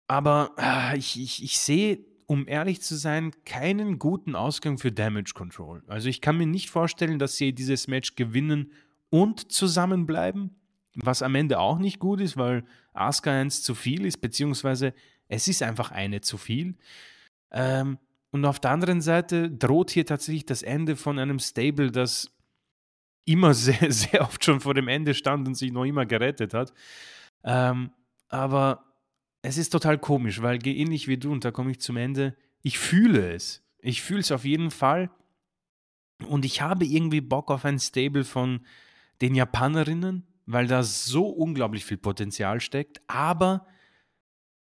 aber 0.08 0.52
äh, 0.58 0.98
ich, 0.98 1.20
ich, 1.20 1.42
ich 1.42 1.58
sehe 1.58 1.98
um 2.26 2.48
ehrlich 2.48 2.82
zu 2.82 2.96
sein, 2.96 3.32
keinen 3.44 3.98
guten 3.98 4.34
Ausgang 4.34 4.78
für 4.78 4.92
Damage 4.92 5.32
Control. 5.34 5.82
Also 5.86 6.08
ich 6.08 6.20
kann 6.20 6.36
mir 6.36 6.46
nicht 6.46 6.70
vorstellen, 6.70 7.18
dass 7.18 7.36
sie 7.36 7.52
dieses 7.52 7.88
Match 7.88 8.16
gewinnen 8.16 8.72
und 9.10 9.52
zusammenbleiben, 9.52 10.56
was 10.94 11.22
am 11.22 11.34
Ende 11.34 11.58
auch 11.58 11.78
nicht 11.78 11.98
gut 11.98 12.20
ist, 12.20 12.36
weil 12.36 12.64
Asuka 12.94 13.30
eins 13.30 13.62
zu 13.62 13.74
viel 13.74 14.04
ist, 14.04 14.18
beziehungsweise 14.18 14.92
es 15.28 15.46
ist 15.48 15.62
einfach 15.62 15.90
eine 15.92 16.20
zu 16.20 16.36
viel. 16.36 16.76
Ähm, 17.52 17.98
und 18.30 18.44
auf 18.44 18.60
der 18.60 18.72
anderen 18.72 19.00
Seite 19.00 19.50
droht 19.50 19.90
hier 19.90 20.04
tatsächlich 20.04 20.46
das 20.46 20.62
Ende 20.62 20.96
von 20.96 21.18
einem 21.18 21.38
Stable, 21.38 21.90
das 21.90 22.30
immer 23.24 23.54
sehr, 23.54 23.92
sehr 23.92 24.22
oft 24.22 24.44
schon 24.44 24.60
vor 24.60 24.74
dem 24.74 24.88
Ende 24.88 25.14
stand 25.14 25.46
und 25.46 25.54
sich 25.54 25.70
noch 25.70 25.84
immer 25.84 26.06
gerettet 26.06 26.54
hat. 26.54 26.72
Ähm, 27.44 27.90
aber 28.28 28.85
es 29.46 29.58
ist 29.58 29.70
total 29.70 29.96
komisch, 29.98 30.42
weil 30.42 30.66
ähnlich 30.66 31.06
wie 31.06 31.18
du, 31.18 31.30
und 31.30 31.44
da 31.44 31.52
komme 31.52 31.70
ich 31.70 31.80
zum 31.80 31.96
Ende, 31.96 32.36
ich 32.62 32.78
fühle 32.78 33.32
es. 33.32 33.62
Ich 33.78 34.02
fühle 34.02 34.20
es 34.20 34.32
auf 34.32 34.44
jeden 34.44 34.72
Fall. 34.72 35.08
Und 36.26 36.44
ich 36.44 36.62
habe 36.62 36.84
irgendwie 36.84 37.20
Bock 37.20 37.52
auf 37.52 37.64
ein 37.64 37.78
Stable 37.78 38.24
von 38.24 38.66
den 39.20 39.36
Japanerinnen, 39.36 40.26
weil 40.46 40.66
da 40.66 40.82
so 40.82 41.28
unglaublich 41.28 41.84
viel 41.84 41.96
Potenzial 41.96 42.60
steckt. 42.60 43.00
Aber 43.06 43.68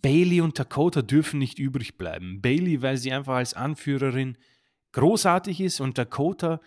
Bailey 0.01 0.41
und 0.41 0.59
Dakota 0.59 1.03
dürfen 1.03 1.39
nicht 1.39 1.59
übrig 1.59 1.99
bleiben. 1.99 2.41
Bailey, 2.41 2.81
weil 2.81 2.97
sie 2.97 3.13
einfach 3.13 3.35
als 3.35 3.53
Anführerin 3.53 4.39
großartig 4.93 5.61
ist 5.61 5.81
und 5.81 5.99
Dakota, 5.99 6.61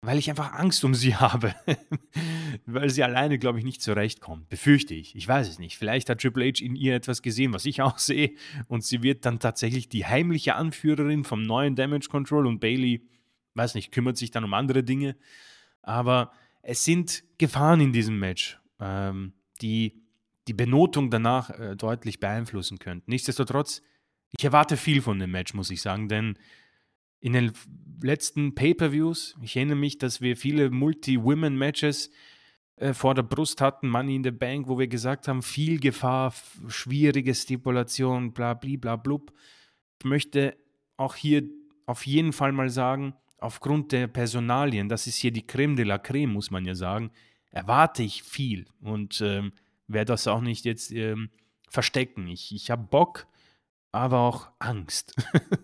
weil 0.00 0.18
ich 0.18 0.30
einfach 0.30 0.52
Angst 0.52 0.84
um 0.84 0.94
sie 0.94 1.16
habe. 1.16 1.54
weil 2.66 2.90
sie 2.90 3.02
alleine, 3.02 3.38
glaube 3.38 3.58
ich, 3.58 3.64
nicht 3.64 3.82
zurechtkommt. 3.82 4.48
Befürchte 4.48 4.94
ich. 4.94 5.16
Ich 5.16 5.26
weiß 5.26 5.48
es 5.48 5.58
nicht. 5.58 5.76
Vielleicht 5.76 6.08
hat 6.08 6.20
Triple 6.20 6.46
H 6.46 6.64
in 6.64 6.76
ihr 6.76 6.94
etwas 6.94 7.22
gesehen, 7.22 7.52
was 7.52 7.64
ich 7.64 7.82
auch 7.82 7.98
sehe. 7.98 8.32
Und 8.68 8.84
sie 8.84 9.02
wird 9.02 9.24
dann 9.24 9.40
tatsächlich 9.40 9.88
die 9.88 10.06
heimliche 10.06 10.54
Anführerin 10.54 11.24
vom 11.24 11.42
neuen 11.42 11.74
Damage 11.74 12.08
Control 12.08 12.46
und 12.46 12.60
Bailey, 12.60 13.06
weiß 13.54 13.74
nicht, 13.74 13.92
kümmert 13.92 14.16
sich 14.16 14.30
dann 14.30 14.44
um 14.44 14.54
andere 14.54 14.84
Dinge. 14.84 15.16
Aber 15.82 16.32
es 16.62 16.84
sind 16.84 17.24
Gefahren 17.38 17.80
in 17.80 17.92
diesem 17.92 18.18
Match, 18.18 18.58
ähm, 18.80 19.32
die 19.62 20.02
die 20.48 20.54
Benotung 20.54 21.10
danach 21.10 21.50
äh, 21.50 21.76
deutlich 21.76 22.20
beeinflussen 22.20 22.78
könnten. 22.78 23.10
Nichtsdestotrotz, 23.10 23.82
ich 24.36 24.44
erwarte 24.44 24.76
viel 24.76 25.02
von 25.02 25.18
dem 25.18 25.30
Match, 25.30 25.52
muss 25.54 25.70
ich 25.70 25.82
sagen, 25.82 26.08
denn 26.08 26.38
in 27.20 27.32
den 27.32 27.52
letzten 28.02 28.54
Pay-per-Views, 28.54 29.36
ich 29.42 29.56
erinnere 29.56 29.76
mich, 29.76 29.98
dass 29.98 30.20
wir 30.20 30.36
viele 30.36 30.70
Multi-Women-Matches 30.70 32.10
äh, 32.76 32.94
vor 32.94 33.14
der 33.14 33.22
Brust 33.24 33.60
hatten, 33.60 33.88
Money 33.88 34.16
in 34.16 34.24
the 34.24 34.30
Bank, 34.30 34.68
wo 34.68 34.78
wir 34.78 34.86
gesagt 34.86 35.28
haben, 35.28 35.42
viel 35.42 35.80
Gefahr, 35.80 36.32
schwierige 36.68 37.34
Stipulation, 37.34 38.32
bla 38.32 38.54
bla 38.54 38.76
bla 38.76 38.96
blub. 38.96 39.32
Ich 39.98 40.04
möchte 40.04 40.56
auch 40.96 41.16
hier 41.16 41.42
auf 41.86 42.06
jeden 42.06 42.32
Fall 42.32 42.52
mal 42.52 42.70
sagen, 42.70 43.14
aufgrund 43.38 43.92
der 43.92 44.06
Personalien, 44.06 44.88
das 44.88 45.06
ist 45.06 45.16
hier 45.16 45.32
die 45.32 45.46
Creme 45.46 45.76
de 45.76 45.84
la 45.84 45.98
Creme, 45.98 46.32
muss 46.32 46.50
man 46.50 46.64
ja 46.64 46.74
sagen, 46.74 47.10
erwarte 47.50 48.02
ich 48.02 48.22
viel 48.22 48.66
und 48.80 49.20
ähm, 49.20 49.52
werde 49.86 50.12
das 50.12 50.26
auch 50.26 50.40
nicht 50.40 50.64
jetzt 50.64 50.92
ähm, 50.92 51.30
verstecken. 51.68 52.28
Ich, 52.28 52.54
ich 52.54 52.70
habe 52.70 52.82
Bock, 52.84 53.26
aber 53.90 54.20
auch 54.20 54.50
Angst. 54.58 55.14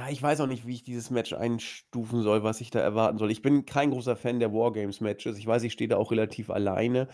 Ja, 0.00 0.08
ich 0.10 0.22
weiß 0.22 0.40
auch 0.40 0.46
nicht, 0.46 0.64
wie 0.66 0.74
ich 0.74 0.84
dieses 0.84 1.10
Match 1.10 1.32
einstufen 1.32 2.22
soll, 2.22 2.44
was 2.44 2.60
ich 2.60 2.70
da 2.70 2.78
erwarten 2.78 3.18
soll. 3.18 3.32
Ich 3.32 3.42
bin 3.42 3.64
kein 3.66 3.90
großer 3.90 4.14
Fan 4.14 4.38
der 4.38 4.52
Wargames-Matches. 4.52 5.36
Ich 5.38 5.46
weiß, 5.46 5.64
ich 5.64 5.72
stehe 5.72 5.88
da 5.88 5.96
auch 5.96 6.12
relativ 6.12 6.50
alleine. 6.50 7.08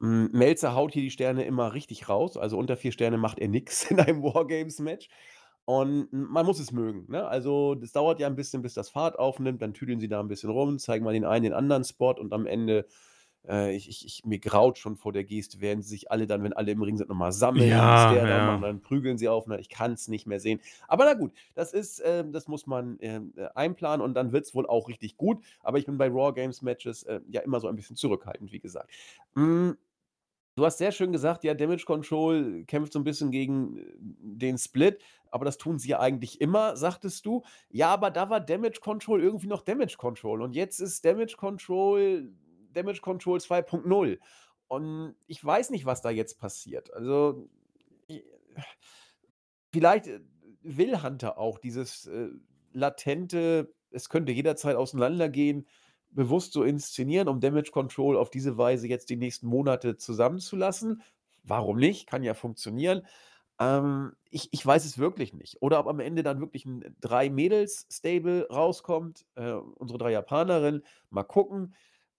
Hm, 0.00 0.30
Melzer 0.32 0.74
haut 0.74 0.92
hier 0.92 1.02
die 1.02 1.10
Sterne 1.10 1.44
immer 1.44 1.74
richtig 1.74 2.08
raus. 2.08 2.36
Also 2.36 2.56
unter 2.56 2.76
vier 2.76 2.92
Sterne 2.92 3.18
macht 3.18 3.40
er 3.40 3.48
nichts 3.48 3.84
in 3.90 3.98
einem 4.00 4.22
Wargames-Match. 4.22 5.08
Und 5.64 6.12
man 6.12 6.46
muss 6.46 6.60
es 6.60 6.72
mögen. 6.72 7.06
Ne? 7.10 7.26
Also, 7.26 7.74
das 7.76 7.92
dauert 7.92 8.20
ja 8.20 8.26
ein 8.28 8.36
bisschen, 8.36 8.62
bis 8.62 8.74
das 8.74 8.90
Fahrt 8.90 9.18
aufnimmt. 9.18 9.62
Dann 9.62 9.74
tüdeln 9.74 10.00
sie 10.00 10.08
da 10.08 10.20
ein 10.20 10.28
bisschen 10.28 10.50
rum, 10.50 10.78
zeigen 10.78 11.04
mal 11.04 11.12
den 11.14 11.24
einen, 11.24 11.44
den 11.44 11.52
anderen 11.52 11.84
Spot 11.84 12.12
und 12.12 12.32
am 12.32 12.46
Ende 12.46 12.86
äh, 13.48 13.74
ich, 13.74 13.88
ich, 13.88 14.04
ich, 14.04 14.24
mir 14.24 14.38
graut 14.38 14.78
schon 14.78 14.96
vor 14.96 15.12
der 15.12 15.24
Geste, 15.24 15.60
während 15.60 15.84
sie 15.84 15.90
sich 15.90 16.10
alle 16.10 16.26
dann, 16.26 16.42
wenn 16.42 16.52
alle 16.52 16.72
im 16.72 16.82
Ring 16.82 16.96
sind, 16.96 17.08
nochmal 17.08 17.32
sammeln, 17.32 17.68
ja, 17.68 18.14
ja. 18.14 18.26
Da 18.26 18.46
machen, 18.46 18.62
dann 18.62 18.80
prügeln 18.80 19.18
sie 19.18 19.28
auf. 19.28 19.46
Ich 19.58 19.68
kann 19.68 19.92
es 19.92 20.08
nicht 20.08 20.26
mehr 20.26 20.40
sehen. 20.40 20.60
Aber 20.88 21.04
na 21.04 21.14
gut, 21.14 21.32
das 21.54 21.72
ist, 21.72 22.00
äh, 22.00 22.24
das 22.30 22.48
muss 22.48 22.66
man 22.66 22.98
äh, 23.00 23.20
einplanen 23.54 24.04
und 24.04 24.14
dann 24.14 24.32
wird 24.32 24.44
es 24.46 24.54
wohl 24.54 24.66
auch 24.66 24.88
richtig 24.88 25.16
gut. 25.16 25.42
Aber 25.62 25.78
ich 25.78 25.86
bin 25.86 25.98
bei 25.98 26.08
Raw 26.08 26.32
Games 26.32 26.62
Matches 26.62 27.02
äh, 27.04 27.20
ja 27.28 27.40
immer 27.40 27.60
so 27.60 27.68
ein 27.68 27.76
bisschen 27.76 27.96
zurückhaltend, 27.96 28.52
wie 28.52 28.60
gesagt. 28.60 28.90
Mm, 29.34 29.72
Du 30.56 30.66
hast 30.66 30.78
sehr 30.78 30.92
schön 30.92 31.12
gesagt, 31.12 31.44
ja, 31.44 31.54
Damage 31.54 31.84
Control 31.86 32.64
kämpft 32.66 32.92
so 32.92 32.98
ein 32.98 33.04
bisschen 33.04 33.30
gegen 33.30 33.78
äh, 33.78 33.82
den 33.98 34.58
Split, 34.58 35.00
aber 35.30 35.44
das 35.44 35.56
tun 35.58 35.78
sie 35.78 35.90
ja 35.90 36.00
eigentlich 36.00 36.40
immer, 36.40 36.76
sagtest 36.76 37.24
du. 37.24 37.42
Ja, 37.70 37.88
aber 37.88 38.10
da 38.10 38.28
war 38.28 38.40
Damage 38.40 38.80
Control 38.80 39.22
irgendwie 39.22 39.46
noch 39.46 39.62
Damage 39.62 39.96
Control 39.96 40.42
und 40.42 40.54
jetzt 40.54 40.80
ist 40.80 41.04
Damage 41.04 41.36
Control 41.38 42.30
Damage 42.72 43.00
Control 43.00 43.38
2.0. 43.38 44.18
Und 44.68 45.16
ich 45.26 45.44
weiß 45.44 45.70
nicht, 45.70 45.84
was 45.84 46.02
da 46.02 46.10
jetzt 46.10 46.38
passiert. 46.38 46.92
Also, 46.94 47.48
vielleicht 49.72 50.06
äh, 50.06 50.20
will 50.62 51.02
Hunter 51.02 51.38
auch 51.38 51.58
dieses 51.58 52.06
äh, 52.06 52.28
latente, 52.72 53.74
es 53.90 54.08
könnte 54.08 54.32
jederzeit 54.32 54.76
auseinandergehen, 54.76 55.66
bewusst 56.10 56.52
so 56.52 56.64
inszenieren, 56.64 57.28
um 57.28 57.40
Damage 57.40 57.70
Control 57.70 58.16
auf 58.16 58.30
diese 58.30 58.58
Weise 58.58 58.88
jetzt 58.88 59.10
die 59.10 59.16
nächsten 59.16 59.46
Monate 59.46 59.96
zusammenzulassen. 59.96 61.02
Warum 61.44 61.78
nicht? 61.78 62.06
Kann 62.06 62.22
ja 62.22 62.34
funktionieren. 62.34 63.02
Ähm, 63.58 64.12
ich, 64.30 64.48
ich 64.52 64.64
weiß 64.64 64.84
es 64.84 64.98
wirklich 64.98 65.32
nicht. 65.34 65.62
Oder 65.62 65.80
ob 65.80 65.86
am 65.86 66.00
Ende 66.00 66.22
dann 66.22 66.40
wirklich 66.40 66.64
ein 66.64 66.96
drei 67.00 67.30
Mädels-Stable 67.30 68.48
rauskommt, 68.50 69.24
äh, 69.36 69.52
unsere 69.52 69.98
drei 69.98 70.12
Japanerinnen. 70.12 70.82
Mal 71.10 71.24
gucken. 71.24 71.74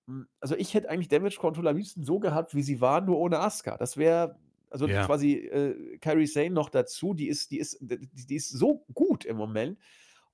Hm, 0.08 0.28
also 0.40 0.56
ich 0.56 0.74
hätte 0.74 0.90
eigentlich 0.90 1.08
Damage 1.10 1.38
Control 1.40 1.68
am 1.68 1.78
liebsten 1.78 2.04
so 2.04 2.20
gehabt, 2.20 2.56
wie 2.56 2.64
sie 2.64 2.82
waren, 2.82 3.06
nur 3.06 3.20
ohne 3.20 3.40
Asuka. 3.40 3.78
Das 3.78 3.98
wäre, 3.98 4.40
also 4.70 4.88
Ja. 4.88 5.06
quasi 5.06 5.34
äh, 5.36 5.98
Kairi 6.00 6.28
Sane 6.28 6.52
noch 6.52 6.70
dazu, 6.70 7.14
die 7.14 7.28
ist, 7.28 7.52
die 7.52 7.60
ist, 7.60 7.78
die, 7.82 8.08
die 8.08 8.36
ist 8.36 8.50
so 8.50 8.86
gut 8.94 9.26
im 9.26 9.38
Moment. 9.38 9.80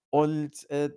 Und 0.09 0.69
äh, 0.69 0.89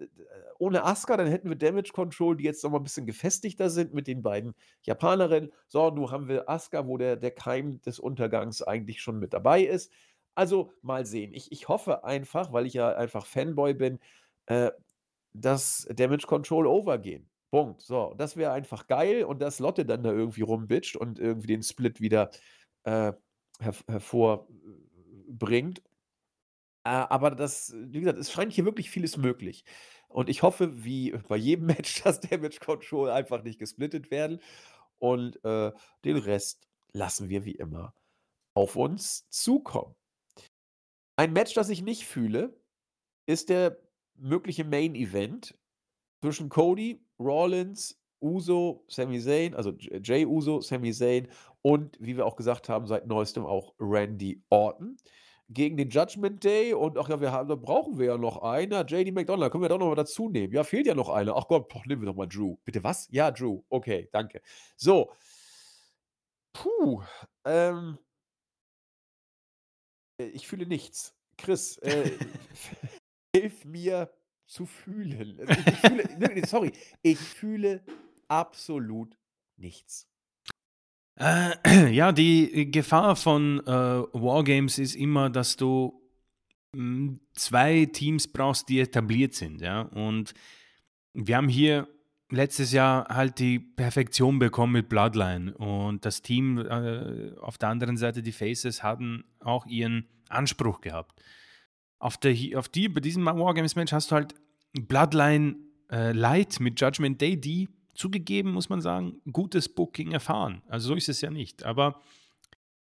ohne 0.59 0.85
Asuka, 0.85 1.17
dann 1.17 1.27
hätten 1.27 1.49
wir 1.49 1.57
Damage 1.57 1.91
Control, 1.93 2.37
die 2.37 2.45
jetzt 2.45 2.63
noch 2.63 2.71
mal 2.71 2.79
ein 2.79 2.85
bisschen 2.85 3.07
gefestigter 3.07 3.69
sind 3.69 3.93
mit 3.93 4.07
den 4.07 4.23
beiden 4.23 4.55
Japanerinnen. 4.83 5.53
So, 5.69 5.91
nun 5.91 6.11
haben 6.13 6.29
wir 6.29 6.49
Asuka, 6.49 6.87
wo 6.87 6.97
der, 6.97 7.17
der 7.17 7.33
Keim 7.33 7.81
des 7.83 7.99
Untergangs 7.99 8.63
eigentlich 8.63 9.01
schon 9.03 9.19
mit 9.19 9.33
dabei 9.33 9.63
ist. 9.65 9.93
Also 10.37 10.73
mal 10.83 11.07
sehen. 11.07 11.33
Ich, 11.35 11.51
ich 11.51 11.69
hoffe 11.69 12.05
einfach, 12.05 12.53
weil 12.53 12.67
ich 12.67 12.75
ja 12.75 12.95
einfach 12.95 13.27
Fanboy 13.27 13.75
bin, 13.75 13.99
äh, 14.47 14.71
dass 15.35 15.89
Damage 15.95 16.27
Control 16.29 16.67
overgehen. 16.67 17.30
Punkt. 17.51 17.83
So, 17.83 18.15
das 18.17 18.37
wäre 18.37 18.53
einfach 18.53 18.87
geil 18.87 19.25
und 19.25 19.41
dass 19.41 19.59
Lotte 19.59 19.85
dann 19.85 20.03
da 20.03 20.13
irgendwie 20.13 20.43
rumbitcht 20.43 20.97
und 20.97 21.19
irgendwie 21.19 21.49
den 21.49 21.63
Split 21.63 22.01
wieder 22.01 22.31
äh, 22.85 23.13
her 23.61 23.75
hervorbringt. 23.89 25.83
Äh, 26.85 26.91
aber 26.91 27.31
das, 27.33 27.75
wie 27.77 28.01
gesagt, 28.01 28.19
es 28.19 28.33
scheint 28.33 28.53
hier 28.53 28.65
wirklich 28.65 28.91
vieles 28.91 29.17
möglich. 29.17 29.65
Und 30.09 30.29
ich 30.29 30.43
hoffe, 30.43 30.85
wie 30.85 31.13
bei 31.29 31.37
jedem 31.37 31.67
Match, 31.69 32.03
dass 32.03 32.21
Damage 32.21 32.59
Control 32.61 33.11
einfach 33.11 33.43
nicht 33.43 33.59
gesplittet 33.59 34.11
werden. 34.11 34.41
und 34.99 35.45
äh, 35.45 35.73
den 36.05 36.17
Rest 36.19 36.69
lassen 36.93 37.29
wir 37.31 37.45
wie 37.45 37.53
immer 37.57 37.95
auf 38.55 38.77
uns 38.77 39.29
zukommen. 39.31 39.95
Ein 41.17 41.33
Match, 41.33 41.55
das 41.55 41.69
ich 41.71 41.83
nicht 41.83 42.07
fühle, 42.07 42.59
ist 43.27 43.49
der 43.51 43.79
mögliche 44.17 44.65
Main 44.65 44.95
Event 44.95 45.55
zwischen 46.21 46.49
Cody, 46.49 47.05
Rollins, 47.19 48.01
Uso, 48.21 48.85
Sami 48.89 49.21
Zayn, 49.21 49.55
also 49.55 49.73
Jay 49.79 50.27
Uso, 50.27 50.61
Sami 50.61 50.93
Zayn 50.93 51.29
und 51.63 51.97
wie 52.01 52.17
wir 52.17 52.27
auch 52.27 52.37
gesagt 52.37 52.69
haben, 52.69 52.87
seit 52.87 53.07
neuestem 53.07 53.47
auch 53.47 53.75
Randy 53.79 54.43
Orton 54.51 54.97
gegen 55.51 55.77
den 55.77 55.91
Judgment 55.91 56.45
Day 56.45 56.73
und 56.75 56.97
ach 56.97 57.09
ja, 57.09 57.21
wir 57.21 57.33
haben, 57.33 57.49
da 57.49 57.57
brauchen 57.57 57.99
wir 57.99 58.07
ja 58.07 58.19
noch 58.19 58.43
einer. 58.43 58.87
JD 58.87 59.13
McDonald, 59.13 59.51
können 59.51 59.65
wir 59.65 59.69
doch 59.69 59.79
noch 59.79 59.89
mal 59.89 59.97
dazu 59.97 60.29
nehmen. 60.29 60.53
Ja, 60.53 60.63
fehlt 60.63 60.87
ja 60.87 60.95
noch 60.95 61.09
einer. 61.09 61.37
Ach 61.37 61.49
Gott, 61.49 61.69
boah, 61.69 61.83
nehmen 61.87 62.03
wir 62.03 62.07
doch 62.07 62.15
mal 62.15 62.27
Drew. 62.27 62.57
Bitte 62.65 62.85
was? 62.85 63.09
Ja, 63.11 63.31
Drew. 63.33 63.63
Okay, 63.69 64.09
danke. 64.13 64.41
So. 64.77 65.11
Puh. 66.53 67.03
Ähm. 67.45 67.99
Ich 70.19 70.47
fühle 70.47 70.67
nichts. 70.67 71.17
Chris, 71.37 71.79
äh, 71.79 72.11
hilf 73.35 73.65
mir 73.65 74.13
zu 74.51 74.67
fühlen. 74.67 75.39
Also 75.49 75.71
ich, 75.71 75.79
fühle, 75.79 76.47
sorry, 76.47 76.73
ich 77.03 77.19
fühle 77.19 77.81
absolut 78.29 79.17
nichts. 79.57 80.09
Äh, 81.17 81.91
ja, 81.93 82.13
die 82.13 82.71
Gefahr 82.71 83.17
von 83.17 83.61
äh, 83.61 83.71
Wargames 83.71 84.79
ist 84.79 84.97
immer, 84.97 85.31
dass 85.31 85.57
du 85.57 86.03
mh, 86.75 86.81
hm, 86.81 87.21
zwei 87.33 87.87
Teams 87.87 88.29
brauchst, 88.29 88.69
die 88.69 88.81
etabliert 88.81 89.35
sind. 89.35 89.61
Ja? 89.61 89.83
Und 89.83 90.35
wir 91.15 91.37
haben 91.37 91.49
hier 91.49 91.89
letztes 92.31 92.73
Jahr 92.73 93.07
halt 93.09 93.39
die 93.39 93.59
Perfektion 93.59 94.39
bekommen 94.39 94.73
mit 94.73 94.89
Bloodline. 94.89 95.55
Und 95.57 96.05
das 96.05 96.23
Team 96.23 96.59
äh, 96.59 97.37
auf 97.39 97.57
der 97.57 97.69
anderen 97.69 97.97
Seite, 97.97 98.23
die 98.23 98.33
Faces, 98.33 98.83
hatten 98.83 99.25
auch 99.39 99.67
ihren 99.67 100.09
Anspruch 100.29 100.81
gehabt. 100.81 101.21
Auf, 102.01 102.17
der, 102.17 102.35
auf 102.59 102.69
die, 102.69 102.89
bei 102.89 103.01
diesem 103.01 103.25
Wargames-Match 103.27 103.93
hast 103.93 104.11
du 104.11 104.17
halt 104.17 104.35
Bloodline 104.73 105.57
äh, 105.93 106.13
Light 106.13 106.59
mit 106.59 106.81
Judgment 106.81 107.21
Day, 107.21 107.41
die 107.41 107.69
zugegeben, 107.95 108.53
muss 108.53 108.69
man 108.69 108.81
sagen, 108.81 109.21
gutes 109.31 109.69
Booking 109.69 110.13
erfahren. 110.13 110.63
Also 110.69 110.89
so 110.89 110.95
ist 110.95 111.09
es 111.09 111.21
ja 111.21 111.31
nicht. 111.31 111.65
Aber 111.65 112.01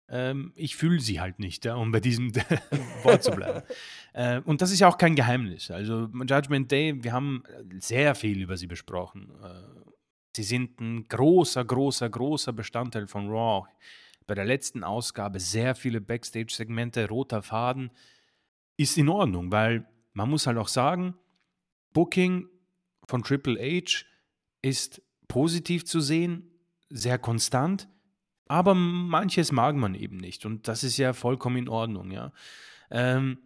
ähm, 0.08 0.54
ich 0.56 0.76
fühle 0.76 1.00
sie 1.00 1.20
halt 1.20 1.40
nicht, 1.40 1.66
ja, 1.66 1.76
um 1.76 1.92
bei 1.92 2.00
diesem 2.00 2.34
Wort 3.04 3.24
zu 3.24 3.32
bleiben. 3.32 3.62
äh, 4.14 4.40
und 4.42 4.62
das 4.62 4.72
ist 4.72 4.80
ja 4.80 4.88
auch 4.88 4.98
kein 4.98 5.16
Geheimnis. 5.16 5.70
Also 5.70 6.10
Judgment 6.28 6.72
Day, 6.72 7.04
wir 7.04 7.12
haben 7.12 7.44
sehr 7.80 8.16
viel 8.16 8.42
über 8.42 8.58
sie 8.58 8.68
besprochen. 8.68 9.32
Äh, 9.44 9.92
sie 10.36 10.44
sind 10.44 10.80
ein 10.80 11.08
großer, 11.08 11.66
großer, 11.66 12.10
großer 12.10 12.54
Bestandteil 12.54 13.08
von 13.08 13.28
Raw. 13.30 13.68
Bei 14.26 14.36
der 14.36 14.46
letzten 14.46 14.84
Ausgabe 14.84 15.40
sehr 15.40 15.76
viele 15.76 16.02
Backstage-Segmente, 16.02 17.08
roter 17.10 17.42
Faden. 17.42 17.92
Ist 18.80 18.98
in 18.98 19.10
Ordnung, 19.10 19.52
weil 19.52 19.86
man 20.14 20.30
muss 20.30 20.48
halt 20.48 20.58
auch 20.58 20.70
sagen, 20.70 21.14
Booking 21.92 22.48
von 23.06 23.24
Triple 23.24 23.60
H 23.60 24.06
ist 24.62 25.02
positiv 25.28 25.84
zu 25.84 26.00
sehen, 26.00 26.50
sehr 26.90 27.18
konstant, 27.18 27.90
aber 28.48 28.74
manches 28.74 29.52
mag 29.52 29.76
man 29.76 29.96
eben 29.96 30.16
nicht 30.16 30.46
und 30.46 30.70
das 30.70 30.86
ist 30.86 30.96
ja 30.96 31.12
vollkommen 31.12 31.58
in 31.58 31.68
Ordnung, 31.68 32.10
ja. 32.12 32.32
Ähm, 32.90 33.40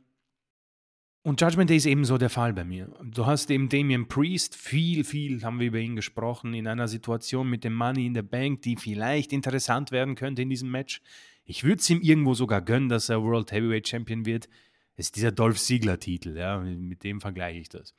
und 1.24 1.42
Judgment 1.42 1.72
Day 1.72 1.78
ist 1.78 1.88
ebenso 1.88 2.20
der 2.20 2.30
Fall 2.30 2.54
bei 2.54 2.64
mir. 2.64 2.94
Du 3.02 3.26
hast 3.26 3.50
eben 3.50 3.70
Damien 3.70 4.08
Priest, 4.08 4.56
viel, 4.56 5.04
viel 5.04 5.42
haben 5.42 5.60
wir 5.60 5.68
über 5.68 5.80
ihn 5.80 5.96
gesprochen, 5.96 6.54
in 6.54 6.68
einer 6.68 6.88
Situation 6.88 7.50
mit 7.50 7.64
dem 7.64 7.74
Money 7.74 8.06
in 8.06 8.14
the 8.14 8.22
Bank, 8.22 8.62
die 8.62 8.76
vielleicht 8.76 9.34
interessant 9.34 9.92
werden 9.92 10.14
könnte 10.14 10.44
in 10.44 10.50
diesem 10.50 10.70
Match. 10.70 11.02
Ich 11.44 11.64
würde 11.64 11.80
es 11.80 11.90
ihm 11.90 12.02
irgendwo 12.02 12.36
sogar 12.36 12.62
gönnen, 12.62 12.88
dass 12.88 13.10
er 13.10 13.24
World 13.24 13.52
Heavyweight 13.52 13.88
Champion 13.88 14.28
wird. 14.28 14.48
Ist 14.96 15.16
dieser 15.16 15.32
Dolph 15.32 15.60
Ziegler-Titel, 15.60 16.38
ja, 16.38 16.60
mit 16.60 17.04
dem 17.04 17.20
vergleiche 17.20 17.60
ich 17.60 17.70
das. 17.70 17.94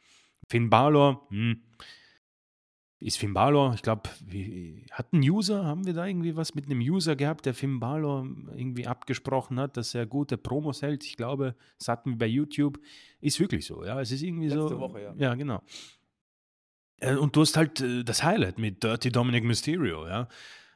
Finn 0.48 0.70
Balor, 0.70 1.26
hm, 1.30 1.62
ist 3.00 3.18
Finn 3.18 3.34
Balor, 3.34 3.74
ich 3.74 3.82
glaube, 3.82 4.08
hat 4.92 5.12
ein 5.12 5.20
User, 5.20 5.64
haben 5.64 5.84
wir 5.84 5.92
da 5.92 6.06
irgendwie 6.06 6.36
was 6.36 6.54
mit 6.54 6.66
einem 6.66 6.80
User 6.80 7.16
gehabt, 7.16 7.44
der 7.44 7.52
Finn 7.52 7.78
Balor 7.78 8.26
irgendwie 8.56 8.86
abgesprochen 8.86 9.60
hat, 9.60 9.76
dass 9.76 9.94
er 9.94 10.06
gute 10.06 10.38
Promos 10.38 10.80
hält? 10.80 11.04
Ich 11.04 11.16
glaube, 11.16 11.54
das 11.78 11.88
hatten 11.88 12.12
wir 12.12 12.18
bei 12.18 12.26
YouTube. 12.26 12.78
Ist 13.20 13.40
wirklich 13.40 13.66
so, 13.66 13.84
ja. 13.84 14.00
Es 14.00 14.10
ist 14.10 14.22
irgendwie 14.22 14.46
Letzte 14.46 14.68
so. 14.68 14.80
Woche, 14.80 15.02
ja. 15.02 15.14
Ja, 15.18 15.34
genau. 15.34 15.62
Äh, 17.00 17.16
und 17.16 17.36
du 17.36 17.42
hast 17.42 17.56
halt 17.56 17.80
äh, 17.80 18.04
das 18.04 18.22
Highlight 18.22 18.58
mit 18.58 18.82
Dirty 18.82 19.10
Dominic 19.10 19.44
Mysterio, 19.44 20.06
ja. 20.06 20.28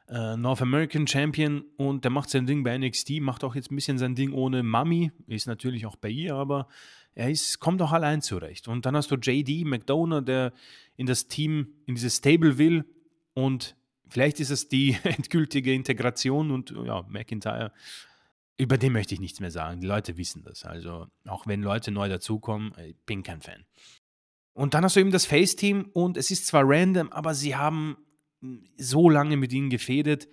Äh, 0.09 0.37
North 0.37 0.61
American 0.61 1.05
Champion 1.05 1.63
und 1.77 2.03
der 2.03 2.09
macht 2.09 2.31
sein 2.31 2.47
Ding 2.47 2.63
bei 2.63 2.75
NXT, 2.75 3.21
macht 3.21 3.43
auch 3.43 3.53
jetzt 3.53 3.71
ein 3.71 3.75
bisschen 3.75 3.99
sein 3.99 4.15
Ding 4.15 4.33
ohne 4.33 4.63
Mami, 4.63 5.11
ist 5.27 5.45
natürlich 5.45 5.85
auch 5.85 5.95
bei 5.97 6.09
ihr, 6.09 6.33
aber 6.33 6.67
er 7.13 7.29
ist, 7.29 7.59
kommt 7.59 7.79
auch 7.81 7.91
allein 7.91 8.21
zurecht. 8.21 8.67
Und 8.67 8.87
dann 8.87 8.95
hast 8.95 9.11
du 9.11 9.15
JD 9.15 9.65
McDonough, 9.65 10.25
der 10.25 10.51
in 10.95 11.05
das 11.05 11.27
Team, 11.27 11.75
in 11.85 11.93
dieses 11.93 12.17
Stable 12.17 12.57
will 12.57 12.85
und 13.35 13.75
vielleicht 14.07 14.39
ist 14.39 14.49
es 14.49 14.67
die 14.67 14.97
endgültige 15.03 15.73
Integration 15.73 16.49
und 16.49 16.71
ja, 16.71 17.05
McIntyre, 17.07 17.71
über 18.57 18.79
den 18.79 18.93
möchte 18.93 19.13
ich 19.13 19.21
nichts 19.21 19.39
mehr 19.39 19.51
sagen. 19.51 19.79
Die 19.79 19.87
Leute 19.87 20.17
wissen 20.17 20.41
das. 20.43 20.65
Also 20.65 21.07
auch 21.27 21.45
wenn 21.45 21.61
Leute 21.61 21.91
neu 21.91 22.09
dazukommen, 22.09 22.73
ich 22.83 22.95
bin 23.05 23.21
kein 23.21 23.41
Fan. 23.41 23.63
Und 24.53 24.73
dann 24.73 24.83
hast 24.83 24.95
du 24.95 25.01
eben 25.01 25.11
das 25.11 25.27
Face-Team 25.27 25.91
und 25.93 26.17
es 26.17 26.31
ist 26.31 26.47
zwar 26.47 26.63
random, 26.65 27.11
aber 27.11 27.35
sie 27.35 27.55
haben 27.55 27.95
so 28.77 29.09
lange 29.09 29.37
mit 29.37 29.53
ihnen 29.53 29.69
gefädet. 29.69 30.27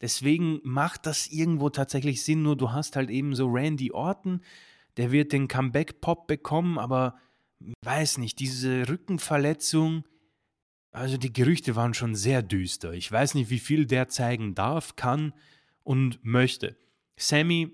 Deswegen 0.00 0.60
macht 0.62 1.06
das 1.06 1.26
irgendwo 1.26 1.70
tatsächlich 1.70 2.22
Sinn, 2.22 2.42
nur 2.42 2.56
du 2.56 2.72
hast 2.72 2.96
halt 2.96 3.10
eben 3.10 3.34
so 3.34 3.48
Randy 3.48 3.90
Orton, 3.90 4.42
der 4.96 5.10
wird 5.12 5.32
den 5.32 5.48
Comeback-Pop 5.48 6.26
bekommen, 6.26 6.78
aber 6.78 7.18
weiß 7.84 8.18
nicht, 8.18 8.38
diese 8.38 8.88
Rückenverletzung, 8.88 10.04
also 10.92 11.16
die 11.16 11.32
Gerüchte 11.32 11.76
waren 11.76 11.94
schon 11.94 12.14
sehr 12.14 12.42
düster. 12.42 12.92
Ich 12.92 13.10
weiß 13.10 13.34
nicht, 13.34 13.50
wie 13.50 13.58
viel 13.58 13.86
der 13.86 14.08
zeigen 14.08 14.54
darf, 14.54 14.96
kann 14.96 15.34
und 15.82 16.24
möchte. 16.24 16.76
Sammy 17.16 17.72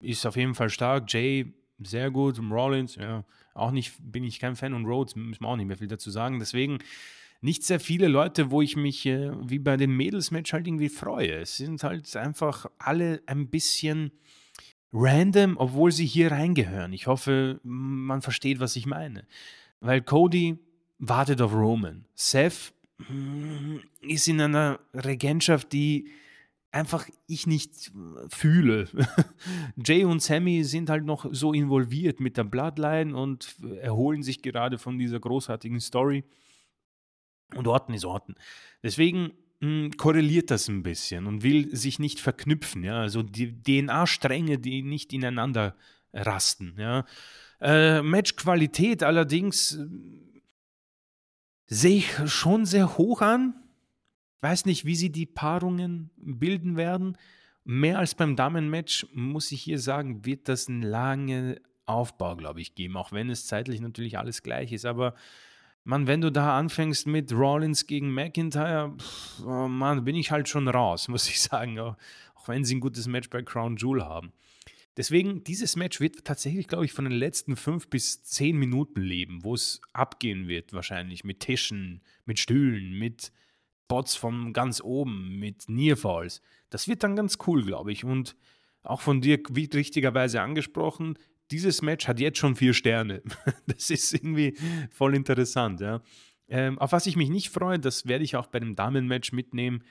ist 0.00 0.26
auf 0.26 0.36
jeden 0.36 0.54
Fall 0.54 0.70
stark, 0.70 1.12
Jay 1.12 1.52
sehr 1.78 2.10
gut, 2.10 2.38
Rollins, 2.38 2.96
ja, 2.96 3.24
auch 3.54 3.70
nicht, 3.70 3.94
bin 4.00 4.24
ich 4.24 4.38
kein 4.38 4.56
Fan 4.56 4.74
und 4.74 4.86
Rhodes, 4.86 5.16
müssen 5.16 5.42
wir 5.42 5.48
auch 5.48 5.56
nicht 5.56 5.66
mehr 5.66 5.76
viel 5.76 5.88
dazu 5.88 6.10
sagen. 6.10 6.38
Deswegen 6.38 6.78
nicht 7.42 7.64
sehr 7.64 7.80
viele 7.80 8.08
Leute, 8.08 8.50
wo 8.50 8.62
ich 8.62 8.76
mich 8.76 9.04
äh, 9.04 9.32
wie 9.48 9.58
bei 9.58 9.76
den 9.76 9.90
Mädels-Match 9.96 10.52
halt 10.52 10.66
irgendwie 10.66 10.88
freue. 10.88 11.40
Es 11.40 11.56
sind 11.56 11.82
halt 11.82 12.16
einfach 12.16 12.66
alle 12.78 13.20
ein 13.26 13.48
bisschen 13.48 14.12
random, 14.92 15.56
obwohl 15.56 15.90
sie 15.90 16.06
hier 16.06 16.30
reingehören. 16.30 16.92
Ich 16.92 17.08
hoffe, 17.08 17.60
man 17.64 18.22
versteht, 18.22 18.60
was 18.60 18.76
ich 18.76 18.86
meine. 18.86 19.26
Weil 19.80 20.02
Cody 20.02 20.58
wartet 20.98 21.40
auf 21.40 21.52
Roman. 21.52 22.04
Seth 22.14 22.72
mm, 22.98 23.78
ist 24.02 24.28
in 24.28 24.40
einer 24.40 24.78
Regentschaft, 24.94 25.72
die 25.72 26.10
einfach 26.70 27.08
ich 27.26 27.48
nicht 27.48 27.92
fühle. 28.28 28.88
Jay 29.84 30.04
und 30.04 30.22
Sammy 30.22 30.62
sind 30.62 30.90
halt 30.90 31.04
noch 31.04 31.26
so 31.32 31.52
involviert 31.52 32.20
mit 32.20 32.36
der 32.36 32.44
Bloodline 32.44 33.16
und 33.16 33.56
erholen 33.80 34.22
sich 34.22 34.42
gerade 34.42 34.78
von 34.78 34.96
dieser 34.96 35.18
großartigen 35.18 35.80
Story. 35.80 36.24
Und 37.54 37.66
Orten 37.66 37.94
ist 37.94 38.04
Orten. 38.04 38.34
Deswegen 38.82 39.32
hm, 39.60 39.92
korreliert 39.96 40.50
das 40.50 40.68
ein 40.68 40.82
bisschen 40.82 41.26
und 41.26 41.42
will 41.42 41.74
sich 41.74 41.98
nicht 41.98 42.20
verknüpfen. 42.20 42.82
Ja? 42.82 43.00
Also 43.00 43.22
die 43.22 43.62
DNA-Stränge, 43.62 44.58
die 44.58 44.82
nicht 44.82 45.12
ineinander 45.12 45.76
rasten. 46.12 46.74
Ja? 46.78 47.04
Äh, 47.60 48.02
Matchqualität 48.02 49.04
allerdings 49.04 49.76
äh, 49.76 49.86
sehe 51.66 51.98
ich 51.98 52.30
schon 52.30 52.66
sehr 52.66 52.98
hoch 52.98 53.22
an. 53.22 53.54
Weiß 54.40 54.66
nicht, 54.66 54.84
wie 54.84 54.96
sie 54.96 55.10
die 55.10 55.26
Paarungen 55.26 56.10
bilden 56.16 56.76
werden. 56.76 57.16
Mehr 57.62 58.00
als 58.00 58.16
beim 58.16 58.34
Damenmatch, 58.34 59.06
muss 59.14 59.52
ich 59.52 59.62
hier 59.62 59.78
sagen, 59.78 60.24
wird 60.24 60.48
das 60.48 60.68
ein 60.68 60.82
langer 60.82 61.54
Aufbau, 61.86 62.34
glaube 62.36 62.60
ich, 62.60 62.74
geben, 62.74 62.96
auch 62.96 63.12
wenn 63.12 63.30
es 63.30 63.46
zeitlich 63.46 63.80
natürlich 63.80 64.18
alles 64.18 64.42
gleich 64.42 64.72
ist. 64.72 64.84
Aber 64.84 65.14
Mann, 65.84 66.06
wenn 66.06 66.20
du 66.20 66.30
da 66.30 66.58
anfängst 66.58 67.06
mit 67.06 67.32
Rollins 67.32 67.86
gegen 67.86 68.14
McIntyre, 68.14 68.94
pff, 68.96 69.44
oh 69.44 69.68
Mann, 69.68 70.04
bin 70.04 70.14
ich 70.14 70.30
halt 70.30 70.48
schon 70.48 70.68
raus, 70.68 71.08
muss 71.08 71.28
ich 71.28 71.40
sagen. 71.40 71.78
Auch 71.78 71.96
wenn 72.46 72.64
sie 72.64 72.76
ein 72.76 72.80
gutes 72.80 73.06
Match 73.06 73.30
bei 73.30 73.42
Crown 73.42 73.76
Jewel 73.76 74.04
haben. 74.04 74.32
Deswegen, 74.96 75.42
dieses 75.42 75.74
Match 75.74 76.00
wird 76.00 76.24
tatsächlich, 76.24 76.68
glaube 76.68 76.84
ich, 76.84 76.92
von 76.92 77.06
den 77.06 77.14
letzten 77.14 77.56
fünf 77.56 77.88
bis 77.88 78.22
zehn 78.22 78.58
Minuten 78.58 79.00
leben, 79.00 79.42
wo 79.42 79.54
es 79.54 79.80
abgehen 79.94 80.48
wird, 80.48 80.74
wahrscheinlich 80.74 81.24
mit 81.24 81.40
Tischen, 81.40 82.02
mit 82.26 82.38
Stühlen, 82.38 82.98
mit 82.98 83.32
Bots 83.88 84.16
von 84.16 84.52
ganz 84.52 84.82
oben, 84.82 85.38
mit 85.38 85.68
Nearfalls. 85.68 86.42
Das 86.68 86.88
wird 86.88 87.02
dann 87.02 87.16
ganz 87.16 87.38
cool, 87.46 87.64
glaube 87.64 87.90
ich. 87.90 88.04
Und 88.04 88.36
auch 88.82 89.00
von 89.00 89.20
dir, 89.20 89.40
richtigerweise 89.48 90.42
angesprochen, 90.42 91.18
dieses 91.52 91.82
Match 91.82 92.08
hat 92.08 92.18
jetzt 92.18 92.38
schon 92.38 92.56
vier 92.56 92.74
Sterne. 92.74 93.22
Das 93.66 93.90
ist 93.90 94.12
irgendwie 94.12 94.56
voll 94.90 95.14
interessant, 95.14 95.80
ja. 95.80 96.02
Ähm, 96.48 96.78
auf 96.78 96.92
was 96.92 97.06
ich 97.06 97.16
mich 97.16 97.30
nicht 97.30 97.50
freue, 97.50 97.78
das 97.78 98.06
werde 98.06 98.24
ich 98.24 98.36
auch 98.36 98.46
bei 98.46 98.60
dem 98.60 98.74
Damenmatch 98.74 99.32
mitnehmen. 99.32 99.84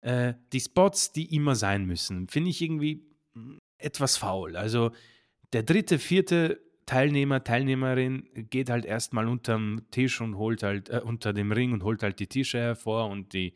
Äh, 0.00 0.34
die 0.52 0.60
Spots, 0.60 1.12
die 1.12 1.34
immer 1.34 1.56
sein 1.56 1.84
müssen, 1.84 2.28
finde 2.28 2.50
ich 2.50 2.62
irgendwie 2.62 3.04
hm, 3.34 3.58
etwas 3.78 4.16
faul. 4.16 4.56
Also 4.56 4.92
der 5.52 5.62
dritte, 5.62 5.98
vierte 5.98 6.60
Teilnehmer, 6.86 7.44
Teilnehmerin 7.44 8.28
geht 8.34 8.70
halt 8.70 8.84
erstmal 8.84 9.28
unterm 9.28 9.82
Tisch 9.90 10.20
und 10.20 10.36
holt 10.36 10.62
halt, 10.62 10.88
äh, 10.88 11.00
unter 11.04 11.32
dem 11.32 11.52
Ring 11.52 11.72
und 11.72 11.82
holt 11.82 12.02
halt 12.02 12.18
die 12.18 12.26
Tische 12.26 12.58
hervor 12.58 13.08
und 13.08 13.32
die 13.32 13.54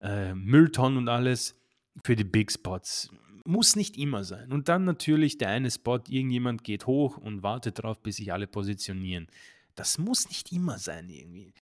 äh, 0.00 0.34
Mülltonnen 0.34 0.98
und 0.98 1.08
alles 1.08 1.58
für 2.02 2.16
die 2.16 2.24
Big 2.24 2.52
Spots. 2.52 3.10
Muss 3.46 3.76
nicht 3.76 3.98
immer 3.98 4.24
sein. 4.24 4.52
Und 4.52 4.68
dann 4.68 4.84
natürlich 4.84 5.36
der 5.36 5.50
eine 5.50 5.70
Spot, 5.70 6.00
irgendjemand 6.08 6.64
geht 6.64 6.86
hoch 6.86 7.18
und 7.18 7.42
wartet 7.42 7.78
darauf, 7.78 8.02
bis 8.02 8.16
sich 8.16 8.32
alle 8.32 8.46
positionieren. 8.46 9.26
Das 9.74 9.98
muss 9.98 10.28
nicht 10.28 10.52
immer 10.52 10.78
sein 10.78 11.08
irgendwie. 11.10 11.52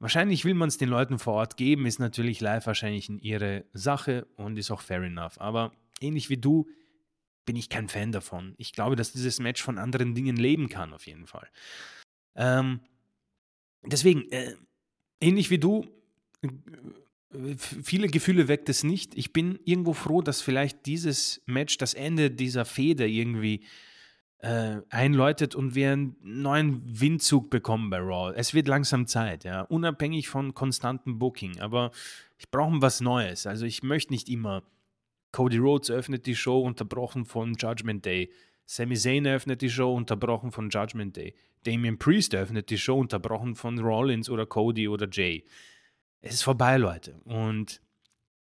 Wahrscheinlich 0.00 0.44
will 0.44 0.54
man 0.54 0.68
es 0.68 0.78
den 0.78 0.88
Leuten 0.88 1.18
vor 1.18 1.34
Ort 1.34 1.56
geben, 1.56 1.86
ist 1.86 1.98
natürlich 1.98 2.40
live 2.40 2.66
wahrscheinlich 2.66 3.10
ihre 3.22 3.64
Sache 3.72 4.26
und 4.36 4.56
ist 4.58 4.70
auch 4.70 4.80
fair 4.80 5.02
enough. 5.02 5.40
Aber 5.40 5.72
ähnlich 6.00 6.30
wie 6.30 6.36
du 6.36 6.66
bin 7.44 7.56
ich 7.56 7.68
kein 7.68 7.88
Fan 7.88 8.12
davon. 8.12 8.54
Ich 8.58 8.72
glaube, 8.72 8.94
dass 8.94 9.12
dieses 9.12 9.40
Match 9.40 9.62
von 9.62 9.78
anderen 9.78 10.14
Dingen 10.14 10.36
leben 10.36 10.68
kann, 10.68 10.92
auf 10.92 11.06
jeden 11.06 11.26
Fall. 11.26 11.48
Ähm, 12.36 12.80
deswegen, 13.82 14.30
äh, 14.30 14.54
ähnlich 15.20 15.50
wie 15.50 15.58
du, 15.58 15.86
viele 17.30 18.08
Gefühle 18.08 18.48
weckt 18.48 18.68
es 18.68 18.84
nicht. 18.84 19.16
Ich 19.16 19.32
bin 19.32 19.58
irgendwo 19.64 19.92
froh, 19.92 20.22
dass 20.22 20.40
vielleicht 20.40 20.86
dieses 20.86 21.42
Match 21.46 21.78
das 21.78 21.94
Ende 21.94 22.30
dieser 22.30 22.64
Feder 22.64 23.06
irgendwie 23.06 23.64
äh, 24.38 24.80
einläutet 24.90 25.54
und 25.54 25.74
wir 25.74 25.92
einen 25.92 26.16
neuen 26.22 26.82
Windzug 27.00 27.50
bekommen 27.50 27.90
bei 27.90 27.98
Raw. 27.98 28.32
Es 28.36 28.54
wird 28.54 28.68
langsam 28.68 29.06
Zeit, 29.06 29.44
ja, 29.44 29.62
unabhängig 29.62 30.28
von 30.28 30.54
konstantem 30.54 31.18
Booking. 31.18 31.60
Aber 31.60 31.90
ich 32.38 32.50
brauche 32.50 32.80
was 32.80 33.00
Neues. 33.00 33.46
Also 33.46 33.66
ich 33.66 33.82
möchte 33.82 34.12
nicht 34.12 34.28
immer. 34.28 34.62
Cody 35.32 35.58
Rhodes 35.58 35.90
öffnet 35.90 36.24
die 36.26 36.36
Show, 36.36 36.60
unterbrochen 36.60 37.26
von 37.26 37.54
Judgment 37.54 38.06
Day. 38.06 38.32
Sami 38.64 38.96
Zayn 38.96 39.26
eröffnet 39.26 39.60
die 39.60 39.70
Show, 39.70 39.94
unterbrochen 39.94 40.52
von 40.52 40.70
Judgment 40.70 41.16
Day. 41.16 41.34
Damien 41.64 41.98
Priest 41.98 42.32
eröffnet 42.32 42.70
die 42.70 42.78
Show, 42.78 42.98
unterbrochen 42.98 43.54
von 43.54 43.78
Rollins 43.78 44.30
oder 44.30 44.46
Cody 44.46 44.88
oder 44.88 45.08
Jay. 45.10 45.44
Es 46.20 46.34
ist 46.34 46.42
vorbei, 46.42 46.76
Leute. 46.76 47.20
Und 47.24 47.80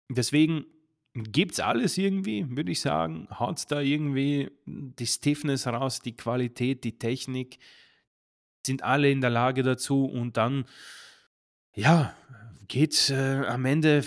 deswegen 0.10 0.66
gibt 1.14 1.54
es 1.54 1.60
alles 1.60 1.98
irgendwie, 1.98 2.46
würde 2.50 2.72
ich 2.72 2.82
sagen. 2.82 3.28
Haut 3.32 3.58
es 3.58 3.68
da 3.68 3.82
irgendwie 3.82 4.52
die 4.66 5.08
Stiffness 5.08 5.68
raus, 5.68 6.02
die 6.02 6.16
Qualität, 6.16 6.84
die 6.84 6.98
Technik. 6.98 7.60
Sind 8.66 8.84
alle 8.84 9.10
in 9.10 9.22
der 9.22 9.30
Lage 9.30 9.64
dazu 9.64 10.06
und 10.06 10.38
dann, 10.38 10.66
ja, 11.74 12.14
geht 12.68 13.10
äh, 13.10 13.46
am 13.46 13.66
Ende 13.66 14.04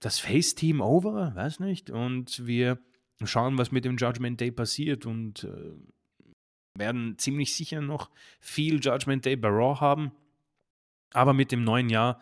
das 0.00 0.18
Face-Team 0.18 0.80
over, 0.80 1.34
weiß 1.34 1.60
nicht. 1.60 1.90
Und 1.90 2.46
wir 2.46 2.78
schauen, 3.24 3.56
was 3.56 3.72
mit 3.72 3.84
dem 3.84 3.96
Judgment 3.96 4.40
Day 4.40 4.50
passiert 4.50 5.06
und 5.06 5.44
äh, 5.44 5.72
werden 6.76 7.16
ziemlich 7.18 7.54
sicher 7.54 7.80
noch 7.80 8.10
viel 8.40 8.80
Judgment 8.80 9.24
Day 9.24 9.36
bei 9.36 9.48
Raw 9.48 9.80
haben. 9.80 10.12
Aber 11.12 11.32
mit 11.32 11.52
dem 11.52 11.64
neuen 11.64 11.88
Jahr 11.88 12.20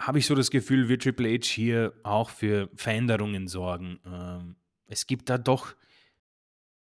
habe 0.00 0.18
ich 0.18 0.26
so 0.26 0.34
das 0.34 0.50
Gefühl, 0.50 0.88
wird 0.88 1.02
Triple 1.02 1.28
H 1.34 1.44
hier 1.44 1.92
auch 2.02 2.30
für 2.30 2.70
Veränderungen 2.74 3.48
sorgen. 3.48 4.00
Ähm, 4.06 4.56
es 4.86 5.06
gibt 5.06 5.28
da 5.28 5.38
doch 5.38 5.74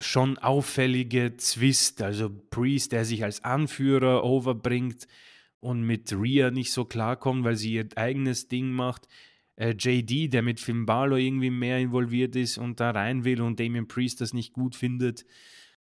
schon 0.02 0.38
auffällige 0.38 1.36
Zwist, 1.38 2.02
also 2.02 2.30
Priest, 2.50 2.92
der 2.92 3.06
sich 3.06 3.24
als 3.24 3.44
Anführer 3.44 4.24
overbringt 4.24 5.08
und 5.60 5.84
mit 5.84 6.14
Rhea 6.14 6.52
nicht 6.52 6.72
so 6.72 6.86
klarkommt, 6.86 7.44
weil 7.44 7.56
sie 7.56 7.74
ihr 7.74 7.88
eigenes 7.96 8.48
Ding 8.48 8.72
macht. 8.72 9.08
Äh, 9.56 9.76
JD, 9.78 10.34
der 10.34 10.42
mit 10.42 10.60
Finn 10.60 10.86
Balor 10.86 11.18
irgendwie 11.18 11.50
mehr 11.50 11.80
involviert 11.80 12.36
ist 12.36 12.58
und 12.58 12.80
da 12.80 12.92
rein 12.92 13.24
will 13.24 13.42
und 13.42 13.60
Damien 13.60 13.88
Priest 13.88 14.22
das 14.22 14.34
nicht 14.34 14.54
gut 14.54 14.76
findet. 14.76 15.26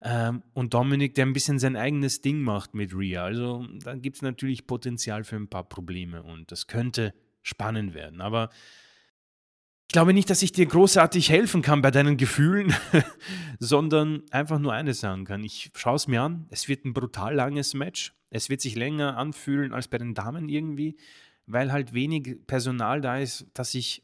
Ähm, 0.01 0.43
und 0.53 0.73
Dominik, 0.73 1.15
der 1.15 1.25
ein 1.25 1.33
bisschen 1.33 1.59
sein 1.59 1.75
eigenes 1.75 2.21
Ding 2.21 2.41
macht 2.41 2.75
mit 2.75 2.93
Rhea. 2.93 3.23
Also 3.23 3.65
da 3.83 3.95
gibt 3.95 4.17
es 4.17 4.21
natürlich 4.21 4.67
Potenzial 4.67 5.23
für 5.23 5.35
ein 5.35 5.47
paar 5.47 5.63
Probleme 5.63 6.23
und 6.23 6.51
das 6.51 6.67
könnte 6.67 7.13
spannend 7.41 7.93
werden. 7.93 8.21
Aber 8.21 8.49
ich 9.89 9.93
glaube 9.93 10.13
nicht, 10.13 10.29
dass 10.29 10.43
ich 10.43 10.51
dir 10.51 10.65
großartig 10.65 11.29
helfen 11.29 11.61
kann 11.61 11.81
bei 11.81 11.91
deinen 11.91 12.17
Gefühlen, 12.17 12.75
sondern 13.59 14.23
einfach 14.31 14.59
nur 14.59 14.73
eines 14.73 14.99
sagen 14.99 15.23
kann. 15.25 15.43
Ich 15.43 15.71
schaue 15.75 15.95
es 15.95 16.07
mir 16.07 16.21
an. 16.21 16.45
Es 16.49 16.67
wird 16.67 16.85
ein 16.85 16.93
brutal 16.93 17.33
langes 17.33 17.73
Match. 17.73 18.13
Es 18.29 18.49
wird 18.49 18.59
sich 18.59 18.75
länger 18.75 19.17
anfühlen 19.17 19.73
als 19.73 19.87
bei 19.87 19.97
den 19.97 20.13
Damen 20.13 20.49
irgendwie, 20.49 20.97
weil 21.45 21.71
halt 21.71 21.93
wenig 21.93 22.45
Personal 22.45 22.99
da 22.99 23.17
ist, 23.17 23.47
das 23.53 23.73
ich 23.73 24.03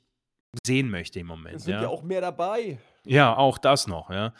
sehen 0.65 0.90
möchte 0.90 1.20
im 1.20 1.28
Moment. 1.28 1.57
Es 1.57 1.64
sind 1.65 1.74
ja, 1.74 1.84
ja 1.84 1.88
auch 1.90 2.03
mehr 2.03 2.22
dabei. 2.22 2.80
Ja, 3.06 3.36
auch 3.36 3.57
das 3.57 3.86
noch, 3.88 4.10
ja. 4.10 4.34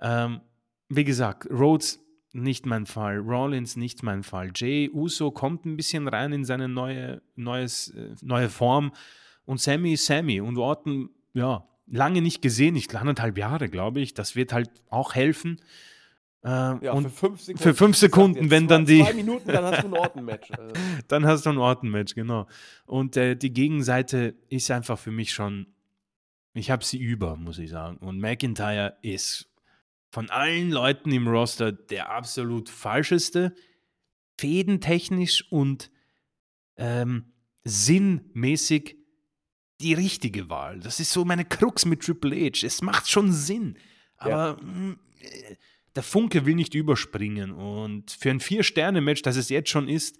Ähm, 0.00 0.40
wie 0.88 1.04
gesagt, 1.04 1.48
Rhodes 1.50 2.00
nicht 2.32 2.66
mein 2.66 2.86
Fall, 2.86 3.18
Rollins 3.18 3.76
nicht 3.76 4.02
mein 4.02 4.22
Fall. 4.22 4.50
Jay 4.54 4.90
Uso 4.92 5.30
kommt 5.30 5.64
ein 5.64 5.76
bisschen 5.76 6.08
rein 6.08 6.32
in 6.32 6.44
seine 6.44 6.68
neue, 6.68 7.22
neues, 7.36 7.88
äh, 7.88 8.14
neue 8.22 8.48
Form 8.48 8.92
und 9.44 9.60
Sammy 9.60 9.94
ist 9.94 10.06
Sammy 10.06 10.40
und 10.40 10.58
Orton, 10.58 11.10
ja, 11.32 11.66
lange 11.86 12.20
nicht 12.20 12.42
gesehen, 12.42 12.74
nicht 12.74 12.94
anderthalb 12.94 13.38
Jahre, 13.38 13.68
glaube 13.68 14.00
ich. 14.00 14.12
Das 14.12 14.36
wird 14.36 14.52
halt 14.52 14.70
auch 14.90 15.14
helfen. 15.14 15.60
Äh, 16.44 16.48
ja, 16.48 16.92
und 16.92 17.04
für 17.04 17.10
fünf 17.10 17.40
Sekunden, 17.40 17.62
für 17.62 17.74
fünf 17.74 17.96
Sekunden 17.96 18.50
wenn 18.50 18.68
zwei, 18.68 18.74
dann 18.74 18.84
die. 18.84 19.02
Zwei 19.02 19.14
Minuten, 19.14 19.48
dann 19.48 19.64
hast 19.64 19.82
du 19.82 19.88
ein 19.88 19.94
Orton-Match. 19.94 20.50
Also. 20.50 20.74
dann 21.08 21.26
hast 21.26 21.46
du 21.46 21.50
ein 21.50 21.58
Orton-Match, 21.58 22.14
genau. 22.14 22.46
Und 22.86 23.16
äh, 23.16 23.36
die 23.36 23.52
Gegenseite 23.52 24.34
ist 24.48 24.70
einfach 24.70 24.98
für 24.98 25.10
mich 25.10 25.32
schon. 25.32 25.66
Ich 26.54 26.70
habe 26.70 26.84
sie 26.84 26.98
über, 26.98 27.36
muss 27.36 27.58
ich 27.58 27.70
sagen. 27.70 27.96
Und 27.98 28.18
McIntyre 28.20 28.98
ist 29.02 29.47
von 30.10 30.30
allen 30.30 30.70
Leuten 30.70 31.12
im 31.12 31.28
Roster 31.28 31.72
der 31.72 32.10
absolut 32.10 32.68
falscheste, 32.68 33.54
fädentechnisch 34.38 35.50
und 35.50 35.90
ähm, 36.76 37.32
sinnmäßig 37.64 38.96
die 39.80 39.94
richtige 39.94 40.48
Wahl. 40.48 40.80
Das 40.80 41.00
ist 41.00 41.12
so 41.12 41.24
meine 41.24 41.44
Krux 41.44 41.84
mit 41.84 42.02
Triple 42.02 42.34
H. 42.34 42.66
Es 42.66 42.82
macht 42.82 43.08
schon 43.08 43.32
Sinn, 43.32 43.78
aber 44.16 44.56
ja. 44.60 44.64
mh, 44.64 44.72
mm, 44.72 44.98
der 45.94 46.02
Funke 46.02 46.46
will 46.46 46.54
nicht 46.54 46.74
überspringen. 46.74 47.52
Und 47.52 48.12
für 48.12 48.30
ein 48.30 48.40
Vier-Sterne-Match, 48.40 49.22
das 49.22 49.36
es 49.36 49.48
jetzt 49.48 49.70
schon 49.70 49.88
ist, 49.88 50.16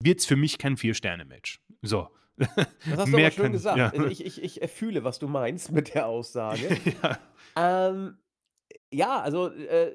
wird 0.00 0.20
es 0.20 0.26
für 0.26 0.36
mich 0.36 0.58
kein 0.58 0.76
Vier-Sterne-Match. 0.76 1.60
So. 1.82 2.08
Das 2.36 2.48
hast 2.56 3.12
du 3.12 3.16
aber 3.16 3.30
schön 3.30 3.42
kann, 3.44 3.52
gesagt. 3.52 3.78
Ja. 3.78 3.90
Also 3.90 4.06
ich, 4.06 4.24
ich, 4.24 4.62
ich 4.62 4.70
fühle, 4.70 5.04
was 5.04 5.18
du 5.18 5.28
meinst 5.28 5.70
mit 5.70 5.94
der 5.94 6.06
Aussage. 6.06 6.80
ja. 7.02 7.18
Ähm, 7.56 8.16
ja, 8.92 9.20
also, 9.20 9.48
äh, 9.52 9.92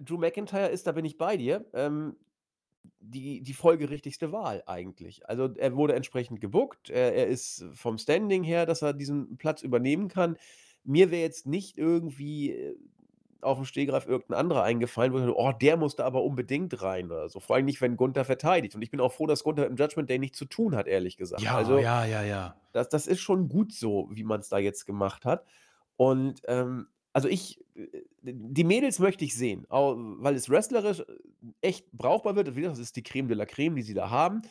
Drew 0.00 0.18
McIntyre 0.18 0.68
ist, 0.68 0.86
da 0.86 0.92
bin 0.92 1.04
ich 1.04 1.18
bei 1.18 1.36
dir, 1.36 1.66
ähm, 1.74 2.16
die 3.00 3.42
die 3.42 3.54
folgerichtigste 3.54 4.32
Wahl 4.32 4.62
eigentlich. 4.66 5.28
Also, 5.28 5.54
er 5.56 5.76
wurde 5.76 5.94
entsprechend 5.94 6.40
gebuckt. 6.40 6.90
Er 6.90 7.14
er 7.14 7.26
ist 7.28 7.64
vom 7.74 7.98
Standing 7.98 8.44
her, 8.44 8.66
dass 8.66 8.82
er 8.82 8.94
diesen 8.94 9.38
Platz 9.38 9.62
übernehmen 9.62 10.08
kann. 10.08 10.38
Mir 10.84 11.10
wäre 11.10 11.22
jetzt 11.22 11.46
nicht 11.46 11.78
irgendwie, 11.78 12.52
äh, 12.52 12.76
dem 13.44 13.64
Stehgreif 13.66 14.06
irgendein 14.06 14.38
anderer 14.38 14.62
eingefallen, 14.64 15.12
wo 15.12 15.18
ich 15.18 15.24
dachte: 15.24 15.38
„Oh, 15.38 15.52
der 15.52 15.76
musste 15.78 16.04
aber 16.04 16.24
unbedingt 16.24 16.82
rein“ 16.82 17.06
oder 17.12 17.28
so. 17.28 17.40
Vor 17.40 17.56
allem 17.56 17.66
nicht, 17.66 17.80
wenn 17.82 17.96
Gunther 17.96 18.24
verteidigt. 18.24 18.74
Und 18.76 18.82
ich 18.82 18.90
bin 18.90 19.00
auch 19.00 19.12
froh, 19.12 19.26
dass 19.26 19.44
Gunther 19.44 19.66
im 19.66 19.76
Judgment 19.76 20.10
Day 20.10 20.18
nichts 20.18 20.38
zu 20.38 20.46
tun 20.46 20.76
hat, 20.76 20.88
ehrlich 20.88 21.16
gesagt. 21.18 21.54
Ja, 21.54 21.54
Also, 21.54 21.84
ja, 21.84 22.04
ja, 22.04 22.22
ja. 22.22 22.54
das 22.72 22.88
das 22.88 23.06
ist 23.06 23.20
schon 23.20 23.48
gut 23.48 23.72
so, 23.72 24.08
wie 24.12 24.24
man 24.24 24.40
es 24.40 24.48
da 24.48 24.58
jetzt 24.58 24.86
gemacht 24.86 25.24
hat. 25.24 25.44
Und, 25.96 26.42
ähm 26.46 26.88
also 27.18 27.28
ich 27.28 27.60
äh, 27.74 27.86
die 28.22 28.64
Mädels 28.64 28.98
möchte 29.00 29.24
ich 29.24 29.34
sehen, 29.34 29.66
weil 29.70 30.34
es 30.36 30.48
wrestlerisch 30.50 31.00
äh, 31.00 31.04
echt 31.62 31.90
brauchbar 31.92 32.36
wird. 32.36 32.48
das 32.56 32.78
ist 32.78 32.96
die 32.96 33.02
Creme 33.02 33.28
de 33.28 33.36
la 33.36 33.46
Creme, 33.46 33.76
die 33.76 33.82
sie 33.82 33.94
da 33.94 34.10
haben. 34.10 34.42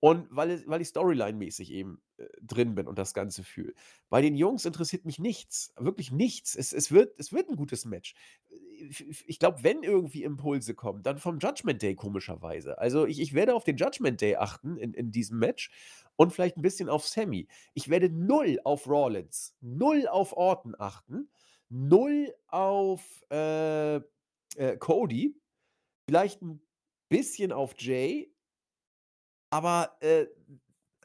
Und 0.00 0.26
weil 0.30 0.50
es 0.50 0.66
weil 0.68 0.80
ich 0.82 0.88
Storyline-mäßig 0.88 1.70
eben, 1.70 2.02
äh, 2.18 2.24
drin 2.42 2.74
bin 2.74 2.88
und 2.88 2.98
das 2.98 3.14
Ganze 3.14 3.44
fühle. 3.44 3.74
Bei 4.10 4.22
den 4.22 4.36
Jungs 4.36 4.64
interessiert 4.64 5.04
mich 5.04 5.18
nichts, 5.18 5.72
wirklich 5.78 6.12
nichts. 6.12 6.56
Es 6.56 6.72
es 6.72 6.92
wird 6.92 7.18
es 7.18 7.32
wird 7.32 7.48
'n 7.50 7.56
gutes 7.56 7.84
Match. 7.84 8.14
ich 9.28 9.38
glaube, 9.38 9.62
wenn 9.62 9.82
irgendwie 9.82 10.24
Impulse 10.24 10.74
kommen, 10.74 11.02
dann 11.02 11.18
vom 11.18 11.38
Judgment 11.38 11.82
Day 11.82 11.94
komischerweise. 11.94 12.78
Also, 12.78 13.06
ich 13.06 13.20
ich 13.20 13.32
werde 13.34 13.54
auf 13.54 13.64
den 13.64 13.76
Judgment 13.76 14.20
Day 14.20 14.36
achten 14.36 14.76
in 14.76 14.94
in 14.94 15.10
diesem 15.12 15.38
Match 15.38 15.70
und 16.16 16.32
vielleicht 16.32 16.56
ein 16.56 16.62
bisschen 16.62 16.88
auf 16.88 17.06
Sammy. 17.06 17.46
Ich 17.74 17.88
werde 17.88 18.08
null 18.10 18.58
auf 18.64 18.86
Rollins, 18.88 19.54
null 19.60 20.06
auf 20.08 20.32
Orton 20.36 20.74
achten. 20.78 21.28
0 21.72 22.34
auf, 22.48 23.24
äh, 23.30 23.96
äh, 23.96 24.76
Cody, 24.78 25.40
vielleicht 26.08 26.42
ein 26.42 26.60
bisschen 27.08 27.52
auf 27.52 27.74
Jay, 27.78 28.34
aber, 29.50 29.96
äh, 30.00 30.26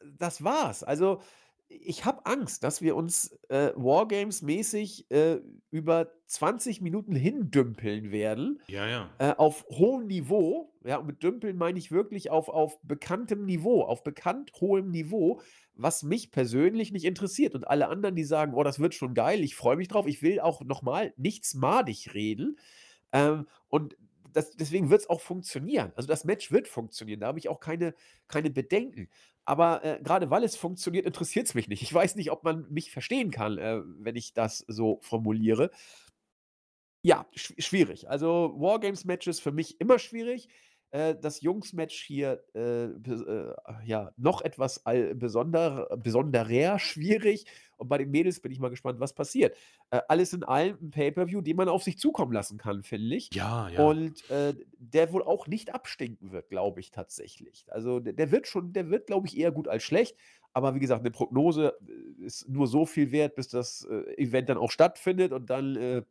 das 0.03 0.43
war's. 0.43 0.83
Also, 0.83 1.21
ich 1.69 2.05
habe 2.05 2.25
Angst, 2.25 2.63
dass 2.63 2.81
wir 2.81 2.95
uns, 2.95 3.37
äh, 3.49 3.71
Wargames-mäßig, 3.75 5.09
äh, 5.11 5.41
über 5.71 6.11
20 6.27 6.81
Minuten 6.81 7.15
hindümpeln 7.15 8.11
werden, 8.11 8.61
Ja, 8.67 8.85
ja. 8.87 9.19
äh, 9.19 9.33
auf 9.35 9.65
hohem 9.69 10.07
Niveau. 10.07 10.73
Ja, 10.85 10.97
und 10.97 11.07
mit 11.07 11.23
dümpeln 11.23 11.57
meine 11.57 11.79
ich 11.79 11.91
wirklich 11.91 12.29
auf 12.31 12.49
auf 12.49 12.79
bekanntem 12.83 13.45
Niveau, 13.45 13.81
auf 13.83 14.03
bekannt 14.03 14.51
hohem 14.61 14.91
Niveau, 14.91 15.41
was 15.75 16.03
mich 16.03 16.31
persönlich 16.31 16.91
nicht 16.91 17.05
interessiert. 17.05 17.55
Und 17.55 17.67
alle 17.67 17.89
anderen, 17.89 18.15
die 18.15 18.23
sagen: 18.25 18.53
„Oh, 18.55 18.63
das 18.63 18.79
wird 18.79 18.93
schon 18.95 19.13
geil, 19.15 19.43
ich 19.43 19.55
freue 19.55 19.77
mich 19.77 19.87
drauf.“ 19.89 20.07
Ich 20.07 20.21
will 20.21 20.39
auch 20.39 20.61
noch 20.63 20.81
mal 20.83 21.13
nichts 21.17 21.55
madig 21.55 22.13
reden. 22.13 22.57
Ähm, 23.13 23.47
und 23.69 23.97
das 24.37 24.51
deswegen 24.57 24.89
wird's 24.89 25.09
auch 25.09 25.21
funktionieren. 25.21 25.91
Also, 25.95 26.07
das 26.07 26.23
Match 26.25 26.51
wird 26.51 26.67
funktionieren, 26.67 27.19
da 27.21 27.27
habe 27.27 27.39
ich 27.39 27.49
auch 27.49 27.59
keine 27.59 27.95
keine 28.27 28.49
Bedenken. 28.51 29.09
Aber, 29.45 29.83
äh, 29.85 29.99
grade 30.03 30.29
weil 30.29 30.43
es 30.43 30.55
funktioniert, 30.57 31.05
interessiert's 31.05 31.53
mich 31.55 31.67
nicht. 31.69 31.81
Ich 31.81 31.93
weiß 31.93 32.15
nicht, 32.15 32.31
ob 32.31 32.43
man 32.43 32.67
mich 32.69 32.91
verstehen 32.91 33.31
kann, 33.31 33.57
äh, 33.57 33.81
wenn 33.99 34.15
ich 34.15 34.33
das 34.33 34.59
so 34.67 34.99
formuliere. 35.01 35.71
Ja, 37.03 37.27
schw 37.35 37.53
schwierig. 37.61 38.09
Also, 38.09 38.53
Wargames-Matches 38.57 39.39
für 39.39 39.51
mich 39.51 39.79
immer 39.79 39.99
schwierig. 39.99 40.49
Äh, 40.93 41.15
das 41.19 41.41
Jungs-Match 41.41 42.01
hier, 42.03 42.43
äh, 42.55 42.85
äh, 42.85 43.53
ja, 43.85 44.11
noch 44.17 44.41
etwas 44.41 44.85
al 44.85 45.15
besonder 45.15 45.87
besonderer 45.97 46.79
schwierig. 46.79 47.45
Und 47.77 47.89
bei 47.89 47.97
den 47.97 48.09
Mädels 48.11 48.39
bin 48.41 48.51
ich 48.51 48.59
mal 48.59 48.69
gespannt, 48.69 48.99
was 48.99 49.13
passiert. 49.13 49.55
Äh, 49.91 50.01
alles 50.07 50.33
in 50.33 50.43
allem 50.43 50.77
'n 50.81 50.91
Pay-per-View, 50.91 51.41
den 51.41 51.57
man 51.57 51.67
auf 51.69 51.83
sich 51.83 51.97
zukommen 51.99 52.31
lassen 52.31 52.57
kann, 52.57 52.83
finde 52.83 53.15
ich. 53.15 53.31
Ja, 53.31 53.69
ja. 53.69 53.97
Und, 53.99 54.23
der 54.79 55.13
wohl 55.13 55.21
auch 55.23 55.45
nicht 55.47 55.73
abstinken 55.73 56.31
wird, 56.31 56.49
glaube 56.49 56.79
ich 56.79 56.89
tatsächlich. 56.91 57.65
Also, 57.69 57.99
d 57.99 58.13
der 58.13 58.31
wird 58.31 58.47
schon 58.47 58.73
der 58.73 58.89
wird, 58.89 59.05
glaube 59.07 59.27
ich, 59.27 59.37
eher 59.37 59.51
gut 59.51 59.67
als 59.67 59.83
schlecht. 59.83 60.17
Aber 60.53 60.73
wie 60.75 60.79
gesagt, 60.79 61.03
'ne 61.03 61.11
Prognose, 61.11 61.77
ist 62.19 62.47
nur 62.49 62.65
so 62.67 62.85
viel 62.87 63.11
wert, 63.11 63.35
bis 63.35 63.49
das, 63.49 63.83
äh, 63.89 64.15
Event 64.17 64.49
dann 64.49 64.57
auch 64.57 64.71
stattfindet 64.71 65.31
und 65.33 65.49
dann, 65.51 65.75
äh, 65.75 66.01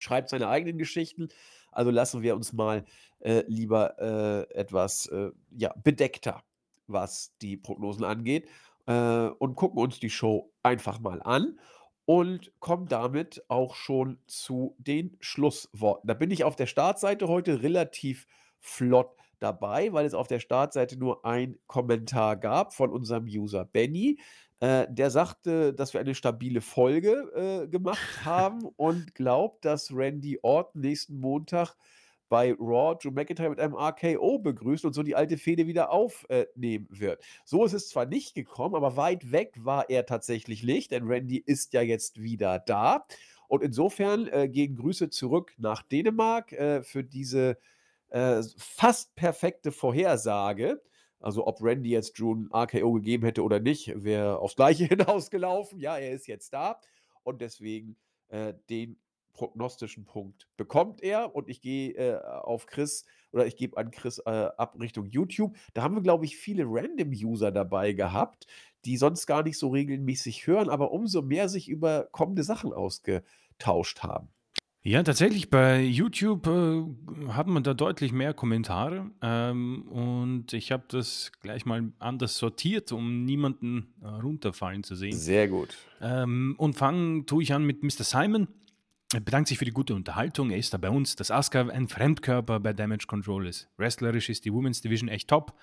schreibt 0.00 0.30
seine 0.30 0.48
eigenen 0.48 0.78
Geschichten. 0.78 1.28
Also, 1.72 1.90
lassen 1.90 2.22
wir 2.22 2.36
uns 2.36 2.52
mal, 2.52 2.84
äh, 3.20 3.44
lieber, 3.46 3.98
äh, 3.98 4.54
etwas, 4.54 5.06
äh, 5.06 5.30
ja, 5.56 5.74
bedeckter, 5.82 6.42
was 6.86 7.32
die 7.40 7.56
Prognosen 7.56 8.04
angeht, 8.04 8.48
äh, 8.86 9.26
und 9.38 9.56
gucken 9.56 9.78
uns 9.80 10.00
die 10.00 10.10
Show 10.10 10.52
einfach 10.62 11.00
mal 11.00 11.22
an 11.22 11.58
und 12.04 12.52
kommen 12.60 12.88
damit 12.88 13.44
auch 13.48 13.74
schon 13.74 14.18
zu 14.26 14.74
den 14.78 15.16
Schlussworten. 15.20 16.08
Da 16.08 16.14
bin 16.14 16.30
ich 16.30 16.44
auf 16.44 16.56
der 16.56 16.66
Startseite 16.66 17.28
heute 17.28 17.62
relativ 17.62 18.26
flott 18.58 19.14
dabei, 19.38 19.92
weil 19.92 20.06
es 20.06 20.14
auf 20.14 20.28
der 20.28 20.40
Startseite 20.40 20.96
nur 20.98 21.24
ein 21.24 21.58
Kommentar 21.66 22.36
gab 22.36 22.74
von 22.74 22.90
unserem 22.90 23.24
User 23.24 23.64
Benny. 23.64 24.18
Äh, 24.62 24.86
der 24.88 25.10
sagte, 25.10 25.74
dass 25.74 25.92
wir 25.92 26.00
eine 26.00 26.14
stabile 26.14 26.60
Folge, 26.60 27.64
äh, 27.64 27.68
gemacht 27.68 28.24
haben 28.24 28.62
und 28.76 29.12
glaubt, 29.16 29.64
dass 29.64 29.92
Randy 29.92 30.38
Orton 30.40 30.82
nächsten 30.82 31.18
Montag 31.18 31.74
bei 32.28 32.52
Raw 32.60 32.96
Drew 32.96 33.10
McIntyre 33.10 33.50
mit 33.50 33.58
einem 33.58 33.74
RKO 33.74 34.38
begrüßt 34.38 34.84
und 34.84 34.92
so 34.92 35.02
die 35.02 35.16
alte 35.16 35.36
Fehde 35.36 35.66
wieder 35.66 35.90
auf 35.90 36.24
äh, 36.28 36.46
wird. 36.54 37.24
So 37.44 37.64
ist 37.64 37.72
es 37.72 37.88
zwar 37.88 38.06
nicht 38.06 38.36
gekommen, 38.36 38.76
aber 38.76 38.96
weit 38.96 39.32
weg 39.32 39.56
war 39.58 39.90
er 39.90 40.06
tatsächlich 40.06 40.62
nicht, 40.62 40.92
denn 40.92 41.08
Randy 41.08 41.38
ist 41.38 41.72
ja 41.72 41.82
jetzt 41.82 42.22
wieder 42.22 42.60
da. 42.60 43.04
Und 43.48 43.64
insofern, 43.64 44.28
äh, 44.28 44.48
gehen 44.48 44.76
Grüße 44.76 45.10
zurück 45.10 45.54
nach 45.58 45.82
Dänemark, 45.82 46.52
äh, 46.52 46.84
für 46.84 47.02
diese, 47.02 47.58
äh, 48.10 48.42
fast 48.56 49.16
perfekte 49.16 49.72
Vorhersage. 49.72 50.80
Also, 51.22 51.46
ob 51.46 51.62
Randy 51.62 51.90
jetzt 51.90 52.18
Drew 52.18 52.32
'n 52.34 52.50
RKO 52.52 52.92
gegeben 52.94 53.24
hätte 53.24 53.42
oder 53.42 53.60
nicht, 53.60 53.92
wäre 54.04 54.38
aufs 54.38 54.56
Gleiche 54.56 54.84
hinausgelaufen. 54.86 55.78
Ja, 55.80 55.96
er 55.98 56.12
ist 56.12 56.26
jetzt 56.26 56.52
da 56.52 56.80
und 57.22 57.40
deswegen, 57.40 57.96
äh, 58.28 58.54
den 58.70 58.98
prognostischen 59.32 60.04
Punkt 60.04 60.48
bekommt 60.56 61.02
er 61.02 61.34
und 61.34 61.48
ich 61.48 61.60
gehe, 61.62 61.92
äh, 61.94 62.20
auf 62.22 62.66
Chris 62.66 63.06
oder 63.32 63.46
ich 63.46 63.56
gebe 63.56 63.76
an 63.78 63.90
Chris, 63.90 64.18
äh, 64.18 64.30
ab 64.30 64.76
Richtung 64.78 65.06
YouTube. 65.06 65.56
Da 65.74 65.82
haben 65.82 65.94
wir, 65.94 66.02
glaube 66.02 66.24
ich, 66.26 66.36
viele 66.36 66.64
Random-User 66.66 67.50
dabei 67.50 67.92
gehabt, 67.92 68.46
die 68.84 68.96
sonst 68.98 69.26
gar 69.26 69.42
nicht 69.42 69.58
so 69.58 69.68
regelmäßig 69.70 70.46
hören, 70.46 70.68
aber 70.68 70.92
umso 70.92 71.22
mehr 71.22 71.48
sich 71.48 71.68
über 71.68 72.08
kommende 72.12 72.42
Sachen 72.44 72.72
ausgetauscht 72.74 74.02
haben. 74.02 74.28
Ja, 74.84 75.00
tatsächlich 75.04 75.48
bei 75.48 75.80
YouTube, 75.80 76.48
äh, 76.48 76.82
hat 77.28 77.46
man 77.46 77.62
da 77.62 77.72
deutlich 77.72 78.10
mehr 78.10 78.34
Kommentare, 78.34 79.12
ähm, 79.22 79.82
und 79.82 80.52
ich 80.52 80.72
habe 80.72 80.82
das 80.88 81.30
gleich 81.40 81.64
mal 81.64 81.92
anders 82.00 82.36
sortiert, 82.36 82.90
um 82.90 83.24
niemanden, 83.24 83.94
äh, 84.02 84.08
runterfallen 84.08 84.82
zu 84.82 84.96
sehen. 84.96 85.16
Sehr 85.16 85.46
gut. 85.46 85.76
Ähm, 86.00 86.56
und 86.58 86.74
fangen 86.74 87.26
tue 87.26 87.44
ich 87.44 87.52
an 87.52 87.64
mit 87.64 87.84
Mr. 87.84 88.02
Simon. 88.02 88.48
Er 89.14 89.20
bedankt 89.20 89.48
sich 89.48 89.58
für 89.58 89.64
die 89.64 89.72
gute 89.72 89.94
Unterhaltung. 89.94 90.50
Er 90.50 90.58
ist 90.58 90.74
da 90.74 90.78
bei 90.78 90.90
uns, 90.90 91.14
dass 91.14 91.30
Asuka 91.30 91.68
ein 91.68 91.86
Fremdkörper 91.86 92.58
bei 92.58 92.72
Damage 92.72 93.06
Control 93.06 93.46
ist. 93.46 93.68
Wrestlerisch 93.76 94.30
ist 94.30 94.44
die 94.44 94.52
Women's 94.52 94.80
Division 94.80 95.08
echt 95.08 95.28
top, 95.28 95.56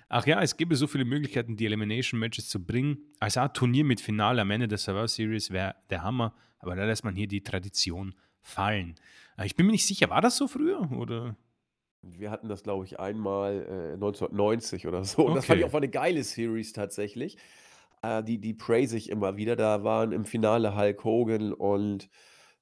Ach 0.10 0.26
ja, 0.26 0.42
es 0.42 0.58
gäbe 0.58 0.76
so 0.76 0.88
viele 0.88 1.06
Möglichkeiten, 1.06 1.56
die 1.56 1.66
Elimination 1.66 2.20
Matches 2.20 2.50
zu 2.50 2.66
bringen. 2.66 2.98
Als 3.20 3.38
Art 3.38 3.56
Turnier 3.56 3.84
mit 3.84 4.02
Finale 4.02 4.42
am 4.42 4.50
Ende 4.52 4.68
der 4.68 4.80
Survivor 4.80 5.08
Series 5.08 5.52
wäre 5.52 5.76
der 5.92 6.02
Hammer, 6.04 6.34
aber 6.58 6.76
da 6.76 6.86
lässt 6.86 7.04
man 7.04 7.16
hier 7.16 7.28
die 7.28 7.44
Tradition 7.44 8.16
fallen. 8.42 8.96
Äh, 9.38 9.46
Ich 9.46 9.56
bin 9.56 9.68
mir 9.68 9.72
nicht 9.74 9.86
sicher, 9.86 10.10
war 10.10 10.22
das 10.22 10.38
so 10.38 10.48
früher? 10.48 10.92
Oder? 10.92 11.38
Wir 12.04 12.32
hatten 12.32 12.48
das, 12.48 12.64
glaube 12.64 12.86
ich, 12.86 13.00
einmal, 13.00 13.94
äh, 13.94 13.98
1990 13.98 14.88
oder 14.88 15.04
so. 15.04 15.26
Und 15.26 15.34
das 15.34 15.46
fand 15.46 15.60
ich 15.60 15.66
Okay. 15.66 15.66
auch 15.66 15.74
mal 15.74 15.82
'ne 15.82 15.90
geile 15.90 16.24
Series 16.24 16.72
tatsächlich. 16.74 17.38
Äh, 18.02 18.24
die 18.24 18.40
die 18.40 18.54
praise 18.54 18.96
ich 18.98 19.10
immer 19.10 19.36
wieder. 19.38 19.56
Da 19.58 19.84
waren 19.84 20.14
im 20.14 20.24
Finale 20.26 20.76
Hulk 20.78 21.04
Hogan 21.04 21.52
und, 21.54 22.10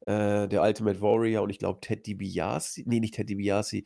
äh, 0.07 0.47
der 0.47 0.63
Ultimate 0.63 1.01
Warrior 1.01 1.43
und 1.43 1.51
ich 1.51 1.59
glaube 1.59 1.79
Ted 1.81 2.07
DiBiase 2.07 2.83
ne, 2.87 2.99
nicht 2.99 3.13
Ted 3.15 3.29
DiBiase, 3.29 3.83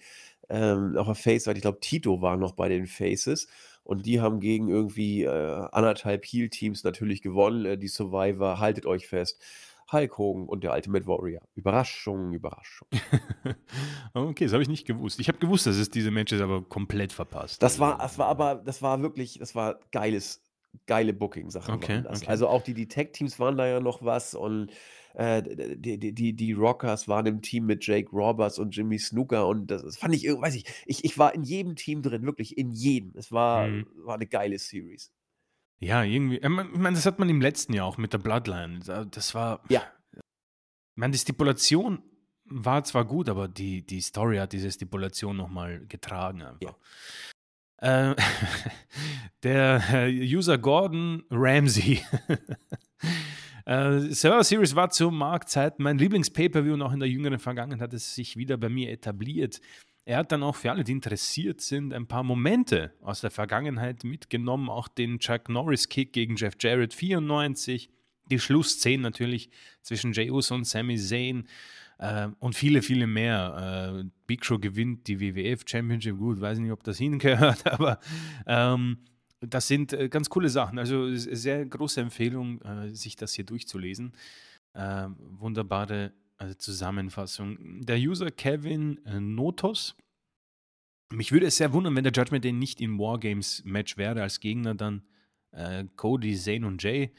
ähm, 0.50 0.98
auf 0.98 1.08
der 1.08 1.16
Face-Seite, 1.16 1.58
ich 1.58 1.62
glaube 1.62 1.80
Tito 1.80 2.22
war 2.22 2.38
noch 2.38 2.54
bei 2.54 2.70
den 2.70 2.88
Faces 2.88 3.48
und 3.84 4.06
die 4.06 4.22
haben 4.22 4.40
gegen 4.40 4.70
irgendwie, 4.70 5.24
äh, 5.24 5.28
1,5 5.28 6.24
Heel-Teams 6.24 6.84
natürlich 6.84 7.22
gewonnen. 7.22 7.66
Äh, 7.66 7.78
die 7.78 7.88
Survivor, 7.88 8.60
haltet 8.60 8.86
euch 8.86 9.08
fest, 9.08 9.42
Hulk 9.92 10.18
Hogan 10.18 10.48
und 10.48 10.64
der 10.64 10.74
Ultimate 10.74 11.06
Warrior. 11.08 11.42
Überraschung, 11.56 12.34
Überraschung. 12.34 12.88
Okay, 14.14 14.44
das 14.44 14.54
habe 14.54 14.62
ich 14.62 14.68
nicht 14.68 14.86
gewusst. 14.86 15.22
Ich 15.22 15.30
habe 15.30 15.38
gewusst, 15.38 15.66
dass 15.66 15.78
es 15.78 15.90
diese 15.90 16.12
Matches 16.12 16.42
aber 16.42 16.62
komplett 16.62 17.14
verpasst. 17.14 17.64
Das 17.64 17.80
war 17.80 18.02
Also, 18.02 18.04
das 18.04 18.18
war 18.18 18.28
aber 18.28 18.56
das 18.56 18.82
war 18.82 19.02
wirklich 19.02 19.40
das 19.40 19.56
war 19.56 19.80
geiles 19.92 20.44
geile 20.86 21.14
Booking-Sachen 21.14 21.74
Okay, 21.76 22.04
okay. 22.06 22.26
Also, 22.28 22.48
auch 22.50 22.62
die 22.62 22.74
die 22.74 22.88
Tag-Teams 22.90 23.40
waren 23.40 23.58
da 23.58 23.68
ja 23.68 23.80
noch 23.80 24.04
was 24.04 24.36
und, 24.36 24.70
äh, 25.14 25.42
die 25.78 25.98
die 26.14 26.34
die 26.34 26.52
Rockers 26.54 27.08
waren 27.08 27.26
im 27.26 27.42
Team 27.42 27.66
mit 27.66 27.86
Jake 27.86 28.10
Roberts 28.12 28.60
und 28.60 28.76
Jimmy 28.76 28.98
Snuka 29.00 29.44
und 29.44 29.68
das 29.72 29.98
fand 29.98 30.14
ich 30.16 30.26
irg 30.26 30.42
weiß 30.42 30.56
ich 30.56 30.66
ich 30.86 31.04
ich 31.06 31.18
war 31.18 31.34
in 31.36 31.44
jedem 31.44 31.76
Team 31.76 32.02
drin, 32.02 32.24
wirklich 32.24 32.58
in 32.58 32.72
jedem. 32.72 33.12
Es 33.16 33.32
war 33.32 33.68
Mhm. 33.68 33.86
war 34.06 34.18
'ne 34.18 34.28
geile 34.28 34.58
Series. 34.60 35.12
Ja, 35.80 36.04
irgendwie. 36.04 36.38
äh, 36.38 36.46
Ich 36.74 36.78
meine, 36.80 36.96
das 36.96 37.06
hat 37.06 37.18
man 37.20 37.28
im 37.30 37.42
letzten 37.42 37.74
Jahr 37.74 37.88
auch 37.88 37.98
mit 37.98 38.14
der 38.14 38.20
Bloodline. 38.20 38.80
Da- 38.86 39.06
Das 39.06 39.34
war. 39.34 39.64
Ja. 39.70 39.82
Ich 40.14 40.20
meine, 40.96 41.12
die 41.14 41.18
Stipulation 41.20 42.04
war 42.46 42.84
zwar 42.84 43.06
gut, 43.06 43.30
aber 43.30 43.48
die, 43.48 43.82
die 43.86 44.02
Story 44.02 44.38
hat 44.38 44.52
diese 44.54 44.70
Stipulation 44.72 45.38
nochmal 45.38 45.86
getragen 45.88 46.42
einfach. 46.44 46.76
Äh, 47.78 48.14
der 49.44 50.08
User 50.10 50.58
Gordon 50.58 51.24
Ramsey. 51.32 52.02
äh, 53.66 54.00
Survivor 54.14 54.44
Series 54.44 54.76
war 54.76 54.90
zur 54.90 55.12
Marktzeit 55.12 55.80
mein 55.80 55.98
Lieblings-Pay-Per-View 55.98 56.74
und 56.74 56.82
auch 56.82 56.94
in 56.94 57.00
der 57.00 57.10
jüngeren 57.10 57.40
Vergangenheit 57.40 57.82
hat 57.82 57.94
es 57.94 58.16
sich 58.16 58.38
wieder 58.38 58.58
bei 58.58 58.70
mir 58.70 58.92
etabliert. 58.92 59.62
Er 60.04 60.18
hat 60.18 60.32
dann 60.32 60.44
auch 60.44 60.56
für 60.56 60.72
alle, 60.72 60.84
die 60.84 60.94
interessiert 60.94 61.62
sind, 61.62 61.94
ein 61.94 62.08
paar 62.08 62.24
Momente 62.24 62.94
aus 63.02 63.22
der 63.22 63.30
Vergangenheit 63.30 64.04
mitgenommen. 64.04 64.70
Auch 64.70 64.88
den 64.88 65.20
Chuck 65.20 65.48
Norris-Kick 65.48 66.12
gegen 66.12 66.36
Jeff 66.36 66.56
Jarrett 66.60 66.94
94, 66.94 67.90
die 68.30 68.40
Schlussszenen 68.40 69.02
natürlich 69.02 69.52
zwischen 69.82 70.14
Jey 70.14 70.32
Uso 70.32 70.56
und 70.56 70.66
Sami 70.66 70.98
Zayn 70.98 71.48
äh, 72.00 72.30
und 72.40 72.56
viele, 72.56 72.82
viele 72.82 73.06
mehr. 73.06 74.02
Äh, 74.02 74.10
Big 74.26 74.44
Show 74.44 74.58
gewinnt 74.58 75.08
die 75.08 75.20
WWF 75.20 75.64
Championship. 75.68 76.18
Gut, 76.18 76.42
weiß 76.42 76.58
nicht, 76.58 76.72
ob 76.72 76.84
das 76.84 76.98
hingehört, 76.98 77.66
aber 77.72 78.00
ähm, 78.48 78.98
das 79.42 79.68
sind 79.68 79.94
äh, 79.94 80.08
ganz 80.10 80.30
coole 80.30 80.50
Sachen. 80.50 80.78
Also 80.80 81.14
sehr 81.16 81.66
große 81.66 82.00
Empfehlung, 82.00 82.62
äh, 82.62 82.94
sich 82.94 83.16
das 83.16 83.34
hier 83.34 83.46
durchzulesen. 83.46 84.14
Äh, 84.74 85.08
wunderbare 85.18 86.14
also 86.38 86.54
Zusammenfassung. 86.56 87.82
Der 87.82 87.98
User 87.98 88.32
Kevin 88.32 89.04
äh, 89.06 89.20
Notos. 89.20 89.96
Mich 91.12 91.32
würde 91.32 91.48
es 91.48 91.58
sehr 91.58 91.74
wundern, 91.74 91.96
wenn 91.96 92.04
der 92.04 92.14
Judgment 92.14 92.46
Day 92.46 92.54
nicht 92.54 92.80
im 92.80 92.98
Wargames-Match 92.98 93.98
wäre, 93.98 94.22
als 94.22 94.40
Gegner 94.40 94.76
dann 94.76 95.04
äh, 95.52 95.86
Cody, 95.98 96.36
Zane 96.38 96.66
und 96.66 96.82
Jay. 96.82 97.12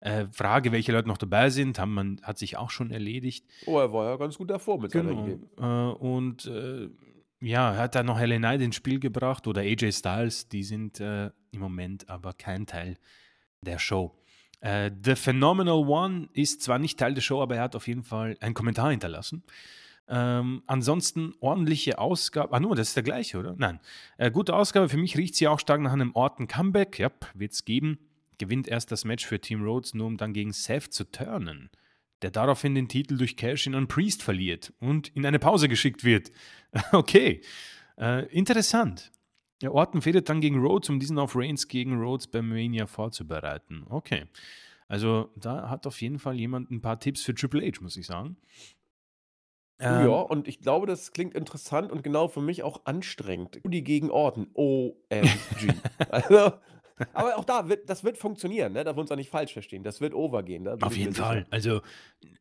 Äh, 0.00 0.26
Frage, 0.32 0.72
welche 0.72 0.92
Leute 0.92 1.08
noch 1.08 1.16
dabei 1.16 1.48
sind, 1.48 1.78
haben 1.78 1.94
man, 1.94 2.20
hat 2.22 2.36
sich 2.36 2.56
auch 2.56 2.70
schon 2.70 2.90
erledigt. 2.90 3.46
Oh, 3.66 3.78
er 3.78 3.92
war 3.92 4.10
ja 4.10 4.16
ganz 4.16 4.36
gut 4.36 4.50
davor 4.50 4.80
mit 4.80 4.90
seiner 4.90 5.10
genau. 5.10 5.26
Idee. 5.26 5.38
Äh, 5.58 5.92
und 5.94 6.46
äh, 6.46 6.90
ja, 7.42 7.72
er 7.72 7.78
hat 7.78 7.94
dann 7.94 8.06
noch 8.06 8.18
Helen 8.18 8.38
Knight 8.38 8.60
ins 8.60 8.76
Spiel 8.76 9.00
gebracht 9.00 9.46
oder 9.46 9.62
AJ 9.62 9.92
Styles, 9.92 10.48
die 10.48 10.64
sind 10.64 11.00
äh, 11.00 11.30
im 11.50 11.60
Moment 11.60 12.08
aber 12.08 12.32
kein 12.32 12.66
Teil 12.66 12.96
der 13.60 13.78
Show. 13.78 14.16
Äh, 14.60 14.90
The 15.04 15.16
Phenomenal 15.16 15.86
One 15.86 16.28
ist 16.32 16.62
zwar 16.62 16.78
nicht 16.78 16.98
Teil 16.98 17.14
der 17.14 17.20
Show, 17.20 17.42
aber 17.42 17.56
er 17.56 17.62
hat 17.62 17.76
auf 17.76 17.86
jeden 17.86 18.04
Fall 18.04 18.36
einen 18.40 18.54
Kommentar 18.54 18.90
hinterlassen. 18.90 19.42
Ähm, 20.08 20.62
ansonsten 20.66 21.34
ordentliche 21.40 21.98
Ausgabe. 21.98 22.52
Ah, 22.54 22.60
nur, 22.60 22.74
das 22.74 22.88
ist 22.88 22.96
der 22.96 23.02
gleiche, 23.02 23.38
oder? 23.38 23.54
Nein. 23.56 23.80
Äh, 24.18 24.30
gute 24.30 24.54
Ausgabe. 24.54 24.88
Für 24.88 24.96
mich 24.96 25.16
riecht 25.16 25.36
sie 25.36 25.48
auch 25.48 25.60
stark 25.60 25.80
nach 25.80 25.92
einem 25.92 26.14
Orten-Comeback. 26.14 26.98
Ja, 26.98 27.10
wird 27.34 27.52
es 27.52 27.64
geben 27.64 27.98
gewinnt 28.42 28.66
erst 28.66 28.90
das 28.90 29.04
Match 29.04 29.24
für 29.24 29.40
Team 29.40 29.62
Rhodes, 29.62 29.94
nur 29.94 30.08
um 30.08 30.16
dann 30.16 30.32
gegen 30.32 30.52
Seth 30.52 30.92
zu 30.92 31.04
turnen, 31.04 31.70
der 32.22 32.30
daraufhin 32.30 32.74
den 32.74 32.88
Titel 32.88 33.16
durch 33.16 33.36
Cash-In 33.36 33.74
an 33.74 33.88
Priest 33.88 34.22
verliert 34.22 34.72
und 34.80 35.08
in 35.08 35.26
eine 35.26 35.38
Pause 35.38 35.68
geschickt 35.68 36.04
wird. 36.04 36.30
okay, 36.92 37.42
äh, 37.98 38.26
interessant. 38.26 39.12
Ja, 39.62 39.70
Orton 39.70 40.02
fädelt 40.02 40.28
dann 40.28 40.40
gegen 40.40 40.60
Rhodes, 40.60 40.88
um 40.88 40.98
diesen 40.98 41.18
auf 41.18 41.36
Reigns 41.36 41.68
gegen 41.68 42.00
Rhodes 42.00 42.26
bei 42.26 42.42
Mania 42.42 42.86
vorzubereiten. 42.86 43.84
Okay. 43.88 44.26
Also 44.88 45.30
da 45.36 45.70
hat 45.70 45.86
auf 45.86 46.00
jeden 46.02 46.18
Fall 46.18 46.34
jemand 46.34 46.70
ein 46.70 46.82
paar 46.82 46.98
Tipps 46.98 47.22
für 47.22 47.34
Triple 47.34 47.62
H, 47.62 47.80
muss 47.80 47.96
ich 47.96 48.06
sagen. 48.06 48.36
Ähm, 49.78 50.06
ja, 50.06 50.20
und 50.20 50.48
ich 50.48 50.60
glaube, 50.60 50.86
das 50.86 51.12
klingt 51.12 51.34
interessant 51.34 51.90
und 51.90 52.02
genau 52.04 52.28
für 52.28 52.40
mich 52.40 52.62
auch 52.62 52.84
anstrengend. 52.84 53.60
Die 53.64 53.82
gegen 53.82 54.10
Orton. 54.10 54.48
OMG. 54.54 55.74
also, 56.10 56.52
aber 57.12 57.36
auch 57.36 57.44
da 57.44 57.68
wird, 57.68 57.88
das 57.88 58.04
wird 58.04 58.18
funktionieren, 58.18 58.72
ne? 58.72 58.84
Da 58.84 58.96
wir 58.96 59.00
uns 59.00 59.10
auch 59.10 59.16
nicht 59.16 59.30
falsch 59.30 59.52
verstehen. 59.52 59.82
Das 59.82 60.00
wird 60.00 60.14
overgehen. 60.14 60.64
Ne? 60.64 60.76
Auf 60.80 60.96
jeden 60.96 61.14
Fall. 61.14 61.46
Also, 61.50 61.80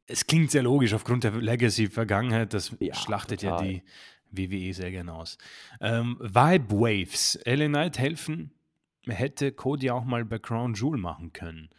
es 0.07 0.25
klingt 0.27 0.51
sehr 0.51 0.63
logisch 0.63 0.93
aufgrund 0.93 1.23
der 1.23 1.31
Legacy-Vergangenheit. 1.31 2.53
Das 2.53 2.75
ja, 2.79 2.93
schlachtet 2.93 3.41
total. 3.41 3.65
ja 3.65 3.81
die 4.31 4.49
WWE 4.49 4.73
sehr 4.73 4.91
gerne 4.91 5.13
aus. 5.13 5.37
Ähm, 5.79 6.17
Vibe 6.19 6.71
Waves. 6.71 7.39
LA 7.45 7.67
Knight 7.67 7.99
helfen 7.99 8.51
hätte 9.07 9.51
Cody 9.51 9.89
auch 9.89 10.03
mal 10.03 10.25
bei 10.25 10.39
Crown 10.39 10.73
Jewel 10.73 10.99
machen 10.99 11.33
können. 11.33 11.69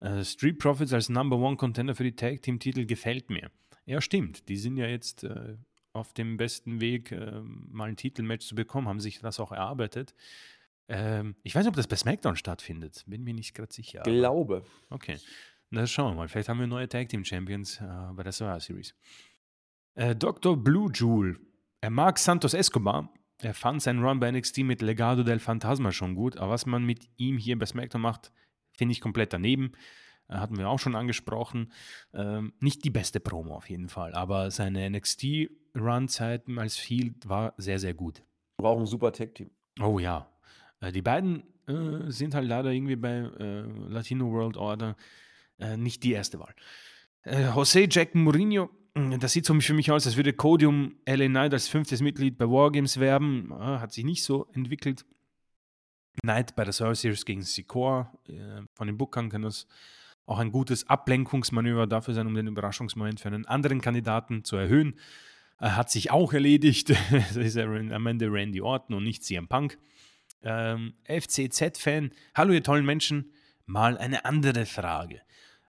Äh, 0.00 0.24
Street 0.24 0.58
Profits 0.58 0.92
als 0.92 1.08
Number 1.08 1.36
One 1.36 1.56
Contender 1.56 1.94
für 1.94 2.04
die 2.04 2.14
Tag 2.14 2.42
Team 2.42 2.58
Titel 2.58 2.84
gefällt 2.84 3.30
mir. 3.30 3.50
Ja, 3.86 4.00
stimmt. 4.00 4.48
Die 4.48 4.56
sind 4.56 4.76
ja 4.76 4.86
jetzt 4.86 5.24
äh, 5.24 5.56
auf 5.92 6.12
dem 6.12 6.36
besten 6.36 6.80
Weg, 6.80 7.12
äh, 7.12 7.40
mal 7.40 7.88
ein 7.88 7.96
Titelmatch 7.96 8.46
zu 8.46 8.54
bekommen, 8.54 8.88
haben 8.88 9.00
sich 9.00 9.20
das 9.20 9.40
auch 9.40 9.52
erarbeitet. 9.52 10.14
Ähm, 10.88 11.34
ich 11.42 11.54
weiß 11.54 11.64
nicht, 11.64 11.70
ob 11.70 11.76
das 11.76 11.86
bei 11.86 11.96
SmackDown 11.96 12.36
stattfindet. 12.36 13.04
Bin 13.06 13.24
mir 13.24 13.34
nicht 13.34 13.54
gerade 13.54 13.72
sicher. 13.72 14.02
Glaube. 14.02 14.64
Okay. 14.90 15.18
Na, 15.70 15.86
schauen 15.86 16.12
wir 16.12 16.16
mal. 16.16 16.28
Vielleicht 16.28 16.48
haben 16.48 16.60
wir 16.60 16.66
neue 16.66 16.88
Tag 16.88 17.08
Team 17.08 17.24
Champions 17.24 17.80
äh, 17.80 18.12
bei 18.12 18.22
der 18.22 18.32
Survivor 18.32 18.60
Series. 18.60 18.94
Äh, 19.94 20.14
Dr. 20.14 20.56
Blue 20.56 20.90
Jewel. 20.92 21.38
Er 21.80 21.90
mag 21.90 22.18
Santos 22.18 22.54
Escobar. 22.54 23.12
Er 23.42 23.52
fand 23.52 23.82
seinen 23.82 24.02
Run 24.02 24.20
bei 24.20 24.30
NXT 24.30 24.58
mit 24.58 24.80
Legado 24.80 25.22
del 25.22 25.40
Fantasma 25.40 25.92
schon 25.92 26.14
gut. 26.14 26.36
Aber 26.36 26.52
was 26.52 26.66
man 26.66 26.84
mit 26.84 27.08
ihm 27.16 27.36
hier 27.36 27.58
bei 27.58 27.66
SmackDown 27.66 28.00
macht, 28.00 28.32
finde 28.76 28.92
ich 28.92 29.00
komplett 29.00 29.32
daneben. 29.32 29.72
Äh, 30.28 30.34
hatten 30.34 30.56
wir 30.56 30.68
auch 30.68 30.78
schon 30.78 30.94
angesprochen. 30.94 31.72
Ähm, 32.14 32.52
nicht 32.60 32.84
die 32.84 32.90
beste 32.90 33.18
Promo 33.18 33.56
auf 33.56 33.68
jeden 33.68 33.88
Fall. 33.88 34.14
Aber 34.14 34.52
seine 34.52 34.88
NXT-Run-Zeiten 34.88 36.58
als 36.58 36.76
Field 36.76 37.28
war 37.28 37.54
sehr, 37.56 37.80
sehr 37.80 37.94
gut. 37.94 38.22
Brauchen 38.58 38.84
ein 38.84 38.86
super 38.86 39.12
Tag-Team. 39.12 39.50
Oh 39.80 39.98
ja, 39.98 40.30
die 40.92 41.02
beiden 41.02 41.42
äh, 41.66 42.10
sind 42.10 42.34
halt 42.34 42.48
leider 42.48 42.70
irgendwie 42.70 42.96
bei 42.96 43.30
äh, 43.38 43.62
Latino 43.88 44.30
World 44.30 44.56
Order 44.56 44.96
äh, 45.58 45.76
nicht 45.76 46.02
die 46.02 46.12
erste 46.12 46.38
Wahl. 46.38 46.54
Äh, 47.22 47.48
José 47.48 47.88
Jack 47.90 48.14
Mourinho, 48.14 48.70
hm, 48.94 49.18
das 49.18 49.32
sieht 49.32 49.46
für 49.46 49.74
mich 49.74 49.90
aus, 49.90 50.06
als 50.06 50.16
würde 50.16 50.32
Codium 50.32 50.96
LA 51.06 51.26
Knight 51.26 51.52
als 51.52 51.68
fünftes 51.68 52.00
Mitglied 52.00 52.38
bei 52.38 52.46
Wargames 52.46 53.00
werben. 53.00 53.52
hat 53.52 53.92
sich 53.92 54.04
nicht 54.04 54.22
so 54.22 54.46
entwickelt. 54.52 55.04
Knight 56.22 56.56
bei 56.56 56.64
der 56.64 56.72
Survivor 56.72 56.94
Series 56.94 57.24
gegen 57.24 57.42
Sikor. 57.42 58.12
Äh, 58.28 58.62
von 58.74 58.86
den 58.86 58.96
Bookern 58.96 59.30
kann 59.30 59.42
das 59.42 59.66
auch 60.24 60.38
ein 60.38 60.50
gutes 60.50 60.88
Ablenkungsmanöver 60.88 61.86
dafür 61.86 62.14
sein, 62.14 62.26
um 62.26 62.34
den 62.34 62.48
Überraschungsmoment 62.48 63.20
für 63.20 63.28
einen 63.28 63.46
anderen 63.46 63.80
Kandidaten 63.80 64.44
zu 64.44 64.56
erhöhen. 64.56 64.98
Er 65.58 65.76
hat 65.76 65.90
sich 65.90 66.10
auch 66.10 66.32
erledigt. 66.32 66.90
das 67.10 67.36
ist 67.36 67.56
am 67.56 68.06
Ende 68.06 68.30
Randy 68.30 68.60
Orton 68.60 68.96
und 68.96 69.04
nicht 69.04 69.24
CM 69.24 69.48
Punk 69.48 69.78
ähm, 70.46 70.94
FCZ-Fan. 71.04 72.12
Hallo, 72.34 72.52
ihr 72.52 72.62
tollen 72.62 72.86
Menschen. 72.86 73.32
Mal 73.66 73.98
eine 73.98 74.24
andere 74.24 74.64
Frage. 74.64 75.20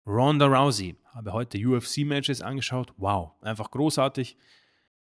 Ronda 0.06 0.46
Rousey. 0.46 0.98
Habe 1.14 1.32
heute 1.32 1.58
UFC-Matches 1.58 2.42
angeschaut. 2.42 2.94
Wow, 2.98 3.32
einfach 3.42 3.72
großartig. 3.72 4.38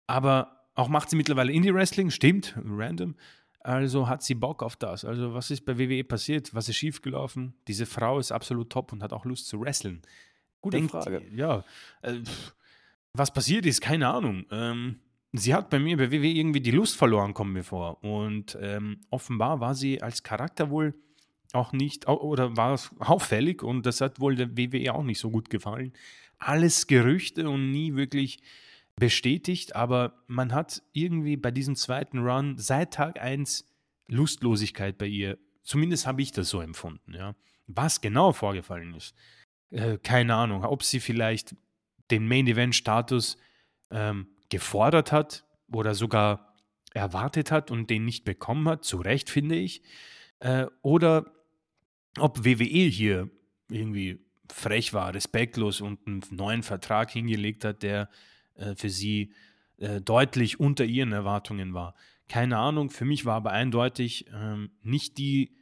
Aber 0.07 0.69
auch 0.75 0.89
macht 0.89 1.09
sie 1.09 1.17
mittlerweile 1.17 1.53
Indie-Wrestling. 1.53 2.11
Stimmt, 2.11 2.55
random. 2.63 3.17
Also 3.61 4.09
hat 4.09 4.23
sie 4.23 4.35
Bock 4.35 4.63
auf 4.63 4.77
das. 4.77 5.05
Also, 5.05 5.35
was 5.35 5.51
ist 5.51 5.65
bei 5.65 5.77
WWE 5.77 6.05
passiert? 6.05 6.55
Was 6.55 6.69
ist 6.69 6.77
schiefgelaufen? 6.77 7.55
Diese 7.67 7.87
Frau 7.87 8.19
ist 8.19 8.31
absolut 8.31 8.71
top 8.71 8.93
und 8.93 9.03
hat 9.03 9.13
auch 9.13 9.25
Lust 9.25 9.49
zu 9.49 9.61
wresteln. 9.61 10.03
Gute 10.61 10.77
Denkt, 10.77 10.93
Frage. 10.93 11.23
Ja. 11.35 11.65
Äh, 12.03 12.21
was 13.13 13.33
passiert 13.33 13.67
ist, 13.67 13.81
keine 13.81 14.09
Ahnung. 14.09 14.45
Ähm, 14.53 15.01
sie 15.33 15.55
hat 15.55 15.71
bei 15.71 15.79
mir 15.79 15.97
bei 15.97 16.11
WWE 16.11 16.27
irgendwie 16.27 16.61
die 16.61 16.71
Lust 16.71 16.97
verloren, 16.97 17.35
kommt 17.35 17.53
mir 17.53 17.65
vor. 17.65 18.03
Und 18.03 18.57
ähm, 18.61 19.01
offenbar 19.11 19.61
war 19.61 19.75
sie 19.75 20.03
als 20.03 20.23
Charakter 20.23 20.71
wohl 20.71 20.95
auch 21.53 21.73
nicht, 21.73 22.09
oder 22.09 22.57
war 22.57 22.75
es 22.75 22.91
auffällig 22.99 23.63
und 23.63 23.87
das 23.87 24.01
hat 24.01 24.21
wohl 24.21 24.37
der 24.37 24.57
WWE 24.57 24.93
auch 24.95 25.03
nicht 25.03 25.19
so 25.19 25.31
gut 25.31 25.51
gefallen. 25.51 25.93
Alles 26.39 26.87
Gerüchte 26.87 27.49
und 27.49 27.71
nie 27.71 27.95
wirklich 27.95 28.41
bestätigt, 28.97 29.77
aber 29.77 30.25
man 30.27 30.53
hat 30.53 30.83
irgendwie 30.93 31.37
bei 31.37 31.51
diesem 31.51 31.77
zweiten 31.77 32.19
Run 32.19 32.59
seit 32.59 32.95
Tag 32.95 33.21
1 33.21 33.67
Lustlosigkeit 34.09 34.99
bei 34.99 35.07
ihr. 35.07 35.39
Zumindest 35.63 36.07
habe 36.07 36.23
ich 36.23 36.33
das 36.33 36.49
so 36.49 36.61
empfunden, 36.61 37.15
ja. 37.15 37.35
Was 37.67 38.01
genau 38.01 38.33
vorgefallen 38.33 38.95
ist, 38.95 39.15
äh, 39.71 39.99
keine 39.99 40.37
Ahnung. 40.37 40.65
Ob 40.65 40.85
sie 40.85 41.01
vielleicht 41.01 41.57
den 42.13 42.29
Main 42.29 42.47
Event 42.47 42.77
Status 42.77 43.37
ähm, 43.91 44.29
gefordert 44.49 45.13
hat 45.13 45.45
oder 45.73 45.95
sogar 45.95 46.55
erwartet 46.95 47.51
hat 47.51 47.71
und 47.71 47.91
den 47.91 48.05
nicht 48.05 48.25
bekommen 48.25 48.69
hat, 48.69 48.85
zu 48.85 48.99
Recht 48.99 49.29
finde 49.31 49.57
ich, 49.57 49.83
äh, 50.41 50.67
oder 50.83 51.33
ob 52.19 52.45
WWE 52.45 52.65
hier 52.65 53.31
irgendwie 53.69 54.25
frech 54.51 54.93
war, 54.93 55.15
respektlos 55.15 55.81
und 55.81 56.07
einen 56.07 56.23
neuen 56.31 56.63
Vertrag 56.63 57.11
hingelegt 57.11 57.65
hat, 57.65 57.83
der 57.83 58.09
äh, 58.55 58.75
für 58.75 58.91
sie 58.91 59.33
äh, 59.79 60.01
deutlich 60.01 60.61
unter 60.61 60.85
ihren 60.85 61.13
Erwartungen 61.13 61.75
war. 61.75 61.95
Keine 62.29 62.59
Ahnung, 62.59 62.91
für 62.91 63.05
mich 63.05 63.25
war 63.25 63.37
aber 63.37 63.53
eindeutig 63.53 64.27
ähm, 64.33 64.71
nicht 64.83 65.19
die 65.19 65.56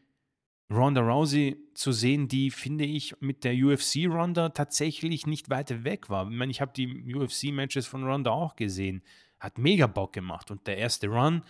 Ronda 0.75 1.01
Rousey 1.01 1.57
zu 1.75 1.93
sehen, 1.93 2.29
die, 2.29 2.51
finde 2.51 2.85
ich, 2.85 3.15
mit 3.21 3.45
der 3.45 3.55
UFC-Ronda 3.55 4.51
tatsächlich 4.51 5.27
nicht 5.27 5.51
weiter 5.51 5.85
weg 5.85 6.11
war. 6.11 6.31
Ich 6.31 6.37
meine, 6.37 6.51
ich 6.51 6.61
habe 6.61 6.73
die 6.75 7.15
UFC-Matches 7.15 7.87
von 7.87 8.05
Ronda 8.05 8.31
auch 8.31 8.57
gesehen. 8.57 9.03
Hat 9.41 9.59
mega 9.59 9.87
Bock 9.87 10.13
gemacht. 10.13 10.51
Und 10.51 10.67
der 10.67 10.79
erste 10.79 11.09
Run 11.09 11.43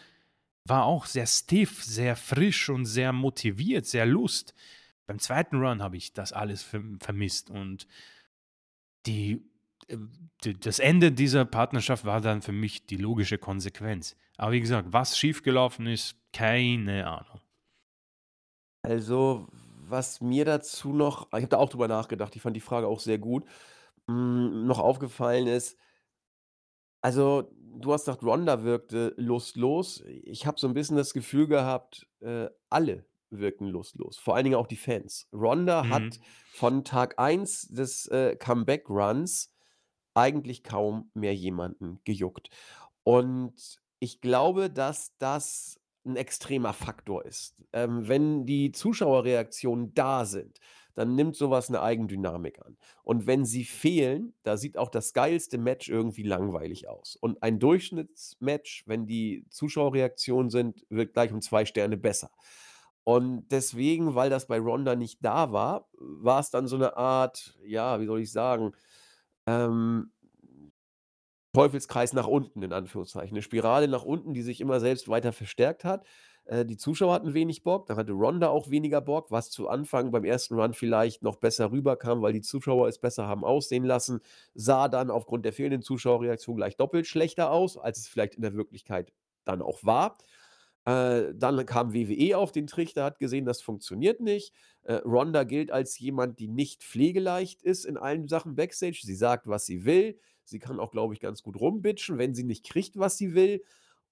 war 0.64 0.84
auch 0.84 1.06
sehr 1.06 1.26
stiff, 1.26 1.82
sehr 1.82 2.16
frisch 2.16 2.68
und 2.68 2.86
sehr 2.86 3.12
motiviert, 3.12 3.86
sehr 3.86 4.06
Lust. 4.06 4.54
Beim 5.06 5.18
zweiten 5.18 5.56
Run 5.56 5.82
habe 5.82 5.96
ich 5.96 6.12
das 6.12 6.32
alles 6.32 6.62
vermisst. 6.62 7.50
Und 7.50 7.86
die, 9.06 9.42
äh, 9.88 9.98
das 10.60 10.78
Ende 10.78 11.12
dieser 11.12 11.44
Partnerschaft 11.44 12.04
war 12.04 12.20
dann 12.20 12.42
für 12.42 12.52
mich 12.52 12.86
die 12.86 12.96
logische 12.96 13.38
Konsequenz. 13.38 14.16
Aber 14.36 14.52
wie 14.52 14.60
gesagt, 14.60 14.88
was 14.92 15.18
schiefgelaufen 15.18 15.86
ist, 15.86 16.16
keine 16.32 17.06
Ahnung. 17.06 17.43
Also, 18.84 19.46
was 19.88 20.20
mir 20.20 20.44
dazu 20.44 20.92
noch 20.92 21.28
ich 21.28 21.32
habe 21.36 21.48
da 21.48 21.56
auch 21.56 21.70
drüber 21.70 21.88
nachgedacht, 21.88 22.36
ich 22.36 22.42
fand 22.42 22.54
die 22.54 22.60
Frage 22.60 22.86
auch 22.86 23.00
sehr 23.00 23.18
gut, 23.18 23.44
hm, 24.08 24.66
noch 24.66 24.78
aufgefallen 24.78 25.46
ist 25.46 25.78
also, 27.02 27.50
du 27.52 27.92
hast 27.92 28.06
gesagt, 28.06 28.22
Ronda 28.22 28.62
wirkte 28.64 29.12
lustlos. 29.18 30.02
Ich 30.06 30.46
habe 30.46 30.58
so 30.58 30.66
ein 30.66 30.74
bisschen 30.74 30.96
das 30.96 31.12
Gefühl 31.12 31.46
gehabt, 31.46 32.08
äh, 32.20 32.48
alle 32.70 33.06
wirkten 33.30 33.66
lustlos, 33.68 34.16
vor 34.16 34.34
allen 34.36 34.44
Dingen 34.44 34.56
auch 34.56 34.66
die 34.66 34.76
Fans. 34.76 35.28
Ronda 35.32 35.88
Mhm. 35.88 35.90
hat 35.90 36.18
von 36.50 36.84
Tag 36.84 37.18
1 37.18 37.68
des, 37.68 38.06
äh, 38.06 38.36
Comeback-Runs 38.36 39.52
eigentlich 40.14 40.62
kaum 40.64 41.10
mehr 41.14 41.34
jemanden 41.34 42.00
gejuckt. 42.04 42.50
Und 43.02 43.80
ich 44.00 44.20
glaube, 44.20 44.70
dass 44.70 45.16
das 45.18 45.80
ein 46.04 46.16
extremer 46.16 46.72
Faktor 46.72 47.24
ist. 47.24 47.56
Ähm, 47.72 48.08
wenn 48.08 48.46
die 48.46 48.72
Zuschauerreaktionen 48.72 49.94
da 49.94 50.24
sind, 50.24 50.60
dann 50.94 51.16
nimmt 51.16 51.36
sowas 51.36 51.68
eine 51.68 51.82
Eigendynamik 51.82 52.60
an. 52.64 52.76
Und 53.02 53.26
wenn 53.26 53.44
sie 53.44 53.64
fehlen, 53.64 54.34
da 54.44 54.56
sieht 54.56 54.78
auch 54.78 54.88
das 54.88 55.12
geilste 55.12 55.58
Match 55.58 55.88
irgendwie 55.88 56.22
langweilig 56.22 56.88
aus. 56.88 57.16
Und 57.16 57.42
ein 57.42 57.58
Durchschnittsmatch, 57.58 58.84
wenn 58.86 59.06
die 59.06 59.44
Zuschauerreaktionen 59.50 60.50
sind, 60.50 60.86
wird 60.88 61.12
gleich 61.12 61.32
um 61.32 61.40
zwei 61.40 61.64
Sterne 61.64 61.96
besser. 61.96 62.30
Und 63.02 63.48
deswegen, 63.48 64.14
weil 64.14 64.30
das 64.30 64.46
bei 64.46 64.58
Ronda 64.58 64.94
nicht 64.96 65.18
da 65.22 65.52
war, 65.52 65.88
war 65.98 66.40
es 66.40 66.50
dann 66.50 66.68
so 66.68 66.76
eine 66.76 66.96
Art, 66.96 67.58
ja, 67.64 68.00
wie 68.00 68.06
soll 68.06 68.20
ich 68.20 68.32
sagen, 68.32 68.72
ähm 69.46 70.13
Teufelskreis 71.54 72.12
nach 72.12 72.26
unten 72.26 72.62
in 72.62 72.72
Anführungszeichen. 72.74 73.34
'Ne 73.34 73.42
Spirale 73.42 73.88
nach 73.88 74.04
unten, 74.04 74.34
die 74.34 74.42
sich 74.42 74.60
immer 74.60 74.80
selbst 74.80 75.08
weiter 75.08 75.32
verstärkt 75.32 75.84
hat. 75.84 76.04
Äh, 76.46 76.66
die 76.66 76.76
Zuschauer 76.76 77.14
hatten 77.14 77.34
wenig 77.34 77.62
Bock, 77.62 77.86
dann 77.86 77.96
hatte 77.96 78.12
Ronda 78.12 78.48
auch 78.48 78.70
weniger 78.70 79.00
Bock, 79.00 79.30
was 79.30 79.50
zu 79.50 79.68
Anfang 79.68 80.10
beim 80.10 80.24
ersten 80.24 80.54
Run 80.60 80.74
vielleicht 80.74 81.22
noch 81.22 81.36
besser 81.36 81.70
rüberkam, 81.72 82.22
weil 82.22 82.32
die 82.34 82.42
Zuschauer 82.42 82.88
es 82.88 82.98
besser 82.98 83.26
haben 83.26 83.44
aussehen 83.44 83.84
lassen, 83.84 84.20
sah 84.54 84.88
dann 84.88 85.10
aufgrund 85.10 85.44
der 85.44 85.52
fehlenden 85.54 85.82
Zuschauerreaktion 85.82 86.56
gleich 86.56 86.76
doppelt 86.76 87.06
schlechter 87.06 87.50
aus, 87.50 87.78
als 87.78 87.98
es 87.98 88.08
vielleicht 88.08 88.34
in 88.34 88.42
der 88.42 88.54
Wirklichkeit 88.54 89.12
dann 89.44 89.62
auch 89.62 89.84
war. 89.84 90.18
Äh, 90.86 91.32
dann 91.34 91.64
kam 91.66 91.94
WWE 91.94 92.36
auf 92.36 92.52
den 92.52 92.66
Trichter, 92.66 93.04
hat 93.04 93.18
gesehen, 93.18 93.46
das 93.46 93.62
funktioniert 93.62 94.20
nicht. 94.20 94.52
Äh, 94.82 94.94
Ronda 94.96 95.44
gilt 95.44 95.70
als 95.70 95.98
jemand, 95.98 96.38
die 96.38 96.48
nicht 96.48 96.82
pflegeleicht 96.84 97.62
ist 97.62 97.86
in 97.86 97.96
allen 97.96 98.28
Sachen 98.28 98.54
Backstage. 98.54 99.00
Sie 99.02 99.14
sagt, 99.14 99.46
was 99.48 99.64
sie 99.66 99.84
will. 99.86 100.18
Sie 100.44 100.58
kann 100.58 100.80
auch, 100.80 100.90
glaube 100.90 101.14
ich, 101.14 101.20
ganz 101.20 101.42
gut 101.42 101.58
rumbitchen, 101.60 102.18
wenn 102.18 102.34
sie 102.34 102.44
nicht 102.44 102.64
kriegt, 102.64 102.98
was 102.98 103.18
sie 103.18 103.34
will. 103.34 103.62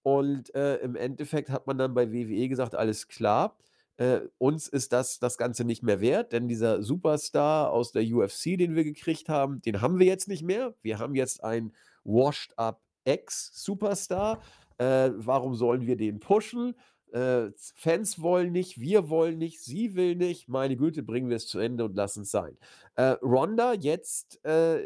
Und 0.02 0.54
äh, 0.54 0.76
im 0.78 0.96
Endeffekt 0.96 1.50
hat 1.50 1.66
man 1.66 1.78
dann 1.78 1.94
bei 1.94 2.12
WWE 2.12 2.48
gesagt, 2.48 2.74
alles 2.74 3.08
klar, 3.08 3.56
äh, 3.98 4.20
uns 4.38 4.68
ist 4.68 4.92
das 4.92 5.18
das 5.18 5.38
Ganze 5.38 5.64
nicht 5.64 5.82
mehr 5.82 6.00
wert, 6.00 6.32
denn 6.32 6.48
dieser 6.48 6.82
Superstar 6.82 7.70
aus 7.70 7.92
der 7.92 8.02
UFC, 8.02 8.56
den 8.58 8.74
wir 8.74 8.84
gekriegt 8.84 9.28
haben, 9.28 9.60
den 9.62 9.80
haben 9.80 9.98
wir 9.98 10.06
jetzt 10.06 10.28
nicht 10.28 10.42
mehr. 10.42 10.74
Wir 10.82 10.98
haben 10.98 11.14
jetzt 11.14 11.44
einen 11.44 11.72
washed-up 12.04 12.82
Ex-Superstar. 13.04 14.42
Äh, 14.78 15.10
warum 15.14 15.54
sollen 15.54 15.86
wir 15.86 15.96
den 15.96 16.20
pushen? 16.20 16.74
Äh, 17.12 17.50
Fans 17.74 18.22
wollen 18.22 18.52
nicht, 18.52 18.80
wir 18.80 19.10
wollen 19.10 19.38
nicht, 19.38 19.60
sie 19.62 19.94
will 19.94 20.16
nicht. 20.16 20.48
Meine 20.48 20.76
Güte, 20.76 21.02
bringen 21.02 21.28
wir 21.28 21.36
es 21.36 21.46
zu 21.46 21.58
Ende 21.58 21.84
und 21.84 21.94
lassen 21.94 22.22
es 22.22 22.30
sein. 22.30 22.56
Äh, 22.94 23.16
Ronda 23.22 23.74
jetzt 23.74 24.44
äh, 24.44 24.80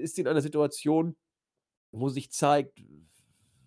ist 0.00 0.18
in 0.18 0.26
einer 0.26 0.40
Situation, 0.40 1.16
wo 1.92 2.08
sich 2.08 2.30
zeigt, 2.30 2.80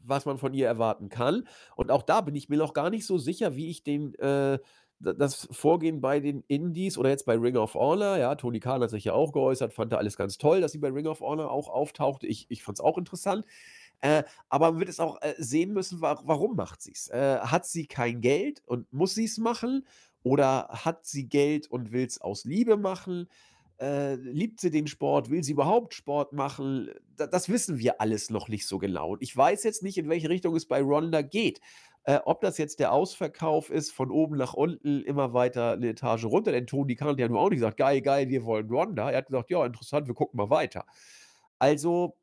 was 0.03 0.25
man 0.25 0.37
von 0.37 0.53
ihr 0.53 0.67
erwarten 0.67 1.09
kann. 1.09 1.47
Und 1.75 1.91
auch 1.91 2.03
da 2.03 2.21
bin 2.21 2.35
ich 2.35 2.49
mir 2.49 2.57
noch 2.57 2.73
gar 2.73 2.89
nicht 2.89 3.05
so 3.05 3.17
sicher, 3.17 3.55
wie 3.55 3.69
ich 3.69 3.83
den, 3.83 4.15
äh, 4.15 4.57
das 4.99 5.47
Vorgehen 5.51 6.01
bei 6.01 6.19
den 6.19 6.43
Indies 6.47 6.97
oder 6.97 7.09
jetzt 7.09 7.25
bei 7.25 7.35
Ring 7.35 7.57
of 7.57 7.73
Honor, 7.75 8.17
ja, 8.17 8.35
Tony 8.35 8.59
Khan 8.59 8.81
hat 8.81 8.89
sich 8.91 9.05
ja 9.05 9.13
auch 9.13 9.31
geäußert, 9.31 9.73
fand 9.73 9.91
da 9.91 9.97
alles 9.97 10.17
ganz 10.17 10.37
toll, 10.37 10.61
dass 10.61 10.71
sie 10.71 10.77
bei 10.77 10.89
Ring 10.89 11.07
of 11.07 11.21
Honor 11.21 11.51
auch 11.51 11.69
auftauchte. 11.69 12.27
Ich, 12.27 12.45
ich 12.49 12.63
fand 12.63 12.77
es 12.77 12.83
auch 12.83 12.97
interessant. 12.97 13.45
Äh, 14.01 14.23
aber 14.49 14.71
man 14.71 14.79
wird 14.79 14.89
es 14.89 14.99
auch 14.99 15.21
äh, 15.21 15.35
sehen 15.37 15.73
müssen, 15.73 16.01
wa 16.01 16.19
warum 16.25 16.55
macht 16.55 16.81
sie 16.81 16.91
es? 16.91 17.07
Äh, 17.09 17.39
hat 17.39 17.65
sie 17.65 17.85
kein 17.85 18.21
Geld 18.21 18.61
und 18.65 18.91
muss 18.91 19.15
sie 19.15 19.25
es 19.25 19.37
machen? 19.37 19.85
Oder 20.23 20.67
hat 20.69 21.05
sie 21.05 21.27
Geld 21.27 21.67
und 21.67 21.91
will 21.91 22.05
es 22.05 22.19
aus 22.19 22.43
Liebe 22.43 22.77
machen? 22.77 23.27
Äh, 23.79 24.15
liebt 24.15 24.59
sie 24.59 24.69
den 24.71 24.87
Sport? 24.87 25.29
Will 25.29 25.43
sie 25.43 25.53
überhaupt 25.53 25.93
Sport 25.93 26.33
machen? 26.33 26.91
Da, 27.15 27.27
das 27.27 27.49
wissen 27.49 27.79
wir 27.79 28.01
alles 28.01 28.29
noch 28.29 28.47
nicht 28.47 28.67
so 28.67 28.77
genau. 28.79 29.11
Und 29.13 29.23
ich 29.23 29.35
weiß 29.35 29.63
jetzt 29.63 29.83
nicht, 29.83 29.97
in 29.97 30.09
welche 30.09 30.29
Richtung 30.29 30.55
es 30.55 30.67
bei 30.67 30.81
Ronda 30.81 31.21
geht. 31.21 31.61
Äh, 32.03 32.19
ob 32.25 32.41
das 32.41 32.57
jetzt 32.57 32.79
der 32.79 32.91
Ausverkauf 32.91 33.69
ist, 33.69 33.91
von 33.91 34.09
oben 34.09 34.35
nach 34.35 34.53
unten, 34.53 35.03
immer 35.03 35.33
weiter 35.33 35.73
eine 35.73 35.89
Etage 35.89 36.25
runter. 36.25 36.51
Denn 36.51 36.67
Tony 36.67 36.95
Khan 36.95 37.09
hat 37.09 37.19
ja 37.19 37.27
nur 37.27 37.39
auch 37.39 37.49
nicht 37.49 37.59
gesagt, 37.59 37.77
geil, 37.77 38.01
geil, 38.01 38.29
wir 38.29 38.43
wollen 38.43 38.69
Ronda. 38.69 39.11
Er 39.11 39.19
hat 39.19 39.27
gesagt, 39.27 39.51
ja, 39.51 39.65
interessant, 39.65 40.07
wir 40.07 40.15
gucken 40.15 40.37
mal 40.37 40.49
weiter. 40.49 40.85
Also, 41.59 42.17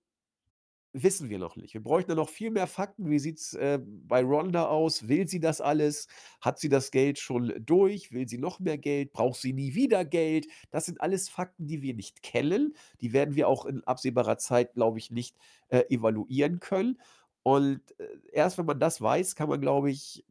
Wissen 1.03 1.31
wir 1.31 1.39
noch 1.39 1.57
nicht. 1.57 1.75
Wir 1.75 1.83
bräuchten 1.83 2.11
da 2.11 2.15
noch 2.15 2.29
viel 2.29 2.51
mehr 2.51 2.67
Fakten. 2.67 3.09
Wie 3.11 3.19
sieht's, 3.19 3.55
äh, 3.55 3.79
bei 3.83 4.23
Ronda 4.23 4.67
aus? 4.67 5.07
Will 5.09 5.29
sie 5.29 5.39
das 5.39 5.61
alles? 5.61 6.09
Hat 6.41 6.59
sie 6.59 6.69
das 6.69 6.91
Geld 6.91 7.19
schon 7.19 7.53
durch? 7.65 8.11
Will 8.13 8.29
sie 8.29 8.39
noch 8.39 8.59
mehr 8.59 8.79
Geld? 8.79 9.13
Braucht 9.13 9.41
sie 9.41 9.53
nie 9.53 9.75
wieder 9.75 10.05
Geld? 10.05 10.47
Das 10.71 10.87
sind 10.87 11.01
alles 11.01 11.29
Fakten, 11.29 11.67
die 11.67 11.83
wir 11.83 11.95
nicht 11.95 12.23
kennen. 12.23 12.75
Die 13.01 13.13
werden 13.13 13.37
wir 13.37 13.49
auch 13.49 13.65
in 13.67 13.85
absehbarer 13.85 14.39
Zeit, 14.39 14.75
glaube 14.75 14.99
ich, 14.99 15.11
nicht, 15.11 15.37
äh, 15.69 15.85
evaluieren 15.89 16.59
können. 16.59 16.99
Und, 17.43 17.81
äh, 17.99 18.05
erst 18.33 18.59
wenn 18.59 18.67
man 18.67 18.81
das 18.81 19.01
weiß, 19.01 19.37
kann 19.37 19.49
man, 19.49 19.61
glaube 19.61 19.91
ich, 19.91 20.25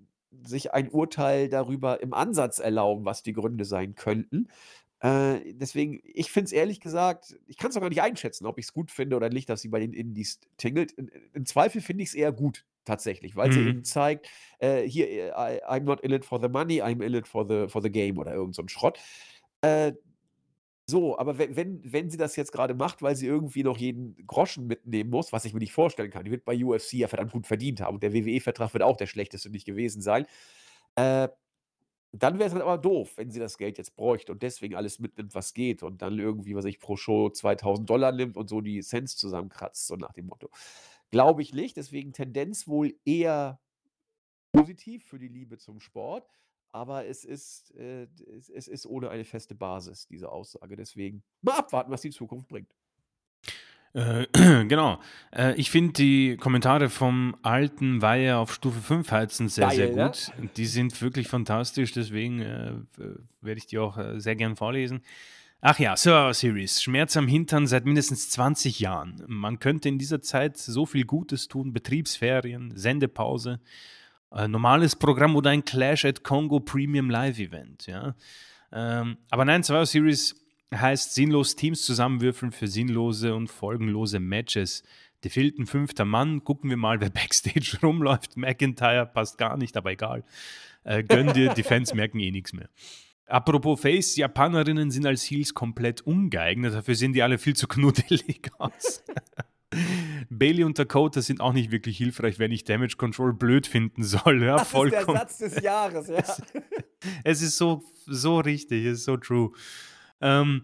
sich 0.43 0.73
ein 0.73 0.89
Urteil 0.89 1.49
darüber 1.49 2.01
im 2.01 2.13
Ansatz 2.13 2.59
erlauben, 2.59 3.05
was 3.05 3.23
die 3.23 3.33
Gründe 3.33 3.65
sein 3.65 3.95
könnten. 3.95 4.49
Äh, 4.99 5.53
deswegen, 5.53 5.99
ich 6.03 6.31
finde 6.31 6.45
es 6.47 6.51
ehrlich 6.53 6.79
gesagt, 6.79 7.35
ich 7.45 7.57
kann 7.57 7.69
es 7.69 7.77
auch 7.77 7.81
gar 7.81 7.89
nicht 7.89 8.01
einschätzen, 8.01 8.45
ob 8.47 8.57
ich 8.57 8.65
es 8.65 8.73
gut 8.73 8.89
finde 8.91 9.15
oder 9.15 9.29
nicht, 9.29 9.47
dass 9.49 9.61
sie 9.61 9.69
bei 9.69 9.79
den 9.79 9.93
Indies 9.93 10.39
tingelt. 10.57 10.91
In, 10.93 11.11
im 11.33 11.45
Zweifel 11.45 11.81
finde 11.81 12.03
ich 12.03 12.09
es 12.09 12.15
eher 12.15 12.31
gut, 12.31 12.65
tatsächlich, 12.85 13.35
weil 13.35 13.51
sie 13.51 13.63
eben 13.65 13.83
Mhm. 13.83 13.83
zeigt, 13.83 14.27
äh, 14.59 14.83
hier, 14.83 15.07
äh, 15.09 15.57
I, 15.57 15.63
I'm 15.65 15.81
not 15.81 16.01
in 16.01 16.11
it 16.11 16.25
for 16.25 16.41
the 16.41 16.49
money, 16.49 16.81
I'm 16.81 17.03
in 17.03 17.13
it 17.13 17.27
for 17.27 17.45
the, 17.47 17.67
for 17.69 17.81
the 17.81 17.91
game 17.91 18.17
oder 18.17 18.33
irgend 18.33 18.55
so 18.55 18.63
ein 18.63 18.69
Schrott. 18.69 18.99
Äh, 19.61 19.93
so, 20.89 21.17
aber 21.19 21.37
wenn, 21.37 21.55
wenn, 21.57 21.81
wenn 21.91 22.09
sie 22.09 22.17
das 22.17 22.37
jetzt 22.37 22.53
gerade 22.53 22.73
macht, 22.73 23.01
weil 23.01 23.15
sie 23.15 23.27
irgendwie 23.27 23.63
noch 23.63 23.77
jeden 23.77 24.15
Groschen 24.25 24.67
mitnehmen 24.67 25.09
muss, 25.09 25.33
was 25.33 25.43
ich 25.43 25.53
mir 25.53 25.59
nicht 25.59 25.73
vorstellen 25.73 26.11
kann, 26.11 26.23
die 26.23 26.31
wird 26.31 26.45
bei 26.45 26.63
UFC 26.63 26.93
ja 26.93 27.09
verdammt 27.09 27.33
gut 27.33 27.45
verdient 27.45 27.81
haben 27.81 27.95
und 27.95 28.03
der 28.03 28.13
WWE-Vertrag 28.13 28.73
wird 28.73 28.83
auch 28.83 28.95
der 28.95 29.07
schlechteste 29.07 29.49
nicht 29.49 29.65
gewesen 29.65 30.01
sein. 30.01 30.25
Äh, 30.95 31.29
dann 32.11 32.39
wäre 32.39 32.47
es 32.47 32.53
halt 32.53 32.63
aber 32.63 32.77
doof, 32.77 33.17
wenn 33.17 33.31
sie 33.31 33.39
das 33.39 33.57
Geld 33.57 33.77
jetzt 33.77 33.95
bräuchte 33.95 34.31
und 34.31 34.41
deswegen 34.43 34.75
alles 34.75 34.99
mitnimmt, 34.99 35.35
was 35.35 35.53
geht 35.53 35.83
und 35.83 36.01
dann 36.01 36.19
irgendwie, 36.19 36.55
was 36.55 36.65
ich, 36.65 36.79
pro 36.79 36.95
Show 36.95 37.29
2.000 37.29 38.11
nimmt 38.13 38.37
und 38.37 38.49
so 38.49 38.61
die 38.61 38.81
Cents 38.81 39.17
zusammenkratzt, 39.17 39.87
so 39.87 39.95
nach 39.95 40.13
dem 40.13 40.27
Motto. 40.27 40.49
Glaube 41.11 41.41
ich 41.41 41.53
nicht, 41.53 41.77
deswegen 41.77 42.13
Tendenz 42.13 42.67
wohl 42.67 42.95
eher 43.05 43.59
positiv 44.51 45.05
für 45.05 45.19
die 45.19 45.27
Liebe 45.27 45.57
zum 45.57 45.79
Sport, 45.79 46.29
aber 46.69 47.05
es 47.05 47.23
ist, 47.23 47.75
äh, 47.75 48.07
es 48.37 48.49
es 48.49 48.67
ist 48.67 48.85
ohne 48.85 49.09
eine 49.09 49.25
feste 49.25 49.55
Basis, 49.55 50.07
diese 50.07 50.29
Aussage. 50.31 50.75
Deswegen 50.75 51.23
mal 51.41 51.57
abwarten, 51.57 51.91
was 51.91 52.01
die 52.01 52.11
Zukunft 52.11 52.47
bringt. 52.47 52.76
Äh, 53.97 54.27
genau. 54.67 54.99
Äh, 55.35 55.55
ich 55.55 55.71
finde 55.71 55.93
die 55.93 56.37
Kommentare 56.37 56.89
vom 56.89 57.35
alten 57.41 58.01
Weihe 58.01 58.37
auf 58.37 58.53
Stufe 58.53 58.79
5 58.79 59.11
heizen 59.11 59.49
sehr, 59.49 59.71
sehr 59.71 59.87
Geil, 59.87 59.95
ne? 59.95 60.05
gut. 60.05 60.31
Die 60.55 60.67
sind 60.67 61.01
wirklich 61.01 61.27
fantastisch, 61.27 61.93
deswegen 61.93 62.39
äh, 62.39 62.73
werde 63.41 63.57
ich 63.57 63.65
die 63.65 63.79
auch 63.79 63.97
äh, 63.97 64.19
sehr 64.19 64.35
gern 64.35 64.55
vorlesen. 64.55 65.01
Ach 65.61 65.79
ja, 65.79 65.97
Survivor 65.97 66.35
Series. 66.35 66.83
Schmerz 66.83 67.17
am 67.17 67.27
Hintern 67.27 67.65
seit 67.65 67.85
mindestens 67.85 68.29
20 68.29 68.79
Jahren. 68.79 69.23
Man 69.25 69.57
könnte 69.57 69.89
in 69.89 69.97
dieser 69.97 70.21
Zeit 70.21 70.57
so 70.57 70.85
viel 70.85 71.05
Gutes 71.05 71.47
tun. 71.47 71.73
Betriebsferien, 71.73 72.73
Sendepause, 72.75 73.59
äh, 74.31 74.47
normales 74.47 74.95
Programm 74.95 75.35
oder 75.35 75.49
ein 75.49 75.65
Clash 75.65 76.05
at 76.05 76.23
Congo 76.23 76.59
Premium 76.59 77.09
Live 77.09 77.39
Event. 77.39 77.87
Ja? 77.87 78.13
Ähm, 78.71 79.17
aber 79.31 79.45
nein, 79.45 79.63
Survivor 79.63 79.87
Series 79.87 80.35
heißt 80.73 81.13
sinnlos 81.13 81.55
Teams 81.55 81.83
zusammenwürfeln 81.83 82.51
für 82.51 82.67
sinnlose 82.67 83.33
und 83.35 83.49
folgenlose 83.49 84.19
Matches. 84.19 84.83
Der 85.23 85.31
fehlt 85.31 85.57
ein 85.59 85.65
fünfter 85.65 86.05
Mann. 86.05 86.43
Gucken 86.43 86.69
wir 86.69 86.77
mal, 86.77 86.99
wer 87.01 87.09
Backstage 87.11 87.77
rumläuft. 87.81 88.37
McIntyre 88.37 89.05
passt 89.05 89.37
gar 89.37 89.57
nicht, 89.57 89.75
aber 89.77 89.91
egal. 89.91 90.23
Äh, 90.83 91.03
gönn 91.03 91.33
dir, 91.33 91.53
die 91.53 91.63
Fans 91.63 91.93
merken 91.93 92.19
eh 92.19 92.31
nichts 92.31 92.53
mehr. 92.53 92.69
Apropos 93.25 93.81
Face, 93.81 94.15
Japanerinnen 94.15 94.89
sind 94.89 95.05
als 95.05 95.23
Heels 95.29 95.53
komplett 95.53 96.01
ungeeignet. 96.01 96.73
Dafür 96.73 96.95
sehen 96.95 97.11
die 97.11 97.23
alle 97.23 97.37
viel 97.37 97.55
zu 97.55 97.67
knuddelig 97.67 98.49
aus. 98.57 99.03
Bailey 100.29 100.63
und 100.63 100.79
Dakota 100.79 101.21
sind 101.21 101.41
auch 101.41 101.51
nicht 101.51 101.71
wirklich 101.71 101.97
hilfreich, 101.97 102.39
wenn 102.39 102.51
ich 102.53 102.63
Damage 102.63 102.95
Control 102.97 103.33
blöd 103.33 103.67
finden 103.67 104.03
soll. 104.03 104.43
Ja, 104.43 104.55
Das 104.57 104.67
ist 104.67 104.73
der 104.73 104.79
vollkommen. 104.79 105.17
Satz 105.17 105.37
des 105.39 105.61
Jahres, 105.61 106.07
ja. 106.07 106.23
Es 107.23 107.41
ist 107.41 107.57
so, 107.57 107.83
so 108.05 108.39
richtig, 108.39 108.85
es 108.85 108.99
ist 108.99 109.05
so 109.05 109.17
true. 109.17 109.51
Ähm, 110.21 110.63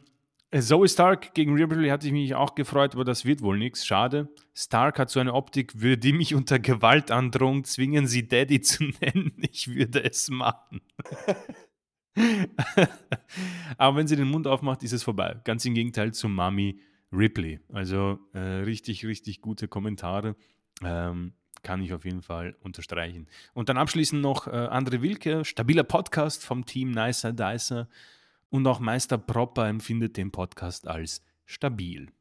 Zoe 0.62 0.88
Stark 0.88 1.34
gegen 1.34 1.56
Rhea 1.56 1.66
Ripley 1.66 1.90
hatte 1.90 2.06
ich 2.06 2.14
mich 2.14 2.36
auch 2.36 2.54
gefreut, 2.54 2.94
aber 2.94 3.04
das 3.04 3.26
wird 3.26 3.42
wohl 3.42 3.58
nichts. 3.58 3.86
Schade. 3.86 4.30
Stark 4.54 5.00
hat 5.00 5.10
so 5.10 5.20
eine 5.20 5.34
Optik, 5.34 5.82
würde 5.82 5.98
die 5.98 6.14
mich 6.14 6.36
unter 6.36 6.60
Gewaltandrohung 6.60 7.64
zwingen, 7.64 8.06
sie 8.06 8.28
Daddy 8.28 8.62
zu 8.62 8.84
nennen. 9.02 9.34
Ich 9.52 9.74
würde 9.74 10.04
es 10.04 10.30
machen. 10.30 10.82
aber 13.78 13.98
wenn 13.98 14.08
sie 14.08 14.16
den 14.16 14.30
Mund 14.30 14.46
aufmacht, 14.46 14.84
ist 14.84 14.94
es 14.94 15.02
vorbei. 15.02 15.40
Ganz 15.44 15.66
im 15.66 15.74
Gegenteil 15.74 16.14
zu 16.14 16.30
Mami 16.30 16.80
Ripley. 17.12 17.60
Also 17.72 18.20
äh, 18.34 18.40
richtig, 18.40 19.06
richtig 19.06 19.42
gute 19.42 19.68
Kommentare. 19.68 20.36
Ähm, 20.84 21.34
kann 21.64 21.82
ich 21.82 21.94
auf 21.94 22.06
jeden 22.06 22.22
Fall 22.22 22.56
unterstreichen. 22.62 23.28
Und 23.54 23.70
dann 23.70 23.78
abschließend 23.78 24.22
noch 24.22 24.48
äh, 24.48 24.52
André 24.52 25.02
Wilke, 25.02 25.46
stabiler 25.46 25.84
Podcast 25.84 26.46
vom 26.46 26.66
Team 26.66 26.92
Nicer 26.92 27.32
Dicer. 27.32 27.88
Und 28.54 28.68
auch 28.68 28.80
Meister 28.80 29.18
Propper 29.18 29.68
empfindet 29.68 30.16
den 30.16 30.32
Podcast 30.32 30.88
als 30.88 31.24
stabil. 31.44 32.12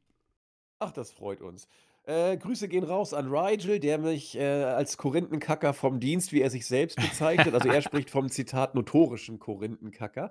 Ach, 0.79 0.91
das 0.91 1.13
freut 1.13 1.43
uns. 1.43 1.69
Äh, 2.05 2.39
Grüße 2.39 2.69
gehen 2.69 2.85
raus 2.85 3.13
an 3.13 3.29
Rigel, 3.31 3.79
der 3.79 3.99
mich, 3.99 4.39
äh, 4.39 4.65
als 4.65 4.97
Korinthenkacker 4.97 5.75
vom 5.75 6.01
Dienst, 6.01 6.33
wie 6.33 6.41
er 6.41 6.49
sich 6.49 6.65
selbst 6.65 6.97
bezeichnet 6.97 7.53
also, 7.53 7.69
er 7.69 7.83
spricht 7.83 8.09
vom 8.09 8.31
Zitat 8.31 8.75
notorischen 8.75 9.41
Korinthenkacker. 9.41 10.31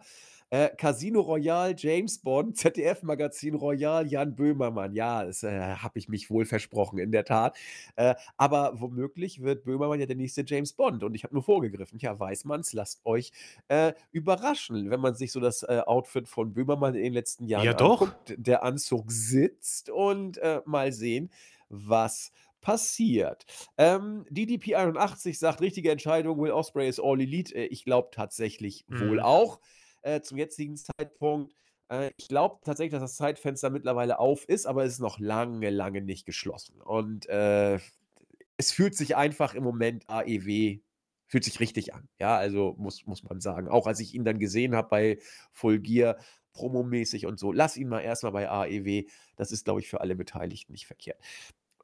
Äh, 0.53 0.69
Casino 0.75 1.21
Royale, 1.21 1.73
James 1.77 2.19
Bond, 2.19 2.57
ZDF-Magazin 2.57 3.55
Royal, 3.55 4.05
Jan 4.05 4.35
Böhmermann. 4.35 4.93
Ja, 4.93 5.23
das, 5.23 5.43
äh, 5.43 5.49
habe 5.75 5.97
ich 5.97 6.09
mich 6.09 6.29
wohl 6.29 6.45
versprochen, 6.45 6.99
in 6.99 7.11
der 7.13 7.23
Tat. 7.23 7.57
Äh, 7.95 8.15
aber 8.37 8.79
womöglich 8.81 9.41
wird 9.41 9.63
Böhmermann 9.63 10.01
ja 10.01 10.05
der 10.05 10.17
nächste 10.17 10.43
James 10.45 10.73
Bond 10.73 11.03
und 11.03 11.15
ich 11.15 11.23
habe 11.23 11.33
nur 11.33 11.43
vorgegriffen. 11.43 11.99
Ja, 11.99 12.19
weiß 12.19 12.43
man's, 12.45 12.73
lasst 12.73 12.99
euch, 13.05 13.31
äh, 13.69 13.93
überraschen, 14.11 14.89
wenn 14.89 14.99
man 14.99 15.15
sich 15.15 15.31
so 15.31 15.39
das, 15.39 15.63
äh, 15.63 15.81
Outfit 15.85 16.27
von 16.27 16.53
Böhmermann 16.53 16.95
in 16.95 17.03
den 17.03 17.13
letzten 17.13 17.47
Jahren 17.47 17.67
Ja, 17.67 17.73
doch. 17.73 18.13
anguckt. 18.13 18.33
Der 18.37 18.63
Anzug 18.63 19.11
sitzt 19.11 19.89
und, 19.89 20.37
äh, 20.37 20.61
mal 20.65 20.91
sehen, 20.91 21.31
was 21.69 22.31
passiert. 22.61 23.45
Ähm, 23.77 24.25
DDP81 24.29 25.39
sagt: 25.39 25.61
„Richtige 25.61 25.91
Entscheidung, 25.91 26.39
Will 26.39 26.51
Ospreay 26.51 26.87
ist 26.89 26.99
All 26.99 27.19
Elite.“ 27.21 27.55
Äh, 27.55 27.65
ich 27.67 27.85
glaube 27.85 28.09
tatsächlich 28.11 28.85
wohl 28.87 29.19
Mhm. 29.19 29.21
auch, 29.21 29.59
äh, 30.03 30.21
zum 30.21 30.37
jetzigen 30.37 30.77
Zeitpunkt. 30.77 31.53
Äh, 31.89 32.11
ich 32.17 32.27
glaube 32.27 32.59
tatsächlich, 32.63 32.91
dass 32.93 33.01
das 33.11 33.17
Zeitfenster 33.17 33.69
mittlerweile 33.69 34.19
auf 34.19 34.47
ist, 34.49 34.65
aber 34.65 34.83
es 34.85 34.93
ist 34.93 34.99
noch 34.99 35.19
lange, 35.19 35.69
lange 35.69 36.01
nicht 36.01 36.25
geschlossen. 36.25 36.81
Und, 36.81 37.27
äh, 37.29 37.79
es 38.57 38.71
fühlt 38.71 38.95
sich 38.95 39.15
einfach 39.15 39.53
im 39.53 39.63
Moment 39.63 40.09
AEW 40.09 40.81
fühlt 41.27 41.43
sich 41.45 41.59
richtig 41.61 41.93
an. 41.93 42.09
Ja, 42.19 42.35
also 42.37 42.75
muss 42.77 43.05
muss 43.05 43.23
man 43.23 43.39
sagen. 43.41 43.69
Auch 43.69 43.87
als 43.87 43.99
ich 44.01 44.13
ihn 44.13 44.25
dann 44.25 44.39
gesehen 44.39 44.75
habe 44.75 44.89
bei 44.89 45.19
Full 45.53 45.79
Gear, 45.79 46.17
promomäßig 46.53 47.25
und 47.25 47.39
so. 47.39 47.51
Lass 47.53 47.77
ihn 47.77 47.87
mal 47.89 48.01
erst 48.01 48.23
mal 48.23 48.31
bei 48.31 48.49
AEW. 48.49 49.07
Das 49.37 49.51
ist, 49.51 49.63
glaube 49.65 49.79
ich, 49.79 49.89
für 49.89 50.01
alle 50.01 50.15
Beteiligten 50.15 50.73
nicht 50.73 50.87
verkehrt. 50.87 51.19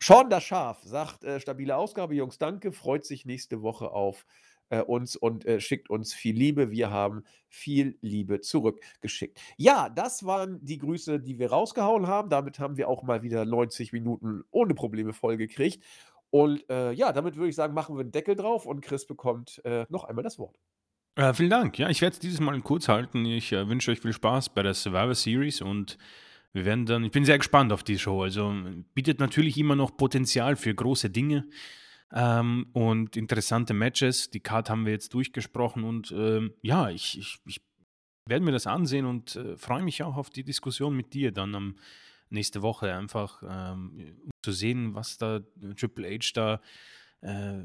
Sean 0.02 0.30
das 0.30 0.44
Schaf 0.44 0.84
sagt, 0.84 1.24
äh: 1.24 1.40
„Stabile 1.40 1.78
Ausgabe, 1.78 2.16
Jungs, 2.16 2.38
danke.“ 2.38 2.72
Freut 2.72 3.06
sich 3.06 3.26
nächste 3.26 3.62
Woche 3.62 3.92
auf, 3.92 4.26
äh, 4.70 4.82
uns 4.82 5.16
und, 5.16 5.46
äh, 5.46 5.60
schickt 5.60 5.90
uns 5.90 6.14
viel 6.14 6.36
Liebe. 6.36 6.72
Wir 6.72 6.90
haben 6.92 7.24
viel 7.50 7.98
Liebe 8.02 8.42
zurückgeschickt. 8.42 9.40
Ja, 9.58 9.90
das 9.90 10.26
waren 10.26 10.60
die 10.64 10.78
Grüße, 10.78 11.20
die 11.20 11.40
wir 11.40 11.50
rausgehauen 11.52 12.08
haben. 12.08 12.30
Damit 12.30 12.60
haben 12.60 12.78
wir 12.78 12.88
auch 12.90 13.04
mal 13.04 13.24
wieder 13.24 13.46
90 13.46 13.94
Minuten 13.94 14.44
ohne 14.52 14.74
Probleme 14.76 15.14
vollgekriegt. 15.14 15.84
Und, 16.30 16.70
äh, 16.70 16.92
ja, 16.92 17.14
damit 17.14 17.36
würde 17.38 17.50
ich 17.50 17.56
sagen, 17.56 17.74
machen 17.74 17.96
wir 17.98 18.04
'n 18.04 18.12
Deckel 18.12 18.36
drauf 18.36 18.66
und 18.66 18.82
Chris 18.82 19.06
bekommt, 19.08 19.62
äh, 19.66 19.86
noch 19.90 20.04
einmal 20.04 20.24
das 20.24 20.38
Wort. 20.40 20.58
Äh, 21.16 21.34
vielen 21.34 21.50
Dank. 21.50 21.80
Ja, 21.80 21.90
ich 21.90 22.02
werde 22.02 22.14
es 22.14 22.20
dieses 22.20 22.40
Mal 22.40 22.60
kurz 22.62 22.88
halten. 22.88 23.26
Ich, 23.26 23.52
äh, 23.52 23.68
wünsche 23.68 23.92
euch 23.92 24.00
viel 24.00 24.14
Spaß 24.14 24.50
bei 24.54 24.62
der 24.62 24.74
Survivor 24.76 25.16
Series 25.16 25.62
und 25.62 25.98
wir 26.54 26.66
werden 26.66 26.86
dann 26.86 27.04
ich 27.06 27.12
bin 27.12 27.26
sehr 27.26 27.38
gespannt 27.40 27.72
auf 27.74 27.84
die 27.84 27.98
Show. 28.00 28.22
Also, 28.24 28.54
bietet 28.94 29.20
natürlich 29.20 29.58
immer 29.58 29.76
noch 29.76 29.98
Potenzial 29.98 30.56
für 30.56 30.74
große 30.76 31.10
Dinge, 31.10 31.48
ähm, 32.14 32.68
und 32.74 33.18
interessante 33.18 33.74
Matches. 33.74 34.30
Die 34.30 34.40
Card 34.40 34.70
haben 34.70 34.86
wir 34.86 34.94
jetzt 34.94 35.14
durchgesprochen 35.14 35.84
und, 35.84 36.12
ähm, 36.12 36.54
ja, 36.62 36.90
ich 36.90 37.18
ich 37.20 37.38
ich 37.46 37.62
werde 38.26 38.46
mir 38.46 38.52
das 38.52 38.68
ansehen 38.68 39.06
und, 39.06 39.36
äh, 39.36 39.58
freue 39.58 39.84
mich 39.84 40.04
auch 40.04 40.18
auf 40.18 40.30
die 40.30 40.44
Diskussion 40.44 40.96
mit 40.96 41.14
dir 41.14 41.32
dann 41.32 41.56
am 41.56 41.76
nächste 42.30 42.62
Woche 42.62 42.94
einfach, 42.94 43.42
ähm, 43.44 44.16
um 44.24 44.32
zu 44.44 44.52
sehen, 44.52 44.94
was 44.96 45.18
da 45.18 45.40
Triple 45.78 46.10
H 46.10 46.32
da, 46.34 46.62
äh, 47.22 47.64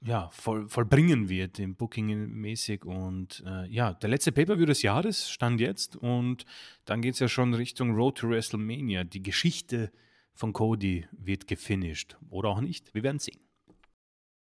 ja, 0.00 0.30
voll 0.30 0.68
vollbringen 0.68 1.28
wird 1.28 1.58
im 1.58 1.76
Booking 1.76 2.28
mäßig 2.28 2.84
und, 2.84 3.42
äh, 3.46 3.66
ja, 3.68 3.92
der 3.94 4.08
letzte 4.08 4.32
Pay-per-View 4.32 4.66
des 4.66 4.82
Jahres 4.82 5.30
stand 5.30 5.60
jetzt 5.60 5.96
und 5.96 6.44
dann 6.86 7.02
geht's 7.02 7.20
ja 7.20 7.28
schon 7.28 7.54
Richtung 7.54 7.94
Road 7.94 8.18
to 8.18 8.28
WrestleMania. 8.28 9.04
Die 9.04 9.22
Geschichte 9.22 9.92
von 10.32 10.52
Cody 10.52 11.06
wird 11.12 11.46
gefinished 11.46 12.16
oder 12.30 12.48
auch 12.48 12.60
nicht. 12.60 12.94
Wir 12.94 13.02
werden 13.02 13.20
sehen. 13.20 13.38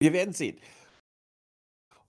Wir 0.02 0.12
werden 0.12 0.34
sehen. 0.34 0.58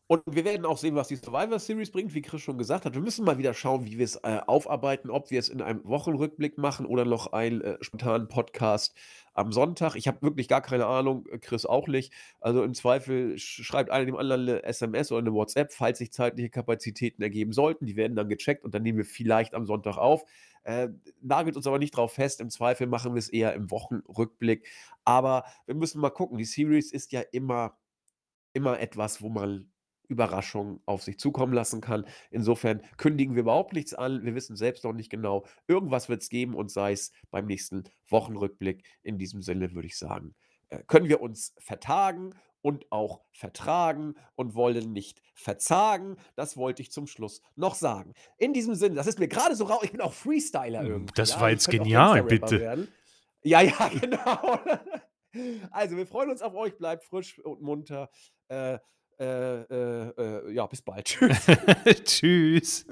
Und 0.10 0.22
wir 0.26 0.44
werden 0.44 0.66
auch 0.66 0.78
sehen, 0.78 0.96
was 0.96 1.08
die 1.08 1.16
Survivor 1.16 1.60
Series 1.60 1.90
bringt, 1.92 2.14
wie 2.14 2.22
Chris 2.22 2.42
schon 2.42 2.58
gesagt 2.58 2.84
hat. 2.84 2.94
Wir 2.94 3.02
müssen 3.02 3.24
mal 3.24 3.38
wieder 3.38 3.54
schauen, 3.54 3.86
wie 3.86 3.98
wir's, 3.98 4.18
äh, 4.18 4.42
aufarbeiten, 4.46 5.10
ob 5.10 5.32
wir 5.32 5.40
es 5.40 5.48
in 5.48 5.62
einem 5.62 5.82
Wochenrückblick 5.86 6.58
machen 6.58 6.86
oder 6.86 7.06
noch 7.06 7.32
einen, 7.32 7.62
äh, 7.62 7.78
spontanen 7.82 8.28
Podcast 8.28 8.94
am 9.34 9.54
Sonntag. 9.54 9.96
Ich 9.96 10.08
habe 10.08 10.22
wirklich 10.22 10.50
gar 10.50 10.62
keine 10.62 10.88
Ahnung, 10.88 11.26
äh, 11.32 11.38
Chris 11.40 11.66
auch 11.66 11.88
nicht. 11.88 12.12
Also, 12.42 12.64
im 12.64 12.74
Zweifel 12.74 13.38
sch 13.40 13.64
schreibt 13.64 13.92
einer 13.92 14.06
dem 14.06 14.18
anderen 14.18 14.44
'ne 14.46 14.64
SMS 14.64 15.10
oder 15.14 15.22
'ne 15.22 15.34
WhatsApp, 15.34 15.72
falls 15.72 16.00
sich 16.00 16.12
zeitliche 16.12 16.50
Kapazitäten 16.50 17.22
ergeben 17.24 17.54
sollten. 17.54 17.86
Die 17.86 17.96
werden 17.96 18.16
dann 18.18 18.28
gecheckt 18.28 18.66
und 18.66 18.74
dann 18.76 18.84
nehmen 18.84 18.98
wir 18.98 19.06
vielleicht 19.06 19.54
am 19.56 19.66
Sonntag 19.66 19.98
auf. 19.98 20.26
Äh, 20.64 20.90
nagelt 21.22 21.56
uns 21.56 21.66
aber 21.68 21.80
nicht 21.80 21.96
drauf 21.96 22.14
fest. 22.14 22.42
Im 22.42 22.50
Zweifel 22.50 22.88
machen 22.88 23.16
wir's 23.16 23.30
eher 23.30 23.54
im 23.54 23.72
Wochenrückblick. 23.72 24.68
Aber 25.06 25.46
wir 25.66 25.76
müssen 25.76 26.00
mal 26.02 26.10
gucken. 26.10 26.38
Die 26.38 26.46
Series 26.46 26.92
ist 26.92 27.12
ja 27.14 27.22
immer 27.32 27.78
immer 28.54 28.80
etwas, 28.80 29.22
wo 29.22 29.30
man 29.30 29.70
Überraschungen 30.08 30.82
auf 30.86 31.02
sich 31.04 31.18
zukommen 31.18 31.54
lassen 31.54 31.82
kann. 31.82 32.06
Insofern 32.30 32.82
kündigen 32.98 33.36
wir 33.36 33.42
überhaupt 33.42 33.74
nichts 33.74 33.94
an. 33.94 34.24
Wir 34.24 34.36
wissen 34.36 34.56
selbst 34.56 34.84
noch 34.84 34.94
nicht 34.94 35.10
genau. 35.10 35.46
Irgendwas 35.68 36.10
wird's 36.10 36.30
geben 36.30 36.56
und 36.56 36.72
sei 36.72 36.92
es 36.92 37.12
beim 37.32 37.46
nächsten 37.46 37.84
Wochenrückblick. 38.10 38.84
In 39.02 39.18
diesem 39.18 39.42
Sinne 39.42 39.74
würde 39.74 39.88
ich 39.88 39.98
sagen, 39.98 40.36
äh, 40.70 40.84
können 40.88 41.08
wir 41.08 41.22
uns 41.22 41.54
vertagen 41.58 42.36
und 42.62 42.92
auch 42.92 43.22
vertragen 43.32 44.16
und 44.36 44.56
wollen 44.56 44.94
nicht 44.94 45.22
verzagen. 45.36 46.18
Das 46.36 46.58
wollte 46.58 46.82
ich 46.82 46.92
zum 46.92 47.08
Schluss 47.08 47.42
noch 47.56 47.76
sagen. 47.76 48.14
In 48.38 48.54
diesem 48.54 48.76
Sinne, 48.76 48.96
das 48.96 49.08
ist 49.08 49.20
mir 49.20 49.28
grade 49.28 49.56
so 49.56 49.66
rau 49.66 49.82
ich 49.84 49.92
bin 49.92 50.02
auch 50.02 50.14
Freestyler 50.14 50.82
Hm, 50.82 50.88
irgendwie, 50.88 51.14
das 51.16 51.32
ja? 51.32 51.42
war 51.42 51.50
jetzt 51.50 51.70
genial, 51.70 52.24
bitte. 52.24 52.60
werden. 52.60 52.88
Ja, 53.44 53.62
ja, 53.62 53.90
genau. 54.02 54.60
Also, 55.72 55.98
wir 55.98 56.06
freuen 56.06 56.30
uns 56.30 56.42
auf 56.42 56.54
euch. 56.54 56.78
Bleibt 56.78 57.04
frisch 57.06 57.40
und 57.40 57.62
munter. 57.62 58.10
Äh, 58.54 58.80
äh, 59.20 59.62
äh, 59.62 60.10
äh, 60.18 60.54
ja, 60.54 60.66
bis 60.68 60.82
bald. 60.82 61.06
Tschüss. 61.06 61.46
Tschüss. 62.04 62.86